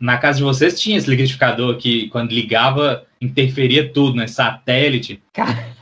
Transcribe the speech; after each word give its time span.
Na 0.00 0.16
casa 0.16 0.38
de 0.38 0.44
vocês 0.44 0.80
tinha 0.80 0.96
esse 0.96 1.10
liquidificador 1.10 1.76
que, 1.76 2.08
quando 2.08 2.30
ligava, 2.32 3.04
interferia 3.20 3.92
tudo, 3.92 4.16
né? 4.16 4.26
Satélite. 4.26 5.22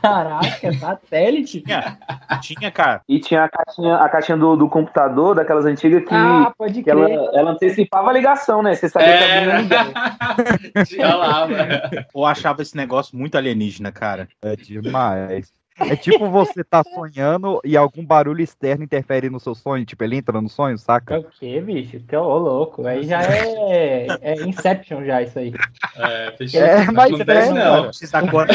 Caraca, 0.01 0.73
satélite? 0.77 1.61
Tinha, 1.61 1.97
tinha, 2.41 2.69
cara. 2.69 3.01
E 3.07 3.17
tinha 3.19 3.45
a 3.45 3.49
caixinha, 3.49 3.95
a 3.95 4.09
caixinha 4.09 4.37
do, 4.37 4.57
do 4.57 4.67
computador, 4.67 5.35
daquelas 5.35 5.65
antigas, 5.65 6.03
que, 6.03 6.13
Ah, 6.13 6.51
pode 6.57 6.83
que 6.83 6.89
ela, 6.89 7.09
ela 7.33 7.51
antecipava 7.51 8.09
a 8.09 8.13
ligação, 8.13 8.61
né? 8.61 8.75
Você 8.75 8.89
sabia 8.89 9.17
que 9.17 9.23
É. 9.23 9.45
alguém 9.45 9.61
ligar. 9.61 9.87
Tinha 10.85 11.15
lá, 11.15 11.45
velho. 11.45 12.05
Eu 12.13 12.25
achava 12.25 12.61
esse 12.61 12.75
negócio 12.75 13.17
muito 13.17 13.37
alienígena, 13.37 13.89
cara. 13.91 14.27
É 14.41 14.55
demais. 14.57 15.53
É 15.79 15.95
tipo 15.95 16.29
você 16.29 16.63
tá 16.63 16.83
sonhando 16.83 17.59
e 17.63 17.77
algum 17.77 18.05
barulho 18.05 18.41
externo 18.41 18.83
interfere 18.83 19.29
no 19.29 19.39
seu 19.39 19.55
sonho, 19.55 19.85
tipo, 19.85 20.03
ele 20.03 20.17
entra 20.17 20.41
no 20.41 20.49
sonho, 20.49 20.75
É 20.75 20.77
saca? 20.77 21.19
o 21.19 21.23
que, 21.23 21.59
bicho? 21.61 21.99
Que 22.01 22.15
ô 22.15 22.37
louco. 22.37 22.85
Aí 22.85 23.03
já 23.03 23.21
é, 23.23 24.07
é 24.21 24.33
Inception 24.41 25.05
já 25.05 25.21
isso 25.21 25.39
aí. 25.39 25.53
É, 25.95 26.31
fechou. 26.37 26.61
É, 26.61 26.85
não 26.85 26.93
mas 26.93 27.13
acontece 27.13 27.49
é, 27.49 27.53
não. 27.53 27.83
Precisa 27.87 28.17
agora. 28.17 28.49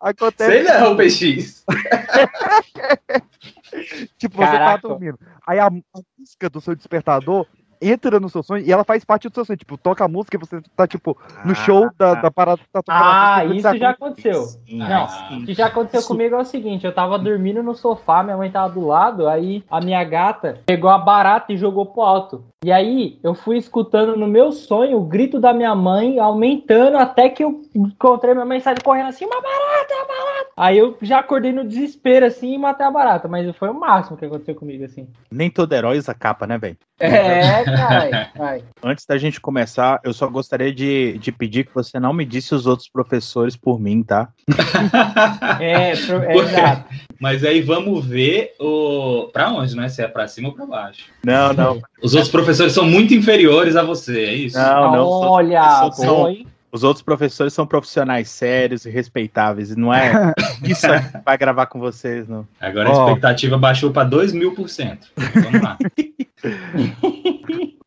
Acontece, 0.00 0.50
Sei 0.50 0.62
não, 0.64 0.96
PX. 0.96 1.64
tipo, 4.18 4.36
você 4.36 4.52
Caraca. 4.52 4.82
tá 4.82 4.88
dormindo. 4.88 5.18
Aí 5.46 5.58
a, 5.60 5.66
a 5.66 5.70
música 6.18 6.50
do 6.50 6.60
seu 6.60 6.74
despertador 6.74 7.46
entra 7.82 8.20
no 8.20 8.28
seu 8.28 8.42
sonho 8.42 8.64
e 8.64 8.72
ela 8.72 8.84
faz 8.84 9.04
parte 9.04 9.28
do 9.28 9.34
seu 9.34 9.44
sonho. 9.44 9.56
Tipo, 9.56 9.76
toca 9.76 10.04
a 10.04 10.08
música 10.08 10.36
e 10.36 10.40
você 10.40 10.60
tá, 10.76 10.86
tipo, 10.86 11.16
no 11.44 11.54
show 11.54 11.90
da, 11.98 12.14
da 12.14 12.30
parada 12.30 12.58
que 12.58 12.68
tá 12.72 12.82
tocando. 12.82 13.02
Ah, 13.02 13.44
música, 13.44 13.70
isso 13.70 13.78
já 13.78 13.90
aconteceu. 13.90 14.42
Sim, 14.44 14.78
Não, 14.78 15.08
sim. 15.08 15.42
O 15.42 15.46
que 15.46 15.54
já 15.54 15.66
aconteceu 15.66 16.02
comigo 16.04 16.34
é 16.36 16.38
o 16.38 16.44
seguinte, 16.44 16.86
eu 16.86 16.94
tava 16.94 17.18
dormindo 17.18 17.62
no 17.62 17.74
sofá, 17.74 18.22
minha 18.22 18.36
mãe 18.36 18.50
tava 18.50 18.72
do 18.72 18.86
lado, 18.86 19.28
aí 19.28 19.64
a 19.70 19.80
minha 19.80 20.02
gata 20.04 20.60
pegou 20.64 20.90
a 20.90 20.98
barata 20.98 21.52
e 21.52 21.56
jogou 21.56 21.86
pro 21.86 22.02
alto. 22.02 22.44
E 22.64 22.70
aí 22.70 23.18
eu 23.24 23.34
fui 23.34 23.58
escutando 23.58 24.16
no 24.16 24.28
meu 24.28 24.52
sonho 24.52 24.98
o 24.98 25.04
grito 25.04 25.40
da 25.40 25.52
minha 25.52 25.74
mãe 25.74 26.20
aumentando 26.20 26.96
até 26.96 27.28
que 27.28 27.42
eu 27.42 27.60
encontrei 27.74 28.34
minha 28.34 28.46
mãe 28.46 28.60
saindo 28.60 28.84
correndo 28.84 29.08
assim, 29.08 29.24
uma 29.24 29.40
barata, 29.40 29.94
uma 29.94 30.06
barata. 30.06 30.50
Aí 30.56 30.78
eu 30.78 30.96
já 31.02 31.18
acordei 31.18 31.50
no 31.50 31.64
desespero 31.64 32.26
assim 32.26 32.54
e 32.54 32.58
matei 32.58 32.86
a 32.86 32.90
barata, 32.90 33.26
mas 33.26 33.50
foi 33.56 33.68
o 33.68 33.74
máximo 33.74 34.16
que 34.16 34.24
aconteceu 34.24 34.54
comigo 34.54 34.84
assim. 34.84 35.08
Nem 35.30 35.50
todo 35.50 35.72
herói 35.72 35.98
usa 35.98 36.14
capa, 36.14 36.46
né, 36.46 36.56
velho? 36.56 36.76
É. 37.02 38.62
Antes 38.82 39.04
da 39.06 39.18
gente 39.18 39.40
começar, 39.40 40.00
eu 40.04 40.12
só 40.12 40.26
gostaria 40.28 40.72
de, 40.72 41.18
de 41.18 41.32
pedir 41.32 41.64
que 41.66 41.74
você 41.74 41.98
não 41.98 42.12
me 42.12 42.24
disse 42.24 42.54
os 42.54 42.66
outros 42.66 42.88
professores 42.88 43.56
por 43.56 43.80
mim, 43.80 44.02
tá? 44.02 44.28
É, 45.60 45.96
pro- 45.96 46.22
é 46.22 46.36
exato. 46.36 46.84
Mas 47.20 47.44
aí 47.44 47.60
vamos 47.60 48.04
ver 48.04 48.54
o. 48.60 49.28
Pra 49.32 49.50
onde, 49.52 49.76
né? 49.76 49.88
Se 49.88 50.02
é 50.02 50.08
pra 50.08 50.26
cima 50.26 50.48
ou 50.48 50.54
pra 50.54 50.66
baixo. 50.66 51.04
Não, 51.24 51.52
não. 51.52 51.80
Os 52.02 52.14
outros 52.14 52.30
professores 52.30 52.72
são 52.72 52.84
muito 52.84 53.14
inferiores 53.14 53.76
a 53.76 53.82
você, 53.82 54.24
é 54.24 54.34
isso? 54.34 54.58
Não, 54.58 54.92
não. 54.92 55.06
Olha, 55.08 55.62
são- 55.78 55.92
são-? 55.92 56.46
Os 56.72 56.82
outros 56.82 57.02
professores 57.02 57.52
são 57.52 57.66
profissionais 57.66 58.30
sérios 58.30 58.86
e 58.86 58.90
respeitáveis. 58.90 59.70
E 59.70 59.78
não 59.78 59.92
é 59.92 60.32
isso 60.64 60.86
que 60.86 61.18
vai 61.24 61.36
gravar 61.36 61.66
com 61.66 61.78
vocês, 61.78 62.26
não. 62.26 62.48
Agora 62.58 62.88
a 62.88 62.92
Ó. 62.92 63.06
expectativa 63.08 63.58
baixou 63.58 63.90
pra 63.92 64.04
2 64.04 64.32
mil 64.32 64.54
por 64.54 64.68
cento. 64.70 65.08
Vamos 65.16 65.60
lá. 65.62 65.76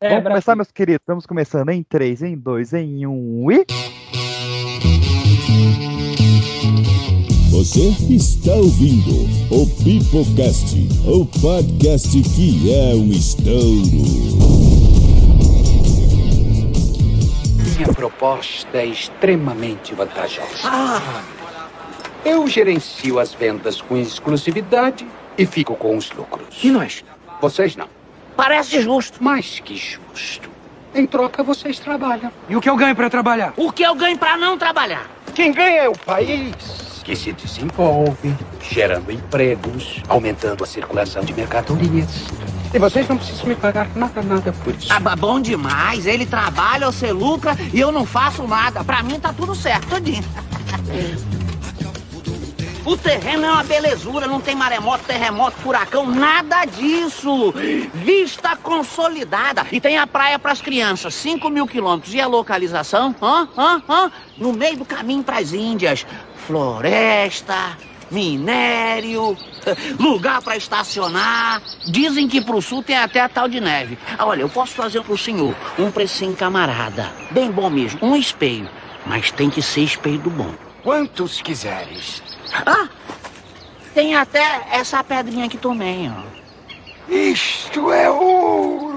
É, 0.01 0.09
Vamos 0.09 0.23
Brasil. 0.23 0.29
começar, 0.29 0.55
meus 0.55 0.71
queridos. 0.71 1.01
Estamos 1.01 1.25
começando 1.25 1.69
em 1.69 1.81
3, 1.81 2.21
em 2.21 2.37
2, 2.37 2.73
em 2.73 3.07
1 3.07 3.51
e. 3.51 3.65
Você 7.49 7.87
está 8.13 8.53
ouvindo 8.53 9.23
o 9.49 9.65
Pipocast, 9.83 10.75
o 11.07 11.25
podcast 11.41 12.21
que 12.21 12.71
é 12.71 12.93
um 12.93 13.09
estouro. 13.11 14.74
Minha 17.75 17.87
proposta 17.89 18.77
é 18.77 18.85
extremamente 18.85 19.93
vantajosa. 19.93 20.71
Eu 22.23 22.47
gerencio 22.47 23.19
as 23.19 23.33
vendas 23.33 23.81
com 23.81 23.97
exclusividade 23.97 25.05
e 25.37 25.45
fico 25.45 25.75
com 25.75 25.97
os 25.97 26.09
lucros. 26.11 26.57
E 26.63 26.71
nós? 26.71 27.03
Vocês 27.41 27.75
não. 27.75 27.89
Parece 28.33 28.81
justo. 28.81 29.21
Mais 29.21 29.59
que 29.59 29.75
justo. 29.75 30.49
Em 30.93 31.05
troca, 31.05 31.43
vocês 31.43 31.77
trabalham. 31.77 32.31
E 32.47 32.55
o 32.55 32.61
que 32.61 32.69
eu 32.69 32.77
ganho 32.77 32.95
pra 32.95 33.09
trabalhar? 33.09 33.53
O 33.57 33.69
que 33.73 33.83
eu 33.83 33.93
ganho 33.93 34.17
pra 34.17 34.37
não 34.37 34.57
trabalhar? 34.57 35.09
Quem 35.33 35.51
ganha 35.51 35.81
é 35.83 35.89
o 35.89 35.97
país, 35.97 36.55
que 37.03 37.13
se 37.13 37.33
desenvolve, 37.33 38.33
gerando 38.61 39.11
empregos, 39.11 40.01
aumentando 40.07 40.63
a 40.63 40.67
circulação 40.67 41.25
de 41.25 41.33
mercadorias. 41.33 42.23
E 42.75 42.77
vocês 42.77 43.07
não 43.07 43.15
precisam 43.15 43.45
me 43.45 43.55
pagar 43.55 43.87
nada, 43.95 44.21
nada 44.21 44.51
por 44.51 44.75
isso. 44.75 44.91
Ah, 44.91 44.99
bom 45.15 45.39
demais. 45.39 46.05
Ele 46.05 46.25
trabalha, 46.25 46.87
você 46.87 47.09
lucra 47.09 47.55
e 47.73 47.79
eu 47.79 47.89
não 47.89 48.05
faço 48.05 48.45
nada. 48.45 48.83
Pra 48.83 49.01
mim 49.01 49.17
tá 49.17 49.31
tudo 49.31 49.55
certo, 49.55 49.87
tudinho. 49.87 50.21
O 52.83 52.97
terreno 52.97 53.45
é 53.45 53.49
uma 53.49 53.63
belezura, 53.63 54.27
não 54.27 54.41
tem 54.41 54.55
maremoto, 54.55 55.05
terremoto, 55.05 55.55
furacão, 55.55 56.05
nada 56.05 56.65
disso. 56.65 57.53
Vista 57.93 58.57
consolidada. 58.57 59.65
E 59.71 59.79
tem 59.79 59.97
a 59.97 60.05
praia 60.05 60.37
pras 60.37 60.61
crianças, 60.61 61.15
5 61.15 61.49
mil 61.49 61.65
quilômetros. 61.65 62.13
E 62.13 62.19
a 62.19 62.27
localização? 62.27 63.15
Hã? 63.21 63.47
Hã? 63.57 63.83
Hã? 63.87 64.11
No 64.37 64.51
meio 64.51 64.75
do 64.75 64.85
caminho 64.85 65.23
pras 65.23 65.53
Índias. 65.53 66.05
Floresta, 66.45 67.77
minério, 68.11 69.37
lugar 69.99 70.41
pra 70.41 70.55
estacionar. 70.57 71.61
Dizem 71.87 72.27
que 72.27 72.41
pro 72.41 72.61
sul 72.61 72.83
tem 72.83 72.97
até 72.97 73.19
a 73.19 73.29
tal 73.29 73.47
de 73.47 73.59
neve. 73.59 73.97
Ah, 74.17 74.25
Olha, 74.25 74.41
eu 74.41 74.49
posso 74.49 74.73
fazer 74.73 75.01
pro 75.01 75.17
senhor 75.17 75.55
um 75.77 75.91
precinho 75.91 76.35
camarada. 76.35 77.11
Bem 77.31 77.51
bom 77.51 77.69
mesmo, 77.69 77.99
um 78.01 78.15
espelho. 78.15 78.69
Mas 79.05 79.31
tem 79.31 79.49
que 79.49 79.61
ser 79.61 79.81
espelho 79.81 80.19
do 80.19 80.29
bom. 80.29 80.51
Quantos 80.83 81.41
quiseres? 81.41 82.21
Ah, 82.65 82.87
tem 83.93 84.15
até 84.15 84.67
essa 84.71 85.03
pedrinha 85.03 85.45
aqui 85.45 85.57
também, 85.57 86.11
ó. 86.11 87.11
Isto 87.11 87.91
é 87.91 88.09
ouro! 88.09 88.94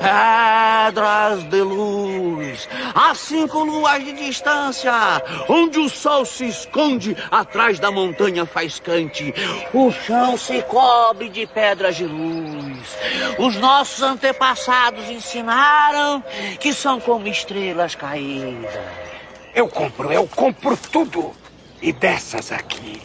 Pedras 0.00 1.44
de 1.50 1.60
luz, 1.60 2.66
a 2.94 3.14
cinco 3.14 3.62
luas 3.64 4.02
de 4.02 4.12
distância, 4.14 4.92
onde 5.46 5.78
o 5.78 5.90
sol 5.90 6.24
se 6.24 6.48
esconde 6.48 7.14
atrás 7.30 7.78
da 7.78 7.90
montanha 7.90 8.46
faiscante, 8.46 9.34
o 9.74 9.92
chão 9.92 10.38
se 10.38 10.62
cobre 10.62 11.28
de 11.28 11.46
pedras 11.46 11.96
de 11.96 12.06
luz. 12.06 12.96
Os 13.38 13.56
nossos 13.56 14.02
antepassados 14.02 15.08
ensinaram 15.10 16.24
que 16.58 16.72
são 16.72 16.98
como 16.98 17.28
estrelas 17.28 17.94
caídas. 17.94 18.72
Eu 19.54 19.68
compro, 19.68 20.10
eu 20.10 20.26
compro 20.26 20.76
tudo! 20.76 21.32
E 21.82 21.92
dessas 21.92 22.52
aqui, 22.52 23.02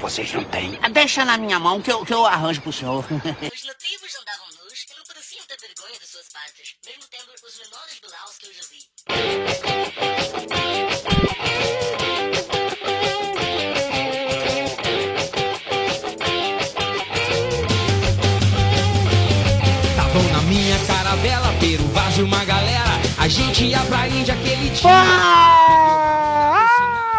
vocês 0.00 0.32
não 0.32 0.44
têm? 0.44 0.78
Deixa 0.92 1.24
na 1.24 1.36
minha 1.36 1.58
mão 1.58 1.80
que 1.80 1.90
eu, 1.92 2.04
que 2.04 2.12
eu 2.12 2.24
arranjo 2.24 2.60
pro 2.62 2.72
senhor. 2.72 3.04
Os 3.04 3.64
nativos 3.64 4.16
andavam 4.20 4.46
nus 4.46 4.47
vergonha 5.88 5.98
de 6.00 6.06
suas 6.06 6.28
partes, 6.28 6.74
mesmo 6.84 7.04
tendo 7.10 7.32
os 7.32 7.58
menores 7.58 7.98
graus 8.00 8.38
que 8.38 8.46
eu 8.46 8.52
já 8.52 8.62
vi. 8.70 8.84
Estavam 19.90 20.22
na 20.32 20.42
minha 20.42 20.78
caravela, 20.86 21.52
Peru, 21.58 21.88
Vaz 21.88 22.18
e 22.18 22.22
uma 22.22 22.44
galera. 22.44 22.90
A 23.18 23.28
gente 23.28 23.64
ia 23.64 23.80
pra 23.84 24.08
Índia 24.08 24.34
aquele 24.34 24.70
dia. 24.70 24.88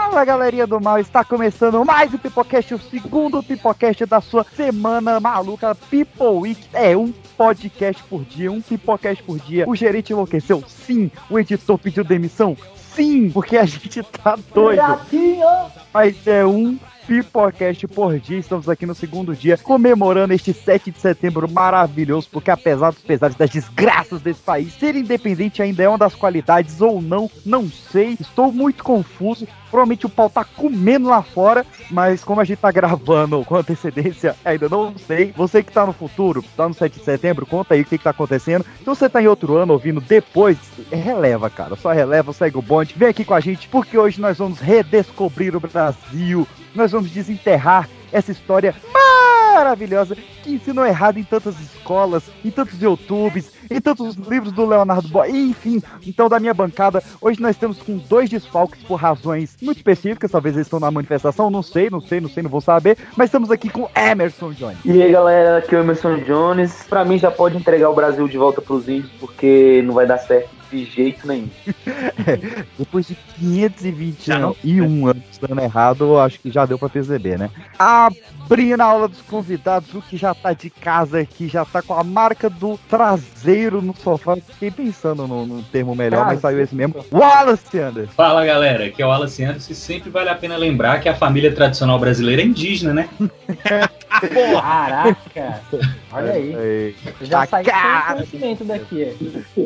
Fala 0.09 0.25
galerinha 0.25 0.65
do 0.65 0.81
mal, 0.81 0.97
está 0.97 1.23
começando 1.23 1.85
mais 1.85 2.11
um 2.11 2.17
Pipocast, 2.17 2.73
o 2.73 2.79
segundo 2.79 3.43
Pipocast 3.43 4.07
da 4.07 4.19
sua 4.19 4.43
semana 4.43 5.19
maluca 5.19 5.75
People 5.75 6.39
Week. 6.41 6.67
É 6.73 6.97
um 6.97 7.13
podcast 7.37 8.01
por 8.05 8.25
dia, 8.25 8.51
um 8.51 8.59
Pipocast 8.59 9.21
por 9.21 9.37
dia. 9.37 9.69
O 9.69 9.75
gerente 9.75 10.11
enlouqueceu? 10.11 10.63
Sim. 10.67 11.11
O 11.29 11.37
editor 11.37 11.77
pediu 11.77 12.03
demissão? 12.03 12.57
Sim, 12.75 13.29
porque 13.29 13.55
a 13.55 13.65
gente 13.65 14.01
tá 14.01 14.35
doido. 14.51 14.81
Mas 15.93 16.25
é 16.25 16.43
um 16.43 16.79
Pipocast 17.09 17.87
por 17.87 18.19
dia. 18.19 18.37
Estamos 18.37 18.67
aqui 18.67 18.85
no 18.85 18.93
segundo 18.93 19.35
dia 19.35 19.57
comemorando 19.57 20.33
este 20.33 20.53
7 20.53 20.91
de 20.91 20.99
setembro 20.99 21.49
maravilhoso, 21.49 22.27
porque 22.31 22.51
apesar 22.51 22.91
dos 22.91 23.01
pesares 23.01 23.35
das 23.35 23.49
desgraças 23.49 24.21
desse 24.21 24.41
país, 24.41 24.73
ser 24.73 24.95
independente 24.95 25.61
ainda 25.61 25.83
é 25.83 25.89
uma 25.89 25.97
das 25.97 26.13
qualidades 26.13 26.81
ou 26.81 27.01
não, 27.01 27.29
não 27.45 27.67
sei. 27.67 28.17
Estou 28.19 28.51
muito 28.51 28.83
confuso. 28.83 29.47
Provavelmente 29.69 30.05
o 30.05 30.09
pau 30.09 30.29
tá 30.29 30.43
comendo 30.43 31.09
lá 31.09 31.21
fora, 31.21 31.65
mas 31.89 32.23
como 32.23 32.41
a 32.41 32.43
gente 32.43 32.59
tá 32.59 32.71
gravando 32.71 33.43
com 33.45 33.55
antecedência, 33.55 34.35
ainda 34.43 34.67
não 34.69 34.93
sei. 34.97 35.33
Você 35.35 35.63
que 35.63 35.71
tá 35.71 35.85
no 35.85 35.93
futuro, 35.93 36.43
tá 36.55 36.67
no 36.67 36.73
7 36.73 36.99
de 36.99 37.05
setembro, 37.05 37.45
conta 37.45 37.73
aí 37.73 37.81
o 37.81 37.85
que, 37.85 37.97
que 37.97 38.03
tá 38.03 38.09
acontecendo. 38.09 38.65
Se 38.79 38.85
você 38.85 39.09
tá 39.09 39.21
em 39.21 39.27
outro 39.27 39.57
ano 39.57 39.73
ouvindo 39.73 40.01
depois, 40.01 40.57
releva, 40.91 41.49
cara. 41.49 41.75
Só 41.75 41.91
releva, 41.91 42.33
segue 42.33 42.57
o 42.57 42.61
bonde. 42.61 42.95
Vem 42.97 43.09
aqui 43.09 43.23
com 43.23 43.33
a 43.33 43.39
gente, 43.39 43.67
porque 43.67 43.97
hoje 43.97 44.19
nós 44.19 44.37
vamos 44.37 44.59
redescobrir 44.59 45.55
o 45.55 45.59
Brasil. 45.59 46.47
Nós 46.73 46.91
vamos 46.91 47.11
desenterrar 47.11 47.89
essa 48.11 48.31
história 48.31 48.75
maravilhosa 49.59 50.15
que 50.41 50.53
ensinou 50.53 50.85
errado 50.85 51.19
em 51.19 51.23
tantas 51.23 51.59
escolas, 51.59 52.23
em 52.43 52.49
tantos 52.49 52.81
YouTubes, 52.81 53.51
em 53.69 53.81
tantos 53.81 54.15
livros 54.15 54.53
do 54.53 54.65
Leonardo 54.65 55.07
Boy, 55.09 55.29
enfim. 55.29 55.81
Então, 56.07 56.29
da 56.29 56.39
minha 56.39 56.53
bancada, 56.53 57.03
hoje 57.21 57.41
nós 57.41 57.57
temos 57.57 57.81
com 57.81 57.97
dois 57.97 58.29
desfalques 58.29 58.81
por 58.83 58.95
razões 58.95 59.57
muito 59.61 59.77
específicas, 59.77 60.31
talvez 60.31 60.55
eles 60.55 60.67
estão 60.67 60.79
na 60.79 60.89
manifestação, 60.89 61.49
não 61.49 61.61
sei, 61.61 61.89
não 61.89 61.99
sei, 61.99 62.21
não 62.21 62.29
sei, 62.29 62.41
não 62.43 62.49
vou 62.49 62.61
saber, 62.61 62.97
mas 63.17 63.27
estamos 63.27 63.51
aqui 63.51 63.69
com 63.69 63.89
Emerson 63.95 64.51
Jones. 64.53 64.79
E 64.85 65.01
aí, 65.01 65.11
galera, 65.11 65.57
aqui 65.57 65.75
é 65.75 65.77
o 65.77 65.81
Emerson 65.81 66.17
Jones. 66.19 66.85
Pra 66.89 67.03
mim, 67.03 67.19
já 67.19 67.29
pode 67.29 67.57
entregar 67.57 67.89
o 67.89 67.95
Brasil 67.95 68.27
de 68.27 68.37
volta 68.37 68.61
pros 68.61 68.87
índios, 68.87 69.11
porque 69.19 69.83
não 69.85 69.93
vai 69.93 70.07
dar 70.07 70.17
certo 70.17 70.58
de 70.71 70.85
jeito 70.85 71.27
nenhum. 71.27 71.49
Depois 72.77 73.07
de 73.07 73.15
520 73.37 74.31
anos 74.31 74.57
e 74.63 74.81
um 74.81 75.07
ano 75.07 75.21
dando 75.41 75.61
errado, 75.61 76.03
eu 76.05 76.19
acho 76.19 76.39
que 76.39 76.51
já 76.51 76.65
deu 76.65 76.77
pra 76.77 76.89
perceber, 76.89 77.37
né? 77.37 77.49
Abrindo 77.77 78.81
a 78.81 78.85
aula 78.85 79.07
dos 79.07 79.21
convidados, 79.21 79.93
o 79.93 80.01
que 80.01 80.17
já 80.17 80.33
tá 80.33 80.53
de 80.53 80.69
casa 80.69 81.19
aqui, 81.19 81.47
já 81.47 81.63
tá 81.65 81.81
com 81.81 81.93
a 81.93 82.03
marca 82.03 82.49
do 82.49 82.77
traseiro 82.89 83.81
no 83.81 83.95
sofá. 83.95 84.35
Fiquei 84.35 84.71
pensando 84.71 85.27
no, 85.27 85.45
no 85.45 85.63
termo 85.63 85.95
melhor, 85.95 86.25
mas 86.25 86.41
saiu 86.41 86.61
esse 86.61 86.75
mesmo. 86.75 87.05
Wallace 87.11 87.79
Anderson. 87.79 88.13
Fala 88.13 88.45
galera, 88.45 88.85
aqui 88.85 89.01
é 89.01 89.05
o 89.05 89.09
Wallace 89.09 89.43
Anderson 89.43 89.71
e 89.71 89.75
sempre 89.75 90.09
vale 90.09 90.29
a 90.29 90.35
pena 90.35 90.57
lembrar 90.57 90.99
que 90.99 91.09
a 91.09 91.15
família 91.15 91.53
tradicional 91.53 91.99
brasileira 91.99 92.41
é 92.41 92.45
indígena, 92.45 92.93
né? 92.93 93.09
Caraca! 94.09 95.61
Olha 96.11 96.33
aí. 96.33 96.95
Já 97.21 97.45
saiu 97.45 97.65
sem 97.65 98.13
conhecimento 98.15 98.65
daqui. 98.65 99.15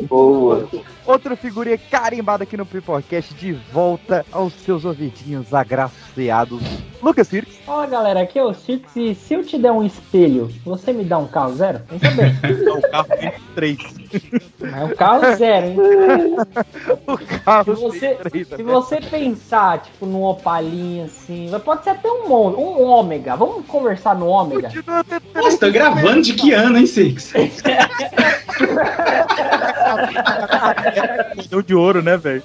Boa. 0.08 0.68
Outra 1.06 1.36
figurinha 1.36 1.78
carimbada 1.78 2.44
aqui 2.44 2.56
no 2.56 2.64
Piporcast, 2.64 3.34
de 3.34 3.52
volta 3.72 4.24
aos 4.32 4.52
seus 4.54 4.84
ouvidinhos 4.84 5.52
agraciados. 5.52 6.62
Lucas 7.02 7.28
Cirques. 7.28 7.58
Fala 7.66 7.86
galera, 7.86 8.22
aqui 8.22 8.38
é 8.38 8.44
o 8.44 8.54
Cirques 8.54 8.96
e 8.96 9.14
se 9.14 9.34
eu 9.34 9.44
te 9.44 9.58
der 9.58 9.70
um 9.70 9.84
espelho, 9.84 10.50
você 10.64 10.92
me 10.92 11.04
dá 11.04 11.18
um 11.18 11.26
carro 11.26 11.54
zero? 11.54 11.80
Pensa 11.80 12.10
bem. 12.12 12.32
o 12.78 12.90
carro 12.90 13.08
tem 13.18 13.32
três. 13.54 14.03
É 14.62 14.84
um 14.84 14.94
carro 14.94 15.36
zero, 15.36 15.66
hein? 15.66 15.76
o 17.06 17.18
carro 17.44 17.76
se 17.76 17.82
você, 17.82 18.18
se 18.56 18.62
você 18.62 19.00
pensar, 19.00 19.82
tipo, 19.82 20.06
num 20.06 20.22
opalinho 20.22 21.04
assim, 21.04 21.50
pode 21.64 21.84
ser 21.84 21.90
até 21.90 22.10
um, 22.10 22.32
um 22.32 22.84
ômega. 22.84 23.36
Vamos 23.36 23.66
conversar 23.66 24.16
no 24.16 24.26
ômega? 24.26 24.70
Nossa, 25.34 25.58
tá 25.58 25.68
gravando 25.68 26.22
de 26.22 26.32
que 26.34 26.52
ano, 26.52 26.78
hein, 26.78 26.86
Six? 26.86 27.32
Deu 31.48 31.62
de 31.62 31.74
ouro, 31.74 32.02
né, 32.02 32.16
velho? 32.16 32.42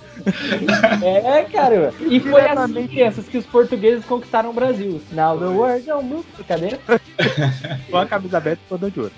É, 1.04 1.44
cara. 1.44 1.94
E 2.00 2.20
foi 2.20 2.42
assim, 2.42 2.88
crianças, 2.88 3.28
que 3.28 3.38
os 3.38 3.46
portugueses 3.46 4.04
conquistaram 4.06 4.50
o 4.50 4.54
Brasil. 4.54 5.02
Now 5.12 5.38
the 5.38 5.46
world 5.46 5.90
é 5.90 5.96
um 5.96 6.24
brincadeira. 6.36 6.80
Com 7.90 7.98
a 7.98 8.06
camisa 8.06 8.38
aberta 8.38 8.62
e 8.66 8.70
todo 8.70 8.92
de 8.92 9.00
ouro. 9.00 9.12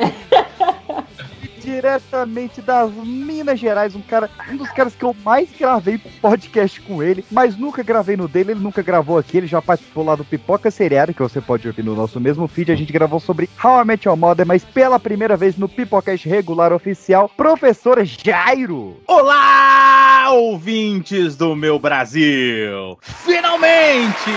Diretamente 1.61 2.61
das 2.61 2.91
Minas 2.91 3.59
Gerais, 3.59 3.95
um 3.95 4.01
cara, 4.01 4.29
um 4.49 4.57
dos 4.57 4.69
caras 4.71 4.95
que 4.95 5.03
eu 5.03 5.15
mais 5.23 5.49
gravei 5.57 5.97
podcast 5.97 6.81
com 6.81 7.01
ele, 7.01 7.23
mas 7.31 7.57
nunca 7.57 7.83
gravei 7.83 8.17
no 8.17 8.27
dele, 8.27 8.51
ele 8.51 8.59
nunca 8.59 8.81
gravou 8.81 9.17
aqui, 9.17 9.37
ele 9.37 9.47
já 9.47 9.61
participou 9.61 10.03
lá 10.03 10.15
do 10.15 10.25
Pipoca 10.25 10.71
Seriado, 10.71 11.13
que 11.13 11.21
você 11.21 11.39
pode 11.39 11.67
ouvir 11.67 11.83
no 11.83 11.95
nosso 11.95 12.19
mesmo 12.19 12.47
feed, 12.47 12.71
a 12.71 12.75
gente 12.75 12.91
gravou 12.91 13.19
sobre 13.19 13.49
How 13.63 13.81
I 13.81 13.85
Met 13.85 14.07
Your 14.07 14.17
Mother, 14.17 14.45
mas 14.45 14.63
pela 14.63 14.99
primeira 14.99 15.37
vez 15.37 15.57
no 15.57 15.69
Pipocast 15.69 16.27
regular 16.27 16.73
oficial, 16.73 17.29
professor 17.29 18.03
Jairo. 18.03 18.97
Olá, 19.07 20.31
ouvintes 20.31 21.35
do 21.35 21.55
meu 21.55 21.77
Brasil! 21.77 22.97
Finalmente 23.01 24.31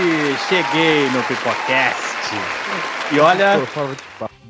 cheguei 0.49 1.09
no 1.11 1.23
Pipocast. 1.23 2.15
E 3.13 3.21
olha, 3.21 3.61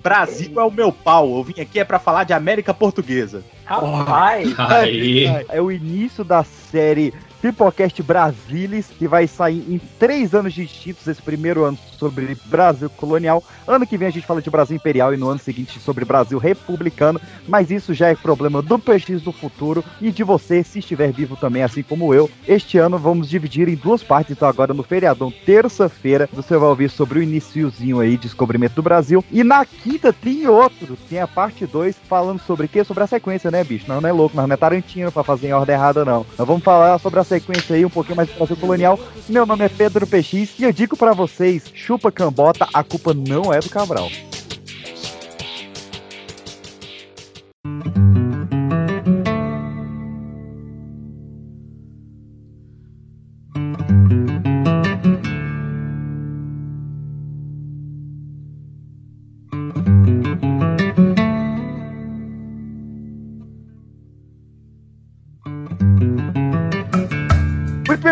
Brasil 0.04 0.60
é 0.60 0.62
o 0.62 0.70
meu 0.70 0.92
pau. 0.92 1.38
Eu 1.38 1.42
vim 1.42 1.58
aqui 1.62 1.80
é 1.80 1.84
para 1.84 1.98
falar 1.98 2.24
de 2.24 2.34
América 2.34 2.74
Portuguesa. 2.74 3.42
Rapaz! 3.64 4.54
Aí. 4.60 5.24
É 5.48 5.62
o 5.62 5.72
início 5.72 6.22
da 6.22 6.44
série 6.44 7.14
Pipocast 7.40 8.02
Brasilis, 8.02 8.88
que 8.88 9.08
vai 9.08 9.26
sair 9.26 9.64
em 9.66 9.80
três 9.98 10.34
anos 10.34 10.52
distintos, 10.52 11.06
esse 11.06 11.22
primeiro 11.22 11.64
ano 11.64 11.78
sobre 12.04 12.36
Brasil 12.44 12.90
colonial. 12.90 13.42
Ano 13.66 13.86
que 13.86 13.96
vem 13.96 14.08
a 14.08 14.10
gente 14.10 14.26
fala 14.26 14.42
de 14.42 14.50
Brasil 14.50 14.76
imperial 14.76 15.14
e 15.14 15.16
no 15.16 15.28
ano 15.28 15.38
seguinte 15.38 15.80
sobre 15.80 16.04
Brasil 16.04 16.38
republicano, 16.38 17.18
mas 17.48 17.70
isso 17.70 17.94
já 17.94 18.08
é 18.08 18.14
problema 18.14 18.60
do 18.60 18.78
PX 18.78 19.22
do 19.22 19.32
futuro 19.32 19.82
e 20.02 20.10
de 20.10 20.22
você, 20.22 20.62
se 20.62 20.80
estiver 20.80 21.10
vivo 21.10 21.34
também, 21.34 21.62
assim 21.62 21.82
como 21.82 22.12
eu. 22.12 22.30
Este 22.46 22.76
ano 22.76 22.98
vamos 22.98 23.28
dividir 23.28 23.68
em 23.68 23.74
duas 23.74 24.02
partes, 24.02 24.32
então 24.32 24.46
agora 24.46 24.74
no 24.74 24.82
feriadão, 24.82 25.32
terça-feira, 25.46 26.28
você 26.30 26.58
vai 26.58 26.68
ouvir 26.68 26.90
sobre 26.90 27.20
o 27.20 27.22
iniciozinho 27.22 28.00
aí, 28.00 28.18
descobrimento 28.18 28.74
do 28.74 28.82
Brasil. 28.82 29.24
E 29.32 29.42
na 29.42 29.64
quinta 29.64 30.12
tem 30.12 30.46
outro, 30.46 30.98
tem 31.08 31.20
a 31.20 31.26
parte 31.26 31.64
2, 31.64 31.96
falando 32.06 32.40
sobre 32.40 32.66
o 32.66 32.68
quê? 32.68 32.84
Sobre 32.84 33.02
a 33.02 33.06
sequência, 33.06 33.50
né, 33.50 33.64
bicho? 33.64 33.86
Não, 33.88 34.00
não 34.00 34.08
é 34.08 34.12
louco, 34.12 34.36
não 34.36 34.44
é 34.44 34.56
Tarantino 34.56 35.10
pra 35.10 35.24
fazer 35.24 35.48
em 35.48 35.52
ordem 35.52 35.74
errada, 35.74 36.04
não. 36.04 36.26
Nós 36.38 36.46
vamos 36.46 36.62
falar 36.62 36.98
sobre 36.98 37.18
a 37.20 37.24
sequência 37.24 37.74
aí, 37.74 37.84
um 37.84 37.90
pouquinho 37.90 38.16
mais 38.16 38.28
do 38.28 38.36
Brasil 38.36 38.56
colonial. 38.56 39.00
Meu 39.26 39.46
nome 39.46 39.64
é 39.64 39.68
Pedro 39.70 40.06
PX 40.06 40.58
e 40.58 40.64
eu 40.64 40.72
digo 40.72 40.96
para 40.96 41.14
vocês, 41.14 41.64
chupa 41.72 41.94
cambota, 42.12 42.69
a 42.73 42.82
culpa 42.82 43.12
não 43.14 43.52
é 43.52 43.61
do 43.61 43.69
Cabral. 43.69 44.11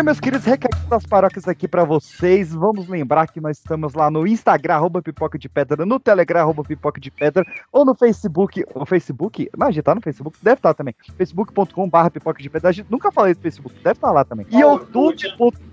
Meus 0.03 0.19
queridos, 0.19 0.45
das 0.93 1.05
paróquias 1.07 1.47
aqui 1.47 1.67
pra 1.67 1.83
vocês. 1.83 2.53
Vamos 2.53 2.87
lembrar 2.87 3.25
que 3.27 3.41
nós 3.41 3.57
estamos 3.57 3.95
lá 3.95 4.11
no 4.11 4.27
Instagram, 4.27 4.75
arroba 4.75 5.01
pipoca 5.01 5.39
de 5.39 5.49
pedra, 5.49 5.87
no 5.87 5.99
Telegram, 5.99 6.41
arroba 6.41 6.63
pipoca 6.63 7.01
de 7.01 7.09
pedra, 7.09 7.43
ou 7.71 7.83
no 7.83 7.95
Facebook. 7.95 8.63
O 8.75 8.85
Facebook? 8.85 9.49
Não, 9.57 9.67
a 9.67 9.71
gente 9.71 9.83
tá 9.83 9.95
no 9.95 10.01
Facebook, 10.01 10.37
deve 10.39 10.57
estar 10.57 10.75
também. 10.75 10.93
facebook.com 11.17 11.89
barra 11.89 12.11
pipoca 12.11 12.39
de 12.43 12.47
pedra. 12.47 12.69
A 12.69 12.71
gente 12.71 12.91
nunca 12.91 13.11
falei 13.11 13.33
do 13.33 13.41
Facebook, 13.41 13.75
deve 13.77 13.97
estar 13.97 14.11
lá 14.11 14.23
também. 14.23 14.45
E 14.51 14.59
youtube.com 14.59 15.72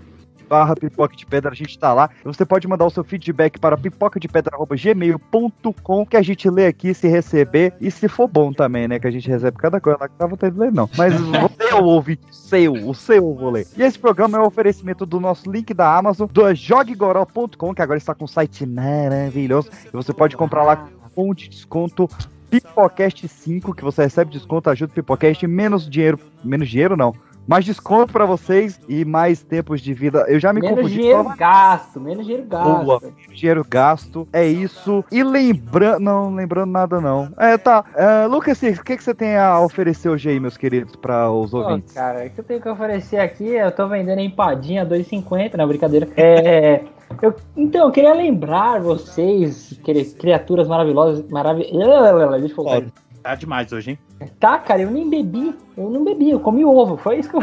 barra 0.51 0.75
pipoca 0.75 1.15
de 1.15 1.25
pedra, 1.25 1.51
a 1.51 1.55
gente 1.55 1.79
tá 1.79 1.93
lá. 1.93 2.09
Você 2.25 2.45
pode 2.45 2.67
mandar 2.67 2.85
o 2.85 2.89
seu 2.89 3.05
feedback 3.05 3.57
para 3.57 3.77
pipoca 3.77 4.19
de 4.19 4.27
pedra.gmail.com 4.27 6.05
que 6.05 6.17
a 6.17 6.21
gente 6.21 6.49
lê 6.49 6.67
aqui 6.67 6.93
se 6.93 7.07
receber 7.07 7.73
e 7.79 7.89
se 7.89 8.09
for 8.09 8.27
bom 8.27 8.51
também, 8.51 8.85
né? 8.85 8.99
Que 8.99 9.07
a 9.07 9.11
gente 9.11 9.29
recebe 9.29 9.57
cada 9.57 9.79
coisa 9.79 9.97
lá 10.01 10.09
que 10.09 10.15
tava 10.15 10.35
tendo 10.35 10.59
ler, 10.59 10.73
não. 10.73 10.89
Mas 10.97 11.13
você 11.23 11.73
o 11.73 11.85
ouvinte 11.85 12.21
seu, 12.31 12.73
o 12.73 12.93
seu 12.93 13.15
eu 13.15 13.33
vou 13.33 13.49
ler. 13.49 13.65
E 13.77 13.81
esse 13.81 13.97
programa 13.97 14.37
é 14.37 14.41
um 14.41 14.45
oferecimento 14.45 15.05
do 15.05 15.21
nosso 15.21 15.49
link 15.49 15.73
da 15.73 15.95
Amazon, 15.97 16.27
do 16.29 16.53
joggegoró.com, 16.53 17.73
que 17.73 17.81
agora 17.81 17.97
está 17.97 18.13
com 18.13 18.25
um 18.25 18.27
site 18.27 18.65
maravilhoso. 18.65 19.69
E 19.85 19.91
você 19.93 20.11
pode 20.11 20.35
comprar 20.35 20.63
lá 20.63 20.85
com 21.15 21.33
de 21.33 21.47
desconto 21.47 22.09
Pipocast 22.49 23.25
5, 23.25 23.73
que 23.73 23.83
você 23.85 24.03
recebe 24.03 24.31
desconto, 24.31 24.69
ajuda 24.69 24.91
o 24.91 24.95
Pipocast, 24.95 25.47
menos 25.47 25.89
dinheiro, 25.89 26.19
menos 26.43 26.67
dinheiro 26.67 26.97
não, 26.97 27.15
mais 27.47 27.65
desconto 27.65 28.13
pra 28.13 28.25
vocês 28.25 28.79
e 28.87 29.03
mais 29.03 29.43
tempos 29.43 29.81
de 29.81 29.93
vida. 29.93 30.25
Eu 30.27 30.39
já 30.39 30.53
me 30.53 30.61
Menos 30.61 30.75
confundi. 30.77 30.95
dinheiro 30.95 31.23
só- 31.23 31.35
gasto, 31.35 31.99
menos 31.99 32.25
dinheiro 32.25 32.47
gasto. 32.47 32.85
Boa, 32.85 32.99
menos 33.01 33.37
dinheiro 33.39 33.65
gasto, 33.69 34.27
é 34.31 34.45
isso. 34.47 35.03
E 35.11 35.23
lembrando, 35.23 35.99
não 35.99 36.33
lembrando 36.33 36.71
nada 36.71 37.01
não. 37.01 37.29
É, 37.37 37.57
tá. 37.57 37.83
É, 37.95 38.25
Lucas, 38.27 38.61
o 38.61 38.83
que, 38.83 38.95
que 38.97 39.03
você 39.03 39.13
tem 39.13 39.35
a 39.37 39.59
oferecer 39.59 40.09
hoje 40.09 40.29
aí, 40.29 40.39
meus 40.39 40.55
queridos, 40.57 40.95
para 40.95 41.29
os 41.31 41.53
ouvintes? 41.53 41.93
cara, 41.93 42.25
o 42.25 42.29
que 42.29 42.39
eu 42.39 42.43
tenho 42.43 42.61
que 42.61 42.69
oferecer 42.69 43.17
aqui, 43.19 43.47
eu 43.47 43.71
tô 43.71 43.87
vendendo 43.87 44.19
empadinha 44.21 44.85
2,50, 44.85 45.55
não, 45.57 45.67
brincadeira. 45.67 46.07
É, 46.15 46.81
eu- 47.21 47.35
então, 47.57 47.85
eu 47.87 47.91
queria 47.91 48.13
lembrar 48.13 48.79
vocês, 48.79 49.77
cri- 49.83 50.05
criaturas 50.05 50.67
maravilhosas, 50.67 51.27
maravilhosas, 51.29 51.71
deixa 52.41 52.53
eu 52.53 52.55
voltar. 52.63 52.83
Tá 53.23 53.35
demais 53.35 53.71
hoje, 53.71 53.91
hein? 53.91 53.99
Tá, 54.39 54.57
cara, 54.59 54.81
eu 54.81 54.91
nem 54.91 55.09
bebi, 55.09 55.55
eu 55.75 55.89
não 55.89 56.03
bebi, 56.03 56.29
eu 56.29 56.39
comi 56.39 56.63
ovo, 56.63 56.95
foi 56.97 57.17
isso 57.19 57.29
que 57.29 57.35
eu 57.37 57.41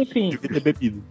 Enfim, 0.00 0.30
Devia 0.30 0.48
ter 0.48 0.60
bebido. 0.60 1.02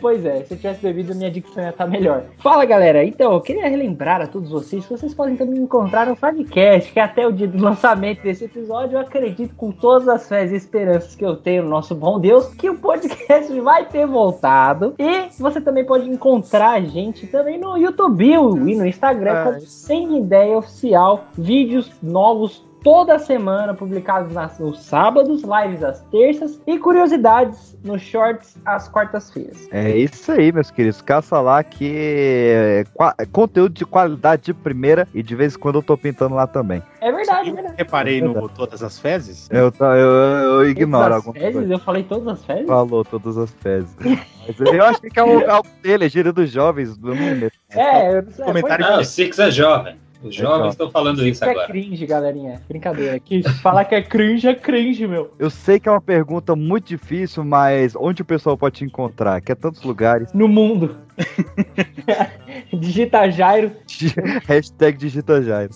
pois 0.00 0.24
é, 0.24 0.44
se 0.44 0.54
eu 0.54 0.56
tivesse 0.56 0.80
bebido, 0.82 1.14
minha 1.16 1.30
dicção 1.30 1.62
ia 1.64 1.70
estar 1.70 1.84
melhor. 1.86 2.22
Fala, 2.38 2.64
galera. 2.64 3.04
Então, 3.04 3.32
eu 3.32 3.40
queria 3.40 3.68
relembrar 3.68 4.20
a 4.22 4.26
todos 4.28 4.50
vocês 4.50 4.86
que 4.86 4.90
vocês 4.96 5.12
podem 5.12 5.36
também 5.36 5.56
me 5.56 5.64
encontrar 5.64 6.06
no 6.06 6.14
Fabcast, 6.14 6.92
que 6.92 7.00
até 7.00 7.26
o 7.26 7.32
dia 7.32 7.48
do 7.48 7.60
lançamento 7.60 8.22
desse 8.22 8.44
episódio, 8.44 8.94
eu 8.96 9.00
acredito 9.00 9.56
com 9.56 9.72
todas 9.72 10.06
as 10.08 10.28
fés 10.28 10.52
e 10.52 10.56
esperanças 10.56 11.16
que 11.16 11.24
eu 11.24 11.34
tenho 11.34 11.64
no 11.64 11.70
nosso 11.70 11.92
bom 11.94 12.20
Deus, 12.20 12.46
que 12.54 12.70
o 12.70 12.78
podcast 12.78 13.58
vai 13.60 13.84
ter 13.86 14.06
voltado. 14.06 14.94
E 14.96 15.28
você 15.40 15.60
também 15.60 15.84
pode 15.84 16.08
encontrar 16.08 16.74
a 16.74 16.80
gente 16.80 17.26
também 17.26 17.58
no 17.58 17.76
YouTube 17.76 18.24
e 18.28 18.76
no 18.76 18.86
Instagram, 18.86 19.32
É. 19.32 19.44
como 19.44 19.60
Sem 19.62 20.18
Ideia 20.18 20.56
Oficial, 20.56 21.24
vídeos 21.36 21.90
novos 22.00 22.67
toda 22.82 23.18
semana, 23.18 23.74
publicados 23.74 24.32
nas, 24.32 24.58
nos 24.58 24.80
sábados, 24.82 25.42
lives 25.42 25.82
às 25.82 26.00
terças 26.10 26.60
e 26.66 26.78
curiosidades 26.78 27.76
nos 27.84 28.00
shorts 28.02 28.56
às 28.64 28.88
quartas-feiras. 28.88 29.68
É 29.70 29.96
isso 29.96 30.30
aí, 30.32 30.52
meus 30.52 30.70
queridos. 30.70 31.00
Caça 31.02 31.40
lá 31.40 31.62
que 31.62 31.92
é 31.96 32.84
qua- 32.94 33.14
conteúdo 33.32 33.72
de 33.74 33.84
qualidade 33.84 34.42
de 34.42 34.54
primeira 34.54 35.06
e 35.14 35.22
de 35.22 35.34
vez 35.34 35.54
em 35.54 35.58
quando 35.58 35.76
eu 35.76 35.82
tô 35.82 35.96
pintando 35.96 36.34
lá 36.34 36.46
também. 36.46 36.82
É 37.00 37.12
verdade, 37.12 37.50
é 37.50 37.52
verdade. 37.52 37.74
Reparei 37.78 38.20
no 38.20 38.48
Todas 38.48 38.82
as 38.82 38.98
Fezes? 38.98 39.48
Eu, 39.50 39.70
tá- 39.70 39.96
eu, 39.96 40.08
eu 40.10 40.68
ignoro 40.68 41.04
Todas 41.04 41.18
as 41.18 41.26
alguma 41.26 41.34
fezes? 41.34 41.54
coisa. 41.54 41.72
Eu 41.74 41.78
falei 41.78 42.02
todas 42.04 42.28
as 42.28 42.44
fezes? 42.44 42.66
Falou 42.66 43.04
todas 43.04 43.38
as 43.38 43.50
fezes. 43.60 43.96
Mas 44.00 44.60
eu 44.72 44.84
achei 44.84 45.10
que 45.10 45.18
é 45.20 45.22
o 45.24 45.50
algo 45.50 45.68
dele, 45.82 46.06
é 46.06 46.08
gíria 46.08 46.32
dos 46.32 46.50
jovens. 46.50 46.96
Eu 47.02 47.14
meto. 47.14 47.52
É, 47.70 48.18
eu 48.18 48.22
não 48.22 48.30
sei. 48.32 48.44
Comentário 48.44 48.84
Não, 48.86 49.00
o 49.00 49.04
Six 49.04 49.38
é 49.38 49.50
jovem. 49.50 49.96
Os 50.22 50.34
É 50.36 50.40
jovens 50.40 50.70
estão 50.70 50.90
falando 50.90 51.18
isso 51.18 51.28
Isso 51.28 51.44
é 51.44 51.50
agora. 51.50 51.66
cringe, 51.68 52.04
galerinha. 52.06 52.60
Brincadeira. 52.68 53.18
Que 53.20 53.42
falar 53.62 53.84
que 53.84 53.94
é 53.94 54.02
cringe 54.02 54.48
é 54.48 54.54
cringe, 54.54 55.06
meu. 55.06 55.32
Eu 55.38 55.48
sei 55.48 55.78
que 55.78 55.88
é 55.88 55.92
uma 55.92 56.00
pergunta 56.00 56.56
muito 56.56 56.86
difícil, 56.88 57.44
mas 57.44 57.94
onde 57.94 58.22
o 58.22 58.24
pessoal 58.24 58.56
pode 58.58 58.76
te 58.76 58.84
encontrar? 58.84 59.40
Que 59.40 59.52
é 59.52 59.54
tantos 59.54 59.82
lugares. 59.82 60.32
No 60.32 60.48
mundo. 60.48 60.96
Digita 62.72 63.30
Jairo. 63.30 63.72
Hashtag 64.46 64.98
digita 64.98 65.42
Jairo. 65.42 65.72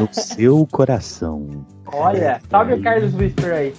No 0.00 0.08
seu 0.12 0.66
coração. 0.70 1.64
Olha, 1.92 2.40
salve 2.50 2.74
o 2.74 2.82
Carlos 2.82 3.14
Whisper 3.14 3.52
aí. 3.52 3.74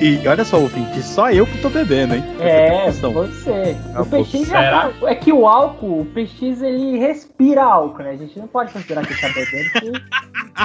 E 0.00 0.26
olha 0.26 0.44
só, 0.46 0.58
ouvinte, 0.58 1.02
só 1.02 1.30
eu 1.30 1.46
que 1.46 1.58
tô 1.58 1.68
bebendo, 1.68 2.14
hein? 2.14 2.24
É, 2.40 2.84
Atenção. 2.84 3.12
você. 3.12 3.76
O. 3.98 4.06
PX 4.06 4.48
já 4.48 4.70
tá, 4.70 4.92
É 5.06 5.14
que 5.14 5.30
o 5.30 5.46
álcool, 5.46 6.00
o 6.00 6.06
PX 6.06 6.62
ele 6.62 6.98
respira 6.98 7.62
álcool, 7.62 8.02
né? 8.02 8.10
A 8.12 8.16
gente 8.16 8.38
não 8.38 8.46
pode 8.46 8.72
considerar 8.72 9.06
que 9.06 9.12
ele 9.12 9.20
tá 9.20 9.28
bebendo, 9.28 10.00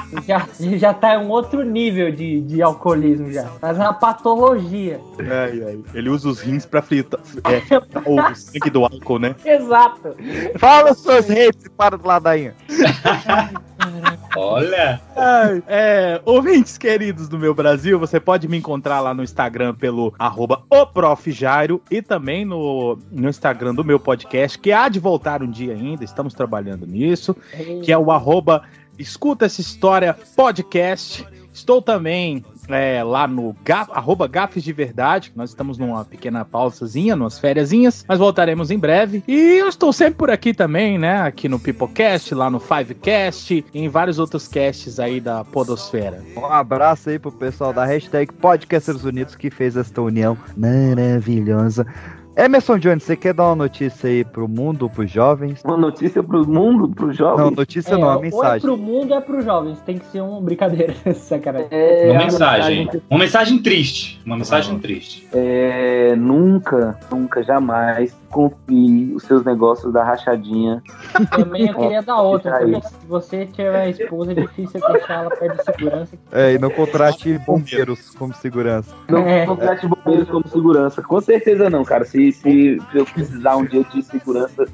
porque 0.10 0.26
já, 0.26 0.48
já 0.78 0.94
tá 0.94 1.16
em 1.16 1.26
um 1.26 1.30
outro 1.30 1.64
nível 1.64 2.12
de, 2.14 2.40
de 2.42 2.62
alcoolismo 2.62 3.30
já. 3.30 3.44
Faz 3.60 3.78
uma 3.78 3.94
patologia. 3.94 5.02
Ai, 5.20 5.64
ai. 5.66 5.80
Ele 5.94 6.10
usa 6.10 6.30
os 6.30 6.40
rins 6.40 6.66
pra 6.66 6.82
fritar, 6.82 7.20
é, 7.44 7.60
fritar 7.60 8.04
o 8.06 8.36
sangue 8.36 8.70
do 8.70 8.84
álcool, 8.84 9.20
né? 9.20 9.36
Exato. 9.44 10.16
Fala 10.58 10.94
suas 10.94 11.28
redes 11.28 11.66
e 11.66 11.70
para 11.70 11.98
do 11.98 12.08
ladainha. 12.08 12.56
Olha, 14.38 15.02
Ai, 15.16 15.64
é, 15.68 16.22
ouvintes 16.26 16.78
queridos 16.78 17.28
do 17.28 17.38
meu 17.38 17.54
Brasil, 17.54 18.00
você 18.00 18.20
pode 18.20 18.48
me 18.48 18.58
encontrar 18.58 19.00
lá 19.00 19.14
no 19.14 19.24
Instagram 19.24 19.74
pelo 19.74 20.14
arroba 20.20 20.64
o 20.70 20.86
Prof. 20.86 21.32
Jairo 21.32 21.82
e 21.90 22.02
também 22.02 22.46
no, 22.46 22.98
no 23.12 23.30
Instagram 23.30 23.74
do 23.74 23.84
meu 23.84 24.00
podcast, 24.00 24.58
que 24.60 24.72
há 24.72 24.88
de 24.90 25.00
voltar 25.00 25.42
um 25.42 25.50
dia 25.50 25.74
ainda, 25.74 26.04
estamos 26.04 26.34
trabalhando 26.34 26.86
nisso, 26.86 27.36
que 27.84 27.92
é 27.92 27.98
o 27.98 28.12
arroba 28.12 28.64
Escuta 28.98 29.46
essa 29.46 29.60
história 29.60 30.18
podcast. 30.36 31.26
Estou 31.52 31.82
também 31.82 32.44
é, 32.70 33.04
lá 33.04 33.28
no 33.28 33.56
gaf, 33.64 33.92
arroba 33.94 34.28
Gafes 34.28 34.64
de 34.64 34.74
Verdade, 34.74 35.32
nós 35.36 35.50
estamos 35.50 35.78
numa 35.78 36.04
pequena 36.06 36.44
pausazinha, 36.44 37.16
numas 37.16 37.40
fériasinhas, 37.40 38.06
mas 38.08 38.20
voltaremos 38.20 38.72
em 38.72 38.80
breve. 38.80 39.24
E 39.28 39.58
eu 39.58 39.68
estou 39.68 39.92
sempre 39.92 40.16
por 40.16 40.30
aqui 40.30 40.54
também, 40.54 40.98
né? 40.98 41.22
Aqui 41.22 41.48
no 41.48 41.60
Pipocast, 41.60 42.34
lá 42.34 42.50
no 42.50 42.60
Fivecast 42.60 43.66
em 43.74 43.90
vários 43.90 44.20
outros 44.20 44.48
casts 44.48 45.00
aí 45.00 45.20
da 45.20 45.44
Podosfera. 45.44 46.24
Um 46.36 46.46
abraço 46.46 47.10
aí 47.10 47.20
pro 47.20 47.32
pessoal 47.32 47.74
da 47.74 47.86
hashtag 47.86 48.32
Podcasters 48.34 49.04
Unidos 49.04 49.36
que 49.36 49.50
fez 49.50 49.76
esta 49.76 50.02
união 50.02 50.38
maravilhosa. 50.56 51.86
Emerson 52.38 52.78
Jones, 52.78 53.04
você 53.04 53.16
quer 53.16 53.34
dar 53.34 53.46
uma 53.46 53.56
notícia 53.56 54.10
aí 54.10 54.26
pro 54.26 54.46
mundo, 54.46 54.90
pros 54.90 55.10
jovens? 55.10 55.62
Uma 55.64 55.78
notícia 55.78 56.22
pro 56.22 56.46
mundo, 56.46 56.90
pros 56.90 57.16
jovens? 57.16 57.46
Não, 57.46 57.52
notícia 57.52 57.94
É, 57.94 57.98
não, 57.98 58.02
uma 58.02 58.16
Ou 58.16 58.20
é 58.20 58.22
mensagem. 58.24 58.62
pro 58.62 58.78
mundo 58.78 59.12
ou 59.12 59.18
é 59.18 59.22
pros 59.22 59.46
jovens. 59.46 59.80
Tem 59.86 59.98
que 59.98 60.06
ser 60.08 60.20
uma 60.20 60.42
brincadeira. 60.42 60.94
Sacanagem. 61.16 61.68
É, 61.72 62.12
uma 62.12 62.20
a 62.22 62.24
mensagem. 62.26 62.90
Uma 63.10 63.20
mensagem 63.20 63.58
triste. 63.60 64.22
Uma 64.26 64.36
mensagem 64.38 64.78
triste. 64.80 65.26
É, 65.34 66.14
nunca, 66.18 67.00
nunca, 67.10 67.42
jamais 67.42 68.14
confie 68.30 69.14
os 69.16 69.24
seus 69.24 69.46
negócios 69.46 69.94
da 69.94 70.04
rachadinha. 70.04 70.84
Também 71.32 71.68
eu 71.68 71.74
queria 71.74 72.02
dar 72.02 72.22
outra. 72.22 72.60
Porque 72.60 72.82
se 72.82 73.06
você 73.08 73.46
tiver 73.46 73.92
esposa, 73.92 74.34
é 74.34 74.36
difícil 74.36 74.82
deixar 74.92 75.22
ela 75.22 75.30
perto 75.30 75.56
de 75.58 75.64
segurança. 75.64 76.18
É, 76.34 76.54
e 76.54 76.60
não 76.60 76.70
contrate 76.70 77.38
bombeiros 77.48 78.10
como 78.10 78.34
segurança. 78.34 78.94
Não 79.08 79.20
É. 79.26 79.46
contrate 79.46 79.88
bombeiros 79.88 80.28
como 80.30 80.46
segurança. 80.50 81.02
Com 81.02 81.22
certeza 81.22 81.70
não, 81.70 81.86
cara. 81.86 82.04
Se, 82.04 82.25
se 82.32 82.78
eu 82.94 83.06
precisar 83.06 83.58
um 83.58 83.66
dia 83.66 83.84
de 83.84 84.04
segurança, 84.04 84.66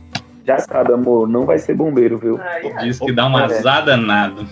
já 0.46 0.58
sabe, 0.60 0.94
amor, 0.94 1.28
não 1.28 1.46
vai 1.46 1.58
ser 1.60 1.74
bombeiro, 1.76 2.18
viu? 2.18 2.40
Diz 2.82 3.00
que 3.00 3.12
dá 3.12 3.26
uma 3.28 3.42
É. 3.42 3.46
azar 3.46 3.86
danado. 3.86 4.46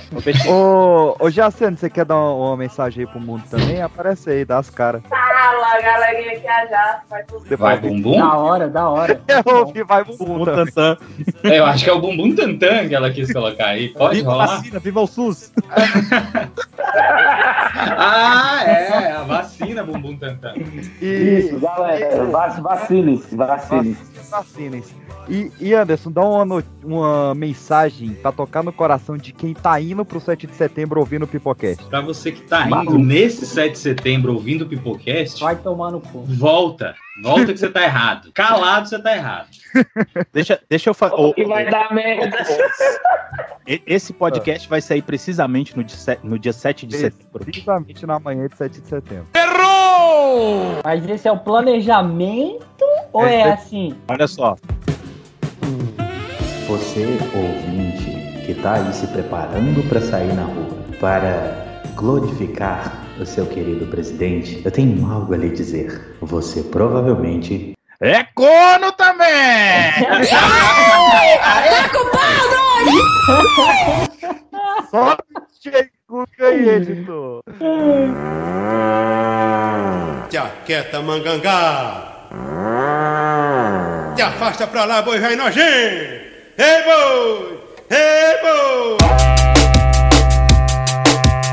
Ô, 0.47 1.15
ô 1.19 1.29
Jaceno, 1.29 1.77
você 1.77 1.89
quer 1.89 2.05
dar 2.05 2.15
uma, 2.15 2.33
uma 2.49 2.57
mensagem 2.57 3.03
aí 3.05 3.09
pro 3.11 3.19
mundo 3.19 3.43
também? 3.49 3.81
Aparece 3.81 4.29
aí, 4.29 4.45
dá 4.45 4.57
as 4.59 4.69
caras. 4.69 5.01
Fala, 5.09 5.81
galerinha 5.81 6.39
que 6.39 6.47
a 6.47 6.65
já 6.67 7.01
vai 7.09 7.23
tudo. 7.23 7.47
Você 7.47 7.55
Vai 7.55 7.77
bumbum? 7.79 8.17
Da 8.19 8.37
hora, 8.37 8.67
da 8.67 8.89
hora. 8.89 9.21
Eu 9.45 9.55
ouvi, 9.57 9.83
vai 9.83 10.03
bumbum 10.03 10.41
Um 10.41 10.45
tantã. 10.45 10.97
Eu 11.43 11.65
acho 11.65 11.83
que 11.83 11.89
é 11.89 11.93
o 11.93 11.99
bumbum 11.99 12.35
tantã 12.35 12.87
que 12.87 12.93
ela 12.95 13.09
quis 13.11 13.31
colocar 13.33 13.67
aí. 13.67 13.89
Pode 13.89 14.17
Viva 14.17 14.31
rolar? 14.31 14.47
vacina, 14.47 14.79
viva 14.79 15.01
o 15.01 15.07
SUS. 15.07 15.51
Ah, 18.01 18.61
é. 18.65 19.11
A 19.11 19.23
vacina 19.23 19.83
bumbum 19.83 20.17
tantã. 20.17 20.53
Isso, 21.01 21.59
galera. 21.59 22.25
vac- 22.25 22.59
Vacine-se, 22.61 23.35
vacine-se. 23.35 24.08
Vacinem-se. 24.29 24.93
E, 25.27 25.51
e 25.59 25.73
Anderson, 25.75 26.11
dá 26.11 26.23
uma, 26.23 26.63
uma 26.83 27.35
mensagem 27.35 28.13
pra 28.15 28.31
tocar 28.31 28.63
no 28.63 28.73
coração 28.73 29.15
de 29.17 29.31
quem 29.31 29.53
tá 29.53 29.79
indo 29.79 30.03
pro 30.03 30.19
7 30.19 30.47
de 30.47 30.55
setembro 30.55 30.99
ouvindo 30.99 31.23
o 31.23 31.27
Pipocast. 31.27 31.83
Pra 31.85 32.01
você 32.01 32.31
que 32.31 32.41
tá 32.41 32.67
indo 32.67 32.97
nesse 32.97 33.45
7 33.45 33.73
de 33.73 33.77
setembro 33.77 34.33
ouvindo 34.33 34.63
o 34.63 34.67
Pipocast, 34.67 35.39
Vai 35.39 35.55
tomar 35.55 35.91
no 35.91 36.01
cu. 36.01 36.23
volta. 36.25 36.95
Volta 37.21 37.53
que 37.53 37.59
você 37.59 37.69
tá 37.69 37.83
errado. 37.83 38.31
Calado 38.33 38.87
você 38.87 38.97
tá 38.97 39.15
errado. 39.15 39.49
Deixa, 40.33 40.59
deixa 40.69 40.89
eu 40.89 40.93
falar. 40.93 41.33
Que 41.33 41.45
vai 41.45 41.69
dar 41.69 41.93
merda. 41.93 42.37
Esse 43.85 44.13
podcast 44.13 44.67
vai 44.67 44.81
sair 44.81 45.01
precisamente 45.03 45.77
no 45.77 45.83
dia, 45.83 45.97
no 46.23 46.39
dia 46.39 46.53
7 46.53 46.87
de 46.87 46.97
setembro. 46.97 47.39
Precisamente 47.39 48.05
na 48.05 48.19
manhã 48.19 48.47
de 48.47 48.55
7 48.57 48.81
de 48.81 48.87
setembro. 48.87 49.27
Mas 50.83 51.07
esse 51.07 51.27
é 51.27 51.31
o 51.31 51.37
planejamento 51.37 52.65
ou 53.11 53.25
é, 53.25 53.41
É, 53.41 53.51
assim? 53.51 53.95
Olha 54.07 54.27
só. 54.27 54.55
Você, 56.67 57.05
ouvinte, 57.33 58.45
que 58.45 58.51
está 58.51 58.73
aí 58.73 58.93
se 58.93 59.07
preparando 59.07 59.87
para 59.89 60.01
sair 60.01 60.33
na 60.33 60.43
rua, 60.43 60.77
para 60.99 61.81
glorificar 61.95 63.05
o 63.19 63.25
seu 63.25 63.45
querido 63.45 63.85
presidente, 63.87 64.61
eu 64.63 64.71
tenho 64.71 65.05
algo 65.11 65.33
a 65.33 65.37
lhe 65.37 65.49
dizer. 65.49 66.15
Você 66.21 66.63
provavelmente 66.63 67.73
É 67.99 68.23
corno 68.23 68.91
também! 68.93 69.27
Só 74.89 75.17
chegou 76.09 76.25
aí, 76.39 76.69
editor. 76.69 77.43
Te 80.29 80.37
aquieta, 80.37 81.01
mangangá! 81.01 82.27
Te 84.15 84.21
afasta 84.21 84.65
pra 84.65 84.85
lá, 84.85 85.01
boi 85.01 85.19
velho 85.19 85.37
nojento! 85.37 86.27
Ei, 86.57 86.83
boi! 86.83 87.63
Ei, 87.91 88.41
boi! 88.41 88.97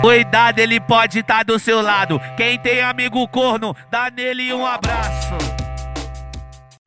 Cuidado, 0.01 0.59
ele 0.59 0.81
pode 0.81 1.19
estar 1.19 1.45
do 1.45 1.59
seu 1.59 1.83
lado. 1.83 2.19
Quem 2.37 2.59
tem 2.59 2.81
amigo 2.81 3.27
corno, 3.29 3.75
dá 3.91 4.11
nele 4.11 4.53
um 4.55 4.65
abraço. 4.65 5.35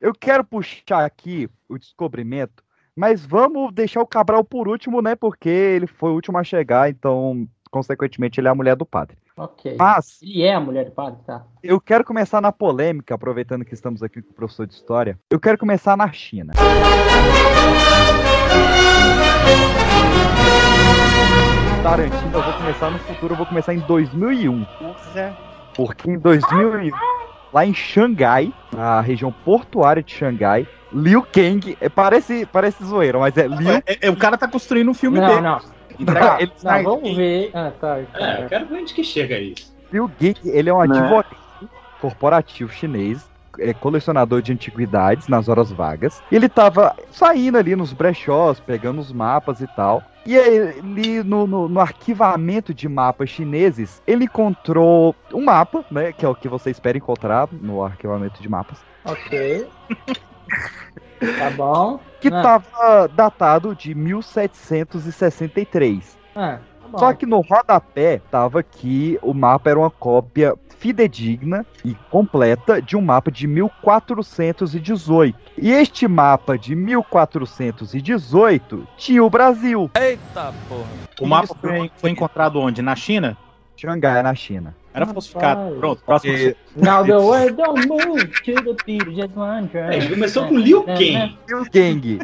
Eu 0.00 0.12
quero 0.14 0.42
puxar 0.42 1.04
aqui 1.04 1.48
o 1.68 1.78
descobrimento, 1.78 2.64
mas 2.96 3.24
vamos 3.24 3.72
deixar 3.72 4.00
o 4.00 4.06
Cabral 4.06 4.42
por 4.42 4.66
último, 4.66 5.02
né? 5.02 5.14
Porque 5.14 5.48
ele 5.48 5.86
foi 5.86 6.10
o 6.10 6.14
último 6.14 6.38
a 6.38 6.44
chegar, 6.44 6.88
então, 6.88 7.46
consequentemente, 7.70 8.40
ele 8.40 8.48
é 8.48 8.50
a 8.50 8.54
mulher 8.54 8.76
do 8.76 8.84
padre. 8.84 9.16
Ok. 9.36 9.76
Mas 9.78 10.18
Ele 10.22 10.42
é 10.42 10.54
a 10.54 10.60
mulher 10.60 10.84
do 10.84 10.90
padre, 10.90 11.18
tá? 11.26 11.44
eu 11.62 11.80
quero 11.80 12.04
começar 12.04 12.40
na 12.40 12.52
polêmica, 12.52 13.14
aproveitando 13.14 13.64
que 13.64 13.72
estamos 13.72 14.02
aqui 14.02 14.20
com 14.20 14.30
o 14.30 14.34
professor 14.34 14.66
de 14.66 14.74
história. 14.74 15.18
Eu 15.30 15.40
quero 15.40 15.56
começar 15.56 15.96
na 15.96 16.10
China. 16.12 16.52
Tarantino, 21.82 22.30
eu 22.34 22.42
vou 22.42 22.52
começar 22.54 22.90
no 22.90 22.98
futuro, 22.98 23.32
eu 23.32 23.36
vou 23.38 23.46
começar 23.46 23.72
em 23.74 23.78
2001. 23.80 24.66
Porque 25.74 26.10
em 26.10 26.18
2001, 26.18 26.90
lá 27.52 27.64
em 27.64 27.72
Xangai, 27.72 28.52
na 28.72 29.00
região 29.00 29.32
portuária 29.32 30.02
de 30.02 30.12
Xangai, 30.12 30.68
Liu 30.92 31.22
Kang, 31.22 31.76
é, 31.80 31.88
parece, 31.88 32.44
parece 32.46 32.84
zoeira, 32.84 33.18
mas 33.18 33.36
é 33.36 33.46
Liu 33.46 33.70
É, 33.70 33.82
é, 34.02 34.10
o 34.10 34.16
cara 34.16 34.36
tá 34.36 34.46
construindo 34.46 34.90
um 34.90 34.94
filme 34.94 35.18
Não, 35.20 35.28
dele. 35.28 35.40
não. 35.40 35.60
Entrega- 36.00 36.20
Tá, 36.20 36.36
ele 36.40 36.50
não, 36.54 36.58
sai- 36.60 36.82
vamos 36.82 37.16
ver. 37.16 37.50
Ah, 37.54 37.70
tá. 37.80 37.98
tá. 38.12 38.18
É, 38.20 38.44
eu 38.44 38.48
quero 38.48 38.66
ver 38.66 38.74
onde 38.82 38.94
que 38.94 39.04
chega 39.04 39.38
isso. 39.38 39.74
Liu 39.92 40.08
Kang, 40.18 40.36
ele 40.44 40.68
é 40.70 40.74
um 40.74 40.82
Né? 40.84 40.98
advogado 40.98 41.36
corporativo 42.00 42.72
chinês. 42.72 43.28
é, 43.58 43.74
colecionador 43.74 44.40
de 44.40 44.52
antiguidades 44.52 45.26
nas 45.28 45.48
horas 45.48 45.70
vagas. 45.70 46.22
Ele 46.32 46.48
tava 46.48 46.94
saindo 47.10 47.58
ali 47.58 47.74
nos 47.76 47.92
brechós, 47.92 48.58
pegando 48.60 49.00
os 49.00 49.12
mapas 49.12 49.60
e 49.60 49.66
tal. 49.74 50.02
E 50.24 50.38
ali 50.38 51.22
no, 51.22 51.46
no, 51.48 51.68
no 51.68 51.80
arquivamento 51.80 52.72
de 52.72 52.88
mapas 52.88 53.28
chineses, 53.28 54.00
ele 54.06 54.24
encontrou 54.24 55.14
um 55.34 55.44
mapa, 55.44 55.84
né? 55.90 56.10
Que 56.12 56.24
é 56.24 56.28
o 56.28 56.34
que 56.34 56.48
você 56.48 56.70
espera 56.70 56.96
encontrar 56.96 57.48
no 57.52 57.82
arquivamento 57.82 58.40
de 58.40 58.48
mapas. 58.48 58.78
Ok. 59.04 59.66
tá 61.38 61.50
bom. 61.50 62.00
Que 62.20 62.28
Ah. 62.28 62.42
tava 62.42 63.08
datado 63.08 63.74
de 63.74 63.94
1763. 63.94 66.18
Ah, 66.34 66.58
tá 66.82 66.88
bom. 66.88 66.98
Só 66.98 67.12
que 67.12 67.26
no 67.26 67.40
rodapé 67.40 68.20
tava 68.30 68.62
que 68.62 69.18
o 69.22 69.32
mapa 69.34 69.70
era 69.70 69.78
uma 69.78 69.90
cópia 69.90 70.54
fidedigna 70.78 71.64
e 71.84 71.94
completa 72.10 72.80
de 72.80 72.96
um 72.96 73.02
mapa 73.02 73.30
de 73.30 73.46
1418. 73.46 75.38
E 75.58 75.70
este 75.70 76.08
mapa 76.08 76.56
de 76.58 76.74
1418 76.74 78.86
tinha 78.96 79.22
o 79.22 79.28
Brasil. 79.30 79.90
Eita 79.94 80.52
porra. 80.68 80.86
O 81.20 81.26
mapa 81.26 81.54
foi, 81.60 81.90
foi 81.96 82.10
encontrado 82.10 82.58
onde? 82.58 82.80
Na 82.82 82.96
China? 82.96 83.36
Xangai, 83.76 84.22
na 84.22 84.34
China. 84.34 84.74
Era 84.92 85.06
falsificado. 85.06 85.60
Rapaz. 85.60 85.78
Pronto, 85.78 86.02
próximo. 86.04 86.32
E- 86.32 86.56
Now 86.76 87.04
the 87.04 87.16
world 87.18 87.52
don't 87.54 87.86
move 87.86 88.26
to 88.42 88.54
the 88.54 88.76
beat, 88.84 89.04
just 89.14 89.36
one 89.36 89.68
track. 89.68 89.96
É, 89.96 90.08
começou 90.08 90.46
com 90.48 90.58
Liu 90.58 90.82
Kang. 90.84 91.38
Liu 91.48 91.64
Gang. 91.72 92.18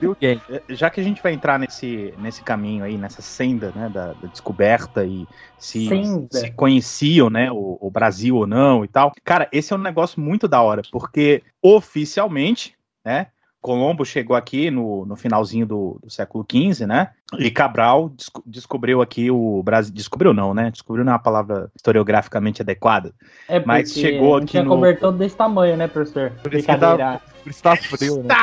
Liu 0.00 0.16
Gang. 0.20 0.40
Já 0.70 0.88
que 0.90 1.00
a 1.00 1.04
gente 1.04 1.22
vai 1.22 1.32
entrar 1.32 1.58
nesse, 1.58 2.12
nesse 2.18 2.42
caminho 2.42 2.84
aí, 2.84 2.96
nessa 2.96 3.20
senda 3.22 3.70
né, 3.76 3.88
da, 3.92 4.12
da 4.14 4.28
descoberta 4.28 5.04
e 5.04 5.26
se, 5.58 5.86
Senda. 5.88 6.26
se 6.30 6.50
conheciam 6.52 7.28
né, 7.30 7.52
o, 7.52 7.76
o 7.80 7.90
Brasil 7.90 8.36
ou 8.36 8.46
não 8.46 8.84
e 8.84 8.88
tal. 8.88 9.12
Cara, 9.24 9.48
esse 9.52 9.72
é 9.72 9.76
um 9.76 9.80
negócio 9.80 10.20
muito 10.20 10.48
da 10.48 10.60
hora, 10.62 10.82
porque 10.90 11.42
oficialmente, 11.62 12.74
né? 13.04 13.26
Colombo 13.60 14.04
chegou 14.04 14.34
aqui 14.34 14.70
no, 14.70 15.04
no 15.04 15.16
finalzinho 15.16 15.66
do, 15.66 15.98
do 16.02 16.10
século 16.10 16.46
XV, 16.50 16.86
né? 16.86 17.10
E 17.38 17.50
Cabral 17.50 18.08
desco- 18.08 18.42
descobriu 18.46 19.02
aqui 19.02 19.30
o 19.30 19.62
Brasil. 19.62 19.92
Descobriu 19.94 20.32
não, 20.32 20.54
né? 20.54 20.70
Descobriu 20.70 21.04
não 21.04 21.12
é 21.12 21.14
uma 21.16 21.22
palavra 21.22 21.70
historiograficamente 21.76 22.62
adequada. 22.62 23.12
É 23.48 23.60
Mas 23.64 23.92
porque 23.92 24.00
chegou 24.08 24.36
aqui 24.36 24.46
tinha 24.46 24.62
no- 24.62 24.70
cobertor 24.70 25.12
desse 25.12 25.36
tamanho, 25.36 25.76
né, 25.76 25.86
professor? 25.88 26.32
Por 26.42 26.54
isso 26.54 26.66
que 26.66 26.76
dá- 26.76 27.20
por 27.42 27.50
isso 27.50 27.62
tá 27.62 27.76
frio, 27.76 28.22
né? 28.22 28.34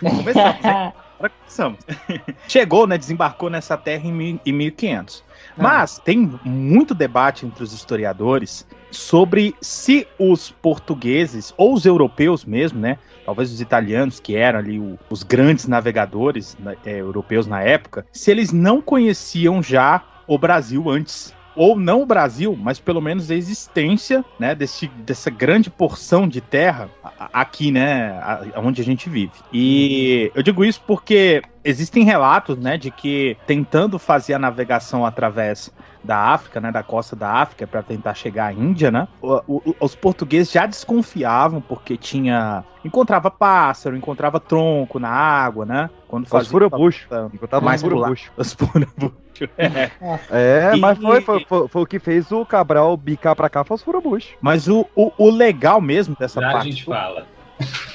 Começamos, 0.00 0.92
começamos. 1.18 1.78
Chegou, 2.48 2.86
né? 2.86 2.96
Desembarcou 2.98 3.50
nessa 3.50 3.76
terra 3.76 4.06
em, 4.06 4.40
em 4.44 4.52
1500. 4.52 5.24
Mas 5.56 5.98
tem 5.98 6.38
muito 6.44 6.94
debate 6.94 7.44
entre 7.44 7.62
os 7.62 7.72
historiadores 7.72 8.66
sobre 8.90 9.54
se 9.60 10.06
os 10.18 10.50
portugueses 10.50 11.52
ou 11.56 11.74
os 11.74 11.84
europeus 11.84 12.44
mesmo, 12.44 12.80
né? 12.80 12.98
Talvez 13.24 13.52
os 13.52 13.60
italianos, 13.60 14.20
que 14.20 14.36
eram 14.36 14.58
ali 14.58 14.78
o- 14.78 14.98
os 15.10 15.22
grandes 15.22 15.66
navegadores 15.66 16.56
né, 16.58 16.76
europeus 16.84 17.46
na 17.46 17.62
época, 17.62 18.04
se 18.12 18.30
eles 18.30 18.52
não 18.52 18.80
conheciam 18.80 19.62
já 19.62 20.02
o 20.26 20.38
Brasil 20.38 20.88
antes. 20.90 21.34
Ou 21.54 21.78
não 21.78 22.00
o 22.00 22.06
Brasil, 22.06 22.56
mas 22.58 22.78
pelo 22.78 22.98
menos 23.02 23.30
a 23.30 23.34
existência 23.34 24.24
né, 24.38 24.54
desse, 24.54 24.86
dessa 25.04 25.28
grande 25.28 25.68
porção 25.68 26.26
de 26.26 26.40
terra 26.40 26.88
aqui, 27.30 27.70
né, 27.70 28.18
onde 28.56 28.80
a 28.80 28.84
gente 28.84 29.10
vive. 29.10 29.32
E 29.52 30.32
eu 30.34 30.42
digo 30.42 30.64
isso 30.64 30.82
porque 30.86 31.42
existem 31.64 32.04
relatos, 32.04 32.56
né, 32.58 32.76
de 32.76 32.90
que 32.90 33.36
tentando 33.46 33.98
fazer 33.98 34.34
a 34.34 34.38
navegação 34.38 35.04
através 35.06 35.72
da 36.04 36.16
África, 36.18 36.60
né, 36.60 36.72
da 36.72 36.82
costa 36.82 37.14
da 37.14 37.30
África, 37.30 37.64
para 37.66 37.82
tentar 37.82 38.14
chegar 38.14 38.46
à 38.46 38.52
Índia, 38.52 38.90
né, 38.90 39.06
o- 39.20 39.40
o- 39.46 39.76
os 39.80 39.94
portugueses 39.94 40.50
já 40.52 40.66
desconfiavam 40.66 41.60
porque 41.60 41.96
tinha 41.96 42.64
encontrava 42.84 43.30
pássaro, 43.30 43.96
encontrava 43.96 44.40
tronco 44.40 44.98
na 44.98 45.08
água, 45.10 45.64
né, 45.64 45.88
quando 46.08 46.24
Os 46.24 46.30
fazia 46.30 46.50
furobucho. 46.50 47.06
Encontrava 47.32 47.64
mais 47.64 47.80
furobucho. 47.80 48.32
os 48.36 48.52
furobucho. 48.52 49.14
É. 49.58 49.90
É, 50.30 50.76
E- 50.76 50.78
mas 50.80 50.98
foi, 50.98 51.20
foi, 51.22 51.44
foi, 51.48 51.66
foi 51.66 51.82
o 51.82 51.86
que 51.86 51.98
fez 51.98 52.30
o 52.30 52.44
Cabral 52.44 52.96
bicar 52.96 53.34
pra 53.34 53.48
cá, 53.48 53.64
foi 53.64 53.74
os 53.76 53.82
furobucho. 53.82 54.34
Mas 54.40 54.68
o, 54.68 54.86
o, 54.94 55.10
o 55.16 55.30
legal 55.30 55.80
mesmo 55.80 56.14
dessa 56.18 56.40
Já 56.40 56.48
a 56.50 56.52
parte. 56.52 56.70
gente 56.70 56.84
fala. 56.84 57.26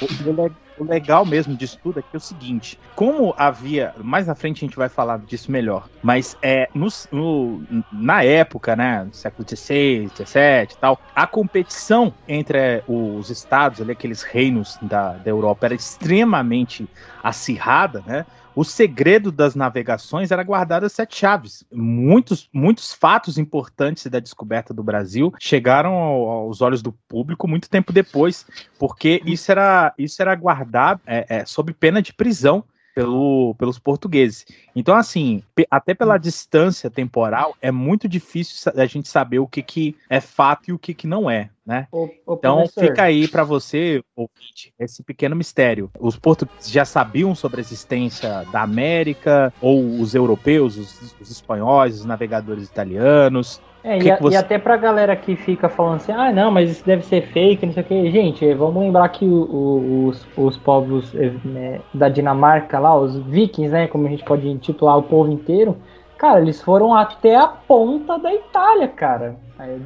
O, 0.01 0.05
o 0.05 0.51
o 0.79 0.83
legal 0.83 1.25
mesmo 1.25 1.55
disso 1.55 1.79
tudo 1.81 1.99
é 1.99 2.01
que 2.01 2.09
é 2.13 2.17
o 2.17 2.19
seguinte: 2.19 2.79
como 2.95 3.33
havia. 3.37 3.93
Mais 3.97 4.27
na 4.27 4.35
frente 4.35 4.63
a 4.63 4.67
gente 4.67 4.77
vai 4.77 4.89
falar 4.89 5.19
disso 5.19 5.51
melhor. 5.51 5.87
Mas 6.03 6.37
é 6.41 6.67
no, 6.73 6.87
no- 7.11 7.83
na 7.91 8.23
época, 8.23 8.75
né? 8.75 9.07
Século 9.11 9.47
XVI, 9.47 10.09
XVII 10.15 10.73
e 10.73 10.77
tal, 10.79 10.99
a 11.15 11.25
competição 11.27 12.13
entre 12.27 12.83
os 12.87 13.29
estados, 13.29 13.81
ali, 13.81 13.91
aqueles 13.91 14.21
reinos 14.23 14.77
da, 14.81 15.13
da 15.13 15.29
Europa, 15.29 15.65
era 15.67 15.75
extremamente 15.75 16.87
acirrada, 17.23 18.03
né? 18.05 18.25
O 18.55 18.63
segredo 18.63 19.31
das 19.31 19.53
navegações 19.53 20.31
era 20.31 20.41
guardado 20.41 20.83
a 20.83 20.89
sete 20.89 21.15
chaves. 21.15 21.63
Muitos, 21.71 22.49
muitos 22.51 22.91
fatos 22.91 23.37
importantes 23.37 24.07
da 24.07 24.19
descoberta 24.19 24.73
do 24.73 24.81
Brasil 24.81 25.31
chegaram 25.39 25.93
ao- 25.93 26.27
aos 26.27 26.59
olhos 26.59 26.81
do 26.81 26.91
público 26.91 27.47
muito 27.47 27.69
tempo 27.69 27.93
depois, 27.93 28.47
porque 28.79 29.21
isso 29.27 29.51
era, 29.51 29.93
isso 29.95 30.19
era 30.23 30.33
guardado 30.33 30.66
é, 31.05 31.25
é, 31.29 31.45
sob 31.45 31.73
pena 31.73 32.01
de 32.01 32.13
prisão 32.13 32.63
pelo, 32.97 33.53
pelos 33.59 33.77
portugueses. 33.77 34.43
Então, 34.75 34.95
assim, 34.95 35.43
até 35.69 35.93
pela 35.93 36.17
distância 36.17 36.89
temporal, 36.89 37.55
é 37.61 37.71
muito 37.71 38.09
difícil 38.09 38.71
a 38.75 38.87
gente 38.87 39.07
saber 39.07 39.37
o 39.37 39.45
que, 39.45 39.61
que 39.61 39.95
é 40.09 40.19
fato 40.19 40.69
e 40.69 40.73
o 40.73 40.79
que, 40.79 40.95
que 40.95 41.05
não 41.05 41.29
é, 41.29 41.51
né? 41.63 41.87
Ô, 41.91 42.09
ô, 42.25 42.33
Então 42.33 42.57
professor, 42.57 42.81
fica 42.81 43.03
aí 43.03 43.27
pra 43.27 43.43
você, 43.43 44.03
ouvinte, 44.15 44.73
esse 44.79 45.03
pequeno 45.03 45.35
mistério. 45.35 45.91
Os 45.99 46.17
portugueses 46.17 46.71
já 46.71 46.85
sabiam 46.85 47.35
sobre 47.35 47.59
a 47.59 47.61
existência 47.61 48.43
da 48.51 48.63
América, 48.63 49.53
ou 49.61 49.99
os 49.99 50.15
europeus, 50.15 50.75
os, 50.75 51.15
os 51.21 51.29
espanhóis, 51.29 51.99
os 51.99 52.05
navegadores 52.05 52.67
italianos. 52.67 53.61
É, 53.87 53.97
e, 53.97 54.01
que 54.01 54.11
a- 54.11 54.17
você- 54.19 54.35
e 54.35 54.37
até 54.37 54.57
pra 54.57 54.75
galera 54.75 55.15
que 55.15 55.35
fica 55.35 55.69
falando 55.69 55.95
assim, 55.95 56.11
ah, 56.11 56.31
não, 56.33 56.51
mas 56.51 56.69
isso 56.69 56.85
deve 56.85 57.03
ser 57.05 57.21
fake, 57.21 57.65
não 57.65 57.73
sei 57.73 57.83
o 57.83 57.85
que. 57.85 58.11
Gente, 58.11 58.53
vamos 58.53 58.81
lembrar 58.83 59.07
que 59.09 59.25
o- 59.25 59.29
o- 59.31 60.05
os, 60.07 60.27
os 60.35 60.57
povos 60.57 61.15
eh, 61.15 61.31
né, 61.45 61.79
da 61.93 62.09
Dinamarca 62.09 62.77
lá, 62.79 62.95
os 62.97 63.17
vikings, 63.17 63.71
né, 63.71 63.87
como 63.87 64.05
a 64.05 64.09
gente 64.09 64.23
pode 64.25 64.47
intitular 64.49 64.97
o 64.97 65.03
povo 65.03 65.31
inteiro, 65.31 65.77
cara, 66.17 66.41
eles 66.41 66.61
foram 66.61 66.93
até 66.93 67.35
a 67.37 67.47
ponta 67.47 68.17
da 68.19 68.33
Itália, 68.33 68.87
cara, 68.89 69.35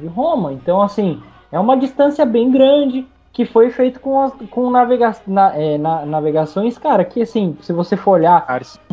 de 0.00 0.06
Roma. 0.08 0.52
Então, 0.52 0.82
assim, 0.82 1.22
é 1.52 1.58
uma 1.60 1.76
distância 1.76 2.24
bem 2.26 2.50
grande 2.50 3.06
que 3.32 3.46
foi 3.46 3.70
feito 3.70 3.98
com, 4.00 4.20
as, 4.20 4.32
com 4.50 4.68
navega, 4.68 5.14
na- 5.26 5.56
é, 5.56 5.78
na- 5.78 6.04
navegações, 6.04 6.76
cara, 6.76 7.02
que 7.04 7.22
assim, 7.22 7.56
se 7.62 7.72
você 7.72 7.96
for 7.96 8.12
olhar 8.12 8.44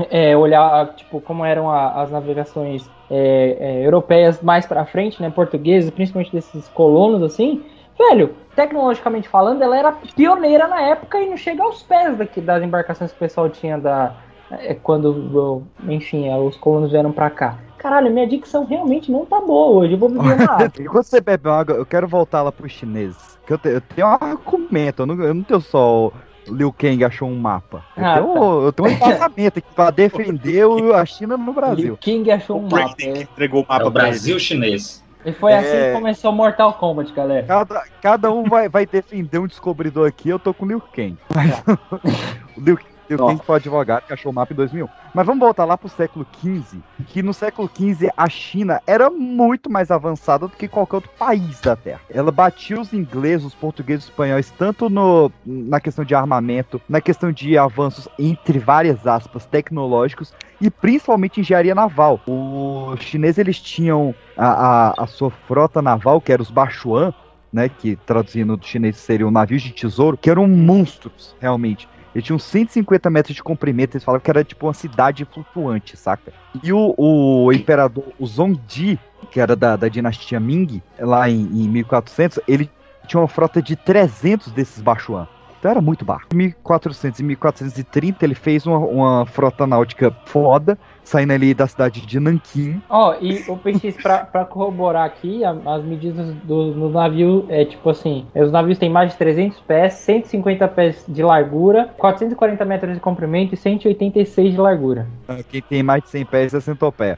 é, 0.09 0.37
olhar 0.37 0.93
tipo 0.95 1.19
como 1.19 1.43
eram 1.43 1.69
a- 1.69 2.01
as 2.01 2.09
navegações 2.11 2.89
é, 3.09 3.57
é, 3.59 3.85
europeias 3.85 4.41
mais 4.41 4.65
pra 4.65 4.85
frente, 4.85 5.21
né, 5.21 5.29
portuguesas, 5.29 5.89
principalmente 5.91 6.31
desses 6.31 6.67
colonos 6.69 7.23
assim, 7.23 7.63
velho, 7.97 8.35
tecnologicamente 8.55 9.27
falando, 9.27 9.61
ela 9.61 9.77
era 9.77 9.91
pioneira 10.15 10.67
na 10.67 10.81
época 10.81 11.19
e 11.19 11.29
não 11.29 11.37
chega 11.37 11.63
aos 11.63 11.81
pés 11.83 12.17
daqui, 12.17 12.41
das 12.41 12.63
embarcações 12.63 13.11
que 13.11 13.17
o 13.17 13.19
pessoal 13.19 13.49
tinha 13.49 13.77
da 13.77 14.13
é, 14.51 14.73
quando, 14.73 15.63
enfim, 15.87 16.27
é, 16.27 16.35
os 16.37 16.57
colonos 16.57 16.91
vieram 16.91 17.11
pra 17.11 17.29
cá. 17.29 17.59
Caralho, 17.77 18.11
minha 18.11 18.27
dicção 18.27 18.65
realmente 18.65 19.11
não 19.11 19.25
tá 19.25 19.39
boa 19.39 19.77
hoje. 19.77 19.93
Eu 19.93 19.99
vou 19.99 20.09
beber 20.09 20.35
uma 20.35 20.51
água. 20.51 20.71
Enquanto 20.79 21.05
você 21.05 21.21
bebe 21.21 21.49
água, 21.49 21.75
eu 21.75 21.85
quero 21.85 22.07
voltar 22.07 22.41
lá 22.41 22.51
pros 22.51 22.71
chineses. 22.71 23.39
Que 23.45 23.53
eu, 23.53 23.57
te- 23.57 23.69
eu 23.69 23.81
tenho 23.81 24.07
um 24.07 24.11
argumento, 24.11 25.03
eu 25.03 25.05
não, 25.05 25.23
eu 25.23 25.33
não 25.33 25.43
tenho 25.43 25.61
só 25.61 26.11
Liu 26.51 26.73
Kang 26.73 27.03
achou 27.03 27.27
um 27.29 27.37
mapa. 27.39 27.83
Eu, 27.95 28.03
Ah, 28.05 28.13
tenho, 28.15 28.33
tá. 28.33 28.39
eu 28.39 28.73
tenho 28.73 28.87
um 28.89 28.91
embasamento 28.95 29.59
aqui 29.59 29.67
pra 29.75 29.89
defender 29.91 30.65
o- 30.65 30.93
a 30.93 31.05
China 31.05 31.37
no 31.37 31.53
Brasil. 31.53 31.85
Liu 31.85 31.97
King 31.97 32.31
achou 32.31 32.59
um 32.59 32.67
mapa. 32.69 32.95
é. 33.01 33.21
Entregou 33.21 33.65
o 33.67 33.73
É 33.73 33.83
o 33.83 33.89
Brasil 33.89 34.39
chinês. 34.39 35.03
E 35.25 35.33
foi 35.33 35.53
assim 35.53 35.75
É. 35.75 35.87
que 35.89 35.93
começou 35.99 36.31
Mortal 36.31 36.73
Kombat, 36.75 37.11
galera. 37.11 37.45
Cada, 37.45 37.83
cada 38.01 38.31
um 38.31 38.43
vai, 38.45 38.69
vai 38.69 38.85
defender 38.85 39.37
um 39.37 39.47
descobridor 39.47 40.07
aqui, 40.07 40.29
eu 40.29 40.39
tô 40.39 40.53
com 40.53 40.65
o 40.65 40.67
Liu 40.69 40.81
Kang. 40.95 41.17
Mas, 41.35 41.51
o 42.57 42.61
Liu, 42.61 42.79
Liu 43.09 43.17
Kang 43.17 43.43
foi 43.43 43.53
o 43.53 43.57
advogado 43.57 44.05
que 44.05 44.13
achou 44.13 44.31
o 44.31 44.35
mapa 44.35 44.53
em 44.53 44.55
2001. 44.55 44.87
Mas 45.13 45.25
vamos 45.25 45.39
voltar 45.39 45.65
lá 45.65 45.75
pro 45.75 45.89
século 45.89 46.25
XV, 46.39 46.79
que 47.07 47.23
no 47.23 47.33
século 47.33 47.69
XV 47.73 48.11
a 48.15 48.29
China 48.29 48.79
era 48.85 49.09
muito 49.09 49.69
mais 49.69 49.89
avançada 49.89 50.47
do 50.47 50.55
que 50.55 50.67
qualquer 50.67 50.97
outro 50.97 51.09
país 51.17 51.59
da 51.61 51.75
Terra. 51.75 52.01
Ela 52.09 52.31
batia 52.31 52.79
os 52.79 52.93
ingleses, 52.93 53.47
os 53.47 53.55
portugueses, 53.55 54.03
os 54.05 54.09
espanhóis, 54.11 54.51
tanto 54.51 54.89
no, 54.89 55.31
na 55.43 55.79
questão 55.79 56.05
de 56.05 56.13
armamento, 56.13 56.79
na 56.87 57.01
questão 57.01 57.31
de 57.31 57.57
avanços, 57.57 58.07
entre 58.19 58.59
várias 58.59 59.07
aspas, 59.07 59.45
tecnológicos, 59.45 60.31
e 60.61 60.69
principalmente 60.69 61.39
engenharia 61.39 61.73
naval. 61.73 62.19
Os 62.27 62.99
chineses 63.01 63.39
eles 63.39 63.59
tinham 63.59 64.13
a, 64.37 64.91
a, 64.91 65.03
a 65.03 65.07
sua 65.07 65.31
frota 65.31 65.81
naval, 65.81 66.21
que 66.21 66.31
era 66.31 66.41
os 66.41 66.51
Bachuan, 66.51 67.13
né, 67.51 67.67
que 67.69 67.95
traduzindo 67.95 68.55
do 68.55 68.65
chinês 68.65 68.97
seriam 68.97 69.31
navios 69.31 69.63
de 69.63 69.71
tesouro, 69.71 70.15
que 70.15 70.29
eram 70.29 70.47
monstros, 70.47 71.35
realmente. 71.39 71.87
Eles 72.13 72.25
tinham 72.25 72.39
150 72.39 73.09
metros 73.09 73.35
de 73.35 73.43
comprimento, 73.43 73.95
eles 73.95 74.03
falavam 74.03 74.23
que 74.23 74.29
era 74.29 74.43
tipo 74.43 74.65
uma 74.65 74.73
cidade 74.73 75.25
flutuante, 75.25 75.95
saca? 75.95 76.33
E 76.63 76.73
o, 76.73 76.95
o 76.97 77.53
imperador, 77.53 78.05
o 78.19 78.25
Zongji, 78.25 78.99
que 79.31 79.39
era 79.39 79.55
da, 79.55 79.75
da 79.75 79.87
dinastia 79.87 80.39
Ming, 80.39 80.81
lá 80.99 81.29
em, 81.29 81.41
em 81.41 81.69
1400, 81.69 82.39
ele 82.47 82.69
tinha 83.07 83.21
uma 83.21 83.27
frota 83.27 83.61
de 83.61 83.75
300 83.75 84.51
desses 84.51 84.81
Bachuan. 84.81 85.27
Então 85.59 85.71
era 85.71 85.81
muito 85.81 86.05
barco. 86.05 86.33
Em 86.33 86.37
1400 86.37 87.19
e 87.19 87.23
1430 87.23 88.25
ele 88.25 88.35
fez 88.35 88.65
uma, 88.65 88.77
uma 88.77 89.25
frota 89.25 89.67
náutica 89.67 90.09
foda, 90.25 90.77
saindo 91.09 91.33
ali 91.33 91.53
da 91.55 91.65
cidade 91.67 92.01
de 92.05 92.19
Nanquim. 92.19 92.81
Ó, 92.87 93.15
e 93.19 93.43
o 93.47 93.57
PX, 93.57 93.95
pra, 94.01 94.19
pra 94.19 94.45
corroborar 94.45 95.05
aqui, 95.05 95.43
a- 95.43 95.55
as 95.65 95.83
medidas 95.83 96.33
do, 96.43 96.71
do 96.71 96.89
navio 96.89 97.45
é 97.49 97.65
tipo 97.65 97.89
assim: 97.89 98.27
os 98.35 98.51
navios 98.51 98.77
têm 98.77 98.89
mais 98.89 99.11
de 99.11 99.17
300 99.17 99.59
pés, 99.61 99.93
150 99.95 100.67
pés 100.67 101.03
de 101.07 101.23
largura, 101.23 101.89
440 101.97 102.63
metros 102.63 102.93
de 102.93 102.99
comprimento 102.99 103.55
e 103.55 103.57
186 103.57 104.51
de 104.53 104.57
largura. 104.59 105.07
Quem 105.49 105.61
tem 105.61 105.81
mais 105.83 106.03
de 106.03 106.09
100 106.09 106.25
pés 106.25 106.53
é 106.53 106.59
centopeia. 106.59 107.17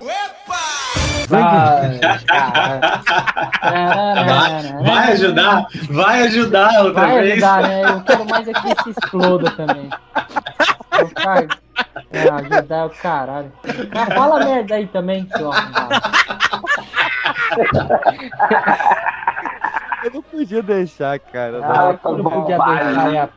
Vai, 1.30 1.41
vai 4.84 5.12
ajudar, 5.13 5.67
vai 5.89 6.21
ajudar 6.23 6.84
outra 6.84 7.01
Vai 7.08 7.21
vez. 7.21 7.32
ajudar, 7.43 7.62
né? 7.63 7.82
Eu 7.86 8.01
quero 8.01 8.25
mais 8.30 8.47
é 8.47 8.54
que 8.54 8.84
se 8.84 8.89
exploda 8.89 9.51
também. 9.51 9.89
Eu 11.02 11.10
quero- 11.10 11.62
É, 12.12 12.30
ajudar 12.30 12.76
é 12.78 12.86
o 12.86 12.90
caralho. 12.90 13.52
Ah, 13.96 14.06
fala 14.14 14.44
merda 14.46 14.76
aí 14.76 14.88
também, 14.88 15.28
seu 15.36 15.52
arrombado. 15.52 16.02
Eu 20.04 20.12
não 20.16 20.22
podia 20.24 20.64
deixar, 20.64 21.20
cara. 21.20 21.60
Ah, 21.64 21.96
eu 22.04 22.18
não 22.18 22.24
podia 22.24 22.58
deixar 22.58 23.08
aí 23.08 23.18
a 23.20 23.30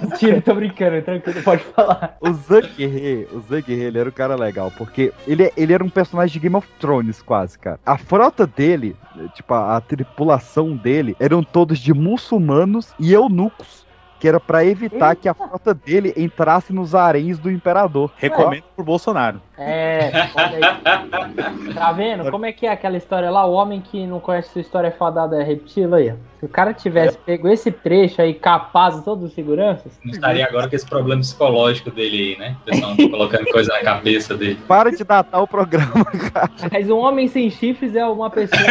Mentira, 0.00 0.40
tô 0.40 0.54
brincando, 0.54 1.02
tranquilo, 1.02 1.42
pode 1.42 1.64
falar. 1.64 2.16
O 2.20 2.32
Zangief, 2.32 3.28
o 3.32 3.40
Zangief, 3.40 3.68
ele 3.80 3.98
era 3.98 4.08
um 4.08 4.12
cara 4.12 4.36
legal, 4.36 4.72
porque 4.78 5.12
ele, 5.26 5.52
ele 5.56 5.72
era 5.72 5.82
um 5.82 5.88
personagem 5.90 6.32
de 6.34 6.38
Game 6.38 6.54
of 6.54 6.68
Thrones, 6.78 7.20
quase, 7.20 7.58
cara. 7.58 7.80
A 7.84 7.98
frota 7.98 8.46
dele, 8.46 8.94
tipo, 9.34 9.52
a, 9.52 9.76
a 9.76 9.80
tripulação 9.80 10.76
dele, 10.76 11.16
eram 11.18 11.42
todos 11.42 11.78
de 11.80 11.92
muçulmanos 11.92 12.94
e 12.98 13.12
eunucos. 13.12 13.84
Que 14.20 14.28
era 14.28 14.38
pra 14.38 14.64
evitar 14.64 15.16
que 15.16 15.28
a 15.28 15.34
frota 15.34 15.72
dele 15.72 16.12
entrasse 16.16 16.72
nos 16.72 16.94
haréns 16.94 17.38
do 17.38 17.50
imperador. 17.50 18.12
Recomendo 18.16 18.64
pro 18.76 18.84
Bolsonaro. 18.84 19.40
É, 19.56 20.10
olha 20.34 20.56
aí. 20.56 21.74
Tá 21.74 21.92
vendo? 21.92 22.30
Como 22.30 22.46
é 22.46 22.52
que 22.52 22.66
é 22.66 22.70
aquela 22.70 22.96
história 22.96 23.30
lá? 23.30 23.44
O 23.46 23.52
homem 23.52 23.80
que 23.80 24.06
não 24.06 24.20
conhece 24.20 24.50
sua 24.52 24.60
história 24.60 24.88
é 24.88 24.90
fadada 24.90 25.40
é 25.40 25.44
reptilo 25.44 25.94
aí, 25.96 26.10
ó. 26.10 26.14
Se 26.38 26.46
o 26.46 26.48
cara 26.48 26.72
tivesse 26.72 27.18
pego 27.18 27.48
esse 27.48 27.70
trecho 27.70 28.22
aí, 28.22 28.32
capaz 28.32 29.02
todos 29.04 29.24
os 29.24 29.34
seguranças. 29.34 29.92
Não 30.02 30.12
estaria 30.12 30.46
agora 30.46 30.66
com 30.66 30.74
esse 30.74 30.86
problema 30.86 31.20
psicológico 31.20 31.90
dele 31.90 32.16
aí, 32.16 32.38
né? 32.38 32.56
O 32.62 32.64
pessoal 32.64 32.96
colocando 32.96 33.44
coisa 33.52 33.70
na 33.74 33.80
cabeça 33.82 34.34
dele. 34.34 34.58
Para 34.66 34.90
de 34.90 35.04
datar 35.04 35.42
o 35.42 35.46
programa, 35.46 36.06
cara. 36.32 36.50
Mas 36.72 36.88
um 36.88 36.96
homem 36.96 37.28
sem 37.28 37.50
chifres 37.50 37.94
é 37.94 38.06
uma 38.06 38.30
pessoa. 38.30 38.62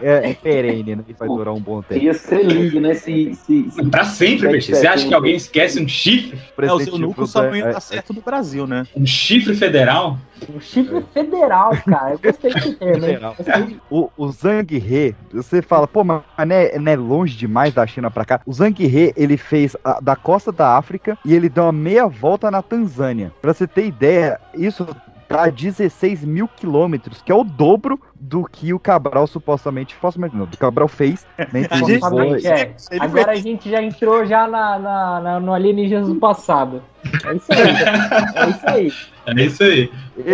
É, 0.00 0.30
é 0.30 0.34
perene, 0.34 0.94
né? 0.94 1.04
E 1.08 1.12
vai 1.12 1.26
durar 1.26 1.52
um 1.52 1.60
bom 1.60 1.82
tempo. 1.82 2.04
Ia 2.04 2.14
ser 2.14 2.46
lindo, 2.56 2.80
né? 2.80 2.94
Se, 2.94 3.34
se, 3.34 3.70
se... 3.70 3.84
Pra 3.86 4.04
sempre, 4.04 4.48
peixe. 4.48 4.74
Você 4.74 4.86
acha 4.86 5.06
que 5.06 5.14
alguém 5.14 5.36
esquece 5.36 5.80
um 5.82 5.86
chifre? 5.88 6.38
É, 6.58 6.72
o 6.72 6.80
seu 6.80 6.98
núcleo 6.98 7.26
só 7.26 7.42
não 7.42 7.54
ia 7.56 7.64
é- 7.66 7.72
dar 7.72 7.80
certo 7.80 8.12
no 8.12 8.20
Brasil, 8.20 8.66
né? 8.66 8.84
Um 8.96 9.06
chifre 9.06 9.54
federal? 9.54 10.18
Um 10.54 10.60
chifre 10.60 11.04
federal, 11.14 11.72
cara. 11.88 12.12
Eu 12.12 12.18
gostei 12.18 12.52
desse 12.52 12.74
termo, 12.76 13.06
hein? 13.06 13.18
Federal. 13.36 13.36
O, 13.90 14.10
o 14.16 14.28
Zhang 14.32 14.76
He, 14.76 15.14
você 15.32 15.62
fala, 15.62 15.86
pô, 15.86 16.02
mas 16.04 16.22
não 16.46 16.54
é, 16.54 16.78
não 16.78 16.92
é 16.92 16.96
longe 16.96 17.36
demais 17.36 17.72
da 17.74 17.86
China 17.86 18.10
pra 18.10 18.24
cá. 18.24 18.40
O 18.46 18.52
Zhang 18.52 18.84
He, 18.84 19.12
ele 19.16 19.36
fez 19.36 19.76
a- 19.84 20.00
da 20.00 20.16
costa 20.16 20.50
da 20.52 20.76
África 20.76 21.16
e 21.24 21.34
ele 21.34 21.48
deu 21.48 21.64
uma 21.64 21.72
meia 21.72 22.06
volta 22.06 22.50
na 22.50 22.62
Tanzânia. 22.62 23.32
Pra 23.40 23.52
você 23.54 23.66
ter 23.66 23.86
ideia, 23.86 24.38
isso 24.54 24.86
tá 25.28 25.48
16 25.48 26.24
mil 26.24 26.48
quilômetros, 26.48 27.20
que 27.22 27.30
é 27.32 27.34
o 27.34 27.42
dobro 27.44 28.00
do 28.18 28.44
que 28.44 28.72
o 28.72 28.78
Cabral 28.78 29.26
supostamente, 29.26 29.94
supostamente 29.94 30.36
não, 30.36 30.46
do 30.46 30.56
Cabral 30.56 30.88
fez, 30.88 31.26
né, 31.52 31.62
entre 31.62 31.78
Lisboa 31.84 32.26
e- 32.26 32.34
Exatamente, 32.36 32.46
é. 32.46 32.98
Agora 33.00 33.32
a 33.32 33.36
gente 33.36 33.70
já 33.70 33.82
entrou 33.82 34.24
já 34.24 34.46
na, 34.48 34.78
na, 34.78 35.20
na- 35.20 35.40
no 35.40 35.52
alienígenas 35.52 36.08
do 36.08 36.14
passado. 36.16 36.82
É 37.24 37.34
isso 37.34 37.52
aí. 37.52 37.60
É 38.34 38.50
isso 38.50 38.66
aí. 38.68 38.92
É 39.26 39.44
isso 39.44 39.62
aí. 39.62 39.90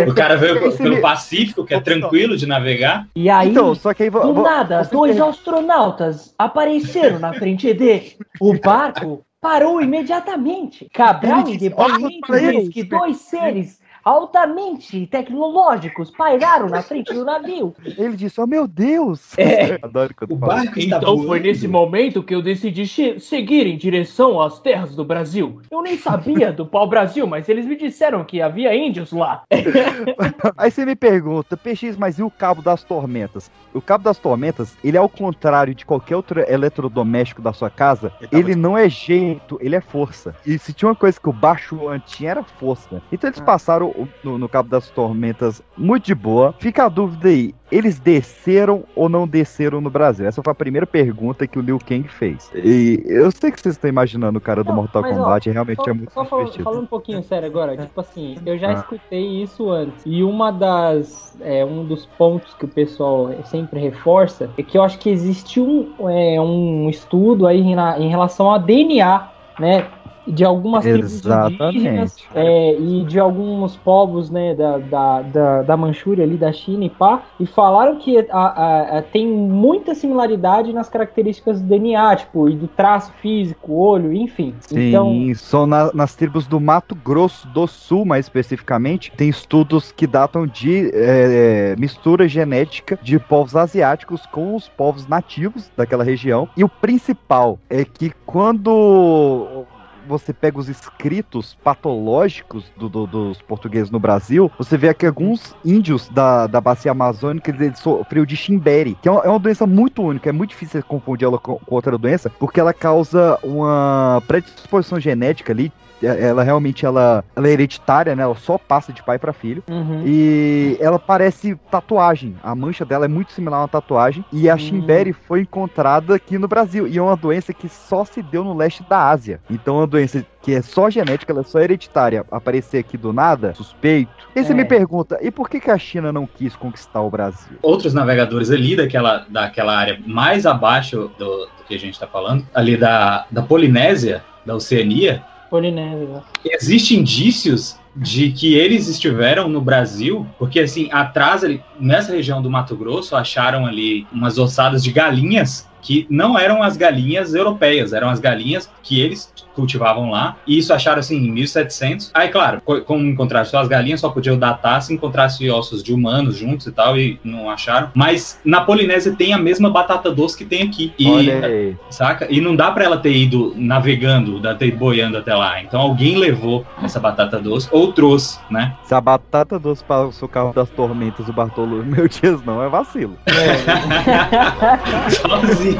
O 0.09 0.15
cara 0.15 0.37
veio 0.37 0.65
Esse 0.67 0.79
pelo 0.79 1.01
Pacífico, 1.01 1.65
que 1.65 1.75
é 1.75 1.81
tranquilo 1.81 2.37
de 2.37 2.47
navegar. 2.47 3.07
E 3.17 3.29
aí, 3.29 3.51
Então, 3.51 3.75
só 3.75 3.93
que 3.93 4.03
aí 4.05 4.11
vo- 4.11 4.21
do 4.21 4.43
nada, 4.43 4.85
você 4.85 4.91
dois 4.91 5.21
astronautas 5.21 6.35
apareceram 6.39 7.19
na 7.19 7.33
frente 7.33 7.73
dele. 7.75 8.17
O 8.41 8.55
barco 8.59 9.23
parou 9.41 9.81
imediatamente. 9.83 10.89
Cabral, 10.95 11.41
Olha 11.77 12.53
diz 12.53 12.69
que 12.69 12.85
dois 12.85 13.17
seres 13.17 13.82
altamente 14.05 15.07
tecnológicos 15.07 16.11
pairaram 16.11 16.69
na 16.69 16.83
frente 16.83 17.13
do 17.13 17.25
navio. 17.25 17.75
Ele 17.85 18.17
disse, 18.17 18.41
oh 18.41 18.47
meu 18.47 18.67
Deus! 18.67 19.37
É. 19.39 19.79
Adoro 19.83 20.15
quando 20.15 20.33
O 20.33 20.37
barco 20.37 20.79
está 20.79 20.97
Então 20.99 21.17
foi 21.19 21.27
voando. 21.27 21.43
nesse 21.45 21.69
momento 21.69 22.23
que 22.23 22.35
eu 22.35 22.43
decidi 22.43 22.87
seguir 23.21 23.67
em 23.67 23.77
direção 23.77 24.41
às 24.41 24.59
terras 24.59 24.95
do 24.95 25.05
Brasil. 25.05 25.61
Eu 25.71 25.83
nem 25.83 25.97
sabia 25.97 26.53
do 26.53 26.67
pau-brasil, 26.67 27.27
mas 27.27 27.49
eles 27.49 27.67
me 27.67 27.77
disseram 27.77 28.25
que 28.25 28.41
havia 28.43 28.75
índios 28.75 29.13
lá. 29.13 29.43
Aí 30.57 30.71
você 30.71 30.85
me 30.85 30.97
pergunta, 30.97 31.57
PX, 31.57 31.97
mas 31.97 32.19
e 32.19 32.23
o 32.23 32.31
cabo 32.31 32.63
das 32.63 32.83
tormentas? 32.83 33.51
O 33.73 33.81
cabo 33.81 34.05
das 34.05 34.19
tormentas, 34.19 34.77
ele 34.83 34.97
é 34.97 35.01
ao 35.01 35.09
contrário 35.09 35.75
de 35.75 35.85
qualquer 35.85 36.17
outro 36.17 36.41
eletrodoméstico 36.41 37.43
da 37.43 37.53
sua 37.53 37.71
casa, 37.71 38.13
ele 38.31 38.55
não 38.55 38.77
é 38.77 38.89
jeito, 38.89 39.59
ele 39.61 39.77
é 39.77 39.81
força. 39.81 40.35
E 40.47 40.59
se 40.59 40.73
tinha 40.73 40.89
uma 40.89 40.95
coisa 40.95 41.19
que 41.21 41.29
o 41.29 41.33
baixo 41.33 41.79
tinha 42.07 42.31
era 42.33 42.43
força. 42.43 43.03
Então 43.11 43.29
eles 43.29 43.41
passaram 43.41 43.92
no, 44.23 44.39
no 44.39 44.49
cabo 44.49 44.69
das 44.69 44.89
tormentas 44.91 45.63
muito 45.77 46.05
de 46.07 46.15
boa. 46.15 46.55
Fica 46.59 46.85
a 46.85 46.89
dúvida 46.89 47.29
aí, 47.29 47.55
eles 47.71 47.99
desceram 47.99 48.85
ou 48.95 49.09
não 49.09 49.27
desceram 49.27 49.81
no 49.81 49.89
Brasil? 49.91 50.27
Essa 50.27 50.43
foi 50.43 50.51
a 50.51 50.55
primeira 50.55 50.87
pergunta 50.87 51.47
que 51.47 51.59
o 51.59 51.63
Liu 51.63 51.79
Kang 51.79 52.07
fez. 52.09 52.51
E 52.55 53.03
eu 53.07 53.31
sei 53.31 53.51
que 53.51 53.61
vocês 53.61 53.75
estão 53.75 53.89
imaginando 53.89 54.39
o 54.39 54.41
cara 54.41 54.63
do 54.63 54.69
Não, 54.69 54.77
Mortal 54.77 55.03
mas, 55.03 55.17
ó, 55.19 55.23
Kombat, 55.25 55.51
realmente 55.51 55.83
só, 55.85 55.91
é 55.91 55.93
muito 55.95 56.13
só 56.13 56.25
falando, 56.25 56.45
divertido. 56.45 56.65
falando 56.65 56.83
um 56.83 56.87
pouquinho 56.87 57.23
sério 57.23 57.47
agora, 57.49 57.77
tipo 57.77 58.01
assim, 58.01 58.37
eu 58.45 58.59
já 58.59 58.69
Ah. 58.71 58.73
escutei 58.75 59.43
isso 59.43 59.71
antes. 59.71 60.03
E 60.05 60.23
uma 60.23 60.51
das. 60.51 61.37
É, 61.41 61.65
um 61.65 61.85
dos 61.85 62.07
pontos 62.07 62.55
que 62.55 62.65
o 62.65 62.69
pessoal 62.69 63.31
sempre 63.45 63.81
reforça 63.81 64.51
é 64.57 64.63
que 64.63 64.77
eu 64.79 64.83
acho 64.83 64.99
que 64.99 65.09
existe 65.11 65.61
um, 65.61 65.93
é, 66.09 66.41
um 66.41 66.89
estudo 66.91 67.47
aí 67.47 67.75
na- 67.75 67.99
em 67.99 68.09
relação 68.09 68.53
a 68.53 68.59
DNA, 68.59 69.29
né? 69.59 69.87
De 70.27 70.45
algumas 70.45 70.85
tribos 70.85 71.13
Exatamente. 71.15 71.65
indígenas 71.79 72.17
é, 72.33 72.79
e 72.79 73.05
de 73.05 73.19
alguns 73.19 73.77
povos 73.77 74.31
né, 74.31 74.55
da, 74.55 74.79
da, 74.79 75.23
da, 75.23 75.63
da 75.63 75.77
Manchúria 75.77 76.25
ali, 76.25 76.37
da 76.37 76.53
China 76.53 76.85
e 76.85 76.91
pá, 76.91 77.23
e 77.41 77.47
falaram 77.47 77.97
que 77.97 78.19
a, 78.31 78.37
a- 78.37 78.99
a- 78.99 79.03
tem 79.03 79.27
muita 79.27 79.95
similaridade 79.97 80.73
nas 80.73 80.89
características 80.89 81.61
do 81.61 81.67
DNA, 81.67 82.15
tipo, 82.17 82.49
e 82.49 82.55
do 82.55 82.69
traço 82.69 83.13
físico, 83.21 83.73
olho, 83.75 84.13
enfim. 84.13 84.55
Sim, 84.61 84.89
Então, 84.91 85.35
só 85.35 85.67
na- 85.67 85.91
nas 85.93 86.15
tribos 86.15 86.47
do 86.47 86.61
Mato 86.61 86.95
Grosso 86.95 87.49
do 87.49 87.67
Sul, 87.67 88.05
mais 88.05 88.27
especificamente, 88.27 89.13
tem 89.17 89.29
estudos 89.29 89.91
que 89.91 90.07
datam 90.07 90.47
de 90.47 90.89
é, 90.95 91.75
mistura 91.79 92.29
genética 92.29 92.97
de 93.03 93.19
povos 93.19 93.57
asiáticos 93.57 94.25
com 94.27 94.55
os 94.55 94.69
povos 94.69 95.07
nativos 95.09 95.69
daquela 95.77 96.05
região. 96.05 96.49
E 96.57 96.63
o 96.63 96.69
principal 96.69 97.59
é 97.69 97.85
que 97.85 98.13
quando 98.25 99.65
você 100.07 100.33
pega 100.33 100.59
os 100.59 100.69
escritos 100.69 101.57
patológicos 101.65 102.65
do- 102.77 102.89
do- 102.89 103.07
dos 103.07 103.41
portugueses 103.43 103.91
no 103.91 103.99
Brasil, 103.99 104.51
você 104.59 104.77
vê 104.77 104.93
que 104.95 105.07
alguns 105.07 105.55
índios 105.65 106.09
da, 106.09 106.47
da 106.47 106.61
bacia 106.61 106.91
amazônica 106.93 107.51
eles 107.51 107.79
sofreram 107.79 108.27
de 108.27 108.37
chimbere, 108.37 108.97
que 109.01 109.09
é 109.09 109.13
uma, 109.13 109.21
é 109.23 109.29
uma 109.29 109.39
doença 109.39 109.67
muito 109.67 110.03
única, 110.03 110.29
é 110.29 110.33
muito 110.33 110.51
difícil 110.51 110.83
confundir 110.85 111.27
ela 111.27 111.39
com, 111.39 111.57
com 111.57 111.75
outra 111.75 111.97
doença, 111.99 112.31
porque 112.39 112.61
ela 112.61 112.73
causa 112.73 113.39
uma 113.43 114.23
predisposição 114.27 114.99
genética 115.01 115.53
ali, 115.53 115.73
ela 116.07 116.43
realmente 116.43 116.85
ela, 116.85 117.25
ela 117.35 117.49
é 117.49 117.53
hereditária, 117.53 118.15
né? 118.17 118.23
Ela 118.23 118.35
só 118.35 118.59
passa 118.59 118.93
de 118.93 119.03
pai 119.03 119.19
para 119.19 119.33
filho. 119.33 119.63
uhum. 119.69 120.03
E 120.07 120.77
ela 120.81 120.99
parece 120.99 121.55
tatuagem. 121.71 122.37
A 122.43 122.55
mancha 122.55 122.85
dela 122.85 123.05
é 123.05 123.09
muito 123.09 123.33
similar 123.33 123.59
a 123.59 123.63
uma 123.63 123.69
tatuagem. 123.69 124.25
E 124.33 124.49
a 124.51 124.57
Chimberi 124.57 125.13
foi 125.13 125.41
encontrada 125.43 126.15
aqui 126.15 126.39
no 126.39 126.49
Brasil. 126.49 126.87
E 126.87 126.99
é 126.99 127.03
uma 127.03 127.17
doença 127.17 127.53
que 127.53 127.69
só 127.69 128.05
se 128.05 128.23
deu 128.23 128.43
no 128.45 128.55
leste 128.55 128.83
da 128.89 129.09
Ásia. 129.09 129.41
Então 129.51 129.77
é 129.77 129.79
uma 129.81 129.87
doença 129.87 130.25
que 130.43 130.53
é 130.55 130.61
só 130.63 130.91
genética, 130.91 131.33
ela 131.33 131.43
é 131.43 131.45
só 131.45 131.61
hereditária. 131.61 132.25
Aparecer 132.31 132.79
aqui 132.79 132.97
do 132.97 133.13
nada, 133.13 133.55
suspeito. 133.55 134.11
E 134.35 134.41
aí 134.41 134.45
você 134.45 134.53
É. 134.53 134.57
me 134.57 134.65
pergunta, 134.65 135.19
e 135.23 135.31
por 135.31 135.49
que, 135.49 135.61
que 135.61 135.71
a 135.71 135.79
China 135.79 136.13
não 136.13 136.27
quis 136.27 136.57
conquistar 136.57 137.01
o 137.01 137.11
Brasil? 137.11 137.57
Outros 137.63 137.95
navegadores 137.95 138.51
ali 138.51 138.75
daquela, 138.75 139.25
daquela 139.29 139.77
área 139.77 140.01
mais 140.05 140.45
abaixo 140.47 141.11
do, 141.17 141.25
do 141.47 141.65
que 141.69 141.75
a 141.75 141.79
gente 141.79 141.95
está 141.95 142.09
falando, 142.09 142.45
ali 142.53 142.77
da, 142.77 143.25
da 143.31 143.41
Polinésia, 143.43 144.25
da 144.45 144.57
Oceania, 144.57 145.23
Polinésia. 145.53 146.07
né? 146.07 146.23
Existem 146.47 147.01
indícios 147.01 147.79
de 147.95 148.33
que 148.33 148.55
eles 148.55 148.89
estiveram 148.89 149.51
no 149.51 149.61
Brasil, 149.61 150.27
porque 150.39 150.61
assim, 150.61 150.89
atrás 150.91 151.45
ali, 151.45 151.63
nessa 151.79 152.13
região 152.13 152.41
do 152.41 152.51
Mato 152.51 152.75
Grosso, 152.75 153.15
acharam 153.15 153.67
ali 153.67 154.07
umas 154.11 154.39
ossadas 154.39 154.83
de 154.83 154.91
galinhas 154.91 155.69
que 155.83 156.07
não 156.09 156.39
eram 156.39 156.63
as 156.63 156.77
galinhas 156.77 157.35
europeias, 157.35 157.93
eram 157.93 158.09
as 158.09 158.21
galinhas 158.21 158.71
que 158.83 159.01
eles 159.01 159.31
cultivavam 159.55 160.11
lá, 160.11 160.37
e 160.47 160.57
isso 160.57 160.73
acharam 160.73 161.01
assim 161.01 161.17
em 161.17 161.31
1700. 161.31 162.11
Aí, 162.15 162.29
claro, 162.29 162.63
co- 162.65 162.81
como 162.81 163.05
encontraram 163.07 163.45
só 163.45 163.59
as 163.59 163.69
galinhas, 163.69 164.01
só 164.01 164.09
podiam 164.09 164.39
datar 164.39 164.81
se 164.81 164.95
encontrasse 164.95 165.49
ossos 165.51 165.83
de 165.83 165.93
humanos 165.93 166.37
juntos 166.39 166.67
e 166.67 166.73
tal, 166.73 166.97
e 166.97 167.21
não 167.23 167.51
acharam. 167.51 167.91
Mas 167.95 168.41
na 168.45 168.63
Polinésia 168.63 169.13
tem 169.15 169.35
a 169.35 169.39
mesma 169.39 169.69
batata 169.69 170.11
doce 170.11 170.39
que 170.39 170.45
tem 170.47 170.63
aqui. 170.63 170.95
E, 170.99 171.07
Olha 171.07 171.45
aí. 171.47 171.77
Saca? 171.91 172.27
E 172.31 172.41
não 172.41 172.57
dá 172.57 172.71
pra 172.71 172.85
ela 172.85 172.97
ter 172.97 173.13
ido 173.15 173.53
navegando, 173.57 174.41
da- 174.41 174.55
ter 174.55 174.69
ido 174.69 174.79
boiando 174.79 175.19
até 175.19 175.35
lá. 175.35 175.61
Então 175.61 175.79
alguém 175.81 176.17
levou 176.17 176.65
essa 176.83 176.99
batata 176.99 177.39
doce 177.39 177.69
ou 177.71 177.93
trouxe, 177.93 178.39
né? 178.51 178.75
Se 178.85 178.95
a 178.95 179.01
batata 179.03 179.59
doce 179.59 179.85
para 179.85 180.07
o 180.07 180.13
seu 180.13 180.29
carro 180.29 180.53
das 180.55 180.71
tormentas 180.71 181.27
do 181.27 181.33
Bartolomeu 181.33 182.09
Dias 182.09 182.43
não 182.45 182.63
é 182.63 182.69
vacilo. 182.71 183.19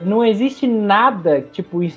Não 0.00 0.24
existe 0.24 0.66
nada, 0.66 1.40
tipo, 1.52 1.82
em 1.82 1.88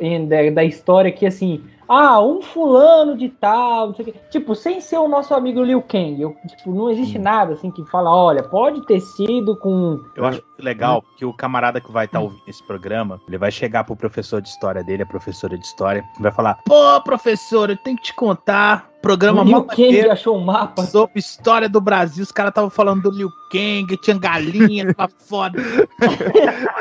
em- 0.00 0.50
da 0.50 0.64
história 0.64 1.10
que 1.10 1.24
assim, 1.24 1.62
ah, 1.88 2.20
um 2.20 2.42
fulano 2.42 3.16
de 3.16 3.28
tal, 3.28 3.88
não 3.88 3.94
sei 3.94 4.04
o 4.04 4.12
quê. 4.12 4.20
Tipo, 4.30 4.54
sem 4.54 4.80
ser 4.80 4.98
o 4.98 5.08
nosso 5.08 5.34
amigo 5.34 5.62
Liu 5.62 5.82
Kang. 5.82 6.20
Eu, 6.20 6.36
tipo, 6.46 6.72
não 6.72 6.90
existe 6.90 7.18
nada 7.18 7.54
assim 7.54 7.70
que 7.70 7.84
fala, 7.86 8.14
olha, 8.14 8.42
pode 8.42 8.84
ter 8.86 9.00
sido 9.00 9.56
com. 9.56 10.00
Eu 10.14 10.26
acho 10.26 10.42
legal 10.58 11.02
que 11.16 11.24
o 11.24 11.32
camarada 11.32 11.80
que 11.80 11.90
vai 11.90 12.04
estar 12.04 12.20
ouvindo 12.20 12.42
esse 12.46 12.62
programa, 12.66 13.20
ele 13.26 13.38
vai 13.38 13.50
chegar 13.50 13.84
pro 13.84 13.96
professor 13.96 14.42
de 14.42 14.48
história 14.48 14.84
dele, 14.84 15.02
a 15.02 15.06
professora 15.06 15.56
de 15.56 15.64
história, 15.64 16.04
e 16.18 16.22
vai 16.22 16.32
falar: 16.32 16.58
Pô, 16.64 17.00
professor, 17.02 17.70
eu 17.70 17.76
tenho 17.76 17.96
que 17.96 18.04
te 18.04 18.14
contar. 18.14 18.90
Programa 19.00 19.42
o 19.42 19.44
Liu 19.44 19.64
Kang 19.64 20.10
achou 20.10 20.36
um 20.36 20.44
mapa. 20.44 20.82
sobre 20.82 21.20
história 21.20 21.68
do 21.68 21.80
Brasil. 21.80 22.22
Os 22.22 22.32
caras 22.32 22.50
estavam 22.50 22.68
falando 22.68 23.02
do 23.02 23.10
Liu 23.10 23.30
Kang, 23.50 23.96
tinha 23.96 24.18
galinha, 24.18 24.92
tava 24.92 25.12
foda. 25.26 25.62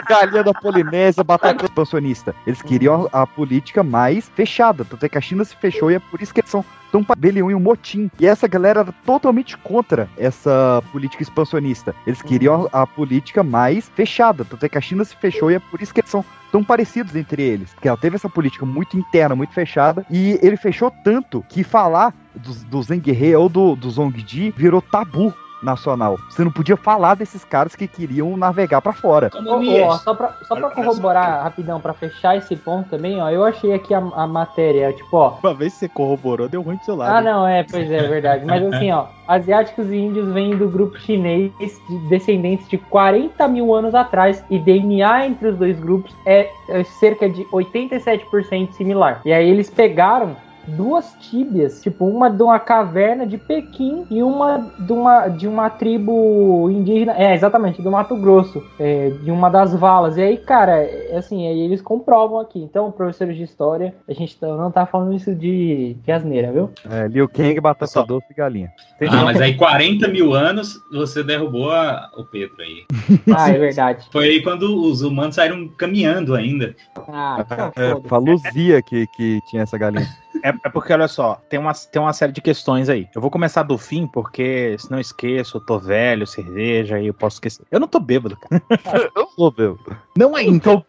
Galinha 0.09 0.43
da 0.43 0.53
Polinésia, 0.53 1.23
batata 1.23 1.65
expansionista. 1.65 2.35
Eles 2.45 2.61
queriam 2.61 3.07
a, 3.13 3.21
a 3.21 3.27
política 3.27 3.83
mais 3.83 4.29
fechada. 4.29 4.83
Tanto 4.83 5.05
é 5.05 5.09
que 5.09 5.17
a 5.17 5.21
China 5.21 5.45
se 5.45 5.55
fechou 5.55 5.91
e 5.91 5.95
é 5.95 5.99
por 5.99 6.21
isso 6.21 6.33
que 6.33 6.41
eles 6.41 6.49
são 6.49 6.65
tão 6.91 7.01
rebelião 7.01 7.51
e 7.51 7.55
um 7.55 7.59
motim. 7.59 8.09
E 8.19 8.25
essa 8.25 8.47
galera 8.47 8.81
era 8.81 8.91
totalmente 9.05 9.57
contra 9.57 10.09
essa 10.17 10.83
política 10.91 11.23
expansionista. 11.23 11.95
Eles 12.05 12.21
queriam 12.21 12.69
a, 12.71 12.83
a 12.83 12.87
política 12.87 13.43
mais 13.43 13.89
fechada. 13.89 14.45
Tanto 14.45 14.65
é 14.65 14.69
que 14.69 14.77
a 14.77 14.81
China 14.81 15.03
se 15.03 15.15
fechou 15.15 15.51
e 15.51 15.55
é 15.55 15.59
por 15.59 15.81
isso 15.81 15.93
que 15.93 16.01
eles 16.01 16.11
são 16.11 16.23
tão 16.51 16.63
parecidos 16.63 17.15
entre 17.15 17.41
eles. 17.43 17.73
Porque 17.73 17.87
ela 17.87 17.97
teve 17.97 18.15
essa 18.15 18.29
política 18.29 18.65
muito 18.65 18.97
interna, 18.97 19.35
muito 19.35 19.53
fechada. 19.53 20.05
E 20.09 20.39
ele 20.41 20.57
fechou 20.57 20.91
tanto 21.03 21.43
que 21.49 21.63
falar 21.63 22.13
do, 22.35 22.53
do 22.65 22.83
Zheng 22.83 23.03
He 23.09 23.35
ou 23.35 23.49
do, 23.49 23.75
do 23.75 23.89
Zhongji 23.89 24.53
virou 24.55 24.81
tabu 24.81 25.33
nacional. 25.61 26.19
Você 26.29 26.43
não 26.43 26.51
podia 26.51 26.77
falar 26.77 27.15
desses 27.15 27.43
caras 27.43 27.75
que 27.75 27.87
queriam 27.87 28.37
navegar 28.37 28.81
pra 28.81 28.93
fora. 28.93 29.29
Ó, 29.33 29.61
ó, 29.85 29.97
só 29.97 30.13
pra, 30.13 30.33
só 30.47 30.55
pra 30.55 30.69
corroborar 30.69 31.43
rapidão, 31.43 31.79
pra 31.79 31.93
fechar 31.93 32.37
esse 32.37 32.55
ponto 32.55 32.89
também, 32.89 33.21
ó, 33.21 33.29
eu 33.29 33.43
achei 33.43 33.73
aqui 33.73 33.93
a, 33.93 33.99
a 33.99 34.27
matéria, 34.27 34.91
tipo, 34.93 35.17
ó. 35.17 35.37
Uma 35.43 35.53
vez 35.53 35.73
que 35.73 35.79
você 35.79 35.89
corroborou, 35.89 36.47
deu 36.47 36.61
ruim 36.61 36.77
do 36.77 36.85
seu 36.85 36.95
lado. 36.95 37.15
Ah, 37.15 37.21
não, 37.21 37.47
é, 37.47 37.63
pois 37.63 37.89
é, 37.89 37.97
é 37.97 38.07
verdade. 38.07 38.45
Mas 38.45 38.63
assim, 38.73 38.91
ó, 38.91 39.05
asiáticos 39.27 39.89
e 39.91 39.95
índios 39.95 40.31
vêm 40.31 40.55
do 40.55 40.67
grupo 40.69 40.97
chinês 40.99 41.51
de 41.59 41.97
descendentes 42.09 42.67
de 42.67 42.77
40 42.77 43.47
mil 43.47 43.73
anos 43.73 43.93
atrás 43.95 44.43
e 44.49 44.59
DNA 44.59 45.27
entre 45.27 45.49
os 45.49 45.57
dois 45.57 45.79
grupos 45.79 46.15
é, 46.25 46.49
é 46.69 46.83
cerca 46.83 47.29
de 47.29 47.43
87% 47.45 48.71
similar. 48.73 49.21
E 49.25 49.33
aí 49.33 49.49
eles 49.49 49.69
pegaram 49.69 50.35
duas 50.67 51.13
tíbias, 51.19 51.81
tipo 51.81 52.05
uma 52.05 52.29
de 52.29 52.43
uma 52.43 52.59
caverna 52.59 53.25
de 53.25 53.37
Pequim 53.37 54.05
e 54.09 54.21
uma 54.21 54.67
de 54.79 54.91
uma, 54.93 55.27
de 55.27 55.47
uma 55.47 55.69
tribo 55.69 56.69
indígena, 56.69 57.13
é 57.17 57.33
exatamente, 57.33 57.81
do 57.81 57.89
Mato 57.91 58.15
Grosso, 58.17 58.63
é, 58.79 59.09
de 59.09 59.31
uma 59.31 59.49
das 59.49 59.73
valas. 59.73 60.17
E 60.17 60.21
aí, 60.21 60.37
cara, 60.37 60.77
é, 60.83 61.15
assim, 61.17 61.47
aí 61.47 61.59
eles 61.59 61.81
comprovam 61.81 62.39
aqui. 62.39 62.59
Então, 62.61 62.91
professores 62.91 63.35
de 63.37 63.43
história, 63.43 63.93
a 64.07 64.13
gente 64.13 64.37
tá- 64.37 64.47
não 64.55 64.71
tá 64.71 64.85
falando 64.85 65.13
isso 65.15 65.33
de, 65.33 65.95
de 66.03 66.11
asneira, 66.11 66.51
viu? 66.51 66.69
É, 66.89 67.07
Liu 67.07 67.27
Kang, 67.29 67.59
batata 67.59 68.03
doce 68.03 68.27
e 68.29 68.33
galinha. 68.33 68.71
Ah, 69.09 69.23
mas 69.23 69.39
aí 69.39 69.55
40 69.55 70.07
mil 70.07 70.33
anos 70.33 70.79
você 70.91 71.23
derrubou 71.23 71.71
a- 71.71 72.09
o 72.17 72.23
Pedro 72.25 72.55
aí. 72.59 72.85
Ah, 73.35 73.49
é 73.49 73.57
verdade. 73.57 74.07
Foi 74.11 74.25
aí 74.27 74.41
quando 74.41 74.63
os 74.83 75.01
humanos 75.01 75.35
saíram 75.35 75.67
caminhando 75.77 76.33
ainda. 76.35 76.75
Ah, 77.07 77.45
É, 77.75 77.89
foda-se. 77.91 78.07
foi 78.07 78.17
a 78.17 78.21
Luzia 78.21 78.81
que, 78.81 79.07
que 79.07 79.39
tinha 79.49 79.61
essa 79.63 79.77
galinha. 79.77 80.07
É, 80.43 80.49
é 80.49 80.69
porque, 80.69 80.93
olha 80.93 81.07
só, 81.07 81.35
tem 81.49 81.59
uma, 81.59 81.73
tem 81.73 82.01
uma 82.01 82.13
série 82.13 82.31
de 82.31 82.41
questões 82.41 82.89
aí. 82.89 83.07
Eu 83.13 83.21
vou 83.21 83.31
começar 83.31 83.63
do 83.63 83.77
fim, 83.77 84.07
porque 84.07 84.75
se 84.79 84.89
não 84.91 84.99
esqueço, 84.99 85.57
eu 85.57 85.61
tô 85.61 85.79
velho, 85.79 86.25
cerveja, 86.27 86.95
aí 86.95 87.07
eu 87.07 87.13
posso 87.13 87.35
esquecer. 87.37 87.65
Eu 87.71 87.79
não 87.79 87.87
tô 87.87 87.99
bêbado, 87.99 88.37
cara. 88.37 88.61
Eu 89.15 89.27
sou 89.35 89.51
bêbado. 89.51 89.97
Não 90.17 90.35
ainda. 90.35 90.83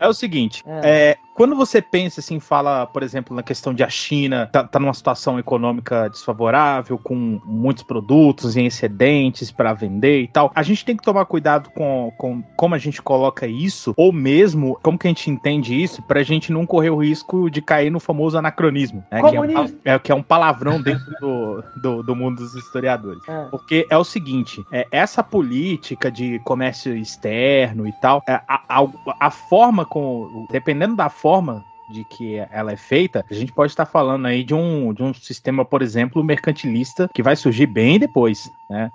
É 0.00 0.08
o 0.08 0.12
seguinte, 0.12 0.62
É. 0.66 1.16
quando 1.34 1.56
você 1.56 1.80
pensa 1.80 2.20
assim, 2.20 2.38
fala, 2.38 2.86
por 2.86 3.02
exemplo, 3.02 3.34
na 3.34 3.42
questão 3.42 3.72
de 3.72 3.82
a 3.82 3.88
China 3.88 4.48
tá, 4.52 4.64
tá 4.64 4.78
numa 4.78 4.94
situação 4.94 5.38
econômica 5.38 6.08
desfavorável, 6.08 6.98
com 6.98 7.40
muitos 7.44 7.82
produtos 7.82 8.56
em 8.56 8.66
excedentes 8.66 9.50
para 9.50 9.72
vender 9.72 10.22
e 10.22 10.28
tal, 10.28 10.50
a 10.54 10.62
gente 10.62 10.84
tem 10.84 10.96
que 10.96 11.02
tomar 11.02 11.24
cuidado 11.24 11.70
com, 11.70 12.12
com 12.16 12.42
como 12.56 12.74
a 12.74 12.78
gente 12.78 13.00
coloca 13.00 13.46
isso, 13.46 13.94
ou 13.96 14.12
mesmo 14.12 14.78
como 14.82 14.98
que 14.98 15.06
a 15.06 15.10
gente 15.10 15.30
entende 15.30 15.80
isso, 15.80 16.02
pra 16.02 16.22
gente 16.22 16.52
não 16.52 16.66
correr 16.66 16.90
o 16.90 17.02
risco 17.02 17.50
de 17.50 17.62
cair 17.62 17.90
no 17.90 18.00
famoso 18.00 18.36
anacronismo, 18.38 19.04
né? 19.10 19.20
Que 19.22 19.36
é, 19.36 19.40
um, 19.40 19.78
é, 19.84 19.98
que 19.98 20.12
é 20.12 20.14
um 20.14 20.22
palavrão 20.22 20.80
dentro 20.80 21.10
do, 21.20 21.64
do, 21.76 22.02
do 22.02 22.16
mundo 22.16 22.36
dos 22.36 22.54
historiadores. 22.54 23.22
É. 23.28 23.44
Porque 23.50 23.86
é 23.88 23.96
o 23.96 24.04
seguinte, 24.04 24.64
é, 24.72 24.86
essa 24.90 25.22
política 25.22 26.10
de 26.10 26.38
comércio 26.40 26.96
externo 26.96 27.86
e 27.86 27.92
tal, 28.00 28.22
é, 28.28 28.34
a, 28.48 28.62
a, 28.68 28.88
a 29.20 29.30
forma 29.30 29.84
com. 29.84 30.46
Dependendo 30.50 30.96
da 30.96 31.08
forma 31.22 31.64
de 31.88 32.02
que 32.02 32.36
ela 32.50 32.72
é 32.72 32.76
feita, 32.76 33.24
a 33.30 33.34
gente 33.34 33.52
pode 33.52 33.70
estar 33.70 33.86
falando 33.86 34.26
aí 34.26 34.42
de 34.42 34.54
um, 34.54 34.92
de 34.92 35.02
um 35.02 35.14
sistema, 35.14 35.64
por 35.64 35.82
exemplo, 35.82 36.24
mercantilista 36.24 37.08
que 37.14 37.22
vai 37.22 37.36
surgir 37.36 37.66
bem 37.66 37.98
depois, 37.98 38.50
né? 38.72 38.90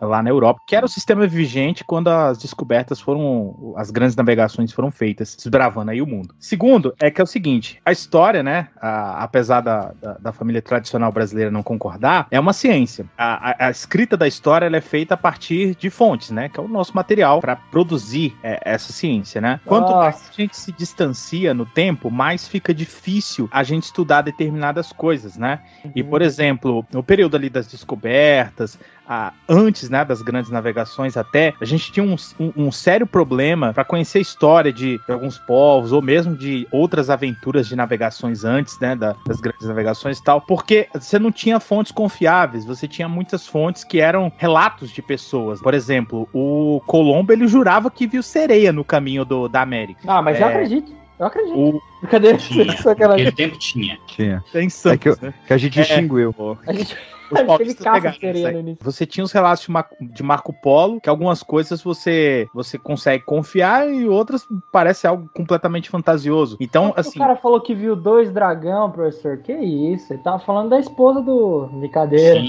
Lá 0.00 0.22
na 0.22 0.30
Europa, 0.30 0.60
que 0.66 0.74
era 0.74 0.84
o 0.84 0.88
sistema 0.88 1.26
vigente 1.26 1.84
quando 1.84 2.08
as 2.08 2.38
descobertas 2.38 3.00
foram, 3.00 3.74
as 3.76 3.90
grandes 3.90 4.16
navegações 4.16 4.72
foram 4.72 4.90
feitas, 4.90 5.36
desbravando 5.36 5.90
aí 5.92 6.02
o 6.02 6.06
mundo. 6.06 6.34
Segundo, 6.38 6.92
é 7.00 7.10
que 7.10 7.20
é 7.20 7.24
o 7.24 7.26
seguinte, 7.26 7.80
a 7.84 7.92
história, 7.92 8.42
né, 8.42 8.68
a- 8.80 9.22
apesar 9.22 9.60
da, 9.60 9.92
da, 10.00 10.12
da 10.14 10.32
família 10.32 10.60
tradicional 10.60 11.12
brasileira 11.12 11.50
não 11.50 11.62
concordar, 11.62 12.26
é 12.30 12.40
uma 12.40 12.52
ciência. 12.52 13.06
A, 13.16 13.50
a- 13.50 13.66
a 13.66 13.70
escrita 13.70 14.16
da 14.16 14.26
história 14.26 14.66
é 14.74 14.80
feita 14.80 15.14
a 15.14 15.16
partir 15.16 15.74
de 15.76 15.88
fontes, 15.90 16.30
né, 16.30 16.48
que 16.48 16.58
é 16.58 16.62
o 16.62 16.68
nosso 16.68 16.94
material 16.94 17.40
para 17.40 17.56
produzir 17.56 18.36
é, 18.42 18.60
essa 18.64 18.92
ciência, 18.92 19.40
né? 19.40 19.60
Quanto 19.64 19.92
mais 19.94 20.28
a 20.28 20.32
gente 20.32 20.56
se 20.56 20.72
distancia 20.72 21.54
no 21.54 21.64
tempo, 21.64 22.10
mais 22.10 22.48
fica 22.48 22.74
difícil 22.74 23.48
a 23.52 23.62
gente 23.62 23.84
estudar 23.84 24.22
determinadas 24.22 24.92
coisas, 24.92 25.36
né? 25.36 25.60
E, 25.94 26.02
por 26.02 26.22
exemplo, 26.22 26.84
no 26.92 27.02
período 27.02 27.36
ali 27.36 27.48
das 27.48 27.66
descobertas, 27.66 28.78
a- 29.10 29.32
antes 29.48 29.88
né, 29.88 30.04
das 30.04 30.20
grandes 30.20 30.50
navegações 30.50 31.16
até, 31.16 31.54
a 31.60 31.64
gente 31.64 31.90
tinha 31.90 32.04
um, 32.04 32.14
um- 32.38 32.52
um 32.66 32.70
sério 32.72 33.06
problema 33.06 33.72
para 33.72 33.82
conhecer 33.84 34.18
a 34.18 34.20
história 34.20 34.70
de, 34.70 34.98
de 35.06 35.12
alguns 35.12 35.38
povos, 35.38 35.92
ou 35.92 36.02
mesmo 36.02 36.36
de 36.36 36.68
outras 36.70 37.08
aventuras 37.08 37.66
de 37.66 37.74
navegações 37.74 38.44
antes 38.44 38.78
né, 38.78 38.94
da- 38.94 39.16
das 39.26 39.40
grandes 39.40 39.66
navegações 39.66 40.18
e 40.18 40.22
tal, 40.24 40.42
porque 40.42 40.88
você 40.94 41.18
não 41.18 41.32
tinha 41.32 41.58
fontes 41.58 41.90
confiáveis, 41.90 42.66
você 42.66 42.86
tinha 42.86 43.08
muitas 43.08 43.46
fontes 43.46 43.82
que 43.82 43.98
eram 43.98 44.30
relatos 44.36 44.90
de 44.90 45.00
pessoas. 45.00 45.60
Por 45.62 45.72
exemplo, 45.72 46.28
o 46.34 46.82
Colombo 46.86 47.32
ele 47.32 47.48
jurava 47.48 47.90
que 47.90 48.06
viu 48.06 48.22
sereia 48.22 48.72
no 48.72 48.84
caminho 48.84 49.24
do, 49.24 49.48
da 49.48 49.62
América. 49.62 50.00
Ah, 50.06 50.20
mas 50.20 50.38
eu 50.38 50.46
É, 50.46 50.50
acredito. 50.50 50.92
Eu 51.18 51.26
acredito. 51.26 51.58
O... 51.58 51.80
Brincadeira. 52.00 52.38
Tinha. 52.38 52.76
Sacanagem. 52.78 53.24
Naquele 53.26 53.32
tempo 53.32 53.58
tinha. 53.58 53.98
Tinha. 54.06 54.44
É 54.54 54.58
É 54.60 54.62
insano, 54.64 54.98
que, 54.98 55.08
eu- 55.08 55.16
né? 55.20 55.34
que 55.46 55.52
a 55.52 55.56
gente 55.58 55.78
É. 55.78 55.82
extinguiu. 55.82 56.34
A 56.66 56.72
gente, 56.72 56.96
Os 57.30 57.56
teve 57.58 57.74
caça. 57.74 58.14
Você 58.80 59.04
tinha 59.04 59.22
os 59.22 59.32
relatos 59.32 59.62
de, 59.64 59.70
Mar- 59.70 59.90
de 60.00 60.22
Marco 60.22 60.50
Polo, 60.62 60.98
que 60.98 61.10
algumas 61.10 61.42
coisas 61.42 61.82
você, 61.82 62.48
você 62.54 62.78
consegue 62.78 63.22
confiar 63.24 63.86
e 63.86 64.08
outras 64.08 64.46
parece 64.72 65.06
algo 65.06 65.28
completamente 65.34 65.90
fantasioso. 65.90 66.56
Então, 66.58 66.88
O 66.88 66.94
assim, 66.96 67.18
cara 67.18 67.36
falou 67.36 67.60
que 67.60 67.74
viu 67.74 67.94
dois 67.94 68.30
dragão, 68.32 68.90
professor. 68.90 69.36
Que 69.38 69.52
isso? 69.52 70.10
Ele 70.10 70.22
tava 70.22 70.38
falando 70.38 70.70
da 70.70 70.78
esposa 70.80 71.20
do. 71.20 71.66
Brincadeira. 71.74 72.40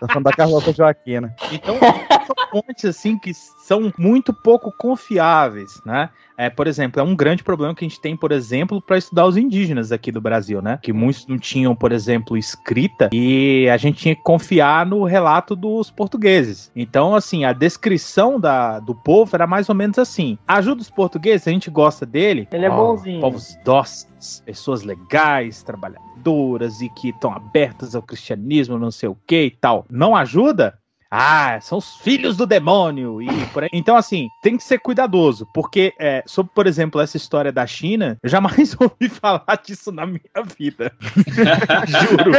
Tá 0.00 0.06
falando 0.08 0.24
da 0.24 0.32
Carlota 0.32 0.72
Joaquina. 0.72 1.34
Então, 1.52 1.76
são 1.78 2.34
fontes 2.50 2.84
assim 2.84 3.16
que 3.16 3.32
são 3.32 3.92
muito 3.96 4.32
pouco 4.32 4.72
confiáveis, 4.72 5.80
né? 5.84 6.10
É, 6.36 6.48
por 6.48 6.66
exemplo, 6.68 7.00
é 7.00 7.02
um 7.02 7.16
grande 7.16 7.42
problema 7.42 7.74
que 7.74 7.84
a 7.84 7.88
gente 7.88 8.00
tem, 8.00 8.16
por 8.16 8.30
exemplo, 8.30 8.37
para 8.86 8.98
estudar 8.98 9.26
os 9.26 9.36
indígenas 9.36 9.92
aqui 9.92 10.10
do 10.10 10.20
Brasil, 10.20 10.60
né? 10.62 10.78
Que 10.82 10.92
muitos 10.92 11.26
não 11.26 11.38
tinham, 11.38 11.74
por 11.74 11.92
exemplo, 11.92 12.36
escrita 12.36 13.10
e 13.12 13.68
a 13.68 13.76
gente 13.76 13.98
tinha 13.98 14.14
que 14.14 14.22
confiar 14.22 14.86
no 14.86 15.04
relato 15.04 15.54
dos 15.54 15.90
portugueses. 15.90 16.70
Então, 16.74 17.14
assim, 17.14 17.44
a 17.44 17.52
descrição 17.52 18.38
da, 18.38 18.78
do 18.80 18.94
povo 18.94 19.34
era 19.34 19.46
mais 19.46 19.68
ou 19.68 19.74
menos 19.74 19.98
assim: 19.98 20.38
ajuda 20.46 20.82
os 20.82 20.90
portugueses, 20.90 21.46
a 21.46 21.50
gente 21.50 21.70
gosta 21.70 22.04
dele. 22.04 22.48
Ele 22.52 22.66
é 22.66 22.70
ó, 22.70 22.76
bonzinho. 22.76 23.20
Povos 23.20 23.56
dóceis, 23.64 24.42
pessoas 24.44 24.82
legais, 24.82 25.62
trabalhadoras 25.62 26.80
e 26.80 26.88
que 26.88 27.10
estão 27.10 27.32
abertas 27.32 27.94
ao 27.94 28.02
cristianismo, 28.02 28.78
não 28.78 28.90
sei 28.90 29.08
o 29.08 29.16
que 29.26 29.44
e 29.44 29.50
tal. 29.50 29.84
Não 29.90 30.16
ajuda? 30.16 30.78
Ah, 31.10 31.58
são 31.60 31.78
os 31.78 31.96
filhos 31.96 32.36
do 32.36 32.46
demônio. 32.46 33.22
E 33.22 33.28
por 33.46 33.62
aí. 33.62 33.70
Então, 33.72 33.96
assim, 33.96 34.28
tem 34.42 34.56
que 34.56 34.62
ser 34.62 34.78
cuidadoso, 34.78 35.46
porque, 35.54 35.94
é, 35.98 36.22
sobre, 36.26 36.52
por 36.54 36.66
exemplo, 36.66 37.00
essa 37.00 37.16
história 37.16 37.50
da 37.50 37.66
China, 37.66 38.18
eu 38.22 38.28
jamais 38.28 38.76
ouvi 38.78 39.08
falar 39.08 39.60
disso 39.64 39.90
na 39.90 40.06
minha 40.06 40.20
vida. 40.58 40.92
Juro. 41.86 42.32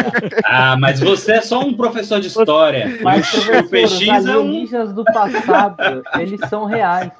Ah, 0.46 0.78
mas 0.78 1.00
você 1.00 1.34
é 1.34 1.42
só 1.42 1.62
um 1.62 1.74
professor 1.74 2.20
de 2.20 2.28
história. 2.28 3.00
Mas, 3.02 3.28
o 3.34 3.46
professor, 3.46 3.64
os 3.64 4.00
PX 4.00 4.26
é 4.26 4.38
um. 4.38 4.94
do 4.94 5.04
passado, 5.06 6.04
eles 6.20 6.40
são 6.50 6.66
reais. 6.66 7.12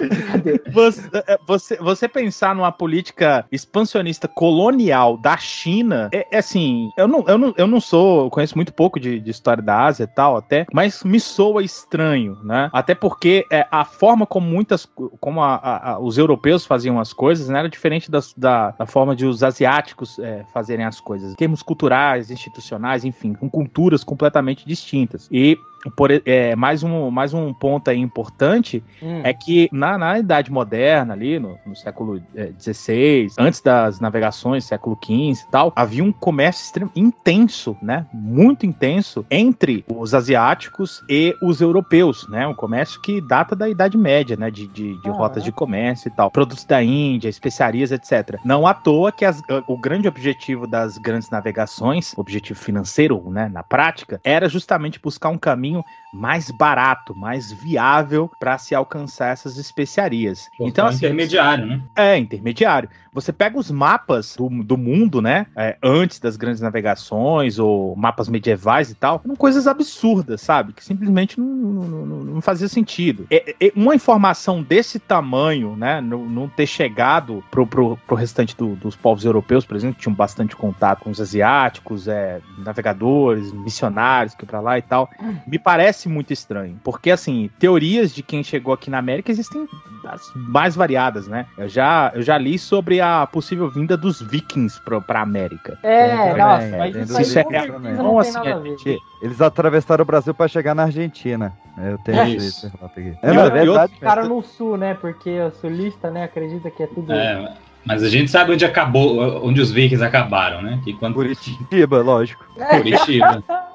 Você, 0.72 1.10
é, 1.26 1.38
você, 1.46 1.76
você 1.76 2.08
pensar 2.08 2.54
numa 2.54 2.70
política 2.70 3.44
expansionista 3.50 4.28
colonial 4.28 5.16
da 5.16 5.36
China, 5.36 6.08
é, 6.12 6.26
é 6.30 6.38
assim, 6.38 6.90
eu 6.96 7.08
não, 7.08 7.24
eu, 7.26 7.38
não, 7.38 7.54
eu 7.56 7.66
não 7.66 7.80
sou, 7.80 8.24
eu 8.24 8.30
conheço 8.30 8.56
muito 8.56 8.72
pouco 8.72 9.00
de, 9.00 9.18
de 9.18 9.30
história 9.30 9.62
da 9.62 9.84
Ásia 9.84 10.04
e 10.04 10.06
tal, 10.06 10.36
até, 10.36 10.66
mas 10.72 11.02
me 11.02 11.18
soa 11.40 11.62
estranho, 11.62 12.36
né? 12.44 12.68
Até 12.70 12.94
porque 12.94 13.46
é, 13.50 13.66
a 13.70 13.82
forma 13.82 14.26
como 14.26 14.46
muitas, 14.46 14.86
como 15.18 15.42
a- 15.42 15.54
a- 15.54 15.92
a- 15.92 15.98
os 15.98 16.18
europeus 16.18 16.66
faziam 16.66 17.00
as 17.00 17.14
coisas, 17.14 17.48
né, 17.48 17.60
era 17.60 17.68
diferente 17.68 18.10
das- 18.10 18.34
da, 18.34 18.72
da 18.72 18.84
forma 18.84 19.16
de 19.16 19.24
os 19.24 19.42
asiáticos 19.42 20.18
é, 20.18 20.44
fazerem 20.52 20.84
as 20.84 21.00
coisas. 21.00 21.34
Termos 21.36 21.62
culturais, 21.62 22.30
institucionais, 22.30 23.06
enfim, 23.06 23.32
com 23.32 23.48
culturas 23.48 24.04
completamente 24.04 24.66
distintas. 24.66 25.28
E 25.32 25.56
por, 25.96 26.10
é, 26.10 26.54
mais, 26.56 26.82
um, 26.82 27.10
mais 27.10 27.32
um 27.32 27.52
ponto 27.54 27.88
aí 27.88 27.98
importante 27.98 28.82
Hum. 29.02 29.20
é 29.24 29.32
que 29.32 29.68
na, 29.72 29.96
na 29.96 30.18
Idade 30.18 30.50
Moderna, 30.52 31.14
ali 31.14 31.38
no, 31.38 31.58
no 31.64 31.74
século 31.74 32.20
XVI, 32.58 33.28
antes 33.38 33.60
das 33.60 34.00
navegações, 34.00 34.64
século 34.64 34.98
XV 35.02 35.42
e 35.46 35.50
tal, 35.50 35.72
havia 35.74 36.04
um 36.04 36.12
comércio 36.12 36.64
extrem- 36.64 36.90
intenso, 36.94 37.76
né? 37.82 38.06
Muito 38.12 38.66
intenso 38.66 39.24
entre 39.30 39.84
os 39.88 40.12
asiáticos 40.14 41.02
e 41.08 41.34
os 41.42 41.60
europeus, 41.60 42.26
né? 42.28 42.46
Um 42.46 42.54
comércio 42.54 43.00
que 43.00 43.20
data 43.20 43.54
da 43.56 43.68
Idade 43.68 43.96
Média, 43.96 44.36
né? 44.36 44.50
De, 44.50 44.66
de, 44.66 45.00
de 45.00 45.08
Ah, 45.08 45.12
rotas 45.12 45.42
é? 45.42 45.46
de 45.46 45.52
comércio 45.52 46.08
e 46.08 46.10
tal. 46.10 46.30
Produtos 46.30 46.64
da 46.64 46.82
Índia, 46.82 47.28
especiarias, 47.28 47.90
etc. 47.92 48.38
Não 48.44 48.66
à 48.66 48.74
toa 48.74 49.10
que 49.12 49.24
as- 49.24 49.40
o 49.66 49.78
grande 49.78 50.08
objetivo 50.08 50.66
das 50.66 50.98
grandes 50.98 51.30
navegações, 51.30 52.12
objetivo 52.16 52.58
financeiro, 52.58 53.22
né? 53.30 53.48
Na 53.52 53.62
prática, 53.62 54.20
era 54.24 54.48
justamente 54.48 55.00
buscar 55.00 55.28
um 55.30 55.38
caminho 55.38 55.69
caminho 55.70 55.84
mais 56.12 56.50
barato, 56.50 57.14
mais 57.14 57.52
viável 57.52 58.30
para 58.38 58.58
se 58.58 58.74
alcançar 58.74 59.32
essas 59.32 59.56
especiarias. 59.56 60.48
então, 60.60 60.86
assim, 60.86 60.98
intermediário, 60.98 61.66
né? 61.66 61.80
é, 61.96 62.16
intermediário. 62.18 62.88
Você 63.12 63.32
pega 63.32 63.58
os 63.58 63.70
mapas 63.70 64.36
do, 64.36 64.48
do 64.62 64.76
mundo, 64.76 65.20
né? 65.20 65.46
é, 65.56 65.76
antes 65.82 66.18
das 66.20 66.36
grandes 66.36 66.60
navegações, 66.60 67.58
ou 67.58 67.94
mapas 67.96 68.28
medievais 68.28 68.90
e 68.90 68.94
tal, 68.94 69.20
eram 69.24 69.34
coisas 69.36 69.66
absurdas, 69.66 70.40
sabe? 70.40 70.72
Que 70.72 70.84
simplesmente 70.84 71.38
não, 71.38 71.46
não, 71.46 72.06
não- 72.24 72.40
fazia 72.40 72.68
sentido. 72.68 73.26
É- 73.30 73.54
é- 73.60 73.72
uma 73.76 73.94
informação 73.94 74.62
desse 74.62 74.98
tamanho, 74.98 75.76
né? 75.76 76.00
Não, 76.00 76.24
não 76.24 76.48
ter 76.48 76.66
chegado 76.66 77.44
pro, 77.50 77.66
pro, 77.66 77.96
pro 78.06 78.16
restante 78.16 78.56
do- 78.56 78.76
dos 78.76 78.96
povos 78.96 79.24
europeus, 79.24 79.64
por 79.64 79.76
exemplo, 79.76 79.96
que 79.96 80.02
tinham 80.02 80.14
bastante 80.14 80.56
contato 80.56 81.00
com 81.00 81.10
os 81.10 81.20
asiáticos, 81.20 82.08
é, 82.08 82.40
navegadores, 82.58 83.52
missionários 83.52 84.34
que 84.34 84.46
pra 84.46 84.60
lá 84.60 84.78
e 84.78 84.82
tal, 84.82 85.08
me 85.46 85.58
parece 85.58 85.99
muito 86.08 86.32
estranho. 86.32 86.78
Porque, 86.82 87.10
assim, 87.10 87.50
teorias 87.58 88.12
de 88.14 88.22
quem 88.22 88.42
chegou 88.42 88.72
aqui 88.74 88.90
na 88.90 88.98
América 88.98 89.30
existem 89.30 89.68
das 90.02 90.30
mais 90.34 90.74
variadas, 90.74 91.26
né? 91.26 91.46
Eu 91.58 91.68
já, 91.68 92.10
eu 92.14 92.22
já 92.22 92.38
li 92.38 92.58
sobre 92.58 93.00
a 93.00 93.26
possível 93.26 93.68
vinda 93.68 93.96
dos 93.96 94.20
vikings 94.20 94.80
pra, 94.84 95.00
pra 95.00 95.20
América. 95.20 95.78
É, 95.82 96.32
Tem 96.32 96.36
nossa, 96.36 96.76
mas 96.78 96.92
tem 96.92 97.02
isso 97.02 97.20
Isso 97.20 97.38
é- 97.38 97.44
não 97.68 97.92
Então, 97.92 98.18
assim, 98.18 98.98
Eles 99.20 99.40
atravessaram 99.40 100.02
o 100.02 100.06
Brasil 100.06 100.34
pra 100.34 100.48
chegar 100.48 100.74
na 100.74 100.84
Argentina. 100.84 101.52
Eu 101.78 101.98
tenho 101.98 102.20
É 102.20 102.28
isso. 102.28 102.70
E 102.96 103.16
É, 103.22 103.30
é 103.30 103.46
e 103.46 103.50
verdade. 103.50 103.94
Ficaram 103.94 104.28
no 104.28 104.42
sul, 104.42 104.76
né? 104.76 104.94
Porque 104.94 105.40
o 105.40 105.50
sulista, 105.50 106.10
né, 106.10 106.24
acredita 106.24 106.70
que 106.70 106.82
é 106.82 106.86
tudo. 106.86 107.12
É, 107.12 107.54
mas 107.84 108.02
a 108.02 108.08
gente 108.08 108.30
sabe 108.30 108.52
onde 108.52 108.64
acabou, 108.64 109.44
onde 109.46 109.60
os 109.60 109.70
vikings 109.70 110.04
acabaram, 110.04 110.62
né? 110.62 110.80
Que 110.84 110.92
quando 110.94 111.14
Curitiba, 111.14 111.98
lógico. 112.02 112.44
Curitiba. 112.70 113.42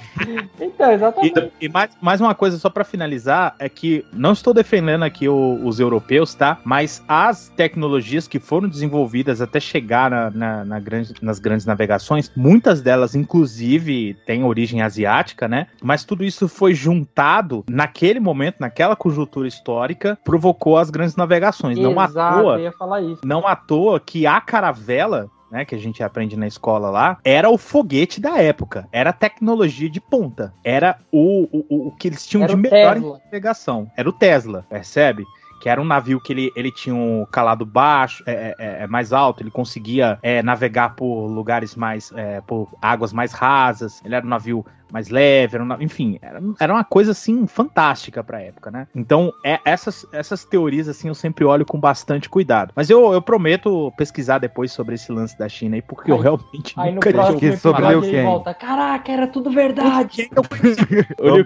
Então, 0.61 0.91
exatamente. 0.93 1.51
E, 1.59 1.65
e 1.65 1.69
mais, 1.69 1.89
mais 2.01 2.21
uma 2.21 2.33
coisa 2.33 2.57
só 2.57 2.69
pra 2.69 2.85
finalizar 2.85 3.53
é 3.59 3.67
que 3.67 4.05
não 4.13 4.31
estou 4.31 4.53
defendendo 4.53 5.03
aqui 5.03 5.27
o- 5.27 5.59
os 5.65 5.77
europeus, 5.77 6.33
tá? 6.33 6.57
Mas 6.63 7.03
as 7.05 7.49
tecnologias 7.49 8.25
que 8.25 8.39
foram 8.39 8.69
desenvolvidas 8.69 9.41
até 9.41 9.59
chegar 9.59 10.09
na, 10.09 10.29
na- 10.31 10.63
na 10.65 10.79
grande- 10.79 11.13
nas 11.21 11.37
grandes 11.37 11.65
navegações, 11.65 12.31
muitas 12.33 12.81
delas, 12.81 13.13
inclusive, 13.13 14.15
têm 14.25 14.45
origem 14.45 14.81
asiática, 14.81 15.49
né? 15.49 15.67
Mas 15.83 16.05
tudo 16.05 16.23
isso 16.23 16.47
foi 16.47 16.73
juntado 16.73 17.65
naquele 17.69 18.19
momento, 18.21 18.55
naquela 18.61 18.95
conjuntura 18.95 19.47
histórica, 19.49 20.17
provocou 20.23 20.77
as 20.77 20.89
grandes 20.89 21.17
navegações. 21.17 21.77
Não 21.77 21.99
à 21.99 22.05
Exato, 22.05 22.41
toa 22.41 22.57
eu 22.57 22.63
ia 22.63 22.71
falar 22.71 23.01
isso. 23.01 23.21
não 23.25 23.45
à 23.45 23.55
toa 23.55 23.94
que 23.99 24.25
a 24.27 24.39
caravela, 24.41 25.29
né, 25.51 25.63
que 25.65 25.75
a 25.75 25.77
gente 25.77 26.03
aprende 26.03 26.35
na 26.37 26.47
escola 26.47 26.89
lá, 26.89 27.17
era 27.23 27.49
o 27.49 27.57
foguete 27.57 28.19
da 28.19 28.37
época. 28.41 28.87
Era 28.91 29.11
a 29.11 29.13
tecnologia 29.13 29.89
de 29.89 30.01
ponta. 30.01 30.53
Era 30.63 30.97
o, 31.11 31.43
o, 31.51 31.87
o- 31.87 31.91
que 31.95 32.07
eles 32.07 32.25
tinham 32.27 32.43
Era 32.43 32.53
de 32.55 32.59
melhor 32.61 32.93
Tesla. 32.95 33.17
em 33.17 33.23
navegação. 33.25 33.91
Era 33.95 34.09
o 34.09 34.13
Tesla, 34.13 34.65
percebe? 34.69 35.23
Que 35.61 35.69
era 35.69 35.81
um 35.81 35.85
navio 35.85 36.19
que 36.19 36.33
ele, 36.33 36.51
ele 36.55 36.71
tinha 36.71 36.93
um 36.93 37.25
calado 37.31 37.65
baixo, 37.65 38.21
é, 38.27 38.53
é, 38.59 38.83
é, 38.83 38.87
mais 38.87 39.13
alto, 39.13 39.41
ele 39.41 39.49
conseguia 39.49 40.19
é, 40.21 40.43
navegar 40.43 40.95
por 40.95 41.27
lugares 41.27 41.75
mais. 41.75 42.11
é, 42.15 42.41
por 42.41 42.67
águas 42.81 43.13
mais 43.13 43.31
rasas. 43.31 44.01
Ele 44.03 44.13
era 44.15 44.25
um 44.25 44.29
navio 44.29 44.65
mais 44.91 45.09
leve, 45.09 45.55
era 45.57 45.77
enfim, 45.79 46.17
era, 46.21 46.41
era 46.59 46.73
uma 46.73 46.83
coisa 46.83 47.11
assim 47.11 47.47
fantástica 47.47 48.23
pra 48.23 48.41
época, 48.41 48.71
né? 48.71 48.87
Então, 48.95 49.31
é, 49.43 49.59
essas, 49.65 50.05
essas 50.11 50.45
teorias 50.45 50.87
assim 50.87 51.07
eu 51.07 51.15
sempre 51.15 51.43
olho 51.45 51.65
com 51.65 51.79
bastante 51.79 52.29
cuidado. 52.29 52.71
Mas 52.75 52.89
eu, 52.89 53.13
eu 53.13 53.21
prometo 53.21 53.91
pesquisar 53.97 54.39
depois 54.39 54.71
sobre 54.71 54.95
esse 54.95 55.11
lance 55.11 55.37
da 55.37 55.49
China 55.49 55.75
aí, 55.75 55.81
porque 55.81 56.11
eu 56.11 56.15
Aí- 56.17 56.21
realmente 56.21 56.73
Aí 56.77 56.91
nunca 56.93 57.11
que 57.35 57.57
sobre 57.57 57.95
o 57.95 58.01
quem? 58.01 58.23
volta. 58.23 58.53
Caraca, 58.53 59.11
era 59.11 59.27
tudo 59.27 59.49
verdade. 59.51 60.29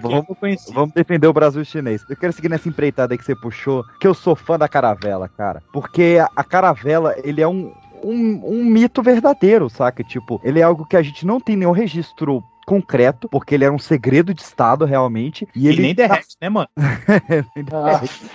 Vamos- 0.00 0.26
eu. 0.32 0.74
Vamos 0.74 0.94
defender 0.94 1.26
o 1.26 1.32
Brasil 1.32 1.64
chinês. 1.64 2.04
Eu 2.08 2.16
quero 2.16 2.32
seguir 2.32 2.48
nessa 2.48 2.68
empreitada 2.68 3.14
aí 3.14 3.18
que 3.18 3.24
você 3.24 3.34
puxou, 3.34 3.84
que 4.00 4.06
eu 4.06 4.14
sou 4.14 4.34
fã 4.36 4.58
da 4.58 4.68
caravela, 4.68 5.28
cara. 5.28 5.62
Porque 5.72 6.18
a, 6.20 6.28
a 6.36 6.44
caravela, 6.44 7.14
ele 7.22 7.40
é 7.40 7.48
um, 7.48 7.72
um, 8.02 8.40
um 8.44 8.64
mito 8.64 9.02
verdadeiro, 9.02 9.68
saca? 9.70 10.02
Tipo, 10.04 10.40
ele 10.44 10.60
é 10.60 10.62
algo 10.62 10.84
que 10.86 10.96
a 10.96 11.02
gente 11.02 11.26
não 11.26 11.40
tem 11.40 11.56
nenhum 11.56 11.72
registro 11.72 12.42
concreto, 12.70 13.28
porque 13.28 13.56
ele 13.56 13.64
era 13.64 13.74
um 13.74 13.80
segredo 13.80 14.32
de 14.32 14.42
Estado, 14.42 14.84
realmente. 14.84 15.48
E, 15.56 15.64
E 15.64 15.68
ele 15.68 15.82
nem 15.82 15.92
derrete, 15.92 16.36
né, 16.40 16.48
mano? 16.48 16.68
Nem 17.56 17.64
derrete. 17.64 18.30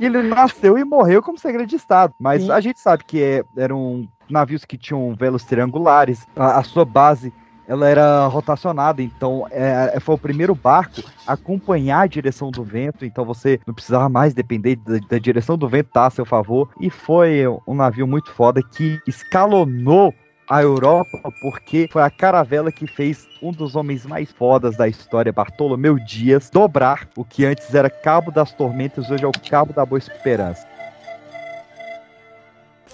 E 0.00 0.06
ele 0.06 0.22
nasceu 0.22 0.78
e 0.78 0.84
morreu 0.84 1.22
como 1.22 1.36
segredo 1.38 1.68
de 1.68 1.76
Estado. 1.76 2.14
Mas 2.18 2.44
Sim. 2.44 2.50
a 2.50 2.60
gente 2.60 2.80
sabe 2.80 3.04
que 3.04 3.22
é- 3.22 3.44
eram 3.54 4.08
navios 4.26 4.64
que 4.64 4.78
tinham 4.78 5.14
velos 5.14 5.44
triangulares. 5.44 6.26
A, 6.34 6.60
a 6.60 6.62
sua 6.62 6.86
base 6.86 7.30
ela 7.68 7.86
era 7.86 8.26
rotacionada, 8.26 9.02
então 9.02 9.46
é, 9.50 9.98
foi 10.00 10.14
o 10.14 10.18
primeiro 10.18 10.54
barco 10.54 11.02
a 11.26 11.34
acompanhar 11.34 12.00
a 12.00 12.06
direção 12.06 12.50
do 12.50 12.64
vento, 12.64 13.04
então 13.04 13.24
você 13.24 13.60
não 13.66 13.72
precisava 13.72 14.08
mais 14.08 14.34
depender 14.34 14.76
da, 14.76 14.98
da 15.08 15.18
direção 15.18 15.56
do 15.56 15.68
vento 15.68 15.88
estar 15.88 16.06
a 16.06 16.10
seu 16.10 16.24
favor. 16.24 16.70
E 16.80 16.88
foi 16.88 17.44
um 17.66 17.74
navio 17.74 18.06
muito 18.06 18.30
foda 18.32 18.62
que 18.62 18.98
escalonou 19.06 20.12
a 20.52 20.60
Europa 20.60 21.32
porque 21.40 21.88
foi 21.90 22.02
a 22.02 22.10
caravela 22.10 22.70
que 22.70 22.86
fez 22.86 23.26
um 23.40 23.50
dos 23.50 23.74
homens 23.74 24.04
mais 24.04 24.30
fodas 24.30 24.76
da 24.76 24.86
história, 24.86 25.32
Bartolomeu 25.32 25.98
Dias, 25.98 26.50
dobrar 26.50 27.08
o 27.16 27.24
que 27.24 27.46
antes 27.46 27.74
era 27.74 27.88
Cabo 27.88 28.30
das 28.30 28.52
Tormentas, 28.52 29.10
hoje 29.10 29.24
é 29.24 29.26
o 29.26 29.32
Cabo 29.32 29.72
da 29.72 29.86
Boa 29.86 29.98
Esperança. 29.98 30.68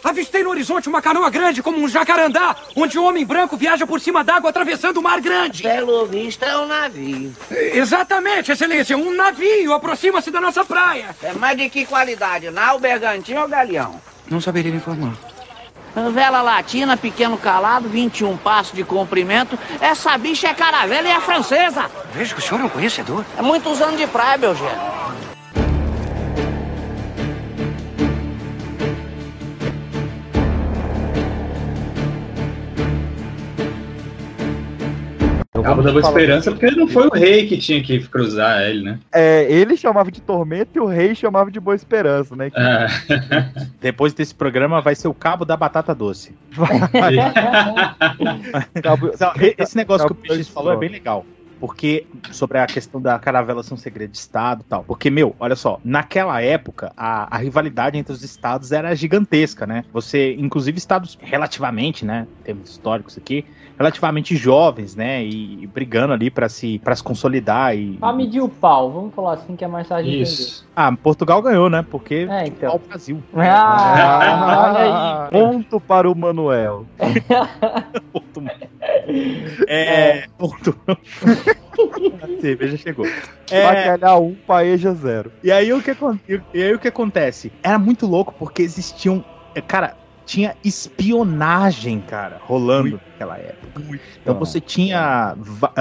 Avistei 0.05 0.45
no 0.45 0.51
horizonte 0.51 0.89
uma 0.89 1.03
canoa 1.03 1.29
grande 1.31 1.61
como 1.61 1.79
um 1.79 1.89
jacarandá, 1.89 2.55
onde 2.77 2.97
um 2.97 3.05
homem 3.05 3.27
branco 3.27 3.57
viaja 3.57 3.85
por 3.85 4.01
cima 4.01 4.23
d'água 4.23 4.51
atravessando 4.51 4.99
o 4.99 5.03
mar 5.03 5.21
grande. 5.21 5.65
Pelo 5.65 6.07
visto 6.07 6.45
é 6.45 6.57
um 6.57 6.69
navio. 6.69 7.35
Exatamente, 7.51 8.53
excelência, 8.53 8.97
um 8.97 9.13
navio 9.17 9.73
aproxima-se 9.73 10.31
da 10.31 10.41
nossa 10.41 10.65
praia. 10.65 11.07
É 11.21 11.33
mais 11.33 11.59
de 11.59 11.69
que 11.69 11.85
qualidade? 11.85 12.51
Nau, 12.51 12.79
bergantinho 12.79 13.43
ou 13.43 13.49
galeão? 13.49 14.01
Não 14.31 14.41
saberia 14.41 14.73
informar. 14.73 15.38
Vela 16.13 16.43
latina, 16.43 16.97
pequeno 16.97 17.37
calado, 17.37 17.89
21 17.89 18.37
passos 18.37 18.73
de 18.75 18.85
comprimento. 18.85 19.59
Essa 19.81 20.17
bicha 20.17 20.49
é 20.49 20.55
caravela 20.55 21.09
e 21.09 21.11
é 21.11 21.21
francesa. 21.21 21.91
Vejo 22.13 22.35
que 22.35 22.41
o 22.41 22.45
senhor 22.45 22.61
é 22.61 22.65
um 22.65 22.69
conhecedor. 22.69 23.25
É 23.37 23.43
muitos 23.43 23.81
anos 23.81 23.99
de 23.99 24.07
praia, 24.07 24.39
meu 24.39 24.55
gênio. 24.55 24.88
Cabo 35.79 35.83
vou 35.83 35.83
da 35.83 35.93
Boa 35.93 36.01
Esperança, 36.11 36.51
porque 36.51 36.71
não 36.71 36.89
foi 36.89 37.07
o 37.07 37.11
rei 37.15 37.47
que 37.47 37.57
tinha 37.59 37.83
que 37.83 38.01
cruzar 38.09 38.63
ele, 38.63 38.83
né? 38.83 38.99
É, 39.13 39.47
ele 39.51 39.77
chamava 39.77 40.11
de 40.11 40.21
tormento 40.21 40.71
e 40.77 40.81
o 40.81 40.87
rei 40.87 41.15
chamava 41.15 41.51
de 41.51 41.61
Boa 41.61 41.77
Esperança, 41.77 42.35
né? 42.37 42.51
É. 42.55 42.87
Depois 43.81 44.13
desse 44.13 44.35
programa 44.35 44.81
vai 44.81 44.95
ser 44.95 45.09
o 45.09 45.15
cabo 45.15 45.45
da 45.45 45.57
batata 45.57 45.95
doce. 45.95 46.35
Cabo- 48.83 49.13
Não, 49.19 49.33
Esse 49.57 49.77
negócio 49.77 50.07
que 50.07 50.13
o 50.13 50.17
Cabo 50.17 50.29
Peixe 50.29 50.51
falou 50.51 50.73
é 50.73 50.77
bem 50.77 50.89
legal. 50.89 51.25
Porque, 51.61 52.07
sobre 52.31 52.59
a 52.59 52.67
questão 52.69 53.03
da 53.03 53.19
caravela 53.19 53.65
ser 53.65 53.75
um 53.75 53.77
segredo 53.77 54.13
de 54.13 54.19
Estado 54.19 54.61
e 54.61 54.65
tal. 54.65 54.85
Porque, 54.85 55.11
meu, 55.11 55.35
olha 55.41 55.57
só, 55.57 55.81
naquela 55.85 56.41
época, 56.41 56.93
a, 56.97 57.35
a 57.37 57.41
rivalidade 57.41 57.99
entre 57.99 58.13
os 58.13 58.23
estados 58.23 58.71
era 58.71 58.95
gigantesca, 58.95 59.67
né? 59.67 59.85
Você, 59.93 60.37
inclusive, 60.39 60.79
estados 60.79 61.19
relativamente, 61.21 62.05
né, 62.05 62.29
em 62.41 62.45
termos 62.45 62.71
históricos 62.71 63.19
aqui, 63.19 63.45
relativamente 63.79 64.37
jovens, 64.37 64.97
né, 64.97 65.23
e, 65.23 65.63
e 65.63 65.67
brigando 65.67 66.13
ali 66.13 66.31
pra 66.31 66.49
se, 66.49 66.81
pra 66.81 66.97
se 66.97 67.03
consolidar 67.03 67.77
e... 67.77 67.97
Pra 67.97 68.13
medir 68.13 68.41
o 68.41 68.49
pau, 68.49 68.91
vamos 68.91 69.15
falar 69.15 69.35
assim 69.35 69.55
que 69.55 69.65
é 69.65 69.69
mais 69.69 69.87
fácil 69.87 70.05
de 70.11 70.21
Isso. 70.21 70.67
Ah, 70.75 70.93
Portugal 70.93 71.41
ganhou, 71.41 71.71
né? 71.71 71.85
Porque 71.89 72.27
É, 72.29 72.47
então. 72.47 72.75
o 72.75 72.79
Brasil. 72.79 73.23
Ah, 73.37 74.71
olha 74.71 75.27
aí. 75.27 75.31
Ponto 75.31 75.81
para 75.81 76.11
o 76.11 76.15
Manuel. 76.15 76.87
É. 79.67 80.27
Ponto. 80.39 80.79
A 82.23 82.41
cerveja 82.41 82.77
chegou. 82.77 83.07
É, 83.51 83.65
Bacalhau 83.65 84.25
1, 84.25 84.29
um, 84.29 84.35
paeja 84.35 84.93
0. 84.93 85.33
E 85.43 85.51
aí 85.53 85.73
o 85.73 85.83
que 85.83 85.97
e 86.55 86.63
aí 86.63 86.75
o 86.75 86.79
que 86.79 86.89
acontece? 86.89 87.53
Era 87.63 87.79
muito 87.79 88.07
louco 88.07 88.35
porque 88.39 88.63
existiam, 88.63 89.25
é, 89.55 89.61
cara, 89.61 89.97
tinha 90.27 90.55
espionagem, 90.63 92.01
cara, 92.01 92.39
rolando 92.43 93.01
naquela 93.19 93.37
época. 93.37 93.83
Então 94.23 94.39
você 94.39 94.61
tinha 94.61 95.35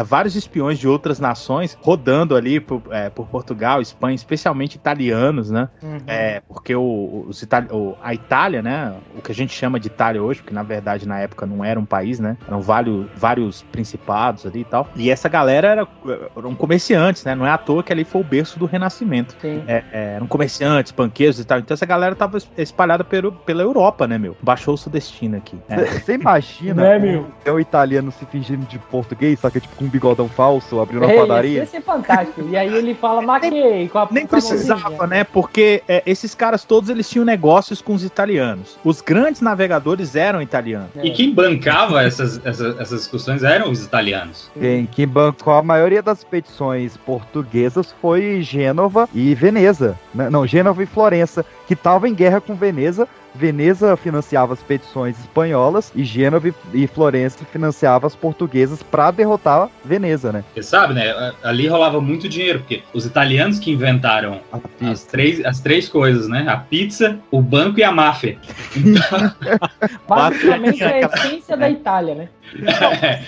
vários 0.05 0.35
espiões 0.35 0.79
de 0.79 0.87
outras 0.87 1.19
nações 1.19 1.77
rodando 1.81 2.35
ali 2.35 2.59
por, 2.59 2.81
é, 2.89 3.09
por 3.09 3.27
Portugal, 3.27 3.81
Espanha, 3.81 4.15
especialmente 4.15 4.75
italianos, 4.75 5.51
né? 5.51 5.69
Uhum. 5.83 5.97
É, 6.07 6.41
porque 6.47 6.75
o, 6.75 7.25
os 7.27 7.41
Itali- 7.41 7.67
o- 7.71 7.95
a 8.01 8.13
Itália, 8.13 8.61
né? 8.61 8.93
O 9.15 9.21
que 9.21 9.31
a 9.31 9.35
gente 9.35 9.53
chama 9.53 9.79
de 9.79 9.87
Itália 9.87 10.21
hoje, 10.21 10.41
porque 10.41 10.53
na 10.53 10.63
verdade 10.63 11.07
na 11.07 11.19
época 11.19 11.45
não 11.45 11.63
era 11.63 11.79
um 11.79 11.85
país, 11.85 12.19
né? 12.19 12.37
Eram 12.47 12.61
vários, 12.61 13.05
vários 13.15 13.61
principados 13.63 14.45
ali 14.45 14.61
e 14.61 14.65
tal. 14.65 14.87
E 14.95 15.09
essa 15.11 15.29
galera 15.29 15.67
era, 15.67 15.87
eram 16.35 16.55
comerciantes, 16.55 17.23
né? 17.23 17.35
Não 17.35 17.45
é 17.45 17.51
à 17.51 17.57
toa 17.57 17.83
que 17.83 17.93
ali 17.93 18.03
foi 18.03 18.21
o 18.21 18.23
berço 18.23 18.57
do 18.57 18.65
Renascimento. 18.65 19.35
É, 19.67 19.83
é, 19.91 20.13
eram 20.15 20.27
comerciantes, 20.27 20.91
banqueiros 20.91 21.39
e 21.39 21.45
tal. 21.45 21.59
Então 21.59 21.73
essa 21.75 21.85
galera 21.85 22.15
tava 22.15 22.37
es- 22.37 22.49
espalhada 22.57 23.03
pelo, 23.03 23.31
pela 23.31 23.61
Europa, 23.61 24.07
né, 24.07 24.17
meu? 24.17 24.35
Baixou 24.41 24.73
o 24.73 24.77
seu 24.77 24.91
destino 24.91 25.37
aqui. 25.37 25.57
É. 25.69 25.75
Você 26.07 26.13
imagina 26.15 26.83
Né, 26.83 26.99
meu? 26.99 27.26
É 27.45 27.51
o 27.51 27.59
italiano 27.59 28.11
se 28.11 28.25
fingindo 28.25 28.65
de 28.65 28.79
português, 28.79 29.39
só 29.39 29.49
que 29.49 29.57
é 29.57 29.61
tipo 29.61 29.75
com 29.75 29.85
um 29.85 29.89
bigodão 29.89 30.27
falso, 30.27 30.79
abrindo 30.79 31.03
uma 31.03 31.11
Ei, 31.11 31.19
padaria? 31.19 31.59
Ia 31.59 31.65
ser 31.65 31.81
fantástico. 31.81 32.47
E 32.49 32.57
aí 32.57 32.73
ele 32.73 32.93
fala, 32.93 33.21
maquei, 33.21 33.87
com 33.89 33.99
a 33.99 34.07
Nem 34.11 34.25
precisava, 34.25 35.07
né? 35.07 35.23
Porque 35.23 35.83
é, 35.87 36.03
esses 36.05 36.33
caras 36.33 36.63
todos 36.63 36.89
eles 36.89 37.09
tinham 37.09 37.25
negócios 37.25 37.81
com 37.81 37.93
os 37.93 38.03
italianos. 38.03 38.77
Os 38.83 39.01
grandes 39.01 39.41
navegadores 39.41 40.15
eram 40.15 40.41
italianos. 40.41 40.89
E 41.01 41.11
quem 41.11 41.33
bancava 41.33 42.03
essas, 42.03 42.39
essas, 42.45 42.79
essas 42.79 42.99
discussões 42.99 43.43
eram 43.43 43.69
os 43.71 43.83
italianos. 43.83 44.49
Quem, 44.59 44.85
quem 44.85 45.07
bancou 45.07 45.53
a 45.53 45.63
maioria 45.63 46.01
das 46.01 46.23
petições 46.23 46.97
portuguesas 46.97 47.93
foi 48.01 48.41
Gênova 48.41 49.07
e 49.13 49.33
Veneza. 49.35 49.97
né? 50.13 50.29
Não, 50.29 50.45
Gênova 50.45 50.83
e 50.83 50.85
Florença, 50.85 51.45
que 51.67 51.73
estavam 51.73 52.09
em 52.09 52.13
guerra 52.13 52.41
com 52.41 52.55
Veneza. 52.55 53.07
Veneza 53.37 53.95
financiava 53.95 54.53
as 54.53 54.61
petições 54.61 55.19
espanholas 55.19 55.91
e 55.95 56.03
Gênova 56.03 56.53
e- 56.73 56.87
Florença 56.87 57.45
financiava 57.51 58.07
as 58.07 58.15
portuguesas 58.15 58.81
para 58.81 59.11
derrotar 59.11 59.69
Veneza, 59.85 60.31
né? 60.31 60.43
Você 60.53 60.63
sabe, 60.63 60.93
né? 60.93 61.33
Ali 61.43 61.67
rolava 61.67 62.01
muito 62.01 62.27
dinheiro, 62.27 62.59
porque 62.59 62.81
os 62.93 63.05
italianos 63.05 63.59
que 63.59 63.71
inventaram 63.71 64.41
as 64.81 65.03
três, 65.03 65.43
as 65.45 65.59
três 65.59 65.87
coisas, 65.87 66.27
né? 66.27 66.45
A 66.47 66.57
pizza, 66.57 67.19
o 67.29 67.41
banco 67.41 67.79
e 67.79 67.83
a 67.83 67.91
máfia. 67.91 68.37
Basicamente 70.07 70.83
é 70.83 71.03
a 71.03 71.07
essência 71.07 71.55
da 71.55 71.69
Itália, 71.69 72.15
né? 72.15 72.29
É, 73.01 73.21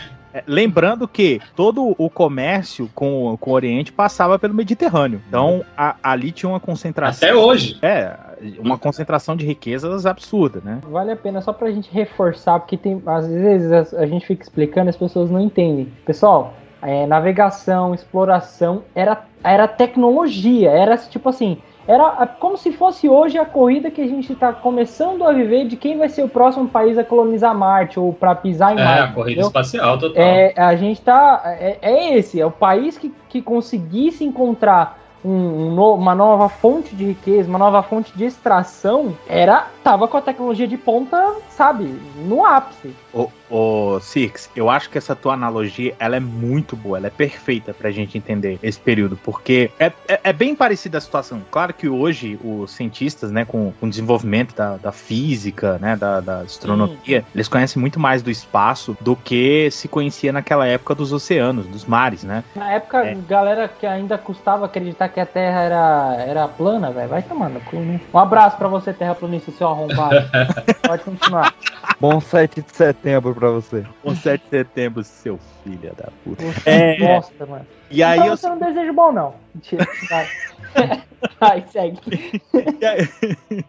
lembrando 0.47 1.07
que 1.07 1.39
todo 1.55 1.95
o 1.97 2.09
comércio 2.09 2.89
com, 2.93 3.37
com 3.39 3.51
o 3.51 3.53
Oriente 3.53 3.91
passava 3.91 4.37
pelo 4.39 4.53
Mediterrâneo. 4.53 5.21
Então 5.27 5.63
a- 5.77 5.95
ali 6.03 6.31
tinha 6.31 6.49
uma 6.49 6.59
concentração. 6.59 7.27
Até 7.29 7.37
hoje. 7.37 7.77
É, 7.81 8.15
uma 8.59 8.77
concentração 8.77 9.35
de 9.35 9.45
riquezas 9.45 10.05
absurda, 10.05 10.61
né? 10.63 10.79
Vale 10.89 11.11
a 11.11 11.15
pena 11.15 11.41
só 11.41 11.51
pra 11.53 11.71
gente 11.71 11.91
reforçar, 11.91 12.59
porque 12.59 12.77
tem 12.77 13.01
às 13.05 13.27
vezes 13.27 13.93
a, 13.93 13.99
a 14.01 14.05
gente 14.05 14.25
fica 14.25 14.43
explicando 14.43 14.87
e 14.87 14.91
as 14.91 14.97
pessoas 14.97 15.29
não 15.29 15.39
entendem. 15.39 15.91
Pessoal, 16.05 16.53
é, 16.81 17.05
navegação, 17.05 17.93
exploração 17.93 18.83
era, 18.95 19.25
era 19.43 19.67
tecnologia, 19.67 20.69
era 20.71 20.97
tipo 20.97 21.27
assim, 21.29 21.57
era 21.89 22.27
como 22.27 22.55
se 22.55 22.71
fosse 22.71 23.09
hoje 23.09 23.39
a 23.39 23.45
corrida 23.45 23.89
que 23.89 23.99
a 23.99 24.07
gente 24.07 24.35
tá 24.35 24.53
começando 24.53 25.23
a 25.23 25.33
viver 25.33 25.65
de 25.65 25.75
quem 25.75 25.97
vai 25.97 26.07
ser 26.07 26.21
o 26.23 26.29
próximo 26.29 26.67
país 26.67 26.99
a 26.99 27.03
colonizar 27.03 27.57
Marte 27.57 27.99
ou 27.99 28.13
pra 28.13 28.35
pisar 28.35 28.75
em 28.77 28.79
É, 28.79 28.83
Marte. 28.83 28.99
a 29.01 29.07
corrida 29.07 29.31
entendeu? 29.31 29.47
espacial 29.47 29.97
total. 29.97 30.21
É, 30.21 30.53
a 30.55 30.75
gente 30.75 31.01
tá. 31.01 31.41
É, 31.45 31.79
é 31.81 32.15
esse, 32.15 32.39
é 32.39 32.45
o 32.45 32.51
país 32.51 32.95
que, 32.95 33.11
que 33.27 33.41
conseguisse 33.41 34.23
encontrar 34.23 34.99
um, 35.25 35.31
um 35.31 35.93
uma 35.95 36.13
nova 36.13 36.47
fonte 36.47 36.95
de 36.95 37.05
riqueza, 37.05 37.49
uma 37.49 37.57
nova 37.59 37.81
fonte 37.81 38.15
de 38.15 38.23
extração, 38.23 39.17
era. 39.27 39.65
tava 39.83 40.07
com 40.07 40.15
a 40.15 40.21
tecnologia 40.21 40.67
de 40.67 40.77
ponta, 40.77 41.35
sabe, 41.49 41.85
no 42.17 42.45
ápice. 42.45 42.95
Ô, 43.13 43.29
ô 43.49 43.99
Six, 43.99 44.49
eu 44.55 44.69
acho 44.69 44.89
que 44.89 44.97
essa 44.97 45.15
tua 45.15 45.33
analogia 45.33 45.95
ela 45.99 46.15
é 46.15 46.19
muito 46.19 46.75
boa, 46.75 46.97
ela 46.97 47.07
é 47.07 47.09
perfeita 47.09 47.73
pra 47.73 47.89
gente 47.89 48.17
entender 48.17 48.59
esse 48.61 48.79
período, 48.79 49.17
porque 49.23 49.71
é, 49.79 49.91
é, 50.07 50.19
é 50.25 50.33
bem 50.33 50.55
parecida 50.55 50.97
a 50.97 51.01
situação. 51.01 51.41
Claro 51.49 51.73
que 51.73 51.89
hoje 51.89 52.39
os 52.43 52.71
cientistas, 52.71 53.31
né, 53.31 53.45
com, 53.45 53.71
com 53.79 53.87
o 53.87 53.89
desenvolvimento 53.89 54.55
da, 54.55 54.77
da 54.77 54.91
física, 54.91 55.77
né, 55.79 55.95
da, 55.95 56.19
da 56.19 56.39
astronomia, 56.41 57.25
eles 57.33 57.47
conhecem 57.47 57.79
muito 57.79 57.99
mais 57.99 58.21
do 58.21 58.29
espaço 58.29 58.95
do 59.01 59.15
que 59.15 59.69
se 59.71 59.87
conhecia 59.87 60.31
naquela 60.31 60.67
época 60.67 60.93
dos 60.93 61.11
oceanos, 61.11 61.65
dos 61.65 61.85
mares, 61.85 62.23
né? 62.23 62.43
Na 62.55 62.71
época, 62.73 63.05
É. 63.05 63.17
galera 63.27 63.67
que 63.67 63.85
ainda 63.85 64.17
custava 64.17 64.65
acreditar 64.65 65.09
que 65.09 65.19
a 65.19 65.25
Terra 65.25 65.61
era, 65.61 66.15
era 66.27 66.47
plana, 66.47 66.91
velho. 66.91 67.09
Vai 67.09 67.23
tomando 67.23 67.53
no 67.53 67.61
cu, 67.61 67.77
né? 67.77 67.99
Um 68.13 68.19
abraço 68.19 68.57
pra 68.57 68.67
você, 68.67 68.93
terraplanista, 68.93 69.51
seu 69.51 69.67
arrombado. 69.67 70.15
Pode 70.85 71.03
continuar. 71.03 71.53
Bom 71.99 72.19
7 72.21 72.61
de 72.61 72.71
setembro 72.71 72.98
pra 73.01 73.49
você. 73.49 73.85
O 74.03 74.13
7 74.15 74.43
de 74.43 74.49
setembro, 74.49 75.03
seu 75.03 75.39
filho 75.63 75.93
da 75.95 76.09
puta. 76.23 76.43
Você 76.43 76.69
É. 76.69 76.97
Bosta, 76.99 77.45
mano. 77.45 77.65
E 77.89 78.03
aí 78.03 78.17
então 78.19 78.27
eu- 78.31 78.37
você 78.37 78.49
não 78.49 78.59
deseja 78.59 78.93
bom, 78.93 79.11
não. 79.11 79.35
Mentira. 79.55 79.87
Vai. 80.09 80.27
Vai, 81.39 81.65
segue. 81.71 81.99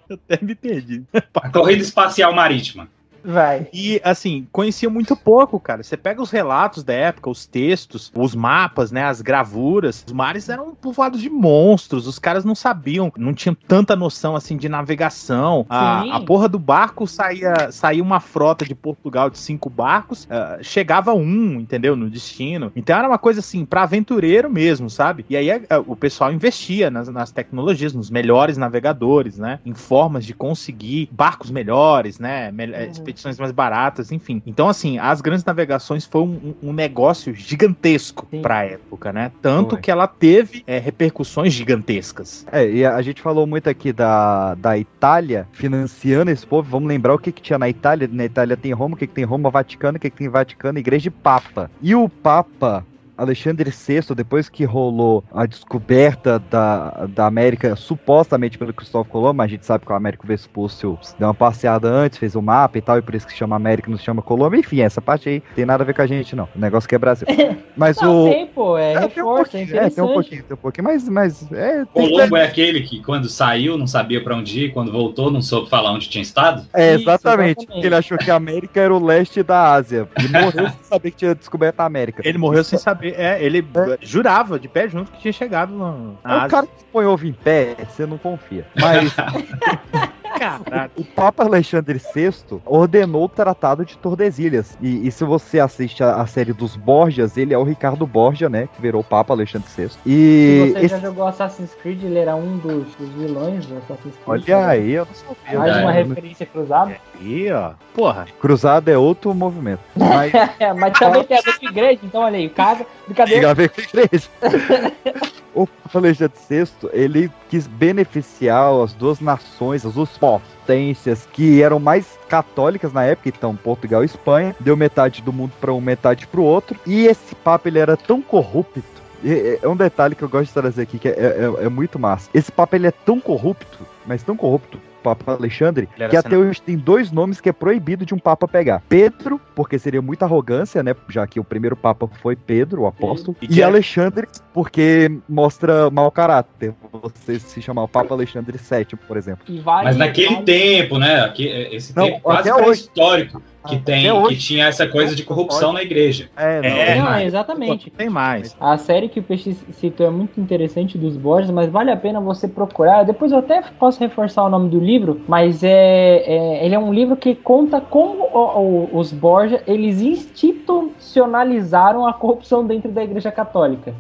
Eu 0.09 0.19
até 0.29 0.45
me 0.45 0.55
perdi. 0.55 1.03
A 1.35 1.51
corrida 1.51 1.83
espacial 1.83 2.33
marítima. 2.33 2.89
Vai. 3.25 3.69
E, 3.73 4.01
assim, 4.05 4.47
conhecia 4.53 4.89
muito 4.91 5.17
pouco, 5.17 5.59
cara. 5.61 5.83
Você 5.83 5.97
pega 5.97 6.23
os 6.23 6.31
relatos 6.31 6.83
da 6.83 6.93
época, 6.93 7.31
os 7.31 7.47
textos, 7.47 8.13
os 8.17 8.35
mapas, 8.35 8.91
né, 8.91 9.05
as 9.05 9.21
gravuras. 9.21 10.05
Os 10.07 10.13
mares 10.13 10.49
eram 10.49 10.75
povoados 10.75 11.21
de 11.21 11.31
monstros. 11.31 12.07
Os 12.07 12.19
caras 12.19 12.45
não 12.45 12.55
sabiam, 12.55 13.13
não 13.17 13.33
tinham 13.35 13.55
tanta 13.55 13.95
noção, 13.97 14.37
assim, 14.37 14.57
de 14.57 14.69
navegação. 14.69 15.67
A, 15.69 16.01
a 16.17 16.21
porra 16.21 16.49
do 16.49 16.59
barco 16.59 17.07
saía, 17.07 17.71
saía 17.71 18.03
uma 18.03 18.21
frota 18.21 18.65
de 18.65 18.75
Portugal 18.75 19.31
de 19.31 19.39
cinco 19.39 19.69
barcos, 19.71 20.27
ah, 20.31 20.59
chegava 20.63 21.13
um, 21.15 21.61
entendeu, 21.61 21.97
no 21.97 22.09
destino. 22.11 22.73
Então 22.75 22.97
era 22.99 23.09
uma 23.09 23.19
coisa, 23.19 23.41
assim, 23.41 23.65
pra 23.65 23.83
aventureiro 23.83 24.51
mesmo, 24.51 24.89
sabe? 24.91 25.25
E 25.29 25.37
aí 25.37 25.51
ah, 25.51 25.63
o 25.87 25.97
pessoal 25.97 26.33
investia 26.33 26.91
nas, 26.91 27.09
nas 27.09 27.31
tecnologias, 27.31 27.93
nos 27.93 28.11
melhores 28.11 28.57
navegadores, 28.57 29.39
né, 29.39 29.59
em 29.65 29.75
formas 29.75 30.25
de 30.25 30.35
conseguir 30.35 31.09
barcos 31.13 31.51
melhores, 31.51 32.19
né, 32.19 32.51
mel- 32.53 32.75
eh, 32.75 32.87
expedições 33.11 33.39
mais 33.39 33.53
baratas, 33.53 34.11
enfim. 34.13 34.43
Então, 34.47 34.69
assim, 34.69 34.99
as 34.99 35.21
grandes 35.21 35.45
navegações 35.45 36.05
foi 36.05 36.23
um, 36.23 36.55
um 36.63 36.73
negócio 36.73 37.35
gigantesco 37.35 38.27
pra 38.41 38.65
época, 38.65 39.13
né? 39.13 39.31
Tanto 39.43 39.71
Foi. 39.71 39.81
que 39.81 39.91
ela 39.91 40.07
teve 40.07 40.63
eh, 40.67 40.79
repercussões 40.79 41.53
gigantescas. 41.53 42.47
É, 42.51 42.69
e 42.69 42.85
a, 42.85 42.97
a 42.97 43.03
gente 43.03 43.21
falou 43.21 43.47
muito 43.47 43.69
aqui 43.69 43.93
da, 43.93 44.55
da 44.55 44.79
Itália 44.79 45.47
financiando 45.53 46.31
esse 46.31 46.47
povo. 46.47 46.69
Vamos 46.71 46.89
lembrar 46.89 47.15
o 47.15 47.19
que, 47.19 47.33
que 47.33 47.43
tinha 47.43 47.59
na 47.59 47.69
Itália. 47.69 48.09
Na 48.11 48.25
Itália 48.25 48.57
tem 48.57 48.73
Roma, 48.73 48.95
o 48.95 48.99
que, 48.99 49.07
que 49.07 49.15
tem 49.15 49.25
Roma, 49.25 49.51
Vaticano, 49.51 49.97
o 49.97 50.01
que, 50.01 50.11
que 50.11 50.17
tem 50.17 50.29
Vaticano, 50.29 50.79
Igreja 50.79 51.09
e 51.09 51.11
Papa. 51.11 51.71
E 51.83 51.95
o 51.95 52.09
Papa 52.09 52.85
Alexandre 53.23 53.71
VI, 53.71 54.15
depois 54.15 54.49
que 54.49 54.65
rolou 54.65 55.23
a 55.33 55.47
descoberta 55.47 56.39
da, 56.39 57.07
da 57.09 57.27
América, 57.27 57.77
supostamente 57.77 58.59
pelo 58.59 58.73
Cristóvão 58.73 59.09
Colombo, 59.09 59.35
mas 59.35 59.47
a 59.47 59.51
gente 59.51 59.67
sabe 59.67 59.85
que 59.85 59.93
o 59.93 59.95
Américo 59.95 60.27
Vespúcio 60.27 60.99
deu 61.19 61.29
uma 61.29 61.35
passeada 61.35 61.89
antes, 61.89 62.19
fez 62.19 62.35
o 62.35 62.43
mapa 62.43 62.79
e 62.79 62.81
tal, 62.81 62.99
e 62.99 63.03
por 63.03 63.15
isso 63.15 63.27
que 63.27 63.35
chama 63.35 63.57
América, 63.57 63.91
não 63.91 63.99
se 63.99 64.05
chama 64.05 64.23
Colombo. 64.23 64.57
Enfim, 64.57 64.81
essa 64.81 65.01
parte 65.01 65.29
aí 65.29 65.43
tem 65.55 65.67
nada 65.67 65.83
a 65.83 65.87
ver 65.87 65.95
com 65.95 66.03
a 66.03 66.07
gente, 66.07 66.35
não. 66.35 66.49
O 66.55 66.59
negócio 66.59 66.89
que 66.89 66.95
é 66.95 66.99
Brasil. 66.99 67.27
Mas 67.77 67.97
Não, 67.99 68.27
o. 68.27 68.31
tem, 68.31 68.47
pô, 68.47 68.77
é, 68.77 68.93
É, 68.93 69.09
tem 69.09 69.23
um 69.23 69.35
reforço, 69.35 69.57
é 69.57 69.61
pouquinho, 69.61 69.81
é, 69.81 69.91
tem 69.91 70.05
um 70.05 70.13
pouquinho, 70.13 70.43
tem 70.43 70.55
um 70.55 70.61
pouquinho, 70.61 70.85
mas, 70.85 71.09
mas 71.09 71.53
é, 71.53 71.85
tem 71.85 72.11
Colombo 72.11 72.37
é 72.37 72.45
aquele 72.45 72.83
que, 72.83 73.03
quando 73.03 73.29
saiu, 73.29 73.79
não 73.79 73.87
sabia 73.87 74.23
pra 74.23 74.37
onde 74.37 74.67
ir, 74.67 74.73
quando 74.73 74.93
voltou, 74.93 75.31
não 75.31 75.41
soube 75.41 75.71
falar 75.71 75.93
onde 75.93 76.09
tinha 76.09 76.21
estado? 76.21 76.67
É, 76.75 76.95
Isso, 76.95 77.05
exatamente. 77.05 77.63
exatamente. 77.63 77.87
Ele 77.87 77.95
achou 77.95 78.19
que 78.19 78.31
a 78.31 78.35
América 78.35 78.81
era 78.81 78.95
o 78.95 79.03
leste 79.03 79.43
da 79.43 79.73
Ásia. 79.73 80.09
E 80.23 80.29
morreu 80.29 80.69
sem 80.71 80.83
saber 80.83 81.11
que 81.13 81.17
tinha 81.19 81.35
descoberto 81.35 81.81
a 81.81 81.85
América. 81.85 82.23
Ele 82.25 82.39
morreu 82.39 82.65
sem 82.65 82.79
saber. 82.79 83.10
É, 83.17 83.43
ele 83.43 83.65
jurava 84.01 84.59
de 84.59 84.69
pé 84.69 84.89
junto 84.89 85.11
que 85.13 85.21
tinha 85.21 85.33
chegado 85.33 85.73
no, 85.73 86.19
na 86.25 86.45
É 86.45 86.47
o 86.47 86.49
cara 86.49 86.67
que 86.67 86.85
põe 86.93 87.07
ovo 87.07 87.27
em 87.27 87.33
pé, 87.33 87.77
você 87.89 88.07
não 88.07 88.19
confia. 88.19 88.67
Mas 88.81 89.13
Caralho. 90.39 90.91
o 90.97 91.05
Papa 91.05 91.45
Alexandre 91.45 92.01
VI 92.15 92.33
ordenou 92.65 93.25
o 93.25 93.29
Tratado 93.29 93.85
de 93.85 93.97
Tordesilhas. 93.99 94.77
E, 94.81 95.07
e 95.07 95.11
se 95.11 95.25
você 95.25 95.59
assiste 95.61 96.03
a, 96.03 96.15
a 96.17 96.27
série 96.27 96.53
dos 96.53 96.77
Borgias, 96.77 97.37
ele 97.37 97.53
é 97.55 97.59
o 97.59 97.63
Ricardo 97.65 98.07
Borgia, 98.07 98.49
né? 98.49 98.69
Que 98.75 98.81
virou 98.81 99.01
o 99.01 99.05
Papa 99.05 99.33
Alexandre 99.35 99.69
VI. 99.77 99.89
Se 99.89 99.99
E 100.07 100.73
você 100.73 100.79
esse- 100.79 100.89
já 100.89 100.99
jogou 101.01 101.27
Assassin's 101.27 101.75
Creed, 101.83 102.03
ele 102.05 102.19
era 102.19 102.35
um 102.37 102.57
dos, 102.59 102.95
dos 102.97 103.09
vilões 103.11 103.67
do 103.67 103.77
Assassin's 103.79 104.15
Creed. 104.25 104.27
olha 104.27 104.67
aí, 104.67 104.91
eu 104.93 105.07
não 105.07 105.15
sabia. 105.15 105.59
Mais 105.59 105.77
uma 105.77 105.93
né? 105.93 106.03
referência 106.03 106.47
cruzada. 106.47 106.97
Aí, 107.21 107.53
ó. 107.53 107.73
Porra. 107.95 108.27
Cruzado 108.41 108.89
é 108.89 108.97
outro 108.97 109.35
movimento. 109.35 109.81
Mas 109.97 110.33
Mas 110.79 110.99
também 110.99 111.25
tem 111.25 111.39
a 111.39 111.43
ver 111.43 111.59
com 111.59 111.67
igreja, 111.67 112.01
então 112.03 112.23
olha 112.23 112.39
aí, 112.39 112.47
o 112.47 112.51
caso, 112.51 112.87
brincadeira. 113.07 113.41
Tem 113.41 113.51
a 113.51 113.55
ver 113.55 113.69
com 113.69 113.81
a 113.81 113.85
igreja. 113.85 114.29
o 115.55 115.67
Papa 115.67 115.99
Alexandre 115.99 116.39
VI, 116.49 116.69
ele 116.93 117.31
quis 117.49 117.67
beneficiar 117.67 118.73
as 118.83 118.93
duas 118.93 119.21
nações, 119.21 119.85
as 119.85 119.95
duas 119.95 120.11
potências 120.17 121.27
que 121.33 121.63
eram 121.63 121.79
mais 121.79 122.07
católicas 122.29 122.93
na 122.93 123.05
época, 123.05 123.29
então 123.29 123.57
Portugal 123.57 124.03
e 124.03 124.07
Espanha, 124.07 124.55
deu 124.61 124.77
metade 124.77 125.23
do 125.23 125.33
mundo 125.33 125.53
para 125.61 125.73
um, 125.73 125.81
metade 125.81 126.27
para 126.27 126.41
o 126.41 126.45
outro. 126.45 126.79
E 126.87 127.07
esse 127.07 127.35
Papa 127.35 127.69
ele 127.69 127.79
era 127.79 127.97
tão 127.97 128.23
corrupto. 128.23 128.83
É 129.23 129.69
um 129.69 129.77
detalhe 129.77 130.15
que 130.15 130.23
eu 130.23 130.29
gosto 130.29 130.47
de 130.47 130.55
trazer 130.55 130.83
aqui, 130.83 130.99
que 130.99 131.09
é, 131.09 131.13
é- 131.13 131.65
é 131.67 131.69
muito 131.69 131.99
massa. 131.99 132.31
Esse 132.33 132.51
Papa 132.51 132.77
ele 132.77 132.87
é 132.87 132.91
tão 132.91 133.21
corrupto, 133.21 133.79
mas 134.07 134.23
tão 134.23 134.35
corrupto, 134.37 134.79
Papa 135.01 135.33
Alexandre, 135.33 135.89
que 136.09 136.17
até 136.17 136.37
hoje 136.37 136.61
tem 136.63 136.77
dois 136.77 137.11
nomes 137.11 137.41
que 137.41 137.49
é 137.49 137.53
proibido 137.53 138.05
de 138.07 138.15
um 138.15 138.19
Papa 138.19 138.47
pegar. 138.47 138.83
Pedro, 138.89 139.41
porque 139.55 139.79
seria 139.79 140.03
muita 140.03 140.25
arrogância, 140.25 140.83
né? 140.83 140.95
Já 141.09 141.27
que 141.27 141.41
o 141.41 141.45
primeiro 141.45 141.77
Papa 141.77 142.09
foi 142.21 142.37
Pedro, 142.37 142.83
o 142.83 142.87
apóstolo. 142.87 143.37
E 143.41 143.45
E, 143.47 143.49
que 143.49 143.63
era- 143.63 143.71
Alexandre, 143.71 144.27
porque 144.53 145.11
mostra 145.29 145.91
mau 145.91 146.11
caráter. 146.11 146.75
Você 147.03 147.39
se 147.39 147.63
chamar 147.63 147.85
o 147.85 147.89
Papa 147.89 148.15
Alexandre 148.15 148.59
VII, 148.59 148.99
por 149.09 149.17
exemplo. 149.17 149.45
E 149.49 149.61
Mas 149.65 149.97
naquele 149.97 150.43
tempo, 150.43 150.99
né? 150.99 151.21
aqui- 151.21 151.47
esse 151.49 151.97
Não, 151.97 152.05
tempo 152.07 152.21
quase 152.21 152.49
até 152.51 152.55
hoje. 152.55 152.65
pré-histórico, 152.65 153.43
que, 153.67 153.77
Até 153.77 153.93
tem, 153.93 154.11
hoje. 154.11 154.35
que 154.37 154.41
tinha 154.41 154.67
essa 154.67 154.87
coisa 154.87 155.15
de 155.15 155.23
corrupção 155.23 155.73
na 155.73 155.83
igreja. 155.83 156.31
É, 156.37 156.61
não. 156.63 156.69
É, 156.69 156.95
Não, 156.97 157.05
mais. 157.05 157.27
exatamente. 157.27 157.91
Tem 157.91 158.09
mais. 158.09 158.57
A 158.59 158.79
série 158.79 159.09
que 159.09 159.21
o 159.21 159.23
Peixe 159.23 159.53
citou 159.73 160.07
é 160.07 160.11
muito 160.11 160.41
interessante 160.41 160.97
dos 160.97 161.15
Borges, 161.17 161.51
mas 161.51 161.71
vale 161.71 161.91
a 161.91 161.97
pena 161.97 162.21
você 162.21 162.49
procurar. 162.49 163.03
Depois 163.05 163.33
eu 163.33 163.39
até 163.39 163.61
posso 163.79 164.01
reforçar 164.01 164.45
o 164.45 164.49
nome 164.49 164.71
do 164.71 164.81
livro, 164.81 165.21
mas 165.29 165.63
é, 165.63 166.23
é- 166.27 166.65
ele 166.65 166.75
é 166.75 166.79
um 166.79 166.93
livro 166.93 167.17
que 167.17 167.35
conta 167.35 167.81
como 167.83 168.23
o- 168.25 168.89
o- 168.95 168.99
os 168.99 169.13
Borges 169.13 169.61
eles 169.67 170.01
institucionalizaram 170.01 172.07
a 172.07 172.15
corrupção 172.15 172.67
dentro 172.67 172.91
da 172.91 173.05
Igreja 173.05 173.31
Católica. 173.31 173.95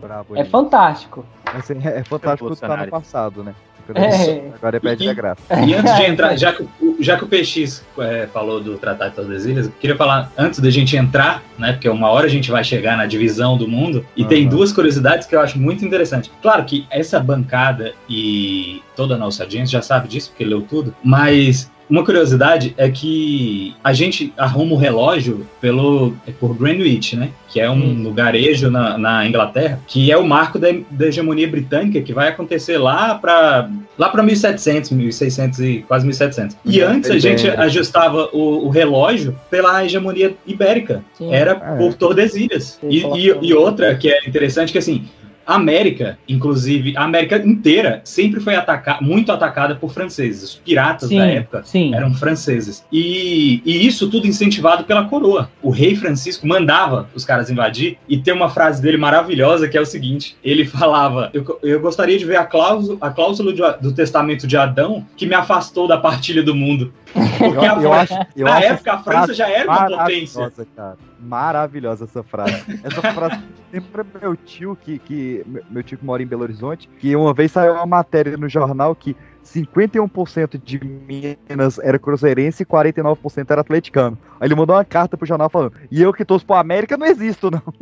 Bravo, 0.00 0.36
É 0.36 0.44
fantástico. 0.44 1.24
Mas 1.52 1.70
é, 1.70 1.98
é 2.00 2.04
fantástico 2.04 2.50
estar 2.52 2.76
no 2.84 2.90
passado, 2.90 3.42
né? 3.44 3.54
É. 3.94 4.42
Agora 4.54 4.76
é 4.76 4.80
perde 4.80 5.04
E- 5.04 5.08
a 5.08 5.14
graça. 5.14 5.40
E 5.64 5.74
antes 5.74 5.94
de 5.96 6.02
entrar, 6.06 6.36
já 6.36 6.52
que, 6.52 6.62
o- 6.62 6.96
já 7.00 7.16
que 7.16 7.24
o 7.24 7.26
PX 7.28 7.84
é, 7.98 8.26
falou 8.32 8.60
do 8.60 8.76
Tratado 8.78 9.10
de 9.10 9.16
Tordesilhas, 9.16 9.66
eu 9.66 9.72
queria 9.80 9.96
falar, 9.96 10.32
antes 10.36 10.60
da 10.60 10.70
gente 10.70 10.96
entrar, 10.96 11.42
né? 11.58 11.72
Porque 11.72 11.88
uma 11.88 12.08
hora 12.10 12.26
a 12.26 12.30
gente 12.30 12.50
vai 12.50 12.64
chegar 12.64 12.96
na 12.96 13.06
divisão 13.06 13.56
do 13.56 13.68
mundo, 13.68 14.04
e 14.16 14.24
tem 14.24 14.42
Aham. 14.42 14.50
duas 14.50 14.72
curiosidades 14.72 15.26
que 15.26 15.36
eu 15.36 15.40
acho 15.40 15.58
muito 15.58 15.84
interessante. 15.84 16.30
Claro 16.42 16.64
que 16.64 16.86
essa 16.90 17.20
bancada 17.20 17.92
e 18.08 18.82
toda 18.96 19.14
a 19.14 19.18
nossa 19.18 19.42
audiência 19.42 19.78
já 19.78 19.82
sabe 19.82 20.08
disso, 20.08 20.30
porque 20.30 20.44
leu 20.44 20.62
tudo, 20.62 20.94
mas 21.04 21.70
uma 21.88 22.04
curiosidade 22.04 22.74
é 22.76 22.88
que 22.90 23.72
a 23.84 23.92
gente 23.92 24.32
arruma 24.36 24.72
o 24.72 24.76
relógio 24.76 25.46
pelo, 25.60 26.14
é 26.26 26.32
por 26.32 26.52
Greenwich, 26.56 27.14
né? 27.14 27.30
Que 27.48 27.60
é 27.60 27.70
um 27.70 27.74
Hum. 27.76 28.02
lugarejo 28.02 28.68
na, 28.68 28.98
na 28.98 29.24
Inglaterra, 29.24 29.78
que 29.86 30.10
é 30.10 30.16
o 30.16 30.26
marco 30.26 30.58
da, 30.58 30.66
da 30.90 31.06
hegemonia 31.06 31.46
britânica 31.46 32.00
que 32.00 32.12
vai 32.12 32.26
acontecer 32.28 32.76
lá 32.76 33.14
para 33.14 33.70
lá 33.96 34.08
para 34.08 34.20
1700, 34.24 34.90
1600 34.90 35.60
e 35.60 35.84
quase 35.86 36.04
1700. 36.04 36.56
E 36.64 36.82
Uhum. 36.82 36.88
antes 36.90 37.08
a 37.10 37.18
gente 37.20 37.42
Ibérica. 37.44 37.62
ajustava 37.62 38.28
o, 38.32 38.66
o 38.66 38.68
relógio 38.68 39.38
pela 39.48 39.84
hegemonia 39.84 40.34
ibérica. 40.44 41.04
Sim. 41.16 41.32
Era 41.32 41.52
É. 41.52 41.76
por 41.78 41.94
Tordesilhas. 41.94 42.80
E, 42.82 42.98
e, 43.16 43.38
e 43.42 43.54
outra 43.54 43.94
que 43.94 44.08
é 44.10 44.26
interessante 44.28 44.72
que 44.72 44.78
assim, 44.78 45.04
a 45.46 45.54
América, 45.54 46.18
inclusive, 46.28 46.96
a 46.96 47.04
América 47.04 47.36
inteira 47.36 48.00
sempre 48.04 48.40
foi 48.40 48.54
atacada, 48.56 49.00
muito 49.00 49.30
atacada 49.30 49.74
por 49.76 49.92
franceses. 49.92 50.42
Os 50.42 50.54
piratas 50.56 51.08
Sim, 51.08 51.18
da 51.18 51.26
época 51.26 51.62
sim. 51.64 51.94
eram 51.94 52.12
franceses. 52.14 52.84
E, 52.92 53.62
e 53.64 53.86
isso 53.86 54.10
tudo 54.10 54.26
incentivado 54.26 54.84
pela 54.84 55.04
coroa. 55.04 55.50
O 55.62 55.70
rei 55.70 55.94
Francisco 55.94 56.46
mandava 56.46 57.08
os 57.14 57.24
caras 57.24 57.50
invadir 57.50 57.98
e 58.08 58.16
tem 58.18 58.34
uma 58.34 58.48
frase 58.48 58.82
dele 58.82 58.96
maravilhosa 58.96 59.68
que 59.68 59.76
é 59.76 59.80
o 59.80 59.86
seguinte: 59.86 60.36
ele 60.42 60.64
falava, 60.64 61.30
eu, 61.32 61.58
eu 61.62 61.80
gostaria 61.80 62.18
de 62.18 62.24
ver 62.24 62.36
a 62.36 62.44
cláusula, 62.44 62.98
a 63.00 63.10
cláusula 63.10 63.52
de- 63.52 63.80
do 63.82 63.92
testamento 63.92 64.46
de 64.46 64.56
Adão 64.56 65.06
que 65.16 65.26
me 65.26 65.34
afastou 65.34 65.86
da 65.86 65.96
partilha 65.96 66.42
do 66.42 66.54
mundo. 66.54 66.92
Porque 67.38 67.56
Eu, 67.56 67.60
a, 67.60 67.82
eu 67.82 67.92
acho, 67.92 68.14
eu 68.36 68.44
na 68.44 68.56
acho 68.56 68.66
época 68.66 68.92
a 68.92 68.98
França 68.98 69.34
já 69.34 69.48
era 69.48 69.68
uma 69.70 69.86
potência. 69.86 70.40
Maravilhosa, 70.40 70.66
cara. 70.76 70.96
Maravilhosa 71.18 72.04
essa 72.04 72.22
frase. 72.22 72.80
Essa 72.84 73.02
frase 73.12 73.42
lembra 73.72 74.06
meu 74.20 74.36
tio, 74.36 74.76
que, 74.76 74.98
que. 74.98 75.44
meu 75.70 75.82
tio 75.82 75.98
que 75.98 76.04
mora 76.04 76.22
em 76.22 76.26
Belo 76.26 76.42
Horizonte, 76.42 76.88
que 76.98 77.16
uma 77.16 77.32
vez 77.32 77.52
saiu 77.52 77.74
uma 77.74 77.86
matéria 77.86 78.36
no 78.36 78.48
jornal 78.48 78.94
que 78.94 79.16
51% 79.44 80.60
de 80.62 80.80
Minas 80.84 81.78
era 81.78 81.98
cruzeirense 81.98 82.62
e 82.64 82.66
49% 82.66 83.46
era 83.48 83.60
atleticano. 83.60 84.18
Aí 84.40 84.48
ele 84.48 84.54
mandou 84.54 84.74
uma 84.76 84.84
carta 84.84 85.16
pro 85.16 85.26
jornal 85.26 85.48
falando: 85.48 85.72
E 85.90 86.02
eu 86.02 86.12
que 86.12 86.24
torço 86.24 86.44
pro 86.44 86.56
América 86.56 86.96
não 86.96 87.06
existo, 87.06 87.50
não. 87.50 87.62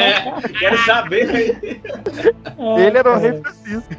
É, 0.00 0.48
quero 0.58 0.78
saber. 0.84 1.80
ele 2.78 2.98
era 2.98 3.10
o 3.10 3.16
É, 3.16 3.18
rei 3.18 3.40
Francisco. 3.40 3.94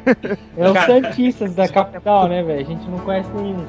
É 0.56 0.70
os. 0.70 0.78
Santistas 0.86 1.54
da 1.54 1.68
capital, 1.68 2.28
né, 2.28 2.42
velho? 2.42 2.60
A 2.60 2.64
gente 2.64 2.88
não 2.88 2.98
conhece 2.98 3.30
nenhum. 3.30 3.64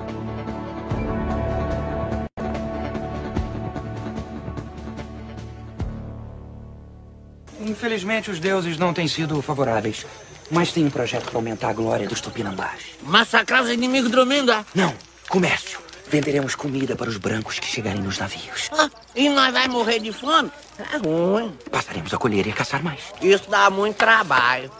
Infelizmente, 7.77 8.31
os 8.31 8.39
deuses 8.39 8.75
não 8.79 8.91
têm 8.91 9.07
sido 9.07 9.39
favoráveis. 9.39 10.03
Mas 10.49 10.71
tem 10.71 10.83
um 10.83 10.89
projeto 10.89 11.25
para 11.25 11.37
aumentar 11.37 11.69
a 11.69 11.73
glória 11.73 12.07
dos 12.07 12.19
tupinambás. 12.19 12.81
Massacrar 13.03 13.61
os 13.61 13.69
inimigos 13.69 14.09
dormindo, 14.09 14.51
é? 14.51 14.65
Não, 14.73 14.95
comércio. 15.29 15.79
Venderemos 16.09 16.55
comida 16.55 16.95
para 16.95 17.07
os 17.07 17.17
brancos 17.17 17.59
que 17.59 17.67
chegarem 17.67 18.01
nos 18.01 18.17
navios. 18.17 18.69
Ah, 18.71 18.89
e 19.15 19.29
nós 19.29 19.53
vai 19.53 19.67
morrer 19.67 19.99
de 19.99 20.11
fome? 20.11 20.49
É 20.91 20.97
ruim. 20.97 21.55
Passaremos 21.69 22.11
a 22.11 22.17
colher 22.17 22.47
e 22.47 22.49
a 22.49 22.53
caçar 22.53 22.81
mais. 22.81 22.99
Isso 23.21 23.47
dá 23.47 23.69
muito 23.69 23.97
trabalho. 23.97 24.71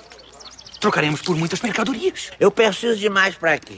Trocaremos 0.80 1.22
por 1.22 1.36
muitas 1.36 1.62
mercadorias. 1.62 2.32
Eu 2.40 2.50
preciso 2.50 2.98
de 2.98 3.10
mais 3.10 3.36
pra 3.36 3.60
quê? 3.60 3.78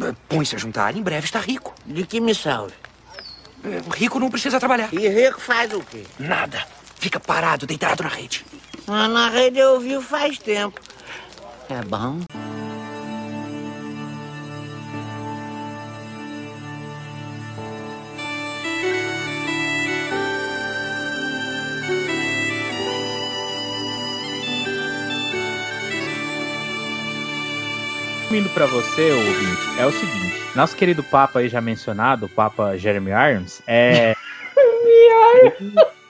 Eh, 0.00 0.14
Põe-se 0.28 0.54
a 0.54 0.58
juntar, 0.58 0.94
em 0.96 1.02
breve 1.02 1.24
está 1.26 1.40
rico. 1.40 1.74
De 1.84 2.06
que 2.06 2.20
me 2.20 2.34
salve? 2.34 2.74
Eh, 3.64 3.80
Rico 3.92 4.20
não 4.20 4.30
precisa 4.30 4.60
trabalhar. 4.60 4.90
E 4.92 5.08
rico 5.08 5.40
faz 5.40 5.72
o 5.72 5.80
quê? 5.80 6.04
Nada. 6.18 6.64
Fica 6.96 7.20
parado, 7.20 7.66
deitado 7.66 8.02
na 8.02 8.08
rede. 8.08 8.44
Ah, 8.86 9.08
na 9.08 9.28
rede 9.28 9.58
eu 9.58 9.78
vi 9.80 10.00
faz 10.00 10.38
tempo. 10.38 10.80
É 11.68 11.82
bom. 11.82 12.20
Resumindo 28.36 28.50
pra 28.50 28.66
você, 28.66 29.12
ouvinte, 29.12 29.80
é 29.80 29.86
o 29.86 29.92
seguinte: 29.92 30.34
nosso 30.54 30.76
querido 30.76 31.02
Papa 31.02 31.38
aí 31.38 31.48
já 31.48 31.58
mencionado, 31.60 32.26
o 32.26 32.28
Papa 32.28 32.76
Jeremy 32.76 33.10
Irons, 33.10 33.62
é. 33.66 34.14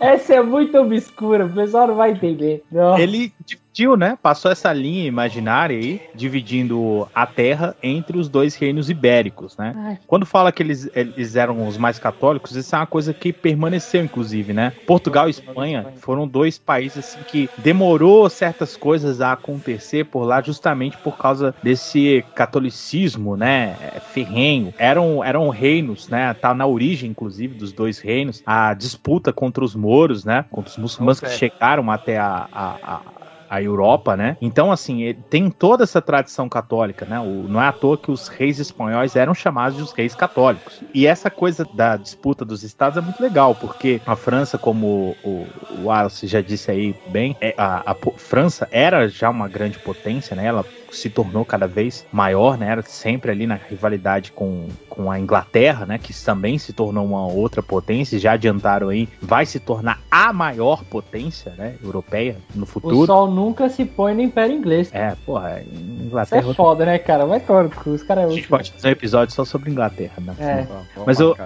Essa 0.00 0.34
é 0.34 0.42
muito 0.42 0.78
obscura, 0.78 1.46
o 1.46 1.52
pessoal 1.52 1.88
não 1.88 1.96
vai 1.96 2.12
entender. 2.12 2.64
Não. 2.70 2.98
ele, 2.98 3.32
de 3.44 3.56
dividiu, 3.74 3.96
né? 3.96 4.16
Passou 4.22 4.50
essa 4.52 4.72
linha 4.72 5.04
imaginária 5.04 5.76
aí, 5.76 6.00
dividindo 6.14 7.08
a 7.12 7.26
terra 7.26 7.74
entre 7.82 8.16
os 8.16 8.28
dois 8.28 8.54
reinos 8.54 8.88
ibéricos, 8.88 9.56
né? 9.56 9.74
Ai. 9.76 9.98
Quando 10.06 10.24
fala 10.24 10.52
que 10.52 10.62
eles, 10.62 10.88
eles 10.94 11.34
eram 11.34 11.66
os 11.66 11.76
mais 11.76 11.98
católicos, 11.98 12.54
isso 12.54 12.74
é 12.74 12.78
uma 12.78 12.86
coisa 12.86 13.12
que 13.12 13.32
permaneceu, 13.32 14.04
inclusive, 14.04 14.52
né? 14.52 14.72
Portugal 14.86 15.26
e 15.26 15.30
Espanha 15.30 15.86
foram 15.96 16.28
dois 16.28 16.56
países 16.56 16.98
assim, 16.98 17.18
que 17.26 17.50
demorou 17.58 18.30
certas 18.30 18.76
coisas 18.76 19.20
a 19.20 19.32
acontecer 19.32 20.04
por 20.04 20.24
lá, 20.24 20.40
justamente 20.40 20.96
por 20.98 21.18
causa 21.18 21.52
desse 21.62 22.24
catolicismo, 22.34 23.36
né? 23.36 23.76
é, 23.80 24.00
Ferrenho. 24.00 24.72
Eram, 24.78 25.24
eram 25.24 25.48
reinos, 25.48 26.08
né? 26.08 26.32
Tá 26.34 26.54
na 26.54 26.66
origem, 26.66 27.10
inclusive, 27.10 27.54
dos 27.54 27.72
dois 27.72 27.98
reinos, 27.98 28.40
a 28.46 28.72
disputa 28.74 29.32
contra 29.32 29.64
os 29.64 29.74
mouros, 29.74 30.24
né? 30.24 30.44
Contra 30.50 30.70
os 30.70 30.76
muçulmanos 30.78 31.18
que 31.18 31.28
chegaram 31.30 31.90
até 31.90 32.18
a- 32.18 32.46
a- 32.52 32.76
a, 32.82 33.00
a 33.48 33.62
Europa, 33.62 34.16
né? 34.16 34.36
Então, 34.40 34.72
assim, 34.72 35.14
tem 35.28 35.50
toda 35.50 35.84
essa 35.84 36.00
tradição 36.02 36.48
católica, 36.48 37.06
né? 37.06 37.20
O- 37.20 37.46
não 37.48 37.60
é 37.62 37.66
à 37.68 37.72
toa 37.72 37.98
que 37.98 38.10
os 38.10 38.28
reis 38.28 38.58
espanhóis 38.58 39.16
eram 39.16 39.34
chamados 39.34 39.76
de 39.76 39.82
os 39.82 39.92
reis 39.92 40.14
católicos. 40.14 40.82
E 40.94 41.06
essa 41.06 41.30
coisa 41.30 41.68
da 41.72 41.96
disputa 41.96 42.44
dos 42.44 42.62
estados 42.62 42.96
é 42.96 43.00
muito 43.00 43.20
legal, 43.20 43.54
porque 43.56 44.02
a 44.04 44.16
França, 44.16 44.58
como 44.58 45.18
o, 45.22 45.52
o 45.68 45.88
já 46.24 46.40
disse 46.40 46.70
aí 46.70 46.98
bem, 47.04 47.36
é, 47.40 47.54
a, 47.58 47.90
a 47.92 47.94
po- 47.94 48.14
França 48.18 48.68
era 48.70 49.08
já 49.08 49.30
uma 49.30 49.48
grande 49.48 49.78
potência, 49.78 50.34
né? 50.36 50.46
Ela 50.46 50.66
se 50.94 51.10
tornou 51.10 51.44
cada 51.44 51.66
vez 51.66 52.06
maior, 52.12 52.56
né? 52.56 52.68
Era 52.70 52.82
sempre 52.82 53.30
ali 53.30 53.46
na 53.46 53.54
rivalidade 53.56 54.32
com, 54.32 54.68
com 54.88 55.10
a 55.10 55.18
Inglaterra, 55.18 55.84
né? 55.86 55.98
Que 55.98 56.14
também 56.24 56.58
se 56.58 56.72
tornou 56.72 57.04
uma 57.04 57.26
outra 57.26 57.62
potência, 57.62 58.18
já 58.18 58.32
adiantaram 58.32 58.88
aí, 58.88 59.08
vai 59.20 59.44
se 59.46 59.58
tornar 59.60 60.00
a 60.10 60.32
maior 60.32 60.84
potência, 60.84 61.52
né? 61.56 61.74
Europeia 61.82 62.36
no 62.54 62.64
O 62.64 62.66
futuro. 62.66 63.06
sol 63.06 63.30
nunca 63.30 63.68
se 63.68 63.84
põe 63.84 64.14
no 64.14 64.22
Império 64.22 64.56
Inglês. 64.56 64.90
É, 64.92 65.14
porra, 65.26 65.60
Isso 65.60 66.04
Inglaterra. 66.06 66.50
é 66.50 66.54
foda, 66.54 66.86
né, 66.86 66.98
cara? 66.98 67.26
Vai 67.26 67.40
cu, 67.40 67.90
os 67.90 68.02
caras. 68.02 68.30
A 68.30 68.34
gente 68.34 68.48
pode 68.48 68.72
fazer 68.72 68.88
um 68.88 68.92
episódio 68.92 69.34
só 69.34 69.44
sobre 69.44 69.70
Inglaterra, 69.70 70.14
né? 70.20 70.34
É. 70.38 70.66
Mas 71.04 71.20
o, 71.20 71.36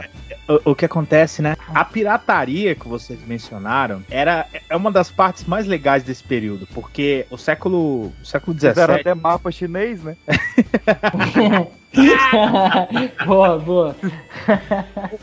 o, 0.48 0.70
o 0.70 0.74
que 0.74 0.84
acontece, 0.84 1.42
né? 1.42 1.56
A 1.74 1.84
pirataria 1.84 2.74
que 2.74 2.88
vocês 2.88 3.18
mencionaram 3.26 4.02
era 4.10 4.46
é 4.68 4.76
uma 4.76 4.90
das 4.90 5.10
partes 5.10 5.44
mais 5.44 5.66
legais 5.66 6.02
desse 6.02 6.22
período, 6.22 6.66
porque 6.74 7.26
o 7.30 7.36
século, 7.36 8.12
o 8.22 8.24
século 8.24 8.54
Fizeram 8.54 8.94
XVII 8.94 9.00
até 9.00 9.14
mapa 9.38 9.52
chinês, 9.52 10.02
né? 10.02 10.16
boa, 13.26 13.58
boa. 13.58 13.96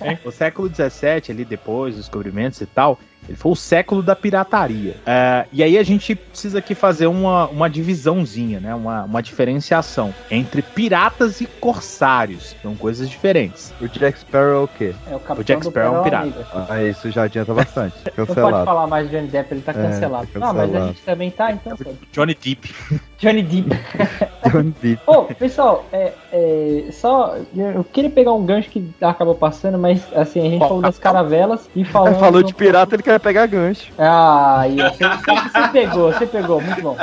hein? 0.04 0.18
O 0.26 0.32
século 0.32 0.70
XVII, 0.70 1.24
ali 1.30 1.46
depois, 1.46 1.96
dos 1.96 2.06
descobrimentos 2.06 2.60
e 2.62 2.66
tal, 2.66 3.00
ele 3.28 3.36
foi 3.38 3.52
o 3.54 3.56
século 3.56 4.04
da 4.04 4.16
pirataria. 4.16 4.98
É, 5.06 5.46
e 5.52 5.64
aí 5.64 5.80
a 5.80 5.84
gente 5.84 6.14
precisa 6.14 6.60
aqui 6.60 6.76
fazer 6.76 7.08
uma, 7.08 7.48
uma 7.48 7.68
divisãozinha, 7.68 8.60
né? 8.60 8.76
Uma, 8.76 9.04
uma 9.04 9.22
diferenciação 9.24 10.14
entre 10.30 10.62
piratas 10.62 11.42
e 11.42 11.48
corsários. 11.48 12.56
São 12.62 12.76
coisas 12.76 13.10
diferentes. 13.10 13.74
O 13.82 13.88
Jack 13.88 14.20
Sparrow 14.20 14.62
é 14.62 14.64
o 14.64 14.68
quê? 14.68 14.94
É 15.10 15.16
o 15.16 15.20
capitão 15.20 15.38
O 15.38 15.44
Jack 15.44 15.66
Sparrow 15.66 15.96
é 15.96 16.00
um 16.00 16.04
pirata. 16.04 16.48
Ah, 16.70 16.84
isso 16.84 17.10
já 17.10 17.24
adianta 17.24 17.52
bastante. 17.52 17.96
Não 18.16 18.26
pode 18.28 18.28
Cancelado. 18.28 18.66
falar 18.66 18.86
mais 18.88 19.10
de 19.10 19.16
Johnny 19.16 19.28
Depp, 19.28 19.54
ele 19.56 19.62
tá 19.62 19.72
É, 19.72 19.76
cancelado. 19.76 20.28
tá 20.28 20.40
Não, 20.40 20.48
mas 20.54 20.58
a 20.58 20.62
cancelado. 20.66 20.88
gente 20.94 21.02
também 21.02 21.32
tá, 21.32 21.52
então. 21.52 21.78
Johnny 22.12 22.36
Depp. 22.36 22.76
Johnny 23.18 23.42
Depp. 23.42 23.70
Ô, 25.08 25.24
pessoal, 25.24 25.86
é, 25.92 26.14
é, 26.32 26.86
só. 26.92 27.36
Eu 27.56 27.84
queria 27.84 28.10
pegar 28.10 28.34
um 28.34 28.46
gancho 28.46 28.70
que 28.70 28.88
acabou 29.02 29.36
passando, 29.36 29.78
mas 29.78 30.02
assim, 30.16 30.40
a 30.40 30.50
gente 30.50 30.60
falou 30.60 30.82
das 30.82 30.98
caravelas 31.00 31.70
e 31.76 31.84
falou. 31.86 32.14
Falou 32.16 32.44
de 32.44 32.54
pirata, 32.54 32.96
ele 32.96 33.04
quer 33.04 33.20
pegar 33.20 33.46
gancho. 33.48 33.92
Ah, 33.98 34.64
você, 34.68 35.04
você- 35.08 35.50
você 35.50 35.68
pegou, 35.72 36.12
você 36.14 36.26
pegou, 36.26 36.62
muito 36.62 36.82
bom. 36.82 36.98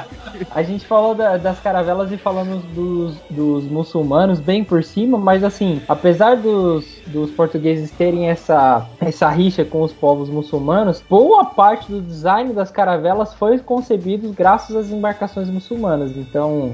A 0.54 0.62
gente 0.62 0.86
falou 0.86 1.14
da- 1.14 1.36
das 1.36 1.58
caravelas 1.60 2.10
e 2.12 2.16
falamos 2.16 2.62
dos, 2.74 3.16
dos 3.30 3.64
muçulmanos 3.64 4.40
bem 4.40 4.64
por 4.64 4.82
cima, 4.82 5.18
mas 5.18 5.44
assim, 5.44 5.80
apesar 5.88 6.36
dos, 6.36 6.84
dos 7.06 7.30
portugueses 7.30 7.90
terem 7.90 8.28
essa, 8.30 8.86
essa 9.00 9.28
rixa 9.28 9.64
com 9.64 9.82
os 9.82 9.92
povos 9.92 10.28
muçulmanos, 10.30 11.02
boa 11.08 11.44
parte 11.44 11.90
do 11.90 12.00
design 12.00 12.52
das 12.52 12.70
caravelas 12.70 13.34
foi 13.34 13.58
concebido 13.58 14.32
graças 14.32 14.74
às 14.74 14.90
embarcações 14.90 15.48
muçulmanas. 15.48 16.16
Então, 16.16 16.72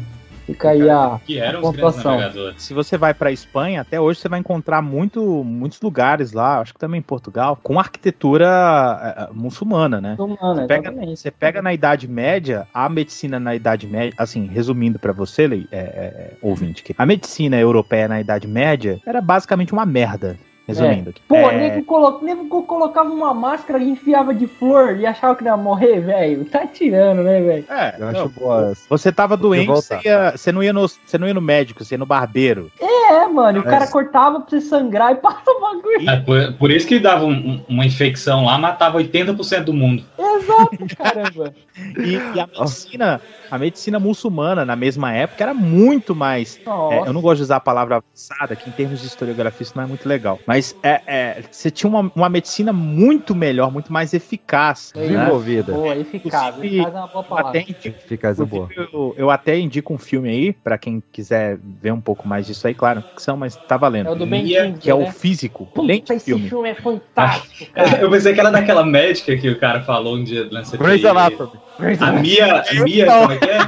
fica 0.49 0.70
aí 0.70 0.88
a, 0.88 1.20
Que 1.24 1.40
a 1.40 1.44
eram 1.44 1.61
grandes 1.61 1.80
pontuação. 1.80 2.18
Se 2.57 2.72
você 2.72 2.96
vai 2.96 3.12
pra 3.12 3.30
Espanha, 3.30 3.82
até 3.82 4.01
hoje 4.01 4.18
você 4.18 4.28
vai 4.28 4.40
encontrar 4.40 4.80
muito, 4.80 5.44
muitos 5.44 5.80
lugares 5.80 6.32
lá, 6.32 6.61
acho 6.61 6.72
que 6.72 6.80
também 6.80 6.99
em 6.99 7.03
Portugal, 7.03 7.59
com 7.62 7.78
arquitetura 7.78 8.49
eh, 8.49 9.28
muçulmana, 9.32 10.01
né? 10.01 10.16
Muçulmana, 10.18 10.62
Você 10.62 10.66
pega, 10.66 10.92
você 10.92 11.30
pega 11.30 11.62
na 11.62 11.74
Idade 11.74 12.09
Média, 12.09 12.66
a 12.72 12.88
medicina 12.88 13.38
na 13.38 13.55
Idade 13.55 13.86
Média, 13.86 14.14
assim, 14.16 14.46
resumindo 14.46 14.99
pra 14.99 15.12
você, 15.12 15.46
Lei, 15.46 15.68
é, 15.70 15.78
é, 15.78 16.36
ouvinte, 16.40 16.82
que 16.82 16.94
a 16.96 17.05
medicina 17.05 17.59
europeia 17.59 18.09
na 18.09 18.20
Idade 18.20 18.49
Média 18.49 19.01
era 19.07 19.20
basicamente 19.20 19.72
uma 19.72 19.84
merda. 19.84 20.38
Resumindo 20.69 21.11
aqui. 21.11 21.21
Pô, 21.27 21.35
É, 21.35 21.57
nego, 21.57 21.85
colo... 21.85 22.21
nego 22.23 22.47
co- 22.47 22.62
colocava 22.62 23.09
uma 23.09 23.33
máscara 23.33 23.83
e 23.83 23.89
enfiava 23.89 24.35
de 24.35 24.47
flor 24.47 24.99
e 25.01 25.07
achava 25.07 25.35
que 25.35 25.43
não 25.43 25.53
ia 25.53 25.57
morrer, 25.57 26.01
velho. 26.01 26.45
Tá 26.45 26.66
tirando, 26.66 27.23
né, 27.23 27.41
velho? 27.41 27.64
é, 27.71 27.95
Eu 27.97 28.01
não, 28.01 28.09
acho 28.09 28.29
boa 28.39 28.73
você 28.89 29.11
tava 29.11 29.35
doente, 29.37 29.66
você, 29.66 29.99
ia- 30.05 30.37
você 30.37 30.53
não 30.53 30.62
ia 30.62 30.73
no, 30.73 30.87
você 30.87 31.16
não 31.19 31.27
ia 31.27 31.33
no 31.35 31.41
médico, 31.41 31.83
você 31.83 31.95
ia 31.95 31.99
no 31.99 32.05
barbeiro. 32.07 32.71
É, 32.79 33.27
mano, 33.27 33.61
o 33.61 33.66
É. 33.66 33.71
cara 33.71 33.87
cortava 33.87 34.41
pra 34.41 34.51
você 34.51 34.61
sangrar 34.61 35.12
e 35.12 35.14
passa 35.23 35.51
o 35.51 35.61
bagulho. 35.61 36.11
É, 36.11 36.16
por, 36.21 36.53
por 36.59 36.71
isso 36.71 36.87
que 36.87 36.99
dava 37.01 37.25
um- 37.25 37.31
um- 37.33 37.64
uma 37.69 37.87
infecção 37.87 38.45
lá, 38.45 38.59
matava 38.59 38.99
80% 38.99 39.64
do 39.64 39.73
mundo. 39.73 40.05
Exato, 40.39 40.97
caramba. 40.97 41.55
E, 41.99 42.14
e 42.36 42.41
a 42.41 42.47
medicina, 42.47 43.20
a 43.51 43.59
medicina 43.59 43.99
muçulmana 43.99 44.64
na 44.64 44.76
mesma 44.76 45.12
época 45.12 45.43
era 45.45 45.55
muito 45.55 46.14
mais. 46.14 46.61
É, 46.66 47.09
eu 47.09 47.12
não 47.12 47.20
gosto 47.20 47.39
de 47.39 47.43
usar 47.45 47.57
a 47.57 47.61
palavra 47.61 47.97
avançada, 47.97 48.57
que 48.57 48.68
em 48.68 48.72
termos 48.72 49.01
de 49.01 49.07
historiografia 49.07 49.62
isso 49.62 49.72
não 49.76 49.84
é 49.84 49.86
muito 49.86 50.09
legal. 50.09 50.39
Mas 50.47 50.74
é, 50.82 51.01
é, 51.07 51.43
você 51.51 51.70
tinha 51.70 51.89
uma, 51.89 52.11
uma 52.14 52.28
medicina 52.28 52.72
muito 52.72 53.34
melhor, 53.34 53.70
muito 53.72 53.93
mais 53.93 54.14
eficaz. 54.14 54.93
né? 54.95 55.03
Desenvolvida. 55.03 55.72
Boa, 55.72 55.97
eficaz. 55.97 56.57
Inclusive, 56.57 56.78
Eficaz 56.78 56.95
é 56.95 56.99
uma 56.99 57.07
boa 57.09 57.20
Eu 57.24 57.28
palavra. 57.28 57.51
até, 57.51 57.61
indico, 57.61 57.86
Eficaz 57.89 58.41
é 58.41 58.45
boa. 58.45 58.68
eu, 58.76 59.14
eu 59.16 59.30
até 59.30 59.59
indico 59.59 59.93
um 59.95 59.99
filme 59.99 60.28
aí, 60.28 60.53
pra 60.53 60.78
quem 60.78 61.03
quiser 61.12 61.59
ver 61.62 61.93
um 61.93 62.01
pouco 62.01 62.26
mais 62.26 62.47
disso 62.47 62.66
aí, 62.66 62.74
claro, 62.74 63.03
ficção, 63.03 63.36
mas 63.36 63.57
tá 63.57 63.76
valendo. 63.76 64.09
É 64.09 64.12
o 64.12 64.14
do 64.14 64.26
Ben 64.26 64.43
Mia, 64.45 64.62
Kingsley, 64.62 64.80
que 64.80 64.91
é 64.91 64.95
o 64.95 65.01
né? 65.01 65.12
físico. 65.12 65.66
Puta, 65.66 65.93
esse 66.14 66.24
filme. 66.26 66.49
filme 66.49 66.68
é 66.70 66.74
fantástico, 66.74 67.72
cara. 67.72 67.99
Eu 68.01 68.11
pensei 68.11 68.32
que 68.34 68.41
era 68.41 68.51
daquela 68.51 68.84
médica 68.84 69.36
que 69.36 69.49
o 69.49 69.59
cara 69.59 69.82
falou 69.82 70.16
um 70.16 70.24
na 70.51 70.64
CPI. 70.64 70.79
Grey's 70.79 71.05
Anatomy. 71.05 71.53
A 72.01 72.12
Mia, 72.12 72.62
a 72.62 72.74
Mia, 72.85 73.07
como 73.07 73.33
é 73.33 73.37
que 73.39 73.51
é? 73.51 73.59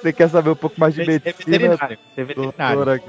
Você 0.00 0.12
quer 0.12 0.28
saber 0.30 0.50
um 0.50 0.54
pouco 0.56 0.78
mais 0.78 0.94
de 0.94 1.02
É 1.02 1.06
medicina? 1.06 1.34
veterinário. 1.46 1.98
É 2.16 2.24
veterinário. 2.24 2.84
Doutora. 2.84 3.00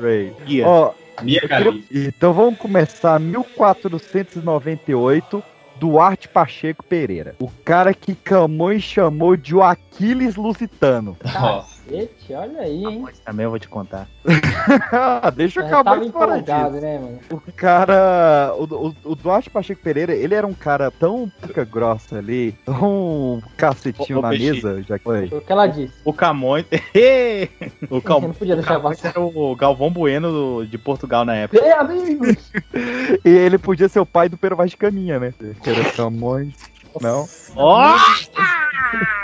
Ó, 0.65 0.91
Mia 1.21 1.39
eu 1.43 1.47
queria- 1.49 1.83
então 2.07 2.33
vamos 2.33 2.57
começar 2.59 3.19
1498. 3.19 5.43
Duarte 5.79 6.27
Pacheco 6.27 6.83
Pereira. 6.83 7.35
O 7.39 7.51
cara 7.63 7.93
que 7.93 8.15
Camões 8.15 8.81
chamou 8.81 9.37
de 9.37 9.53
o 9.55 9.61
Aquiles 9.61 10.35
Lusitano. 10.35 11.15
Ó, 11.35 11.63
Cacete, 11.87 12.33
olha 12.33 12.61
aí, 12.61 12.83
hein? 12.85 12.99
Mas 13.03 13.19
também 13.19 13.43
eu 13.45 13.49
vou 13.49 13.59
te 13.59 13.67
contar. 13.67 14.07
Deixa 15.35 15.59
eu 15.59 15.63
Eu 15.63 15.67
acabar 15.67 15.99
de 15.99 16.11
falar 16.11 16.39
disso. 16.39 16.81
né, 16.81 16.99
mano? 16.99 17.19
O 17.31 17.51
cara. 17.53 18.53
O, 18.57 18.63
o, 18.63 18.95
o 19.11 19.15
Duarte 19.15 19.49
Pacheco 19.49 19.81
Pereira, 19.81 20.13
ele 20.13 20.35
era 20.35 20.45
um 20.45 20.53
cara 20.53 20.91
tão 20.91 21.31
pica 21.41 21.63
grossa 21.63 22.17
ali, 22.17 22.51
tão 22.65 23.41
cacetinho 23.55 24.17
Ô, 24.17 24.19
ô, 24.19 24.21
na 24.23 24.29
Peixe. 24.29 24.51
mesa, 24.51 24.83
já 24.83 24.97
que 24.97 25.03
foi. 25.03 25.25
O 25.25 25.41
que 25.41 25.51
ela 25.51 25.67
disse. 25.67 25.93
O 26.03 26.11
Camões. 26.13 26.65
o, 27.89 28.01
Cal... 28.01 28.21
Não 28.21 28.33
podia 28.33 28.53
o 28.53 28.57
deixar 28.57 28.75
Camões 28.75 29.03
era 29.05 29.19
o 29.19 29.55
Galvão 29.55 29.89
Bueno 29.91 30.31
do- 30.31 30.65
de 30.65 30.77
Portugal 30.77 31.23
na 31.23 31.35
época. 31.35 31.63
É, 31.63 31.71
amigos. 31.73 32.51
E 33.23 33.29
ele 33.29 33.57
podia 33.57 33.87
ser 33.87 33.99
o 33.99 34.05
pai 34.05 34.27
do 34.29 34.37
Pero 34.37 34.55
Vaz 34.55 34.71
de 34.71 34.77
Caminha, 34.77 35.19
né? 35.19 35.33
Que 35.63 35.69
era 35.69 35.91
Camões. 35.91 36.53
Não. 37.01 37.27
Ó! 37.55 37.95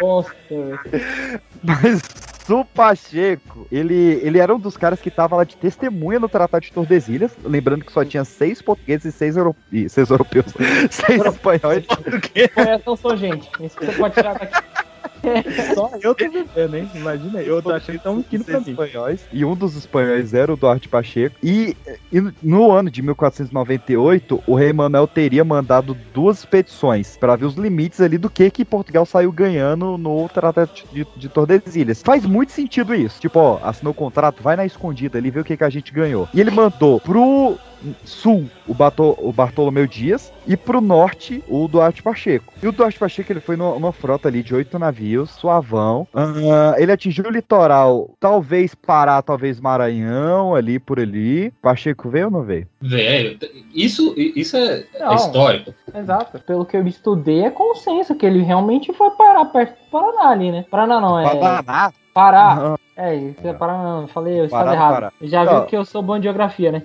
Nossa, 0.02 0.34
Mas 1.64 2.02
o 2.50 2.66
Pacheco, 2.66 3.68
ele, 3.72 4.20
ele 4.24 4.40
era 4.40 4.54
um 4.54 4.60
dos 4.60 4.76
caras 4.76 5.00
que 5.00 5.10
tava 5.10 5.36
lá 5.36 5.44
de 5.44 5.56
testemunha 5.56 6.20
no 6.20 6.28
Tratado 6.28 6.66
de 6.66 6.72
Tordesilhas. 6.72 7.32
Lembrando 7.44 7.86
que 7.86 7.92
só 7.92 8.04
tinha 8.04 8.24
seis 8.26 8.62
portugueses 8.62 9.06
e 9.06 9.18
seis, 9.18 9.38
euro... 9.38 9.56
e 9.72 9.88
seis 9.90 10.10
europeus. 10.10 10.46
seis 10.92 11.24
espanhóis. 11.26 11.86
Coração 12.54 12.96
sou 12.96 13.16
gente. 13.16 13.50
Isso 13.62 13.78
que 13.78 13.86
você 13.86 13.98
pode 13.98 14.16
tirar 14.16 14.34
daqui. 14.34 14.73
Só 15.74 15.92
eu 16.02 16.14
tô 16.14 16.30
vivendo, 16.30 16.76
hein? 16.76 16.90
Imagina, 16.94 17.42
eu 17.42 17.62
tô 17.62 17.72
achando 17.72 18.00
tão 18.00 18.22
quino 18.22 18.44
pra 18.44 18.56
seis 18.56 18.66
mim. 18.66 18.72
espanhóis. 18.72 19.22
E 19.32 19.46
um 19.46 19.56
dos 19.56 19.76
espanhóis 19.76 20.34
era 20.34 20.54
o 20.54 20.58
Duarte 20.58 20.88
Pacheco. 20.90 21.36
E, 21.42 21.76
e 22.12 22.22
no 22.42 22.72
ano 22.72 22.90
de 22.90 23.02
1498, 23.02 24.44
o 24.46 24.56
rei 24.56 24.74
Manuel 24.74 25.08
teria 25.08 25.44
mandado 25.44 25.96
duas 26.14 26.40
expedições 26.40 27.18
para 27.18 27.36
ver 27.36 27.46
os 27.46 27.56
limites 27.56 28.02
ali 28.02 28.18
do 28.18 28.30
que 28.30 28.50
que 28.52 28.66
Portugal 28.66 29.06
saiu 29.06 29.32
ganhando 29.32 29.98
no 29.98 30.28
Tratado 30.30 30.72
de, 30.92 31.08
de 31.16 31.30
Tordesilhas. 31.30 32.02
Faz 32.02 32.26
muito 32.26 32.52
sentido 32.52 32.94
isso. 32.94 33.20
Tipo, 33.20 33.40
ó, 33.40 33.60
assinou 33.64 33.92
o 33.92 33.96
contrato, 33.96 34.44
vai 34.44 34.56
na 34.56 34.66
escondida 34.66 35.18
ali, 35.18 35.32
vê 35.32 35.40
o 35.40 35.44
que 35.44 35.58
que 35.58 35.64
a 35.64 35.70
gente 35.70 35.92
ganhou. 35.92 36.28
E 36.34 36.40
ele 36.42 36.52
mandou 36.52 37.00
pro 37.00 37.58
sul 38.04 38.50
o, 38.68 38.74
Bato, 38.74 39.16
o 39.20 39.32
Bartolomeu 39.32 39.88
Dias 39.88 40.32
e 40.48 40.56
pro 40.56 40.82
norte 40.82 41.44
o 41.48 41.68
Duarte 41.68 42.02
Pacheco. 42.02 42.54
E 42.62 42.68
o 42.68 42.72
Duarte 42.72 43.00
Pacheco 43.00 43.32
ele 43.32 43.40
foi 43.40 43.56
numa, 43.56 43.74
numa 43.74 43.92
frota 43.92 44.28
ali 44.28 44.44
de 44.44 44.54
oito 44.54 44.78
navios, 44.80 45.32
suavão. 45.32 46.08
Ah, 46.14 46.76
ele 46.78 46.92
atingiu 46.92 47.26
o 47.26 47.32
litoral, 47.32 48.10
talvez 48.20 48.76
Pará, 48.76 49.22
talvez 49.22 49.60
Maranhão, 49.60 50.56
ali 50.56 50.80
por 50.80 51.00
ali. 51.00 51.52
Pacheco 51.62 52.10
veio 52.10 52.26
ou 52.26 52.32
não 52.32 52.44
veio? 52.44 52.68
Velho, 52.82 53.38
isso, 53.74 54.14
isso 54.18 54.58
é, 54.58 54.86
é 54.94 55.16
histórico. 55.16 55.74
Exato. 55.94 56.40
Pelo 56.40 56.66
que 56.66 56.76
eu 56.76 56.86
estudei, 56.88 57.46
é 57.46 57.50
consenso 57.50 58.16
que 58.16 58.26
ele 58.26 58.42
realmente 58.42 58.94
foi 58.94 59.12
parar 59.12 59.46
perto 59.46 59.74
do 59.74 59.90
Paraná 59.90 60.30
ali, 60.30 60.52
né? 60.52 60.66
Paraná 60.70 61.00
não, 61.00 61.20
é. 61.20 61.24
Paraná? 61.24 61.94
Pará. 62.14 62.56
Não. 62.56 62.80
É, 62.96 63.16
isso 63.16 63.48
é 63.48 63.54
Paraná, 63.54 63.84
não. 64.02 64.08
Falei, 64.08 64.40
eu 64.40 64.46
estava 64.46 64.74
errado. 64.74 64.94
Pará. 64.94 65.14
Já 65.22 65.42
Ó. 65.44 65.46
viu 65.60 65.66
que 65.66 65.76
eu 65.76 65.84
sou 65.86 66.02
bom 66.02 66.18
de 66.18 66.24
geografia, 66.24 66.72
né? 66.72 66.84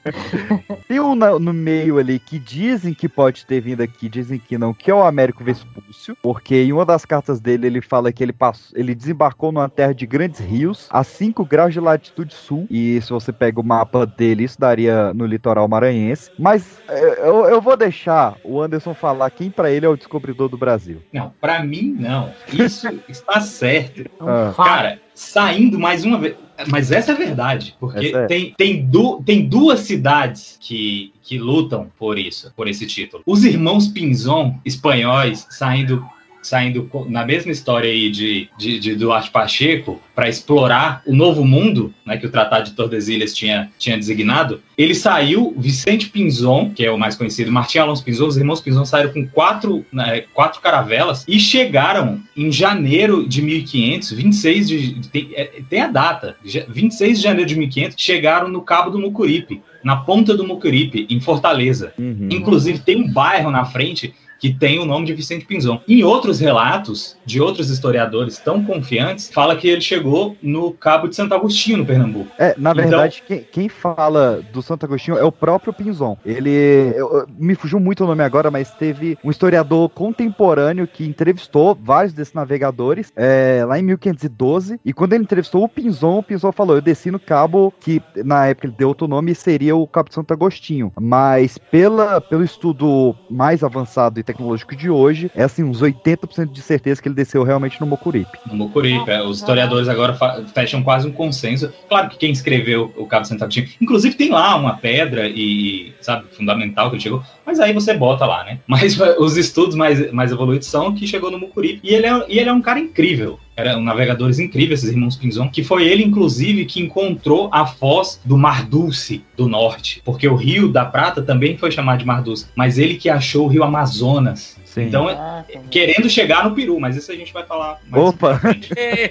Tem 0.88 1.00
um 1.00 1.14
na- 1.14 1.38
no 1.38 1.52
meio 1.52 1.98
ali 1.98 2.18
que 2.18 2.38
dizem 2.38 2.94
que 2.94 3.08
pode 3.08 3.44
ter 3.46 3.60
vindo 3.60 3.82
aqui, 3.82 4.08
dizem 4.08 4.38
que 4.38 4.56
não, 4.56 4.72
que 4.72 4.90
é 4.90 4.94
o 4.94 5.02
Américo 5.02 5.44
Vespúcio, 5.44 6.16
porque 6.22 6.62
em 6.62 6.72
uma 6.72 6.84
das 6.84 7.04
cartas 7.04 7.40
dele 7.40 7.66
ele 7.66 7.80
fala 7.80 8.12
que 8.12 8.22
ele 8.22 8.32
passou, 8.32 8.76
ele 8.78 8.94
desembarcou 8.94 9.52
numa 9.52 9.68
terra 9.68 9.92
de 9.94 10.06
grandes 10.06 10.40
rios 10.40 10.88
a 10.90 11.04
5 11.04 11.44
graus 11.44 11.72
de 11.72 11.80
latitude 11.80 12.34
sul, 12.34 12.66
e 12.70 13.00
se 13.02 13.10
você 13.10 13.32
pega 13.32 13.60
o 13.60 13.64
mapa 13.64 14.06
dele, 14.06 14.44
isso 14.44 14.58
daria 14.60 15.12
no 15.14 15.26
litoral 15.26 15.68
maranhense. 15.68 16.30
Mas 16.38 16.80
é, 16.88 17.28
eu, 17.28 17.46
eu 17.46 17.60
vou 17.60 17.76
deixar 17.76 18.36
o 18.44 18.60
Anderson 18.60 18.94
falar 18.94 19.30
quem 19.30 19.50
pra 19.50 19.70
ele 19.70 19.86
é 19.86 19.88
o 19.88 19.96
descobridor 19.96 20.48
do 20.48 20.56
Brasil. 20.56 21.02
Não, 21.12 21.32
pra 21.40 21.62
mim, 21.62 21.96
não. 21.98 22.30
Isso 22.52 22.88
está 23.08 23.40
certo. 23.40 24.10
Ah. 24.20 24.52
Cara, 24.56 24.98
saindo 25.14 25.78
mais 25.78 26.04
uma 26.04 26.18
vez. 26.18 26.34
Mas 26.68 26.92
essa 26.92 27.12
é 27.12 27.14
a 27.14 27.18
verdade, 27.18 27.74
porque 27.80 28.12
é. 28.14 28.26
tem, 28.26 28.54
tem, 28.56 28.86
du- 28.86 29.20
tem 29.24 29.46
duas 29.48 29.80
cidades 29.80 30.56
que, 30.60 31.12
que 31.22 31.38
lutam 31.38 31.90
por 31.98 32.18
isso, 32.18 32.52
por 32.54 32.68
esse 32.68 32.86
título. 32.86 33.22
Os 33.26 33.44
irmãos 33.44 33.88
Pinzon, 33.88 34.58
espanhóis, 34.64 35.46
saindo, 35.50 36.04
saindo 36.42 36.90
na 37.08 37.24
mesma 37.24 37.52
história 37.52 37.88
aí 37.90 38.10
de, 38.10 38.48
de, 38.58 38.78
de 38.78 38.94
Duarte 38.94 39.30
Pacheco, 39.30 40.00
para 40.14 40.28
explorar 40.28 41.02
o 41.06 41.14
novo 41.14 41.44
mundo, 41.44 41.94
né, 42.04 42.16
que 42.16 42.26
o 42.26 42.30
Tratado 42.30 42.68
de 42.70 42.76
Tordesilhas 42.76 43.32
tinha, 43.32 43.70
tinha 43.78 43.96
designado, 43.96 44.60
ele 44.76 44.94
saiu, 44.94 45.54
Vicente 45.56 46.08
Pinzon, 46.08 46.70
que 46.74 46.84
é 46.84 46.90
o 46.90 46.98
mais 46.98 47.14
conhecido, 47.16 47.50
Martim 47.52 47.78
Alonso 47.78 48.04
Pinzon, 48.04 48.26
os 48.26 48.36
irmãos 48.36 48.60
Pinzon 48.60 48.84
saíram 48.84 49.12
com 49.12 49.26
quatro, 49.26 49.84
né, 49.92 50.22
quatro 50.34 50.60
caravelas 50.60 51.24
e 51.28 51.38
chegaram 51.38 52.20
em 52.36 52.50
janeiro 52.50 53.26
de 53.26 53.40
1500, 53.42 54.10
26 54.12 54.68
de. 54.68 55.08
Tem, 55.10 55.30
é, 55.34 55.44
tem 55.68 55.80
a 55.80 55.86
data, 55.86 56.36
ja- 56.44 56.64
26 56.68 57.18
de 57.18 57.22
janeiro 57.24 57.48
de 57.48 57.56
1500, 57.56 57.94
chegaram 58.02 58.48
no 58.48 58.62
Cabo 58.62 58.90
do 58.90 58.98
Mucuripe, 58.98 59.62
na 59.84 59.96
ponta 59.96 60.36
do 60.36 60.44
Mucuripe, 60.46 61.06
em 61.10 61.20
Fortaleza. 61.20 61.92
Inclusive, 62.30 62.78
tem 62.80 62.96
um 62.96 63.10
bairro 63.12 63.50
na 63.50 63.64
frente 63.64 64.14
que 64.42 64.52
tem 64.52 64.80
o 64.80 64.84
nome 64.84 65.06
de 65.06 65.14
Vicente 65.14 65.44
Pinzon. 65.46 65.80
Em 65.86 66.02
outros 66.02 66.40
relatos 66.40 67.16
de 67.24 67.40
outros 67.40 67.70
historiadores 67.70 68.38
tão 68.40 68.64
confiantes, 68.64 69.30
fala 69.32 69.54
que 69.54 69.68
ele 69.68 69.80
chegou 69.80 70.36
no 70.42 70.72
Cabo 70.72 71.06
de 71.06 71.14
Santo 71.14 71.32
Agostinho, 71.32 71.78
no 71.78 71.86
Pernambuco. 71.86 72.26
É, 72.36 72.52
na 72.58 72.72
Então- 72.72 72.74
verdade, 72.74 73.22
quem, 73.24 73.44
quem 73.52 73.68
fala 73.68 74.42
do 74.52 74.60
Santo 74.60 74.84
Agostinho 74.84 75.16
é 75.16 75.22
o 75.22 75.30
próprio 75.30 75.72
Pinzon. 75.72 76.16
Ele. 76.26 76.50
eu- 76.96 77.24
me 77.38 77.54
fugiu 77.54 77.78
muito 77.78 78.02
o 78.02 78.06
nome 78.08 78.24
agora, 78.24 78.50
mas 78.50 78.72
teve 78.72 79.16
um 79.22 79.30
historiador 79.30 79.88
contemporâneo 79.90 80.88
que 80.88 81.04
entrevistou 81.06 81.78
vários 81.80 82.12
desses 82.12 82.34
navegadores 82.34 83.12
é, 83.14 83.64
lá 83.64 83.78
em 83.78 83.82
1512. 83.82 84.80
E 84.84 84.92
quando 84.92 85.12
ele 85.12 85.22
entrevistou 85.22 85.62
o 85.62 85.68
Pinzon, 85.68 86.18
o 86.18 86.22
Pinzon 86.22 86.50
falou: 86.50 86.74
Eu 86.76 86.82
desci 86.82 87.12
no 87.12 87.20
cabo 87.20 87.72
que 87.78 88.02
na 88.24 88.46
época 88.46 88.66
ele 88.66 88.74
deu 88.76 88.88
outro 88.88 89.06
nome 89.06 89.34
seria 89.36 89.76
o 89.76 89.86
Cabo 89.86 90.08
de 90.08 90.16
Santo 90.16 90.32
Agostinho. 90.34 90.92
Mas 91.00 91.58
pela, 91.58 92.20
pelo 92.20 92.42
estudo 92.42 93.14
mais 93.30 93.62
avançado 93.62 94.18
e 94.18 94.22
tecnológico 94.32 94.74
de 94.74 94.90
hoje, 94.90 95.30
é 95.34 95.42
assim, 95.42 95.62
uns 95.62 95.80
80% 95.80 96.50
de 96.50 96.62
certeza 96.62 97.00
que 97.00 97.08
ele 97.08 97.14
desceu 97.14 97.42
realmente 97.42 97.80
no 97.80 97.86
Mocuripe. 97.86 98.38
No 98.46 98.54
Mucuripe. 98.54 99.10
É, 99.10 99.22
Os 99.22 99.38
historiadores 99.38 99.88
agora 99.88 100.16
fecham 100.54 100.82
quase 100.82 101.06
um 101.06 101.12
consenso. 101.12 101.72
Claro 101.88 102.08
que 102.08 102.18
quem 102.18 102.32
escreveu 102.32 102.92
o 102.96 103.06
Cabo 103.06 103.26
Santo 103.26 103.42
inclusive 103.80 104.14
tem 104.14 104.30
lá 104.30 104.56
uma 104.56 104.76
pedra 104.76 105.28
e, 105.28 105.92
sabe, 106.00 106.24
fundamental 106.34 106.88
que 106.88 106.96
ele 106.96 107.02
chegou, 107.02 107.22
mas 107.44 107.58
aí 107.60 107.72
você 107.72 107.92
bota 107.94 108.24
lá, 108.24 108.44
né? 108.44 108.58
Mas 108.66 108.98
os 109.18 109.36
estudos 109.36 109.76
mais, 109.76 110.10
mais 110.12 110.32
evoluídos 110.32 110.66
são 110.66 110.94
que 110.94 111.06
chegou 111.06 111.30
no 111.30 111.38
Mucuripe. 111.38 111.80
E 111.82 111.94
ele 111.94 112.06
é, 112.06 112.24
e 112.28 112.38
ele 112.38 112.48
é 112.48 112.52
um 112.52 112.62
cara 112.62 112.78
incrível. 112.78 113.38
Eram 113.54 113.82
navegadores 113.82 114.38
incríveis, 114.38 114.80
esses 114.80 114.94
irmãos 114.94 115.14
Pinzon, 115.14 115.48
que 115.48 115.62
foi 115.62 115.86
ele, 115.86 116.02
inclusive, 116.02 116.64
que 116.64 116.80
encontrou 116.80 117.50
a 117.52 117.66
foz 117.66 118.18
do 118.24 118.38
Mar 118.38 118.64
Dulce 118.64 119.22
do 119.36 119.46
norte. 119.46 120.00
Porque 120.04 120.26
o 120.26 120.34
Rio 120.34 120.68
da 120.72 120.84
Prata 120.86 121.20
também 121.20 121.56
foi 121.58 121.70
chamado 121.70 121.98
de 121.98 122.06
Mar 122.06 122.22
Dulce. 122.22 122.46
Mas 122.56 122.78
ele 122.78 122.94
que 122.94 123.10
achou 123.10 123.44
o 123.44 123.48
Rio 123.48 123.62
Amazonas. 123.62 124.56
Sim. 124.64 124.84
Então, 124.84 125.10
é- 125.10 125.44
querendo 125.70 126.08
chegar 126.08 126.48
no 126.48 126.54
Peru, 126.54 126.80
mas 126.80 126.96
isso 126.96 127.12
a 127.12 127.14
gente 127.14 127.30
vai 127.30 127.44
falar 127.44 127.78
mais 127.90 128.04
Opa! 128.04 128.40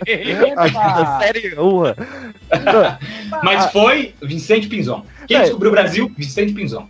Epa! 0.07 1.19
Sério, 1.19 1.63
ué. 1.77 1.95
Mas 3.43 3.71
foi 3.71 4.15
Vicente 4.23 4.67
Pinzon. 4.67 5.05
Quem 5.27 5.37
É. 5.37 5.41
descobriu 5.41 5.69
o 5.69 5.73
Brasil? 5.73 6.11
Vicente 6.17 6.51
Pinzon. 6.53 6.87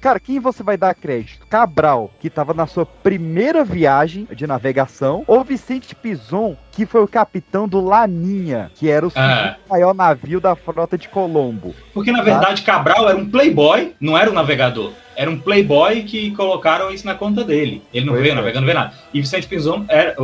Cara, 0.00 0.20
quem 0.20 0.38
você 0.38 0.62
vai 0.62 0.76
dar 0.76 0.94
crédito? 0.94 1.46
Cabral, 1.46 2.10
que 2.20 2.28
tava 2.28 2.52
na 2.54 2.66
sua 2.66 2.84
primeira 2.84 3.64
viagem 3.64 4.28
de 4.34 4.46
navegação, 4.46 5.24
ou 5.26 5.42
Vicente 5.42 5.94
Pison, 5.94 6.56
que 6.74 6.86
foi 6.86 7.02
o 7.02 7.08
capitão 7.08 7.68
do 7.68 7.80
Laninha, 7.80 8.70
que 8.74 8.90
era 8.90 9.06
o 9.06 9.12
Ah. 9.14 9.56
maior 9.70 9.94
navio 9.94 10.40
da 10.40 10.54
frota 10.56 10.98
de 10.98 11.08
Colombo. 11.08 11.74
Porque, 11.92 12.10
na 12.10 12.22
verdade, 12.22 12.62
Cabral 12.62 13.08
era 13.08 13.16
um 13.16 13.28
playboy, 13.28 13.92
não 14.00 14.16
era 14.18 14.30
um 14.30 14.34
navegador. 14.34 14.92
Era 15.16 15.30
um 15.30 15.38
playboy 15.38 16.02
que 16.02 16.32
colocaram 16.32 16.90
isso 16.90 17.06
na 17.06 17.14
conta 17.14 17.44
dele. 17.44 17.82
Ele 17.92 18.04
não 18.04 18.14
veio 18.14 18.32
é. 18.32 18.34
navegando, 18.34 18.62
não 18.62 18.66
veio 18.66 18.78
nada. 18.78 18.94
E 19.12 19.20
Vicente 19.20 19.46
Pinzon 19.46 19.84
era, 19.88 20.16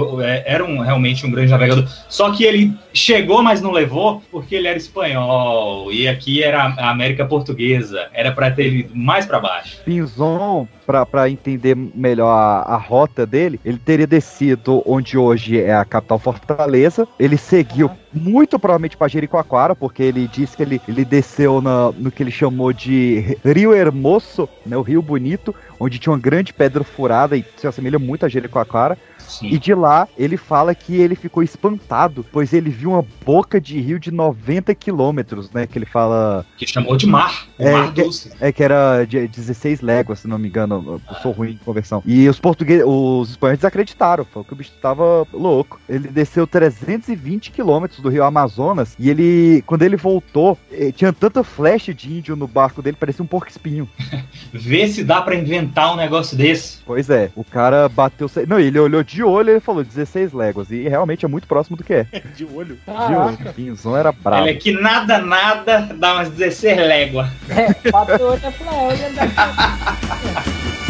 era 0.44 0.64
um, 0.64 0.80
realmente 0.80 1.24
um 1.24 1.30
grande 1.30 1.52
navegador. 1.52 1.86
Só 2.08 2.32
que 2.32 2.42
ele 2.42 2.74
chegou, 2.92 3.40
mas 3.40 3.62
não 3.62 3.70
levou, 3.70 4.20
porque 4.32 4.56
ele 4.56 4.66
era 4.66 4.76
espanhol. 4.76 5.92
E 5.92 6.08
aqui 6.08 6.42
era 6.42 6.74
a 6.76 6.90
América 6.90 7.24
Portuguesa. 7.24 8.08
Era 8.12 8.32
para 8.32 8.50
ter 8.50 8.72
ido 8.72 8.96
mais 8.96 9.26
para 9.26 9.38
baixo. 9.38 9.78
Pinzon, 9.84 10.66
pra 11.06 11.28
entender 11.30 11.76
melhor 11.76 12.30
a, 12.30 12.62
a 12.74 12.76
rota 12.76 13.26
dele, 13.26 13.60
ele 13.64 13.78
teria 13.78 14.06
descido 14.06 14.82
onde 14.84 15.16
hoje 15.16 15.60
é 15.60 15.74
a 15.74 15.84
capital 15.84 16.18
Fortaleza. 16.18 17.06
Ele 17.18 17.36
seguiu 17.36 17.90
muito 18.12 18.58
provavelmente 18.58 18.96
para 18.96 19.08
Jericoacoara, 19.08 19.74
porque 19.74 20.02
ele 20.02 20.26
disse 20.28 20.56
que 20.56 20.62
ele, 20.62 20.80
ele 20.88 21.04
desceu 21.04 21.60
na- 21.60 21.92
no 21.96 22.10
que 22.10 22.22
ele 22.22 22.30
chamou 22.30 22.72
de 22.72 23.36
Rio 23.44 23.72
Hermoso, 23.72 24.48
né, 24.66 24.76
o 24.76 24.82
Rio 24.82 25.00
Bonito, 25.02 25.54
onde 25.78 25.98
tinha 25.98 26.12
uma 26.12 26.18
grande 26.18 26.52
pedra 26.52 26.82
furada 26.82 27.36
e 27.36 27.44
se 27.56 27.66
assemelha 27.66 27.98
muito 27.98 28.26
a 28.26 28.28
Jericoacoara. 28.28 28.98
E 29.42 29.58
de 29.58 29.74
lá, 29.74 30.08
ele 30.18 30.36
fala 30.36 30.74
que 30.74 30.96
ele 30.96 31.14
ficou 31.14 31.42
espantado, 31.42 32.24
pois 32.32 32.52
ele 32.52 32.70
viu 32.70 32.90
uma 32.90 33.04
boca 33.24 33.60
de 33.60 33.78
rio 33.80 33.98
de 33.98 34.10
90 34.10 34.74
quilômetros, 34.74 35.50
né? 35.50 35.66
Que 35.66 35.78
ele 35.78 35.86
fala. 35.86 36.44
Que 36.56 36.66
chamou 36.66 36.96
de 36.96 37.06
mar. 37.06 37.46
É, 37.58 37.72
mar 37.72 37.92
que- 37.92 38.02
Dulce. 38.02 38.32
É 38.40 38.50
que 38.52 38.62
era 38.62 39.04
de 39.04 39.26
16 39.28 39.80
léguas, 39.80 40.20
se 40.20 40.28
não 40.28 40.38
me 40.38 40.48
engano. 40.48 41.00
Eu 41.08 41.16
sou 41.22 41.32
ruim 41.32 41.52
em 41.52 41.56
conversão. 41.58 42.02
E 42.06 42.28
os 42.28 42.38
portugueses, 42.38 42.84
os 42.86 43.30
espanhóis 43.30 43.58
desacreditaram. 43.58 44.24
Falou 44.24 44.44
que 44.44 44.52
o 44.52 44.56
bicho 44.56 44.72
tava 44.80 45.26
louco. 45.32 45.80
Ele 45.88 46.08
desceu 46.08 46.46
320 46.46 47.50
quilômetros 47.50 48.00
do 48.00 48.08
rio 48.08 48.24
Amazonas. 48.24 48.94
E 48.98 49.10
ele, 49.10 49.62
quando 49.66 49.82
ele 49.82 49.96
voltou, 49.96 50.58
eh, 50.72 50.92
tinha 50.92 51.12
tanta 51.12 51.42
flecha 51.44 51.92
de 51.94 52.12
índio 52.12 52.36
no 52.36 52.46
barco 52.46 52.82
dele, 52.82 52.96
parecia 52.98 53.22
um 53.22 53.28
porco 53.28 53.48
espinho. 53.50 53.88
Vê 54.52 54.88
se 54.88 55.04
dá 55.04 55.20
para 55.22 55.34
inventar 55.34 55.92
um 55.92 55.96
negócio 55.96 56.36
desse. 56.36 56.78
Pois 56.84 57.08
é, 57.10 57.30
o 57.36 57.44
cara 57.44 57.88
bateu. 57.88 58.30
Não, 58.48 58.58
ele 58.58 58.78
olhou 58.78 59.02
de 59.02 59.19
olho 59.22 59.48
e 59.48 59.52
ele 59.52 59.60
falou 59.60 59.84
16 59.84 60.32
léguas. 60.32 60.70
E 60.70 60.88
realmente 60.88 61.24
é 61.24 61.28
muito 61.28 61.46
próximo 61.46 61.76
do 61.76 61.84
que 61.84 61.94
é. 61.94 62.06
De 62.36 62.44
olho. 62.44 62.78
De 62.86 63.14
olho. 63.14 63.54
Pinzão 63.54 63.96
era 63.96 64.12
bravo. 64.12 64.46
Ele 64.46 64.56
aqui 64.56 64.72
nada, 64.72 65.18
nada, 65.18 65.88
dá 65.96 66.14
umas 66.14 66.30
16 66.30 66.76
léguas. 66.78 67.28
É, 67.48 67.90
bateu 67.90 68.26
olho 68.26 68.40
é, 68.42 68.52
olha 68.70 69.10
daqui. 69.14 70.89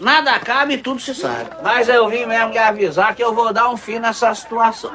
Nada 0.00 0.38
cabe 0.38 0.74
e 0.74 0.78
tudo 0.78 0.98
se 0.98 1.14
sabe. 1.14 1.50
Mas 1.62 1.88
eu 1.88 2.08
vim 2.08 2.24
mesmo 2.24 2.52
lhe 2.52 2.58
avisar 2.58 3.14
que 3.14 3.22
eu 3.22 3.34
vou 3.34 3.52
dar 3.52 3.68
um 3.68 3.76
fim 3.76 3.98
nessa 3.98 4.34
situação. 4.34 4.90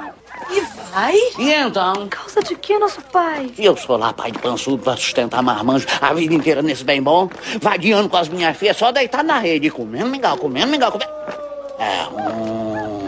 E 0.50 0.62
vai? 0.92 1.16
E 1.38 1.54
então? 1.54 2.08
Causa 2.10 2.42
de 2.42 2.56
que, 2.56 2.78
nosso 2.80 3.02
pai? 3.04 3.52
Eu 3.58 3.78
sou 3.78 3.98
lá 3.98 4.12
pai 4.12 4.32
de 4.32 4.40
pançudo 4.40 4.84
pra 4.84 4.98
sustentar 4.98 5.42
marmanjo 5.44 5.88
a 6.02 6.14
vida 6.14 6.34
inteira 6.34 6.62
nesse 6.62 6.84
bem 6.84 7.02
bom, 7.02 7.30
vadiando 7.62 8.10
com 8.10 8.18
as 8.18 8.28
minhas 8.28 8.58
filhas, 8.58 8.78
só 8.78 8.92
deitar 8.92 9.24
na 9.24 9.40
rede, 9.40 9.70
comendo 9.70 10.10
mingau, 10.10 10.38
comendo 10.38 10.68
mingau, 10.68 10.92
comendo... 10.92 11.12
É, 11.80 12.08
hum... 12.08 12.66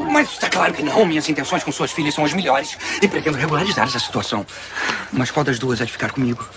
Mas 0.10 0.32
está 0.32 0.50
claro 0.50 0.74
que 0.74 0.82
não. 0.82 1.06
Minhas 1.06 1.28
intenções 1.30 1.64
com 1.64 1.72
suas 1.72 1.92
filhas 1.92 2.16
são 2.16 2.26
as 2.26 2.34
melhores. 2.34 2.78
E 3.02 3.08
pretendo 3.08 3.38
regularizar 3.38 3.86
essa 3.88 4.00
situação. 4.00 4.46
Mas 5.12 5.30
qual 5.30 5.44
das 5.44 5.60
duas 5.60 5.82
há 5.82 5.86
de 5.86 5.92
ficar 5.92 6.12
comigo? 6.12 6.48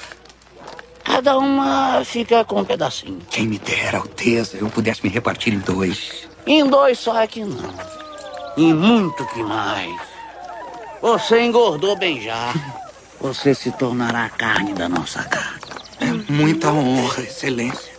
Cada 1.10 1.36
uma 1.38 2.04
fica 2.04 2.44
com 2.44 2.60
um 2.60 2.64
pedacinho. 2.64 3.18
Quem 3.30 3.46
me 3.46 3.58
dera, 3.58 3.98
Alteza, 3.98 4.56
eu 4.56 4.70
pudesse 4.70 5.02
me 5.02 5.10
repartir 5.10 5.52
em 5.52 5.58
dois. 5.58 6.28
Em 6.46 6.64
dois 6.68 7.00
só 7.00 7.20
é 7.20 7.26
que 7.26 7.44
não. 7.44 7.74
Em 8.56 8.72
muito 8.72 9.26
que 9.26 9.42
mais. 9.42 10.00
Você 11.02 11.42
engordou 11.42 11.96
bem 11.96 12.20
já. 12.22 12.54
você 13.20 13.54
se 13.54 13.72
tornará 13.72 14.28
carne 14.28 14.72
da 14.72 14.88
nossa 14.88 15.24
carne. 15.24 15.60
Muita 16.28 16.72
honra, 16.72 17.22
excelência. 17.22 17.89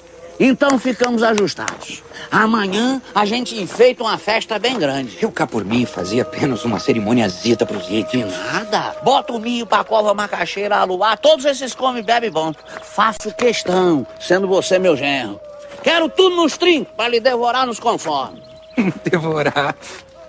Então 0.44 0.80
ficamos 0.80 1.22
ajustados. 1.22 2.02
Amanhã 2.32 3.00
a 3.14 3.26
gente 3.26 3.62
enfeita 3.62 4.02
uma 4.02 4.18
festa 4.18 4.58
bem 4.58 4.80
grande. 4.80 5.20
Eu 5.22 5.32
cá 5.32 5.46
por 5.46 5.64
mim 5.64 5.86
fazia 5.86 6.24
apenas 6.24 6.66
uma 6.66 6.80
cerimoniazita 6.80 7.64
pros 7.64 7.88
índios. 7.88 8.34
Nada. 8.52 8.96
Bota 9.04 9.34
o 9.34 9.40
milho 9.40 9.68
pra 9.68 9.84
cova 9.84 10.16
macaxeira 10.16 10.78
a 10.78 10.84
luar, 10.84 11.16
todos 11.20 11.46
esses 11.46 11.76
come 11.76 12.00
e 12.00 12.02
bebe 12.02 12.32
bom. 12.32 12.52
Faço 12.82 13.32
questão, 13.38 14.08
sendo 14.20 14.48
você 14.48 14.80
meu 14.80 14.98
genro. 14.98 15.40
Quero 15.84 16.10
tudo 16.10 16.36
nos 16.36 16.58
trincos 16.58 16.92
pra 16.98 17.08
lhe 17.08 17.20
devorar 17.20 17.68
nos 17.68 17.80
conformes. 17.80 18.42
Devorar. 19.06 19.76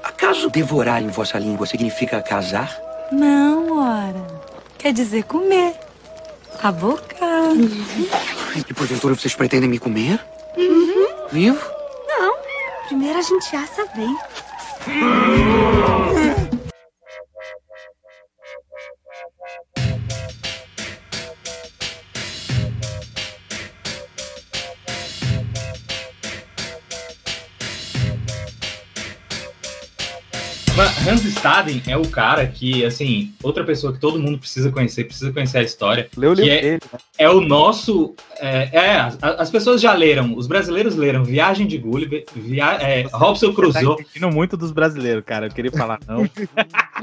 Acaso 0.02 0.50
devorar 0.50 1.02
em 1.02 1.08
vossa 1.08 1.38
língua 1.38 1.66
significa 1.66 2.20
casar? 2.20 2.78
Não, 3.10 3.78
ora. 3.78 4.26
Quer 4.76 4.92
dizer 4.92 5.22
comer. 5.24 5.74
A 6.62 6.70
E 8.54 8.74
porventura 8.74 9.14
vocês 9.14 9.34
pretendem 9.34 9.68
me 9.68 9.78
comer? 9.78 10.20
Uhum. 10.56 11.28
Vivo? 11.30 11.60
Não. 12.08 12.34
Primeiro 12.86 13.18
a 13.18 13.22
gente 13.22 13.56
assa 13.56 13.86
bem. 13.94 14.16
Hans 31.06 31.22
Staden 31.24 31.82
é 31.86 31.96
o 31.98 32.08
cara 32.08 32.46
que, 32.46 32.82
assim, 32.84 33.32
outra 33.42 33.62
pessoa 33.62 33.92
que 33.92 33.98
todo 34.00 34.18
mundo 34.18 34.38
precisa 34.38 34.70
conhecer, 34.72 35.04
precisa 35.04 35.30
conhecer 35.30 35.58
a 35.58 35.62
história. 35.62 36.08
Leu 36.16 36.30
o 36.30 36.34
livro 36.34 36.50
é, 36.50 36.60
dele, 36.62 36.80
né? 36.90 36.98
é 37.18 37.28
o 37.28 37.40
nosso. 37.42 38.14
É, 38.40 38.70
é, 38.72 38.96
as, 38.96 39.18
as 39.22 39.50
pessoas 39.50 39.80
já 39.82 39.92
leram, 39.92 40.34
os 40.34 40.46
brasileiros 40.46 40.96
leram 40.96 41.24
Viagem 41.24 41.66
de 41.66 41.76
Gulliver, 41.76 42.24
via, 42.34 42.72
é, 42.80 43.06
Robson 43.12 43.48
Tá 43.50 43.54
Crusoe. 43.54 43.96
entendendo 44.00 44.32
muito 44.32 44.56
dos 44.56 44.72
brasileiros, 44.72 45.22
cara. 45.24 45.46
Eu 45.46 45.50
queria 45.50 45.70
falar, 45.70 45.98
não. 46.08 46.28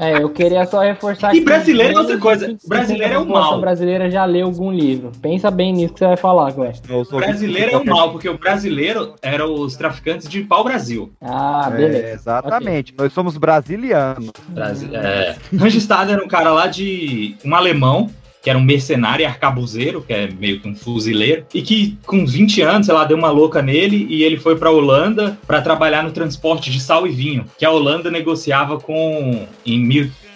É, 0.00 0.14
eu 0.22 0.30
queria 0.30 0.64
só 0.64 0.80
reforçar 0.80 1.34
E 1.36 1.42
brasileiro 1.42 1.92
é 1.92 2.00
outra 2.00 2.16
coisa. 2.16 2.56
Brasileiro 2.66 3.12
é 3.12 3.18
o 3.18 3.20
a 3.20 3.24
população 3.26 3.50
mal. 3.50 3.60
brasileira 3.60 4.10
já 4.10 4.24
leu 4.24 4.46
algum 4.46 4.72
livro. 4.72 5.12
Pensa 5.20 5.50
bem 5.50 5.74
nisso 5.74 5.92
que 5.92 5.98
você 5.98 6.06
vai 6.06 6.16
falar. 6.16 6.54
O 6.54 7.16
brasileiro 7.18 7.72
é 7.72 7.76
o 7.76 7.84
mal, 7.84 8.10
porque 8.10 8.26
o 8.26 8.38
brasileiro 8.38 9.14
eram 9.20 9.52
os 9.52 9.76
traficantes 9.76 10.26
de 10.26 10.40
pau-brasil. 10.42 11.12
Ah, 11.20 11.70
É, 11.78 12.14
exatamente. 12.14 12.94
Nós 12.96 13.12
somos 13.12 13.36
brasilianos. 13.60 14.30
Brasi- 14.48 14.90
É. 14.94 15.36
Rangestad 15.56 16.10
era 16.10 16.24
um 16.24 16.28
cara 16.28 16.50
lá 16.52 16.66
de. 16.66 17.36
um 17.44 17.54
alemão. 17.54 18.10
Que 18.42 18.48
era 18.48 18.58
um 18.58 18.62
mercenário 18.64 19.22
e 19.22 19.26
arcabuzeiro, 19.26 20.00
que 20.00 20.14
é 20.14 20.26
meio 20.30 20.60
que 20.60 20.66
um 20.66 20.74
fuzileiro, 20.74 21.44
e 21.52 21.60
que 21.60 21.98
com 22.06 22.24
20 22.24 22.62
anos, 22.62 22.86
sei 22.86 22.94
lá, 22.94 23.04
deu 23.04 23.14
uma 23.18 23.30
louca 23.30 23.60
nele 23.60 24.06
e 24.08 24.22
ele 24.24 24.38
foi 24.38 24.56
pra 24.56 24.70
Holanda 24.70 25.38
pra 25.46 25.60
trabalhar 25.60 26.02
no 26.02 26.10
transporte 26.10 26.70
de 26.70 26.80
sal 26.80 27.06
e 27.06 27.10
vinho, 27.10 27.44
que 27.58 27.66
a 27.66 27.70
Holanda 27.70 28.10
negociava 28.10 28.80
com 28.80 29.46
em 29.66 29.78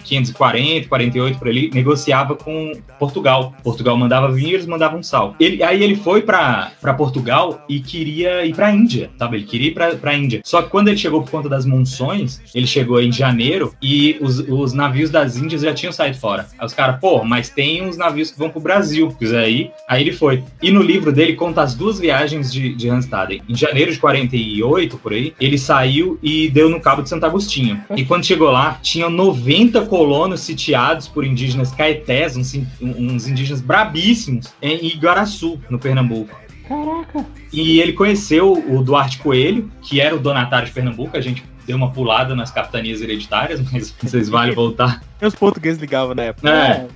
1540, 0.09 0.89
48 0.89 1.39
por 1.39 1.49
ali, 1.49 1.71
negociava 1.73 2.35
com 2.35 2.73
Portugal. 2.99 3.55
Portugal 3.63 3.97
mandava 3.97 4.31
vinho, 4.31 4.55
eles 4.55 4.67
mandavam 4.67 5.03
sal. 5.03 5.35
Ele, 5.39 5.63
aí 5.63 5.83
ele 5.83 5.97
foi 5.97 6.23
pra 6.23 6.73
Portugal 6.97 7.65
e 7.69 7.81
queria 7.81 8.45
ir 8.45 8.55
pra 8.55 8.73
Índia, 8.73 9.11
sabe? 9.19 9.39
Ele 9.39 9.45
queria 9.45 9.69
ir 9.69 9.75
pra, 9.75 9.95
pra 9.95 10.15
Índia. 10.15 10.41
Só 10.45 10.63
que 10.63 10.69
quando 10.69 10.89
ele 10.89 10.97
chegou 10.97 11.23
por 11.23 11.31
conta 11.31 11.49
das 11.49 11.65
monções, 11.65 12.41
ele 12.55 12.67
chegou 12.67 13.01
em 13.01 13.13
janeiro 13.13 13.75
e 13.83 14.17
os, 14.21 14.41
os 14.41 14.73
navios 14.73 15.11
das 15.11 15.37
Índias 15.37 15.63
já 15.63 15.73
tinham 15.73 15.93
saído 15.93 16.19
fora. 16.19 16.47
Aí 16.59 16.67
os 16.67 16.75
caras, 16.75 16.99
pô, 17.01 17.25
mas 17.25 17.49
tem 17.49 17.83
uns 17.83 17.97
navios 17.97 18.31
que 18.31 18.39
vão 18.39 18.51
pro 18.51 18.61
Brasil. 18.61 19.15
Aí, 19.43 19.71
aí 19.89 20.03
ele 20.03 20.13
foi. 20.13 20.43
E 20.63 20.71
no 20.71 20.83
livro 20.83 21.13
dele 21.13 21.35
conta 21.35 21.63
as 21.63 21.75
duas 21.75 21.99
viagens 21.99 22.53
de, 22.53 22.75
de 22.75 22.89
Hans 22.89 23.05
Staden. 23.05 23.43
Em 23.49 23.55
janeiro 23.55 23.93
de 23.93 23.99
48, 23.99 24.99
por 24.99 25.13
aí, 25.13 25.35
ele 25.41 25.59
saiu 25.59 26.19
e 26.23 26.49
deu 26.49 26.69
no 26.69 26.81
Cabo 26.81 27.03
de 27.03 27.09
Santo 27.09 27.27
Agostinho. 27.27 27.81
E 27.97 28.05
quando 28.05 28.25
chegou 28.25 28.51
lá, 28.51 28.79
tinham 28.83 29.11
90 29.11 29.83
colonos 29.95 30.40
sitiados 30.40 31.07
por 31.07 31.24
indígenas 31.24 31.70
caetés, 31.70 32.36
uns, 32.36 32.53
uns 32.82 33.28
indígenas 33.28 33.61
brabíssimos, 33.61 34.53
em 34.61 34.84
Igaraçu, 34.86 35.61
no 35.70 35.78
Pernambuco. 35.78 36.36
Caraca. 36.66 37.24
E 37.53 37.78
ele 37.78 37.92
conheceu 37.92 38.53
o 38.55 38.82
Duarte 38.82 39.18
Coelho, 39.18 39.70
que 39.80 40.01
era 40.01 40.16
o 40.16 40.18
donatário 40.18 40.66
de 40.66 40.74
Pernambuco. 40.74 41.16
A 41.16 41.20
gente 41.20 41.45
deu 41.64 41.76
uma 41.76 41.92
pulada 41.92 42.34
nas 42.34 42.51
capitanias 42.51 43.01
hereditárias, 43.03 43.61
mas 43.70 43.95
vocês 44.03 44.28
vale 44.28 44.51
voltar. 44.51 45.01
E 45.21 45.27
os 45.27 45.35
portugueses 45.35 45.81
ligavam 45.81 46.15
na 46.15 46.25
época. 46.25 46.51
É. 46.51 46.87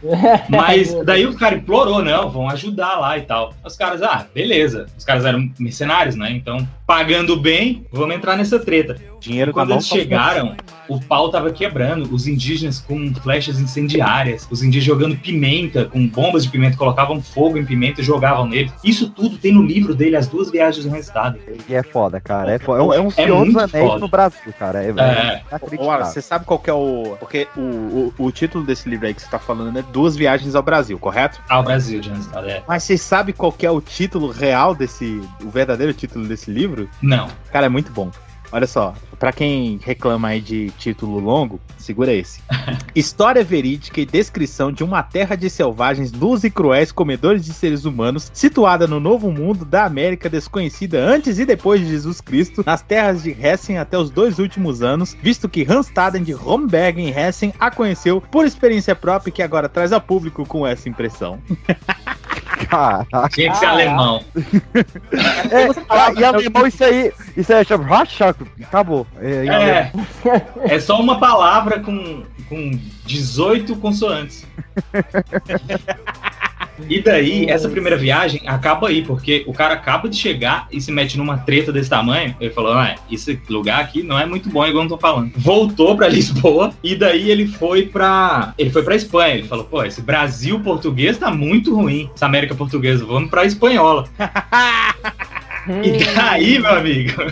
Mas 0.49 0.93
daí 1.05 1.27
o 1.27 1.35
cara 1.35 1.55
implorou, 1.57 2.03
não, 2.03 2.31
vão 2.31 2.49
ajudar 2.49 2.99
lá 2.99 3.17
e 3.17 3.23
tal. 3.23 3.55
Os 3.65 3.77
caras, 3.77 4.03
ah, 4.03 4.27
beleza. 4.35 4.87
Os 4.97 5.05
caras 5.05 5.25
eram 5.25 5.49
mercenários, 5.59 6.17
né? 6.17 6.31
Então, 6.33 6.67
pagando 6.87 7.39
bem, 7.39 7.87
vamos 7.93 8.17
entrar 8.17 8.37
nessa 8.37 8.59
treta. 8.59 8.97
Dinheiro 9.21 9.51
E 9.51 9.55
quando 9.55 9.73
eles 9.73 9.87
chegaram, 9.87 10.57
o 10.89 11.01
pau 11.01 11.29
tava 11.31 11.51
quebrando. 11.51 12.13
Os 12.15 12.27
indígenas 12.27 12.81
com 12.81 13.13
flechas 13.15 13.59
incendiárias, 13.61 14.47
os 14.51 14.63
indígenas 14.63 14.85
jogando 14.87 15.17
pimenta, 15.17 15.85
com 15.85 16.07
bombas 16.07 16.45
de 16.45 16.51
pimenta, 16.51 16.77
colocavam 16.77 17.21
fogo 17.21 17.59
em 17.59 17.65
pimenta 17.65 18.01
e 18.01 18.05
jogavam 18.05 18.47
nele. 18.47 18.71
Isso 18.85 19.11
tudo 19.11 19.37
tem 19.37 19.53
no 19.53 19.63
livro 19.63 19.95
dele, 19.95 20.17
As 20.17 20.29
Duas 20.29 20.51
Viagens 20.51 20.87
do 20.87 20.97
Estado. 20.97 21.39
E 21.69 21.75
é 21.75 21.83
foda, 21.83 22.21
cara. 22.21 22.53
É, 22.53 22.59
foda. 22.59 22.81
é 22.81 23.01
um, 23.01 23.07
é 23.07 23.07
É 23.07 23.11
Senhor 23.11 23.45
dos 23.45 23.57
Anéis 23.57 23.87
foda. 23.87 23.99
no 23.99 24.09
Brasil, 24.09 24.55
cara. 24.59 24.83
É, 24.83 24.89
É. 24.89 24.91
é 24.91 24.93
Ora, 24.93 25.43
inacreditável. 25.51 26.07
você 26.07 26.23
sabe 26.23 26.45
qual 26.45 26.59
que 26.59 26.71
é 26.71 26.73
o. 26.73 27.17
Porque 27.19 27.49
o, 27.57 27.61
o, 27.61 28.15
o 28.19 28.31
título 28.31 28.65
desse 28.65 28.89
livro 28.89 29.07
aí 29.07 29.15
que 29.15 29.23
você 29.23 29.29
tá 29.29 29.39
falando 29.39 29.79
é 29.79 29.83
Duas 29.83 30.17
Viagens 30.17 30.55
ao 30.55 30.63
Brasil, 30.63 30.99
correto? 30.99 31.41
Ao 31.49 31.63
Brasil 31.63 32.01
de 32.01 32.13
Estado, 32.13 32.49
é. 32.49 32.63
Mas 32.67 32.83
você 32.83 32.99
sabe 32.99 33.33
qual 33.33 33.55
é 33.63 33.71
o 33.71 33.81
título 33.81 34.31
real 34.31 34.75
desse. 34.75 35.23
O 35.43 35.51
verdadeiro 35.51 35.95
título 35.95 36.27
desse 36.27 36.51
livro? 36.51 36.89
Não. 37.01 37.29
Cara, 37.53 37.67
é 37.67 37.69
muito 37.69 37.93
bom. 37.93 38.11
Olha 38.51 38.67
só, 38.67 38.95
pra 39.19 39.33
quem 39.33 39.79
reclama 39.83 40.29
aí 40.29 40.41
de 40.41 40.71
título 40.79 41.19
longo, 41.19 41.61
segura 41.77 42.13
esse. 42.13 42.41
História 42.95 43.45
verídica 43.45 44.01
e 44.01 44.07
descrição 44.07 44.73
de 44.73 44.83
uma 44.83 45.03
terra 45.03 45.37
de 45.37 45.51
selvagens 45.51 46.11
nus 46.13 46.45
e 46.45 46.51
cruéis 46.51 46.91
comedores 46.91 47.45
de 47.45 47.53
seres 47.53 47.85
humanos, 47.85 48.31
situada 48.33 48.87
no 48.87 48.99
Novo 48.99 49.31
Mundo 49.31 49.65
da 49.65 49.85
América 49.85 50.31
desconhecida 50.31 50.99
antes 50.99 51.39
e 51.39 51.45
depois 51.45 51.81
de 51.81 51.89
Jesus 51.89 52.21
Cristo, 52.21 52.63
nas 52.65 52.81
terras 52.81 53.23
de 53.23 53.31
Hessen 53.31 53.79
até 53.79 53.99
os 53.99 54.11
dois 54.11 54.39
últimos 54.39 54.83
anos, 54.83 55.17
visto 55.23 55.49
que 55.49 55.67
Hans 55.69 55.89
Staden 55.89 56.23
de 56.23 56.33
Romberg 56.33 57.01
em 57.01 57.11
Hessen 57.11 57.53
a 57.59 57.71
conheceu 57.71 58.21
por 58.21 58.47
experiência 58.47 58.95
própria 58.95 59.31
e 59.31 59.33
que 59.33 59.43
agora 59.43 59.69
traz 59.69 59.93
ao 59.93 60.01
público 60.01 60.47
com 60.47 60.67
essa 60.67 60.89
impressão. 60.89 61.39
Caraca. 62.67 63.29
Tinha 63.31 63.51
que 63.53 63.59
ser 63.59 63.67
alemão. 63.67 64.23
É, 65.51 65.69
ah, 65.89 66.13
e 66.17 66.25
alemão, 66.25 66.67
isso 66.67 66.85
aí, 66.85 67.13
isso 67.37 67.53
aí 67.53 67.65
chama 67.65 67.85
Rachak. 67.85 68.45
Acabou. 68.63 69.07
É, 69.21 69.93
É, 70.69 70.75
é 70.75 70.81
só 70.81 71.01
uma 71.01 71.19
palavra 71.19 71.81
com, 71.81 72.25
com 72.49 72.71
18 73.07 73.77
consoantes. 73.77 74.47
E 76.89 77.01
daí, 77.01 77.47
essa 77.47 77.69
primeira 77.69 77.97
viagem 77.97 78.43
acaba 78.47 78.89
aí, 78.89 79.03
porque 79.03 79.45
o 79.47 79.53
cara 79.53 79.75
acaba 79.75 80.09
de 80.09 80.17
chegar 80.17 80.67
e 80.71 80.81
se 80.81 80.93
mete 80.93 81.17
numa 81.17 81.39
treta 81.39 81.73
desse 81.73 81.91
tamanho. 81.91 82.35
Ele 82.41 82.51
falou: 82.51 82.73
ah, 82.73 82.95
esse 83.11 83.41
lugar 83.49 83.81
aqui 83.81 84.03
não 84.03 84.19
é 84.19 84.27
muito 84.27 84.49
bom, 84.51 84.67
igual 84.67 84.85
eu 84.85 84.91
tô 84.91 84.99
falando. 84.99 85.33
Voltou 85.37 85.97
pra 85.97 86.09
Lisboa 86.19 86.73
e 86.83 86.95
daí 86.95 87.31
ele 87.31 87.47
foi 87.47 87.87
pra. 87.87 88.55
Ele 88.59 88.71
foi 88.71 88.83
pra 88.83 88.97
Espanha. 88.97 89.35
Ele 89.37 89.49
falou: 89.49 89.65
pô, 89.65 89.83
esse 89.85 90.03
Brasil 90.03 90.61
português 90.61 91.19
tá 91.19 91.31
muito 91.31 91.75
ruim. 91.75 92.11
Essa 92.15 92.27
América 92.27 92.55
portuguesa, 92.55 93.05
vamos 93.05 93.31
pra 93.31 93.45
espanhola. 93.45 94.09
E 95.85 96.15
daí, 96.15 96.59
meu 96.59 96.71
amigo, 96.71 97.23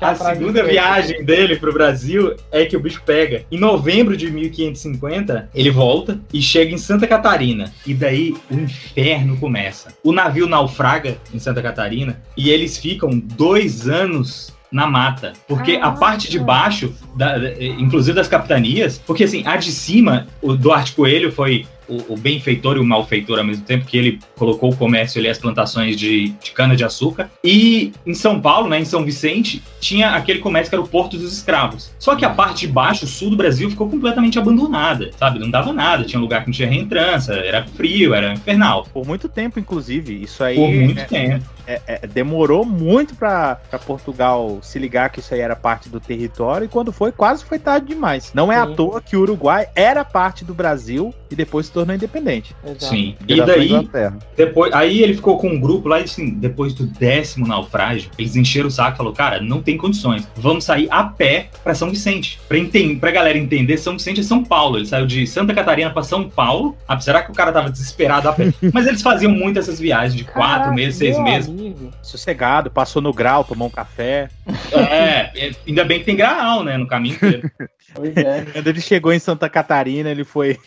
a 0.00 0.14
pra 0.14 0.14
segunda 0.14 0.62
mim, 0.62 0.70
viagem 0.70 1.24
dele 1.24 1.56
pro 1.56 1.72
Brasil 1.72 2.34
é 2.52 2.64
que 2.64 2.76
o 2.76 2.80
bicho 2.80 3.02
pega. 3.04 3.44
Em 3.50 3.58
novembro 3.58 4.16
de 4.16 4.30
1550, 4.30 5.50
ele 5.54 5.70
volta 5.70 6.18
e 6.32 6.40
chega 6.42 6.72
em 6.74 6.78
Santa 6.78 7.06
Catarina. 7.06 7.72
E 7.86 7.94
daí 7.94 8.34
o 8.50 8.54
inferno 8.54 9.36
começa. 9.36 9.88
O 10.02 10.12
navio 10.12 10.46
naufraga 10.46 11.16
em 11.32 11.38
Santa 11.38 11.62
Catarina 11.62 12.20
e 12.36 12.50
eles 12.50 12.76
ficam 12.78 13.10
dois 13.10 13.88
anos 13.88 14.56
na 14.70 14.86
mata. 14.86 15.32
Porque 15.46 15.78
a 15.80 15.90
parte 15.92 16.30
de 16.30 16.38
baixo, 16.38 16.92
da- 17.16 17.38
da- 17.38 17.54
inclusive 17.58 18.14
das 18.14 18.28
capitanias, 18.28 19.00
porque 19.06 19.24
assim, 19.24 19.42
a 19.46 19.56
de 19.56 19.72
cima, 19.72 20.26
o 20.42 20.54
Duarte 20.54 20.92
Coelho 20.92 21.32
foi 21.32 21.64
o, 21.88 22.14
o 22.14 22.16
benfeitor 22.16 22.76
e 22.76 22.80
o 22.80 22.84
malfeitor 22.84 23.38
ao 23.38 23.44
mesmo 23.44 23.64
tempo, 23.64 23.86
que 23.86 23.96
ele 23.96 24.18
colocou 24.36 24.70
o 24.70 24.76
comércio 24.76 25.18
ali, 25.18 25.28
as 25.28 25.38
plantações 25.38 25.96
de, 25.96 26.28
de 26.28 26.50
cana-de-açúcar. 26.52 27.30
E 27.42 27.92
em 28.06 28.14
São 28.14 28.40
Paulo, 28.40 28.68
né, 28.68 28.80
em 28.80 28.84
São 28.84 29.04
Vicente, 29.04 29.62
tinha 29.80 30.10
aquele 30.10 30.40
comércio 30.40 30.70
que 30.70 30.74
era 30.74 30.82
o 30.82 30.88
Porto 30.88 31.16
dos 31.16 31.32
Escravos. 31.32 31.92
Só 31.98 32.14
que 32.14 32.24
a 32.24 32.30
parte 32.30 32.66
de 32.66 32.72
baixo, 32.72 33.04
o 33.04 33.08
sul 33.08 33.30
do 33.30 33.36
Brasil, 33.36 33.70
ficou 33.70 33.88
completamente 33.88 34.38
abandonada, 34.38 35.10
sabe? 35.18 35.38
Não 35.38 35.50
dava 35.50 35.72
nada, 35.72 36.04
tinha 36.04 36.20
lugar 36.20 36.42
que 36.42 36.48
não 36.48 36.54
tinha 36.54 36.68
reentrança, 36.68 37.34
era 37.34 37.64
frio, 37.64 38.14
era 38.14 38.32
infernal. 38.32 38.86
Por 38.92 39.06
muito 39.06 39.28
tempo, 39.28 39.58
inclusive. 39.58 40.22
Isso 40.22 40.42
aí. 40.44 40.56
Por 40.56 40.70
muito 40.70 41.00
é- 41.00 41.04
tempo. 41.04 41.57
É, 41.68 41.80
é, 41.86 42.06
demorou 42.06 42.64
muito 42.64 43.14
pra, 43.14 43.56
pra 43.68 43.78
Portugal 43.78 44.58
se 44.62 44.78
ligar 44.78 45.10
que 45.10 45.20
isso 45.20 45.34
aí 45.34 45.40
era 45.40 45.54
parte 45.54 45.90
do 45.90 46.00
território 46.00 46.64
e 46.64 46.68
quando 46.68 46.90
foi, 46.90 47.12
quase 47.12 47.44
foi 47.44 47.58
tarde 47.58 47.88
demais. 47.88 48.32
Não 48.34 48.50
é 48.50 48.56
à 48.56 48.66
Sim. 48.66 48.74
toa 48.74 49.00
que 49.02 49.16
o 49.16 49.20
Uruguai 49.20 49.68
era 49.74 50.04
parte 50.04 50.44
do 50.44 50.54
Brasil 50.54 51.14
e 51.30 51.36
depois 51.36 51.66
se 51.66 51.72
tornou 51.72 51.94
independente. 51.94 52.56
Exato. 52.64 52.86
Sim. 52.86 53.14
E 53.26 53.40
daí, 53.42 53.88
depois, 54.36 54.72
aí 54.72 55.02
ele 55.02 55.14
ficou 55.14 55.36
com 55.38 55.48
um 55.48 55.60
grupo 55.60 55.88
lá 55.88 56.00
e 56.00 56.04
assim, 56.04 56.30
depois 56.30 56.72
do 56.72 56.86
décimo 56.86 57.46
naufrágio, 57.46 58.10
eles 58.18 58.34
encheram 58.34 58.68
o 58.68 58.70
saco 58.70 58.94
e 58.94 58.96
falou, 58.96 59.12
cara, 59.12 59.40
não 59.40 59.60
tem 59.60 59.76
condições. 59.76 60.26
Vamos 60.36 60.64
sair 60.64 60.88
a 60.90 61.04
pé 61.04 61.48
pra 61.62 61.74
São 61.74 61.90
Vicente. 61.90 62.40
Pra, 62.48 62.56
enten 62.58 62.98
pra 62.98 63.10
galera 63.10 63.36
entender, 63.36 63.76
São 63.76 63.92
Vicente 63.94 64.20
é 64.20 64.22
São 64.22 64.42
Paulo. 64.42 64.78
Ele 64.78 64.86
saiu 64.86 65.06
de 65.06 65.26
Santa 65.26 65.52
Catarina 65.52 65.90
pra 65.90 66.02
São 66.02 66.28
Paulo. 66.28 66.76
Ah, 66.86 66.98
será 66.98 67.22
que 67.22 67.30
o 67.30 67.34
cara 67.34 67.52
tava 67.52 67.70
desesperado 67.70 68.28
a 68.28 68.32
pé? 68.32 68.52
Mas 68.72 68.86
eles 68.86 69.02
faziam 69.02 69.30
muito 69.30 69.58
essas 69.58 69.78
viagens 69.78 70.14
de 70.14 70.24
quatro 70.24 70.48
Caraca, 70.48 70.74
meses, 70.74 70.96
seis 70.96 71.18
meses. 71.18 71.57
Amigo. 71.58 71.90
Sossegado, 72.02 72.70
passou 72.70 73.02
no 73.02 73.12
grau, 73.12 73.44
tomou 73.44 73.68
um 73.68 73.70
café. 73.70 74.30
É, 74.72 75.48
é, 75.48 75.52
ainda 75.66 75.84
bem 75.84 75.98
que 75.98 76.04
tem 76.04 76.16
graal, 76.16 76.62
né, 76.62 76.76
no 76.76 76.86
caminho 76.86 77.16
inteiro. 77.16 77.50
Pois 77.94 78.14
é. 78.18 78.44
Quando 78.52 78.66
ele 78.66 78.82
chegou 78.82 79.14
em 79.14 79.18
Santa 79.18 79.48
Catarina, 79.48 80.10
ele 80.10 80.22
foi, 80.22 80.58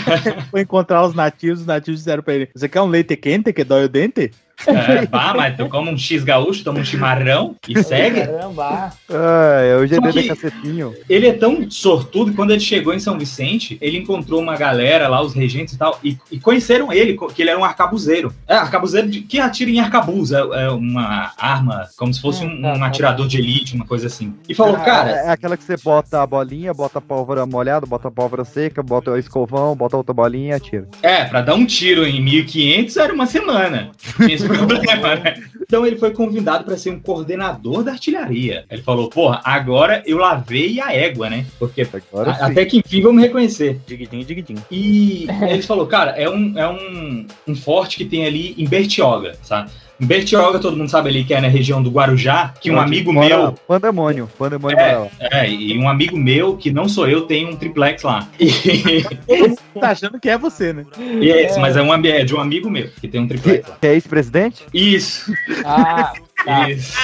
foi 0.50 0.62
encontrar 0.62 1.04
os 1.04 1.14
nativos. 1.14 1.60
Os 1.60 1.66
nativos 1.66 2.00
disseram 2.00 2.22
pra 2.22 2.32
ele: 2.32 2.48
Você 2.54 2.70
quer 2.70 2.80
um 2.80 2.88
leite 2.88 3.14
quente 3.16 3.52
que 3.52 3.62
dói 3.62 3.84
o 3.84 3.88
dente? 3.88 4.30
É, 4.66 5.08
mas 5.36 5.56
tu 5.56 5.68
come 5.68 5.90
um 5.90 5.96
X 5.98 6.22
gaúcho, 6.24 6.62
toma 6.64 6.80
um 6.80 6.84
chimarrão 6.84 7.56
e 7.68 7.82
segue. 7.82 8.20
Caramba. 8.26 8.92
Ah, 9.10 9.60
é 9.62 9.86
GD 9.86 10.12
que- 10.12 10.22
de 10.22 10.28
cacetinho. 10.28 10.94
Ele 11.08 11.26
é 11.28 11.32
tão 11.32 11.70
sortudo 11.70 12.30
que 12.30 12.36
quando 12.36 12.50
ele 12.50 12.60
chegou 12.60 12.92
em 12.94 12.98
São 12.98 13.18
Vicente, 13.18 13.78
ele 13.80 13.98
encontrou 13.98 14.40
uma 14.40 14.56
galera 14.56 15.08
lá, 15.08 15.22
os 15.22 15.34
regentes 15.34 15.74
e 15.74 15.78
tal, 15.78 15.98
e, 16.04 16.16
e 16.30 16.38
conheceram 16.38 16.92
ele, 16.92 17.16
que 17.34 17.42
ele 17.42 17.50
era 17.50 17.58
um 17.58 17.64
arcabuzeiro. 17.64 18.32
É, 18.46 18.54
arcabuzeiro 18.54 19.08
de, 19.08 19.20
que 19.22 19.38
atira 19.40 19.70
em 19.70 19.80
arcabuz, 19.80 20.32
é, 20.32 20.38
é 20.40 20.68
uma 20.70 21.32
arma, 21.38 21.88
como 21.96 22.12
se 22.12 22.20
fosse 22.20 22.44
Hum, 22.44 22.58
um, 22.58 22.62
tá, 22.62 22.72
um 22.74 22.78
tá, 22.80 22.86
atirador 22.86 23.26
de 23.26 23.38
elite, 23.38 23.74
uma 23.74 23.84
coisa 23.86 24.06
assim. 24.06 24.34
E 24.48 24.54
falou, 24.54 24.76
É- 24.76 24.84
cara, 24.84 25.10
É 25.10 25.30
aquela 25.30 25.56
que 25.56 25.64
você 25.64 25.76
bota 25.76 26.22
a 26.22 26.26
bolinha, 26.26 26.72
bota 26.74 26.98
a 26.98 27.02
pólvora 27.02 27.44
molhada, 27.46 27.86
bota 27.86 28.08
a 28.08 28.10
pólvora 28.10 28.44
seca, 28.44 28.82
bota 28.82 29.10
o 29.10 29.16
escovão, 29.18 29.74
bota 29.76 29.96
outra 29.96 30.12
bolinha 30.14 30.50
e 30.50 30.52
atira. 30.52 30.88
É, 31.02 31.24
pra 31.24 31.40
dar 31.40 31.54
um 31.54 31.64
tiro 31.66 32.06
em 32.06 32.20
1500 32.22 32.96
era 32.96 33.12
uma 33.12 33.26
semana. 33.26 33.90
Tinha 34.16 34.38
problema, 34.56 35.14
né? 35.16 35.34
Então 35.62 35.86
ele 35.86 35.96
foi 35.96 36.10
convidado 36.10 36.64
para 36.64 36.76
ser 36.76 36.90
um 36.90 36.98
coordenador 37.00 37.82
da 37.82 37.92
artilharia. 37.92 38.64
Ele 38.70 38.82
falou: 38.82 39.08
porra, 39.08 39.40
agora 39.44 40.02
eu 40.06 40.18
lavei 40.18 40.80
a 40.80 40.92
égua, 40.92 41.30
né? 41.30 41.46
Porque 41.58 41.86
Agora 42.12 42.32
a- 42.32 42.46
até 42.46 42.64
que 42.64 42.78
enfim 42.78 43.00
vão 43.02 43.12
me 43.12 43.22
reconhecer. 43.22 43.80
Diguidim, 43.86 44.24
diguidim. 44.24 44.56
E 44.70 45.26
ele 45.48 45.62
falou: 45.62 45.86
cara, 45.86 46.10
é 46.12 46.28
um, 46.28 46.58
é 46.58 46.68
um, 46.68 47.26
um 47.46 47.54
forte 47.54 47.96
que 47.96 48.04
tem 48.04 48.26
ali 48.26 48.54
em 48.58 48.66
Bertioga, 48.66 49.34
sabe? 49.42 49.70
Bertioga, 50.00 50.58
todo 50.58 50.76
mundo 50.76 50.90
sabe 50.90 51.08
ali 51.10 51.24
que 51.24 51.34
é 51.34 51.40
na 51.40 51.48
região 51.48 51.82
do 51.82 51.90
Guarujá, 51.90 52.54
que 52.60 52.70
um 52.70 52.74
Onde 52.74 52.84
amigo 52.84 53.12
mora 53.12 53.28
meu. 53.28 53.52
Pandemônio. 53.66 54.30
Pandemônio 54.38 54.78
É. 54.78 55.08
É, 55.20 55.50
e 55.50 55.78
um 55.78 55.88
amigo 55.88 56.16
meu, 56.16 56.56
que 56.56 56.70
não 56.70 56.88
sou 56.88 57.08
eu, 57.08 57.22
tem 57.22 57.46
um 57.46 57.56
triplex 57.56 58.02
lá. 58.02 58.28
E, 58.38 58.50
Tá 59.80 59.90
achando 59.90 60.18
que 60.18 60.28
é 60.28 60.36
você, 60.36 60.72
né? 60.72 60.84
e 60.98 61.30
é 61.30 61.44
esse, 61.44 61.58
mas 61.58 61.76
é, 61.76 61.82
um, 61.82 61.92
é 61.94 62.24
de 62.24 62.34
um 62.34 62.40
amigo 62.40 62.70
meu, 62.70 62.88
que 63.00 63.08
tem 63.08 63.20
um 63.20 63.28
triplex 63.28 63.68
lá. 63.68 63.76
que 63.80 63.86
é 63.86 63.94
ex-presidente? 63.94 64.66
Isso. 64.72 65.32
Ah, 65.64 66.12
tá. 66.44 66.70
Isso. 66.70 66.96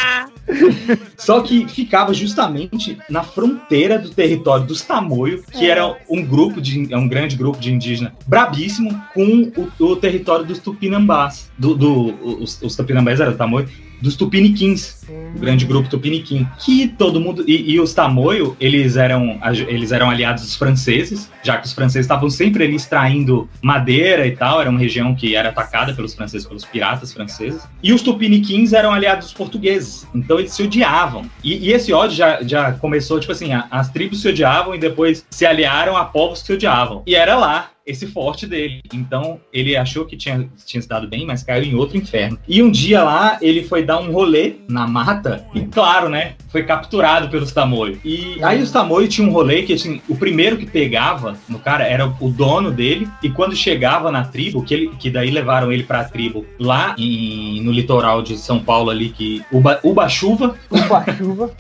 Só 1.16 1.40
que 1.40 1.66
ficava 1.68 2.14
justamente 2.14 2.97
na 3.11 3.22
fronteira 3.22 3.99
do 3.99 4.11
território 4.11 4.64
dos 4.66 4.80
Tamoio, 4.82 5.42
que 5.53 5.68
era 5.68 5.97
um 6.09 6.22
grupo 6.24 6.61
de 6.61 6.92
é 6.92 6.97
um 6.97 7.09
grande 7.09 7.36
grupo 7.36 7.59
de 7.59 7.72
indígena 7.72 8.14
brabíssimo, 8.26 8.90
com 9.14 9.51
o, 9.57 9.84
o 9.84 9.97
território 9.97 10.44
dos 10.44 10.59
Tupinambás. 10.59 11.51
Do, 11.59 11.74
do- 11.74 12.42
os, 12.42 12.61
os 12.62 12.76
Tupinambás 12.76 13.20
eram 13.20 13.36
Tamoio, 13.36 13.68
dos 14.01 14.16
Tupiniquins, 14.16 15.05
o 15.34 15.38
grande 15.38 15.64
grupo 15.64 15.88
Tupiniquim. 15.88 16.47
Que 16.59 16.88
todo 16.88 17.20
mundo. 17.20 17.44
E, 17.47 17.72
e 17.72 17.80
os 17.80 17.94
Tamoio, 17.94 18.57
eles 18.61 18.97
eram, 18.97 19.40
eles 19.68 19.92
eram 19.92 20.11
aliados 20.11 20.44
dos 20.44 20.57
franceses, 20.57 21.30
já 21.42 21.59
que 21.59 21.66
os 21.66 21.72
franceses 21.72 22.05
estavam 22.05 22.28
sempre 22.30 22.64
ali 22.64 22.76
extraindo 22.76 23.49
madeira 23.62 24.26
e 24.26 24.32
tal, 24.32 24.61
era 24.61 24.70
uma 24.70 24.78
região 24.78 25.14
que 25.14 25.34
era 25.34 25.49
atacada 25.49 25.94
pelos 25.94 26.14
franceses, 26.14 26.47
pelos 26.47 26.64
piratas 26.64 27.12
franceses. 27.12 27.66
E 27.82 27.92
os 27.92 28.03
Tupiniquins 28.03 28.72
eram 28.72 28.92
aliados 28.92 29.26
dos 29.26 29.34
portugueses, 29.34 30.07
então 30.14 30.38
eles 30.38 30.53
se 30.53 30.62
odiavam. 30.62 31.24
E, 31.42 31.68
e 31.68 31.72
esse 31.72 31.92
ódio 31.92 32.16
já, 32.16 32.42
já 32.42 32.72
começou, 32.72 33.20
tipo 33.20 33.32
assim, 33.32 33.51
as 33.70 33.90
tribos 33.90 34.20
se 34.20 34.28
odiavam 34.28 34.74
e 34.74 34.78
depois 34.78 35.24
se 35.30 35.47
aliaram 35.47 35.97
a 35.97 36.05
povos 36.05 36.40
que 36.40 36.47
se 36.47 36.53
odiavam. 36.53 37.03
E 37.07 37.14
era 37.14 37.36
lá 37.36 37.70
esse 37.87 38.07
forte 38.07 38.47
dele. 38.47 38.80
Então 38.93 39.39
ele 39.53 39.76
achou 39.76 40.05
que 40.05 40.16
tinha, 40.16 40.49
tinha 40.64 40.82
se 40.82 40.89
dado 40.89 41.07
bem, 41.07 41.24
mas 41.24 41.43
caiu 41.43 41.64
em 41.64 41.74
outro 41.74 41.97
inferno. 41.97 42.39
E 42.49 42.62
um 42.62 42.70
dia 42.70 43.03
lá 43.05 43.39
ele 43.41 43.62
foi 43.64 43.84
dar 43.84 44.01
um 44.01 44.11
rolê 44.11 44.57
na 44.68 44.87
mata 44.87 45.47
e, 45.55 45.61
claro, 45.61 46.09
né, 46.09 46.34
foi 46.49 46.64
capturado 46.64 47.28
pelos 47.28 47.53
Tamoio. 47.53 47.99
E 48.05 48.39
aí 48.43 48.61
os 48.62 48.70
Tamoio 48.70 49.07
tinham 49.09 49.30
um 49.30 49.32
rolê 49.32 49.62
que, 49.62 49.72
assim, 49.74 50.01
o 50.09 50.16
primeiro 50.16 50.57
que 50.57 50.66
pegava 50.66 51.37
no 51.49 51.59
cara 51.59 51.84
era 51.84 52.07
o 52.20 52.28
dono 52.30 52.70
dele 52.70 53.07
e 53.22 53.30
quando 53.30 53.55
chegava 53.55 54.11
na 54.11 54.24
tribo, 54.24 54.62
que, 54.62 54.74
ele, 54.74 54.89
que 54.99 55.11
daí 55.11 55.30
levaram 55.30 55.70
ele 55.70 55.84
pra 55.84 56.05
tribo 56.05 56.45
lá 56.59 56.95
em- 56.99 57.61
no 57.62 57.70
litoral 57.70 58.22
de 58.22 58.37
São 58.37 58.59
Paulo 58.59 58.91
ali, 58.91 59.11
que 59.11 59.43
Uba, 59.53 59.78
Uba-chuva, 59.84 60.57
Upa 60.70 61.05
chuva. 61.16 61.51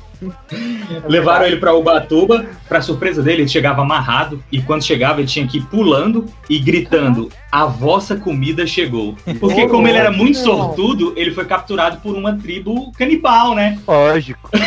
Levaram 1.08 1.46
ele 1.46 1.56
pra 1.56 1.74
Ubatuba, 1.74 2.46
pra 2.68 2.80
surpresa 2.80 3.22
dele, 3.22 3.42
ele 3.42 3.48
chegava 3.48 3.82
amarrado 3.82 4.42
e 4.50 4.60
quando 4.60 4.84
chegava 4.84 5.20
ele 5.20 5.28
tinha 5.28 5.46
que 5.46 5.58
ir 5.58 5.62
pulando 5.66 6.26
e 6.48 6.58
gritando: 6.58 7.30
"A 7.50 7.66
vossa 7.66 8.16
comida 8.16 8.66
chegou". 8.66 9.16
Porque 9.38 9.66
como 9.68 9.86
ele 9.88 9.98
era 9.98 10.10
muito 10.10 10.38
sortudo, 10.38 11.12
ele 11.16 11.32
foi 11.32 11.44
capturado 11.44 11.98
por 12.00 12.14
uma 12.14 12.36
tribo 12.36 12.92
canibal, 12.92 13.54
né? 13.54 13.78
Lógico. 13.86 14.50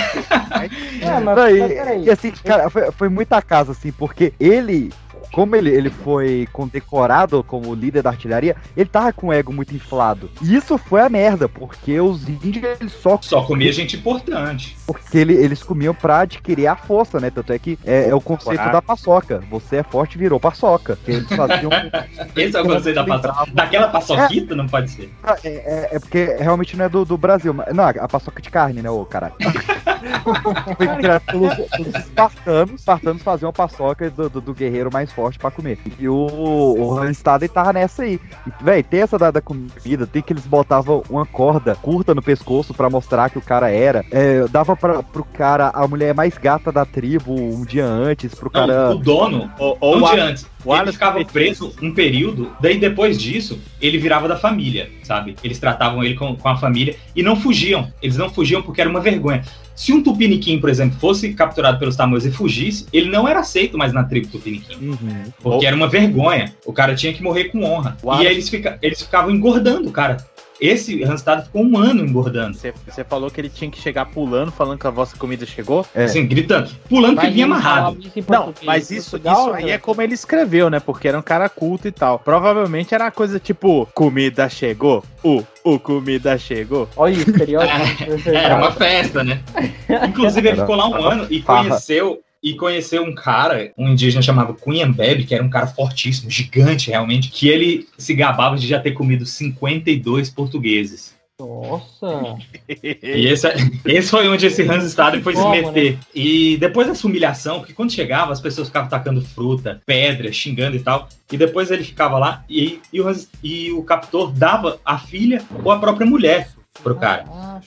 É, 1.01 1.19
mas, 1.19 1.55
e, 1.55 1.59
mas 1.59 1.73
peraí. 1.73 2.03
e 2.03 2.09
assim, 2.09 2.31
cara, 2.43 2.69
foi, 2.69 2.91
foi 2.91 3.09
muita 3.09 3.41
casa, 3.41 3.71
assim, 3.71 3.91
porque 3.91 4.33
ele, 4.39 4.91
como 5.31 5.55
ele, 5.55 5.69
ele 5.69 5.89
foi 5.89 6.47
condecorado 6.51 7.43
como 7.43 7.73
líder 7.73 8.01
da 8.03 8.09
artilharia, 8.09 8.55
ele 8.75 8.89
tava 8.89 9.11
com 9.13 9.27
o 9.27 9.33
ego 9.33 9.51
muito 9.53 9.75
inflado. 9.75 10.29
E 10.41 10.55
isso 10.55 10.77
foi 10.77 11.01
a 11.01 11.09
merda, 11.09 11.47
porque 11.47 11.99
os 11.99 12.27
índios 12.27 12.63
eles 12.79 12.93
só, 12.93 13.17
Só 13.21 13.43
comia 13.43 13.71
gente 13.71 13.95
importante. 13.97 14.75
porque 14.85 15.17
ele- 15.17 15.35
eles 15.35 15.61
comiam 15.63 15.93
pra 15.93 16.19
adquirir 16.21 16.67
a 16.67 16.75
força, 16.75 17.19
né? 17.19 17.29
Tanto 17.29 17.53
é 17.53 17.59
que 17.59 17.77
é, 17.85 18.09
é 18.09 18.15
o 18.15 18.21
conceito 18.21 18.57
Coragem. 18.57 18.71
da 18.73 18.81
paçoca. 18.81 19.43
Você 19.49 19.77
é 19.77 19.83
forte, 19.83 20.17
virou 20.17 20.39
paçoca. 20.39 20.97
Que 21.05 21.11
eles 21.11 21.27
faziam. 21.27 21.69
Esse 22.35 22.57
é 22.57 22.61
o 22.61 22.65
conceito 22.65 22.95
da 22.95 23.03
paçoca. 23.05 23.51
Daquela 23.53 23.87
paçoquita 23.89 24.55
não 24.55 24.67
pode 24.67 24.89
ser. 24.91 25.13
É, 25.43 25.47
é- 25.49 25.89
é 25.95 25.99
porque 25.99 26.25
realmente 26.39 26.75
não 26.75 26.85
é 26.85 26.89
do, 26.89 27.05
do 27.05 27.17
Brasil. 27.17 27.53
Mas, 27.53 27.73
não, 27.73 27.83
a 27.87 28.07
paçoca 28.07 28.41
de 28.41 28.49
carne, 28.49 28.81
né, 28.81 28.89
ô 28.89 29.05
caralho? 29.05 29.33
Foi 30.77 30.87
criado 30.97 31.21
pelos, 31.25 31.53
pelos 31.55 31.95
espartanos. 31.95 32.73
Os 32.73 32.79
espartanos 32.79 33.21
faziam 33.21 33.51
paçoca 33.51 34.09
do, 34.09 34.29
do, 34.29 34.41
do 34.41 34.53
guerreiro 34.53 34.89
mais 34.91 35.11
forte 35.11 35.18
pra 35.37 35.51
comer. 35.51 35.79
E 35.99 36.07
o, 36.07 36.15
o 36.15 36.93
Randstad 36.93 37.47
tava 37.47 37.73
nessa 37.73 38.03
aí. 38.03 38.19
E, 38.47 38.63
véi, 38.63 38.83
tem 38.83 39.01
essa 39.01 39.17
da, 39.17 39.31
da 39.31 39.41
comida, 39.41 40.07
tem 40.07 40.21
que 40.21 40.33
eles 40.33 40.45
botavam 40.45 41.03
uma 41.09 41.25
corda 41.25 41.75
curta 41.75 42.13
no 42.15 42.21
pescoço 42.21 42.73
pra 42.73 42.89
mostrar 42.89 43.29
que 43.29 43.37
o 43.37 43.41
cara 43.41 43.69
era. 43.69 44.05
É, 44.11 44.47
dava 44.47 44.75
pra, 44.75 45.03
pro 45.03 45.23
cara 45.23 45.69
a 45.73 45.87
mulher 45.87 46.13
mais 46.13 46.37
gata 46.37 46.71
da 46.71 46.85
tribo 46.85 47.33
um 47.33 47.63
dia 47.63 47.85
antes, 47.85 48.33
pro 48.33 48.51
Não, 48.53 48.67
cara. 48.67 48.91
o 48.91 48.95
dono, 48.95 49.51
Ou, 49.57 49.73
um 49.73 49.77
ou 49.81 49.97
o 49.97 50.11
dia 50.11 50.25
antes, 50.25 50.47
o 50.63 50.75
ele 50.75 50.91
ficava 50.91 51.23
preso 51.23 51.73
um 51.81 51.93
período, 51.93 52.51
daí 52.59 52.77
depois 52.77 53.17
disso, 53.17 53.59
ele 53.81 53.97
virava 53.97 54.27
da 54.27 54.35
família, 54.35 54.89
sabe? 55.03 55.35
Eles 55.43 55.57
tratavam 55.57 56.03
ele 56.03 56.15
com, 56.15 56.35
com 56.35 56.49
a 56.49 56.57
família 56.57 56.95
e 57.15 57.23
não 57.23 57.35
fugiam. 57.35 57.91
Eles 58.01 58.17
não 58.17 58.29
fugiam 58.29 58.61
porque 58.61 58.81
era 58.81 58.89
uma 58.89 58.99
vergonha. 58.99 59.43
Se 59.73 59.93
um 59.93 60.03
tupiniquim, 60.03 60.59
por 60.59 60.69
exemplo, 60.69 60.99
fosse 60.99 61.33
capturado 61.33 61.79
pelos 61.79 61.95
tamoios 61.95 62.25
e 62.25 62.31
fugisse, 62.31 62.85
ele 62.91 63.09
não 63.09 63.25
era 63.25 63.39
aceito 63.39 63.77
mais 63.77 63.93
na 63.93 64.03
tribo 64.03 64.27
tupiniquim. 64.27 64.89
Uhum. 64.89 65.23
Porque 65.41 65.65
era 65.65 65.75
uma 65.75 65.87
vergonha. 65.87 66.53
O 66.65 66.73
cara 66.73 66.93
tinha 66.93 67.13
que 67.13 67.23
morrer 67.23 67.45
com 67.45 67.63
honra. 67.63 67.97
O 68.03 68.13
E 68.15 68.27
aí 68.27 68.33
eles, 68.33 68.49
fica, 68.49 68.77
eles 68.81 69.01
ficavam 69.01 69.31
engordando, 69.31 69.89
cara. 69.89 70.17
Esse 70.59 71.03
Randstad 71.03 71.45
ficou 71.45 71.63
um 71.63 71.77
ano 71.77 72.05
engordando. 72.05 72.57
Você, 72.57 73.03
falou 73.03 73.31
que 73.31 73.39
ele 73.39 73.49
tinha 73.49 73.69
que 73.71 73.79
chegar 73.79 74.05
pulando, 74.05 74.51
falando 74.51 74.77
que 74.77 74.87
a 74.87 74.89
vossa 74.89 75.15
comida 75.17 75.45
chegou? 75.45 75.85
É. 75.95 76.03
Assim, 76.03 76.27
gritando. 76.27 76.69
Pulando 76.89 77.17
que 77.17 77.25
Mas 77.25 77.33
vinha 77.33 77.45
ele 77.45 77.53
amarrado. 77.53 77.97
isso 77.99 78.23
Não, 78.29 78.53
mas 78.63 78.91
isso, 78.91 79.11
Portugal, 79.11 79.47
isso 79.47 79.55
aí 79.55 79.65
né? 79.65 79.71
é 79.71 79.77
como 79.77 80.01
ele 80.01 80.13
escreveu, 80.13 80.69
né? 80.69 80.79
Porque 80.79 81.07
era 81.07 81.17
um 81.17 81.21
cara 81.21 81.47
culto 81.47 81.87
e 81.87 81.91
tal. 81.91 82.19
Provavelmente 82.19 82.93
era 82.93 83.09
coisa 83.09 83.39
tipo, 83.39 83.87
comida 83.93 84.49
chegou, 84.49 85.03
o, 85.23 85.43
o 85.63 85.79
comida 85.79 86.37
chegou. 86.37 86.89
Olha 86.95 87.15
o 87.15 87.19
estereótipo. 87.19 87.69
É, 88.29 88.35
Era 88.35 88.57
uma 88.57 88.71
festa, 88.71 89.23
né? 89.23 89.41
Inclusive, 90.07 90.47
ele 90.49 90.57
ficou 90.57 90.75
lá 90.75 90.87
um 90.87 90.95
ano 90.95 91.27
e 91.29 91.41
conheceu. 91.41 92.21
E 92.41 92.53
conheceu 92.55 93.03
um 93.03 93.13
cara, 93.13 93.73
um 93.77 93.89
indígena 93.89 94.21
chamado 94.21 94.53
Cunhambebe, 94.53 95.25
que 95.25 95.35
era 95.35 95.43
um 95.43 95.49
cara 95.49 95.67
fortíssimo, 95.67 96.29
gigante 96.29 96.89
realmente, 96.89 97.29
que 97.29 97.49
ele 97.49 97.87
se 97.97 98.13
gabava 98.13 98.55
de 98.57 98.65
já 98.65 98.79
ter 98.79 98.91
comido 98.91 99.25
52 99.25 100.29
portugueses. 100.29 101.17
Nossa. 101.39 102.37
E 103.01 103.27
esse, 103.27 103.47
esse 103.85 104.09
foi 104.09 104.27
onde 104.27 104.45
esse 104.45 104.61
Hans 104.61 104.83
Stade 104.83 105.21
foi 105.21 105.35
se 105.35 105.41
Como, 105.41 105.51
meter. 105.51 105.97
E 106.13 106.57
depois 106.57 106.87
dessa 106.87 107.07
humilhação, 107.07 107.59
porque 107.59 107.73
quando 107.73 107.91
chegava, 107.91 108.31
as 108.31 108.39
pessoas 108.41 108.67
ficavam 108.67 108.89
tacando 108.89 109.21
fruta, 109.21 109.81
pedra, 109.85 110.31
xingando 110.31 110.75
e 110.75 110.79
tal. 110.79 111.09
E 111.31 111.37
depois 111.37 111.71
ele 111.71 111.83
ficava 111.83 112.19
lá 112.19 112.43
e, 112.49 112.79
e, 112.93 113.01
o, 113.01 113.07
Hans- 113.07 113.29
e 113.43 113.71
o 113.71 113.81
captor 113.83 114.31
dava 114.31 114.79
a 114.85 114.99
filha 114.99 115.41
ou 115.63 115.71
a 115.71 115.79
própria 115.79 116.05
mulher 116.05 116.49
pro 116.81 116.95
cara. 116.95 117.25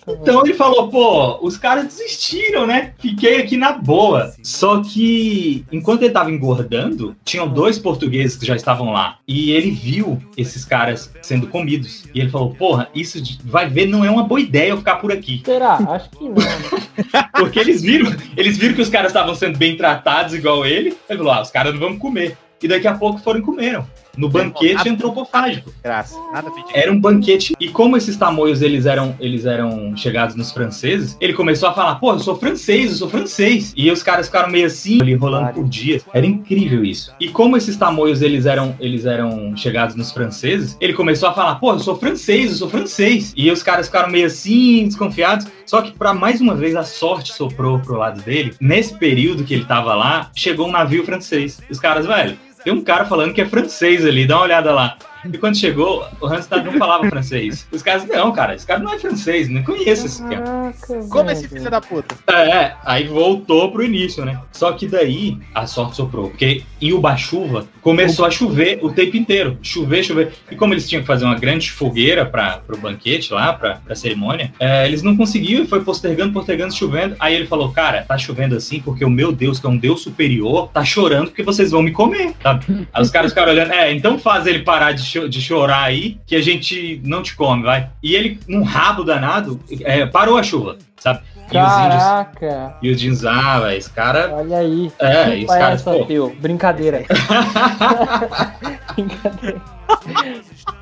Então 0.08 0.44
ele 0.44 0.54
falou, 0.54 0.88
pô, 0.88 1.38
os 1.46 1.56
caras 1.56 1.86
desistiram, 1.86 2.66
né? 2.66 2.92
Fiquei 2.98 3.40
aqui 3.40 3.56
na 3.56 3.72
boa. 3.72 4.32
Só 4.42 4.82
que, 4.82 5.64
enquanto 5.70 6.02
ele 6.02 6.12
tava 6.12 6.30
engordando, 6.30 7.14
tinham 7.24 7.46
dois 7.48 7.78
portugueses 7.78 8.36
que 8.36 8.46
já 8.46 8.56
estavam 8.56 8.92
lá. 8.92 9.18
E 9.28 9.52
ele 9.52 9.70
viu 9.70 10.20
esses 10.36 10.64
caras 10.64 11.12
sendo 11.22 11.46
comidos. 11.46 12.04
E 12.14 12.20
ele 12.20 12.30
falou, 12.30 12.54
porra, 12.54 12.88
isso 12.94 13.20
de- 13.22 13.38
vai 13.44 13.68
ver, 13.68 13.86
não 13.86 14.04
é 14.04 14.10
uma 14.10 14.24
boa 14.24 14.40
ideia 14.40 14.70
eu 14.70 14.78
ficar 14.78 14.96
por 14.96 15.12
aqui. 15.12 15.42
Será? 15.44 15.74
Acho 15.76 16.10
que 16.10 16.24
não. 16.28 16.34
Porque 17.36 17.58
eles 17.58 17.82
viram, 17.82 18.14
eles 18.36 18.56
viram 18.56 18.74
que 18.74 18.82
os 18.82 18.88
caras 18.88 19.08
estavam 19.10 19.34
sendo 19.34 19.58
bem 19.58 19.76
tratados 19.76 20.34
igual 20.34 20.64
ele. 20.64 20.96
Ele 21.08 21.18
falou, 21.18 21.32
ah, 21.32 21.42
os 21.42 21.50
caras 21.50 21.72
não 21.72 21.80
vão 21.80 21.98
comer. 21.98 22.36
E 22.62 22.68
daqui 22.68 22.86
a 22.86 22.94
pouco 22.94 23.18
foram 23.20 23.40
e 23.40 23.42
comeram. 23.42 23.84
No 24.16 24.28
banquete 24.28 24.88
antropofágico. 24.88 25.72
Graça, 25.82 26.18
nada 26.32 26.48
a 26.48 26.50
pedir. 26.50 26.70
Era 26.74 26.92
um 26.92 27.00
banquete. 27.00 27.54
E 27.58 27.68
como 27.68 27.96
esses 27.96 28.16
tamoios 28.16 28.62
eles 28.62 28.86
eram, 28.86 29.16
eles 29.18 29.46
eram 29.46 29.96
chegados 29.96 30.34
nos 30.34 30.52
franceses, 30.52 31.16
ele 31.20 31.32
começou 31.32 31.68
a 31.68 31.72
falar: 31.72 31.96
pô, 31.96 32.12
eu 32.12 32.18
sou 32.18 32.36
francês, 32.36 32.90
eu 32.90 32.96
sou 32.98 33.08
francês. 33.10 33.72
E 33.76 33.90
os 33.90 34.02
caras 34.02 34.26
ficaram 34.26 34.50
meio 34.50 34.66
assim, 34.66 35.00
ali 35.00 35.14
rolando 35.14 35.52
por 35.52 35.68
dias. 35.68 36.04
Era 36.12 36.26
incrível 36.26 36.84
isso. 36.84 37.12
E 37.18 37.28
como 37.28 37.56
esses 37.56 37.76
tamoios 37.76 38.22
eles 38.22 38.46
eram, 38.46 38.76
eles 38.78 39.06
eram 39.06 39.56
chegados 39.56 39.94
nos 39.96 40.12
franceses, 40.12 40.76
ele 40.80 40.92
começou 40.92 41.28
a 41.28 41.32
falar: 41.32 41.56
pô, 41.56 41.72
eu 41.72 41.78
sou 41.78 41.96
francês, 41.96 42.50
eu 42.50 42.56
sou 42.56 42.70
francês. 42.70 43.32
E 43.36 43.50
os 43.50 43.62
caras 43.62 43.86
ficaram 43.86 44.10
meio 44.10 44.26
assim, 44.26 44.84
desconfiados. 44.84 45.46
Só 45.66 45.80
que, 45.80 45.92
para 45.92 46.12
mais 46.12 46.40
uma 46.40 46.54
vez, 46.54 46.76
a 46.76 46.84
sorte 46.84 47.32
soprou 47.32 47.78
pro 47.78 47.96
lado 47.96 48.20
dele. 48.20 48.54
Nesse 48.60 48.94
período 48.94 49.44
que 49.44 49.54
ele 49.54 49.64
tava 49.64 49.94
lá, 49.94 50.30
chegou 50.34 50.68
um 50.68 50.72
navio 50.72 51.04
francês. 51.04 51.60
E 51.68 51.72
os 51.72 51.80
caras, 51.80 52.06
velho. 52.06 52.36
Tem 52.64 52.72
um 52.72 52.82
cara 52.82 53.04
falando 53.04 53.34
que 53.34 53.40
é 53.40 53.46
francês 53.46 54.04
ali, 54.06 54.26
dá 54.26 54.36
uma 54.36 54.44
olhada 54.44 54.72
lá. 54.72 54.96
E 55.30 55.38
quando 55.38 55.56
chegou, 55.56 56.06
o 56.20 56.26
Randstad 56.26 56.64
não 56.64 56.72
falava 56.78 57.08
francês. 57.08 57.66
Os 57.70 57.82
caras, 57.82 58.06
não, 58.06 58.32
cara, 58.32 58.54
esse 58.54 58.66
cara 58.66 58.80
não 58.80 58.92
é 58.92 58.98
francês, 58.98 59.48
não 59.48 59.62
conheço 59.62 60.06
esse 60.06 60.22
cara. 60.22 60.72
Como 61.08 61.30
esse 61.30 61.48
filho 61.48 61.70
da 61.70 61.80
puta? 61.80 62.16
É, 62.32 62.74
aí 62.84 63.06
voltou 63.06 63.70
pro 63.70 63.84
início, 63.84 64.24
né? 64.24 64.40
Só 64.52 64.72
que 64.72 64.86
daí 64.86 65.38
a 65.54 65.66
sorte 65.66 65.96
soprou, 65.96 66.30
porque 66.30 66.62
em 66.80 66.92
Uba-chuva 66.92 67.66
começou 67.80 68.24
a 68.24 68.30
chover 68.30 68.78
o 68.82 68.92
tempo 68.92 69.16
inteiro. 69.16 69.58
Chover, 69.62 70.02
chover. 70.02 70.32
E 70.50 70.56
como 70.56 70.74
eles 70.74 70.88
tinham 70.88 71.02
que 71.02 71.06
fazer 71.06 71.24
uma 71.24 71.38
grande 71.38 71.70
fogueira 71.70 72.26
para 72.26 72.58
pro 72.58 72.76
banquete 72.76 73.32
lá, 73.32 73.52
pra, 73.52 73.76
pra 73.84 73.94
cerimônia, 73.94 74.52
é, 74.58 74.86
eles 74.86 75.02
não 75.02 75.16
conseguiam 75.16 75.62
e 75.62 75.66
foi 75.66 75.82
postergando, 75.82 76.32
postergando, 76.32 76.74
chovendo. 76.74 77.16
Aí 77.18 77.34
ele 77.34 77.46
falou, 77.46 77.70
cara, 77.72 78.02
tá 78.02 78.18
chovendo 78.18 78.56
assim 78.56 78.80
porque 78.80 79.04
o 79.04 79.10
meu 79.10 79.32
Deus, 79.32 79.58
que 79.58 79.66
é 79.66 79.68
um 79.68 79.76
Deus 79.76 80.02
superior, 80.02 80.68
tá 80.72 80.84
chorando 80.84 81.28
porque 81.28 81.42
vocês 81.42 81.70
vão 81.70 81.82
me 81.82 81.90
comer, 81.90 82.34
sabe? 82.42 82.86
Aí 82.92 83.02
os 83.02 83.10
caras 83.10 83.30
ficaram 83.30 83.52
olhando, 83.52 83.72
é, 83.72 83.92
então 83.92 84.18
faz 84.18 84.46
ele 84.46 84.60
parar 84.60 84.92
de, 84.92 85.02
cho- 85.12 85.28
de 85.28 85.40
chorar 85.40 85.82
aí, 85.84 86.18
que 86.26 86.34
a 86.36 86.42
gente 86.42 87.00
não 87.04 87.22
te 87.22 87.34
come, 87.36 87.62
vai. 87.62 87.90
E 88.02 88.14
ele, 88.14 88.40
num 88.48 88.62
rabo 88.62 89.04
danado, 89.04 89.60
é, 89.82 90.06
parou 90.06 90.36
a 90.38 90.42
chuva, 90.42 90.76
sabe? 90.98 91.20
E 91.52 91.58
os 91.58 91.72
índios 91.78 92.02
Caraca. 92.02 92.76
e 92.82 92.90
os 92.90 92.98
jeans, 93.00 93.24
ah, 93.26 93.60
velho, 93.60 93.76
esse 93.76 93.90
cara. 93.90 94.30
Olha 94.34 94.56
aí. 94.58 94.90
É, 94.98 95.36
e 95.36 95.40
os 95.42 95.46
Pai, 95.48 95.58
caras, 95.60 95.80
essa, 95.86 95.92
pô. 95.92 96.30
Brincadeira. 96.40 97.04
Brincadeira. 98.94 99.60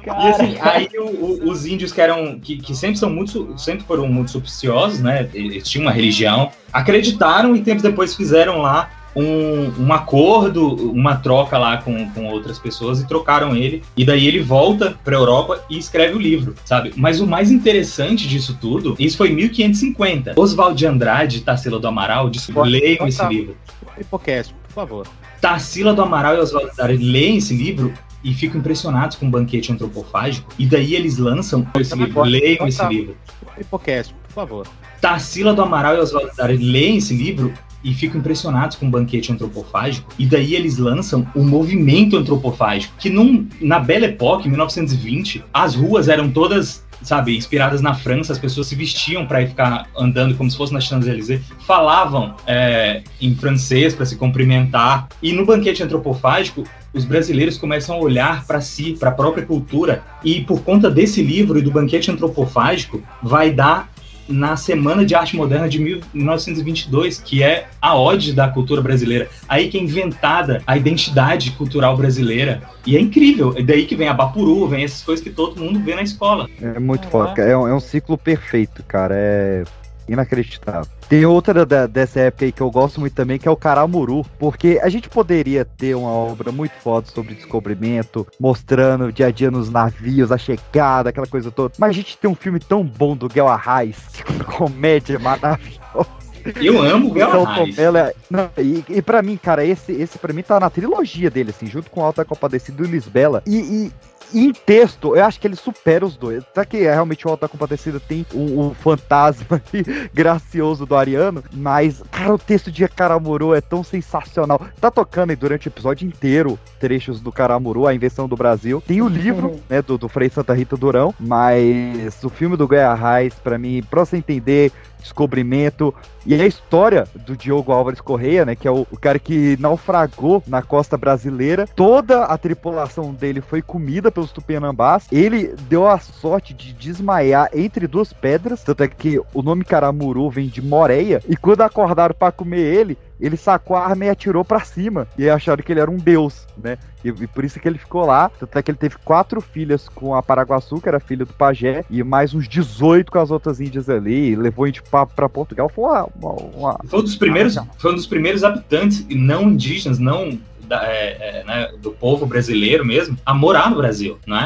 E 0.07 0.11
assim, 0.29 0.57
aí 0.61 0.89
o- 0.97 1.03
o- 1.25 1.51
os 1.51 1.67
índios 1.67 1.93
que 1.93 2.01
eram. 2.01 2.39
Que, 2.39 2.57
que 2.59 2.75
sempre 2.75 2.99
são 2.99 3.11
muito. 3.11 3.59
sempre 3.59 3.85
foram 3.85 4.07
muito 4.07 4.31
supersticiosos, 4.31 5.01
né? 5.01 5.29
Eles 5.35 5.69
tinham 5.69 5.87
uma 5.87 5.93
religião, 5.93 6.51
acreditaram 6.73 7.55
e 7.57 7.61
tempos 7.63 7.83
depois 7.83 8.15
fizeram 8.15 8.59
lá. 8.59 8.89
Um, 9.15 9.87
um 9.87 9.93
acordo, 9.93 10.75
uma 10.91 11.17
troca 11.17 11.59
lá 11.59 11.79
com, 11.79 12.09
com 12.11 12.27
outras 12.27 12.59
pessoas 12.59 13.01
e 13.01 13.07
trocaram 13.07 13.57
ele. 13.57 13.83
E 13.97 14.05
daí 14.05 14.27
ele 14.27 14.41
volta 14.41 14.97
pra 15.05 15.17
Europa 15.17 15.65
e 15.69 15.79
escreve 15.79 16.15
o 16.15 16.19
livro, 16.19 16.55
sabe? 16.65 16.93
Mas 16.97 17.21
o 17.21 17.27
mais 17.27 17.51
interessante 17.51 18.29
disso 18.29 18.57
tudo, 18.61 18.95
isso 18.99 19.17
foi 19.17 19.31
em 19.31 19.35
1550. 19.35 20.35
Oswald 20.37 20.77
de 20.77 20.87
Andrade 20.87 21.41
Tarsila 21.41 21.79
do 21.79 21.89
Amaral, 21.89 22.31
desculpa, 22.31 22.63
leiam 22.63 23.07
esse 23.07 23.25
livro. 23.27 23.57
Hipocast, 23.99 24.55
por 24.69 24.75
favor. 24.75 25.07
Tarsila 25.41 25.95
do 25.95 26.03
Amaral 26.03 26.37
e 26.37 26.39
Oswaldo 26.39 26.71
Dari 26.77 26.97
leem 26.97 27.39
esse 27.39 27.55
livro 27.55 27.93
e 28.23 28.35
ficam 28.35 28.61
impressionados 28.61 29.17
com 29.17 29.27
o 29.27 29.31
banquete 29.31 29.73
antropofágico. 29.73 30.53
E 30.59 30.67
daí 30.67 30.95
eles 30.95 31.17
lançam 31.17 31.67
esse 31.79 31.97
livro, 31.97 32.23
leiam 32.23 32.69
esse 32.69 32.85
livro. 32.87 33.17
Hipocast, 33.59 34.15
por 34.29 34.35
favor. 34.35 34.67
Tarsila 35.01 35.55
do 35.55 35.63
Amaral 35.63 35.97
e 35.97 35.99
Oswaldo 35.99 36.31
Dari 36.37 36.57
leem 36.57 36.99
esse 36.99 37.15
livro 37.15 37.53
e 37.83 37.95
ficam 37.95 38.21
impressionados 38.21 38.77
com 38.77 38.87
o 38.87 38.91
banquete 38.91 39.33
antropofágico. 39.33 40.13
E 40.19 40.27
daí 40.27 40.55
eles 40.55 40.79
lançam 40.79 41.27
o 41.35 41.43
movimento 41.43 42.17
antropofágico, 42.17 42.95
que 42.99 43.11
num, 43.11 43.47
na 43.61 43.79
Belle 43.79 44.07
Époque, 44.07 44.47
em 44.47 44.51
1920, 44.51 45.45
as 45.53 45.75
ruas 45.75 46.09
eram 46.09 46.31
todas 46.31 46.85
sabe, 47.03 47.37
inspiradas 47.37 47.81
na 47.81 47.95
França, 47.95 48.33
as 48.33 48.39
pessoas 48.39 48.67
se 48.67 48.75
vestiam 48.75 49.27
para 49.27 49.47
ficar 49.47 49.89
andando 49.97 50.37
como 50.37 50.51
se 50.51 50.57
fosse 50.57 50.73
na 50.73 50.81
Champs-Élysées, 50.81 51.41
falavam 51.67 52.35
é, 52.47 53.03
em 53.21 53.35
francês 53.35 53.95
para 53.95 54.05
se 54.05 54.17
cumprimentar. 54.17 55.09
E 55.23 55.33
no 55.33 55.47
banquete 55.47 55.83
antropofágico, 55.83 56.65
os 56.93 57.05
brasileiros 57.05 57.57
começam 57.57 57.97
a 57.97 57.99
olhar 57.99 58.45
para 58.45 58.61
si, 58.61 58.97
para 58.99 59.11
a 59.11 59.13
própria 59.13 59.47
cultura, 59.47 60.03
e 60.25 60.43
por 60.43 60.63
conta 60.63 60.91
desse 60.91 61.23
livro 61.23 61.59
e 61.59 61.63
do 61.63 61.71
banquete 61.71 62.11
antropofágico, 62.11 63.03
vai 63.23 63.51
dar 63.51 63.91
na 64.31 64.57
Semana 64.57 65.05
de 65.05 65.15
Arte 65.15 65.37
Moderna 65.37 65.69
de 65.69 65.79
1922, 65.79 67.19
que 67.19 67.43
é 67.43 67.67
a 67.81 67.99
ode 67.99 68.33
da 68.33 68.49
cultura 68.49 68.81
brasileira. 68.81 69.29
Aí 69.49 69.69
que 69.69 69.77
é 69.77 69.83
inventada 69.83 70.63
a 70.67 70.77
identidade 70.77 71.51
cultural 71.53 71.97
brasileira. 71.97 72.63
E 72.87 72.97
é 72.97 73.01
incrível. 73.01 73.55
É 73.57 73.63
daí 73.63 73.85
que 73.87 73.97
vem 73.97 74.09
a 74.09 74.15
Bapuru, 74.15 74.67
vem 74.69 74.85
essas 74.85 75.03
coisas 75.03 75.23
que 75.23 75.31
todo 75.31 75.61
mundo 75.61 75.81
vê 75.81 75.95
na 75.95 76.03
escola. 76.03 76.49
É 76.61 76.79
muito 76.79 77.07
foda, 77.09 77.33
cara. 77.35 77.51
É 77.51 77.57
um, 77.57 77.69
é 77.69 77.75
um 77.75 77.81
ciclo 77.81 78.17
perfeito, 78.17 78.83
cara. 78.85 79.15
É 79.17 79.65
inacreditável. 80.09 80.87
Tem 81.09 81.25
outra 81.27 81.67
da- 81.67 81.87
dessa 81.87 82.21
época 82.21 82.45
aí 82.45 82.53
que 82.53 82.61
eu 82.61 82.71
gosto 82.71 83.01
muito 83.01 83.15
também, 83.15 83.39
que 83.39 83.49
é 83.49 83.51
o 83.51 83.57
Caramuru, 83.57 84.25
porque 84.39 84.79
a 84.83 84.89
gente 84.89 85.09
poderia 85.09 85.65
ter 85.65 85.95
uma 85.97 86.11
obra 86.11 86.53
muito 86.53 86.73
foda 86.83 87.07
sobre 87.13 87.35
descobrimento, 87.35 88.27
mostrando 88.39 89.07
o 89.07 89.13
dia 89.13 89.27
a 89.27 89.31
dia 89.31 89.51
nos 89.51 89.71
navios, 89.71 90.31
a 90.31 90.39
chegada, 90.39 91.11
aquela 91.11 91.27
coisa 91.27 91.51
toda. 91.51 91.75
Mas 91.79 91.91
a 91.91 91.95
gente 91.95 92.17
tem 92.17 92.31
um 92.31 92.35
filme 92.35 92.61
tão 92.61 92.85
bom 92.85 93.17
do 93.17 93.29
Guel 93.29 93.49
Arraes, 93.49 93.97
comédia 94.57 95.19
maravilhosa. 95.19 96.21
Eu 96.57 96.81
amo 96.81 97.13
o 97.13 97.17
Então, 97.19 97.45
Arraes. 97.47 97.79
Ela, 97.79 98.15
não, 98.31 98.49
e, 98.57 98.83
e 98.89 99.03
pra 99.03 99.21
mim, 99.21 99.37
cara, 99.37 99.63
esse, 99.65 99.93
esse 99.93 100.19
pra 100.19 100.33
mim 100.33 100.43
tá 100.43 100.59
na 100.59 100.71
trilogia 100.71 101.31
dele, 101.31 101.51
assim, 101.51 101.67
junto 101.67 101.91
com 101.91 102.03
Alta 102.03 102.25
Compadecida 102.25 102.83
e 102.83 102.87
Lisbela. 102.87 103.43
E, 103.47 103.59
e 103.59 103.93
em 104.33 104.53
texto, 104.53 105.17
eu 105.17 105.25
acho 105.25 105.41
que 105.41 105.47
ele 105.47 105.57
supera 105.57 106.05
os 106.05 106.17
dois. 106.17 106.45
Tá 106.55 106.65
que 106.65 106.79
é, 106.79 106.93
realmente 106.93 107.27
o 107.27 107.31
Alta 107.31 107.49
Compadecida 107.49 108.01
tem 108.01 108.27
o, 108.33 108.69
o 108.69 108.75
fantasma 108.75 109.61
gracioso 110.13 110.87
do 110.87 110.97
Ariano, 110.97 111.43
mas, 111.53 112.03
cara, 112.11 112.35
o 112.35 112.39
texto 112.39 112.71
de 112.71 112.87
Caramuru 112.89 113.55
é 113.55 113.61
tão 113.61 113.83
sensacional. 113.83 114.61
Tá 114.81 114.91
tocando 114.91 115.31
aí 115.31 115.37
durante 115.37 115.69
o 115.69 115.71
episódio 115.71 116.07
inteiro 116.07 116.59
trechos 116.79 117.21
do 117.21 117.31
Caramuru, 117.31 117.87
a 117.87 117.95
invenção 117.95 118.29
do 118.29 118.37
Brasil. 118.37 118.83
Tem 118.87 119.03
o 119.03 119.09
livro, 119.09 119.61
né, 119.69 119.83
do, 119.83 119.99
do 119.99 120.09
Frei 120.09 120.31
Santa 120.31 120.55
Rita 120.55 120.77
Durão, 120.77 121.15
mas 121.19 122.23
o 122.25 122.29
filme 122.29 122.57
do 122.57 122.67
Goiás 122.67 122.99
Reis, 122.99 123.35
pra 123.35 123.59
mim, 123.59 123.83
pra 123.89 124.05
você 124.05 124.17
entender 124.17 124.73
descobrimento 125.01 125.95
e 126.27 126.35
a 126.35 126.47
história 126.47 127.09
do 127.15 127.37
Diogo 127.37 127.73
Álvares 127.73 128.01
Correia, 128.01 128.45
né, 128.45 128.55
que 128.55 128.69
é 128.69 128.71
o, 128.71 128.87
o 128.91 128.99
cara 128.99 129.19
que 129.19 129.57
naufragou 129.59 130.43
na 130.47 130.63
costa 130.63 130.97
brasileira. 130.97 131.67
Toda 131.75 132.25
a 132.25 132.37
tripulação 132.37 133.13
dele 133.15 133.41
foi 133.41 133.63
comida 133.63 134.11
pelos 134.11 134.33
tupinambás. 134.33 135.07
Ele 135.11 135.55
deu 135.69 135.87
a 135.87 135.99
sorte 135.99 136.53
de 136.53 136.73
desmaiar 136.73 137.49
entre 137.55 137.87
duas 137.87 138.13
pedras, 138.13 138.63
tanto 138.63 138.83
é 138.83 138.89
que 138.89 139.21
o 139.33 139.43
nome 139.43 139.65
Caramuru 139.65 140.29
vem 140.31 140.49
de 140.49 140.63
Moreia. 140.63 141.23
E 141.29 141.37
quando 141.37 141.63
acordaram 141.63 142.15
para 142.15 142.33
comer 142.33 142.61
ele, 142.61 142.99
ele 143.21 143.37
sacou 143.37 143.77
a 143.77 143.85
arma 143.87 144.05
e 144.07 144.09
atirou 144.11 144.45
pra 144.45 144.61
cima. 144.61 145.07
E 145.19 145.29
acharam 145.29 145.63
que 145.63 145.73
ele 145.73 145.81
era 145.81 145.91
um 145.91 145.97
deus, 145.97 146.47
né? 146.57 146.79
E, 147.05 147.09
e 147.09 147.27
por 147.27 147.45
isso 147.45 147.59
que 147.61 147.69
ele 147.69 147.79
ficou 147.79 148.05
lá. 148.07 148.31
Tanto 148.39 148.59
é 148.59 148.63
que 148.63 148.71
ele 148.71 148.79
teve 148.79 148.97
quatro 149.05 149.41
filhas 149.41 149.89
com 149.89 150.15
a 150.15 150.23
Paraguaçu, 150.23 150.81
que 150.81 150.89
era 150.89 151.01
filha 151.01 151.25
do 151.25 151.33
pajé, 151.33 151.85
e 151.91 152.03
mais 152.03 152.35
uns 152.35 152.49
18 152.49 153.11
com 153.13 153.19
as 153.19 153.31
outras 153.31 153.61
índias 153.61 153.89
ali. 153.91 154.31
E 154.31 154.37
levou 154.37 154.65
a 154.65 154.69
gente 154.69 154.83
pra, 154.83 155.05
pra 155.07 155.29
Portugal. 155.29 155.69
Foi 155.69 155.85
uma. 155.85 156.09
uma, 156.21 156.33
uma- 156.33 156.81
Foi 156.87 157.01
um 157.01 157.03
dos 157.03 157.17
primeiros, 157.17 157.57
foi 157.79 157.93
um 157.93 157.95
dos 157.95 158.07
primeiros 158.07 158.43
habitantes 158.45 159.07
não 159.11 159.43
indígenas, 159.51 159.99
não 159.99 160.39
da- 160.67 160.85
é, 160.87 161.41
é, 161.41 161.45
né, 161.45 161.73
do 161.81 161.91
povo 161.91 162.27
brasileiro 162.27 162.85
mesmo, 162.85 163.17
a 163.27 163.35
morar 163.35 163.71
no 163.71 163.77
Brasil, 163.77 164.19
não 164.27 164.37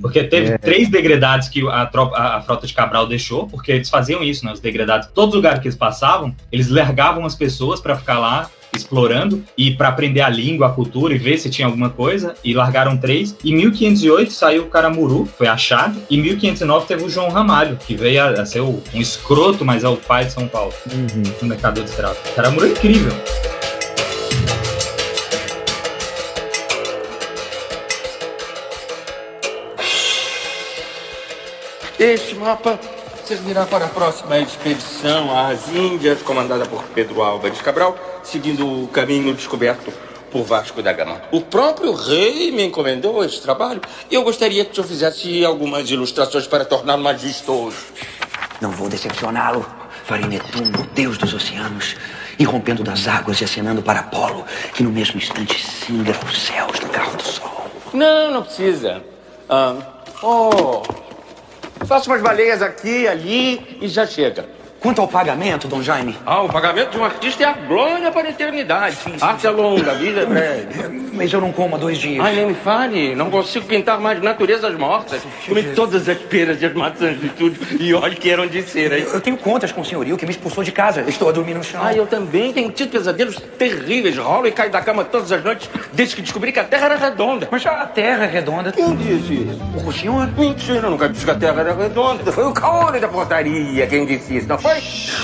Porque 0.00 0.22
teve 0.24 0.52
É. 0.52 0.58
três 0.58 0.88
degradados 0.90 1.48
que 1.48 1.66
a, 1.68 1.86
tropa, 1.86 2.16
a, 2.16 2.36
a 2.36 2.40
frota 2.42 2.66
de 2.66 2.74
Cabral 2.74 3.06
deixou, 3.06 3.46
porque 3.46 3.72
eles 3.72 3.88
faziam 3.90 4.22
isso, 4.22 4.44
né? 4.44 4.52
Os 4.52 4.60
degradados, 4.60 5.08
todos 5.14 5.30
os 5.30 5.36
lugares 5.36 5.60
que 5.60 5.68
eles 5.68 5.76
passavam, 5.78 6.34
eles 6.52 6.68
largavam 6.68 7.24
as 7.24 7.34
pessoas 7.34 7.80
para 7.80 7.96
ficar 7.96 8.18
lá 8.18 8.50
explorando 8.74 9.42
e 9.56 9.70
para 9.70 9.88
aprender 9.88 10.20
a 10.20 10.28
língua, 10.28 10.66
a 10.66 10.70
cultura 10.70 11.14
e 11.14 11.18
ver 11.18 11.38
se 11.38 11.48
tinha 11.48 11.66
alguma 11.66 11.88
coisa, 11.88 12.34
e 12.44 12.52
largaram 12.52 12.96
três. 12.98 13.34
Em 13.42 13.54
1508 13.56 14.30
saiu 14.32 14.64
o 14.64 14.66
Caramuru, 14.66 15.24
foi 15.38 15.46
achado, 15.46 15.96
e 16.10 16.18
em 16.18 16.20
1509 16.20 16.86
teve 16.86 17.04
o 17.04 17.08
João 17.08 17.30
Ramalho, 17.30 17.78
que 17.86 17.94
veio 17.94 18.22
a, 18.22 18.28
a 18.42 18.44
ser 18.44 18.60
o- 18.60 18.82
um 18.92 19.00
escroto, 19.00 19.64
mas 19.64 19.82
é 19.82 19.88
o 19.88 19.96
pai 19.96 20.26
de 20.26 20.32
São 20.32 20.46
Paulo, 20.46 20.74
no 21.40 21.48
mercado 21.48 21.80
de 21.82 21.88
escravo. 21.88 22.16
O 22.30 22.34
Caramuru 22.34 22.66
é 22.66 22.70
incrível. 22.70 23.12
Este 31.98 32.34
mapa 32.34 32.78
servirá 33.24 33.64
para 33.64 33.86
a 33.86 33.88
próxima 33.88 34.38
expedição 34.38 35.34
às 35.34 35.66
Índias, 35.70 36.20
comandada 36.20 36.66
por 36.66 36.84
Pedro 36.94 37.22
Álvares 37.22 37.62
Cabral, 37.62 37.96
seguindo 38.22 38.84
o 38.84 38.88
caminho 38.88 39.32
descoberto 39.32 39.90
por 40.30 40.44
Vasco 40.44 40.82
da 40.82 40.92
Gama. 40.92 41.22
O 41.32 41.40
próprio 41.40 41.94
rei 41.94 42.50
me 42.52 42.66
encomendou 42.66 43.24
esse 43.24 43.40
trabalho 43.40 43.80
e 44.10 44.14
eu 44.14 44.22
gostaria 44.22 44.62
que 44.62 44.72
o 44.72 44.74
senhor 44.74 44.86
fizesse 44.86 45.42
algumas 45.42 45.90
ilustrações 45.90 46.46
para 46.46 46.66
torná-lo 46.66 47.02
mais 47.02 47.22
vistoso. 47.22 47.78
Não 48.60 48.70
vou 48.72 48.90
decepcioná-lo. 48.90 49.64
Farei 50.04 50.26
Netuno, 50.26 50.86
deus 50.92 51.16
dos 51.16 51.32
oceanos, 51.32 51.96
irrompendo 52.38 52.84
das 52.84 53.08
águas 53.08 53.40
e 53.40 53.44
acenando 53.44 53.80
para 53.80 54.00
Apolo, 54.00 54.44
que 54.74 54.82
no 54.82 54.90
mesmo 54.90 55.16
instante 55.16 55.66
singra 55.66 56.14
os 56.26 56.42
céus 56.42 56.78
do 56.78 56.88
carro 56.90 57.16
do 57.16 57.22
sol. 57.22 57.70
Não, 57.94 58.30
não 58.30 58.42
precisa. 58.42 59.02
Ah, 59.48 59.74
oh, 60.22 60.82
faça 61.84 62.10
umas 62.10 62.22
baleias 62.22 62.62
aqui 62.62 63.06
ali 63.06 63.78
e 63.80 63.88
já 63.88 64.06
chega. 64.06 64.55
Quanto 64.86 65.00
ao 65.00 65.08
pagamento, 65.08 65.66
Dom 65.66 65.82
Jaime? 65.82 66.16
Ah, 66.24 66.42
o 66.42 66.48
pagamento 66.48 66.90
de 66.90 66.98
um 66.98 67.04
artista 67.04 67.42
é 67.42 67.46
a 67.46 67.54
glória 67.54 68.12
para 68.12 68.28
a 68.28 68.30
eternidade. 68.30 68.96
Arte 69.20 69.44
é 69.44 69.50
longa, 69.50 69.90
a 69.90 69.94
vida 69.94 70.20
é 70.20 70.26
breve. 70.26 71.06
Mas 71.12 71.32
eu 71.32 71.40
não 71.40 71.50
como 71.50 71.74
há 71.74 71.78
dois 71.78 71.98
dias. 71.98 72.24
Ai, 72.24 72.36
nem 72.36 72.46
me 72.46 72.54
fale. 72.54 73.12
Não 73.16 73.28
consigo 73.28 73.66
pintar 73.66 73.98
mais 73.98 74.22
naturezas 74.22 74.78
mortas. 74.78 75.22
Comi 75.48 75.64
todas 75.74 76.08
as 76.08 76.18
peras 76.18 76.62
e 76.62 76.66
as 76.66 76.72
maçãs 76.72 77.20
de 77.20 77.28
tudo. 77.30 77.58
E 77.80 77.92
olhe 77.94 78.14
que 78.14 78.30
eram 78.30 78.46
de 78.46 78.62
cera. 78.62 78.96
Eu 78.96 79.20
tenho 79.20 79.36
contas 79.36 79.72
com 79.72 79.80
o 79.80 79.84
senhorio 79.84 80.16
que 80.16 80.24
me 80.24 80.30
expulsou 80.30 80.62
de 80.62 80.70
casa. 80.70 81.02
Estou 81.08 81.30
a 81.30 81.32
dormir 81.32 81.54
no 81.54 81.64
chão. 81.64 81.80
Ah, 81.82 81.92
eu 81.92 82.06
também 82.06 82.52
tenho 82.52 82.70
tido 82.70 82.90
pesadelos 82.90 83.40
terríveis. 83.58 84.16
Rolo 84.16 84.46
e 84.46 84.52
caio 84.52 84.70
da 84.70 84.80
cama 84.82 85.04
todas 85.04 85.32
as 85.32 85.42
noites 85.42 85.68
desde 85.94 86.14
que 86.14 86.22
descobri 86.22 86.52
que 86.52 86.60
a 86.60 86.64
Terra 86.64 86.84
era 86.84 86.96
redonda. 86.96 87.48
Mas 87.50 87.66
a 87.66 87.86
Terra 87.86 88.24
é 88.24 88.28
redonda. 88.28 88.70
Quem 88.70 88.94
disse 88.94 89.32
isso? 89.32 89.84
O 89.84 89.92
senhor? 89.92 90.28
Mentira, 90.38 90.86
eu 90.86 90.90
nunca 90.90 91.08
disse 91.08 91.24
que 91.24 91.30
a 91.32 91.34
Terra 91.34 91.60
era 91.62 91.74
redonda. 91.74 92.30
Foi 92.30 92.44
o 92.44 92.52
caolho 92.52 93.00
da 93.00 93.08
portaria 93.08 93.86
quem 93.86 94.06
disse 94.06 94.36
isso, 94.36 94.46
não 94.46 94.58
foi? 94.80 95.16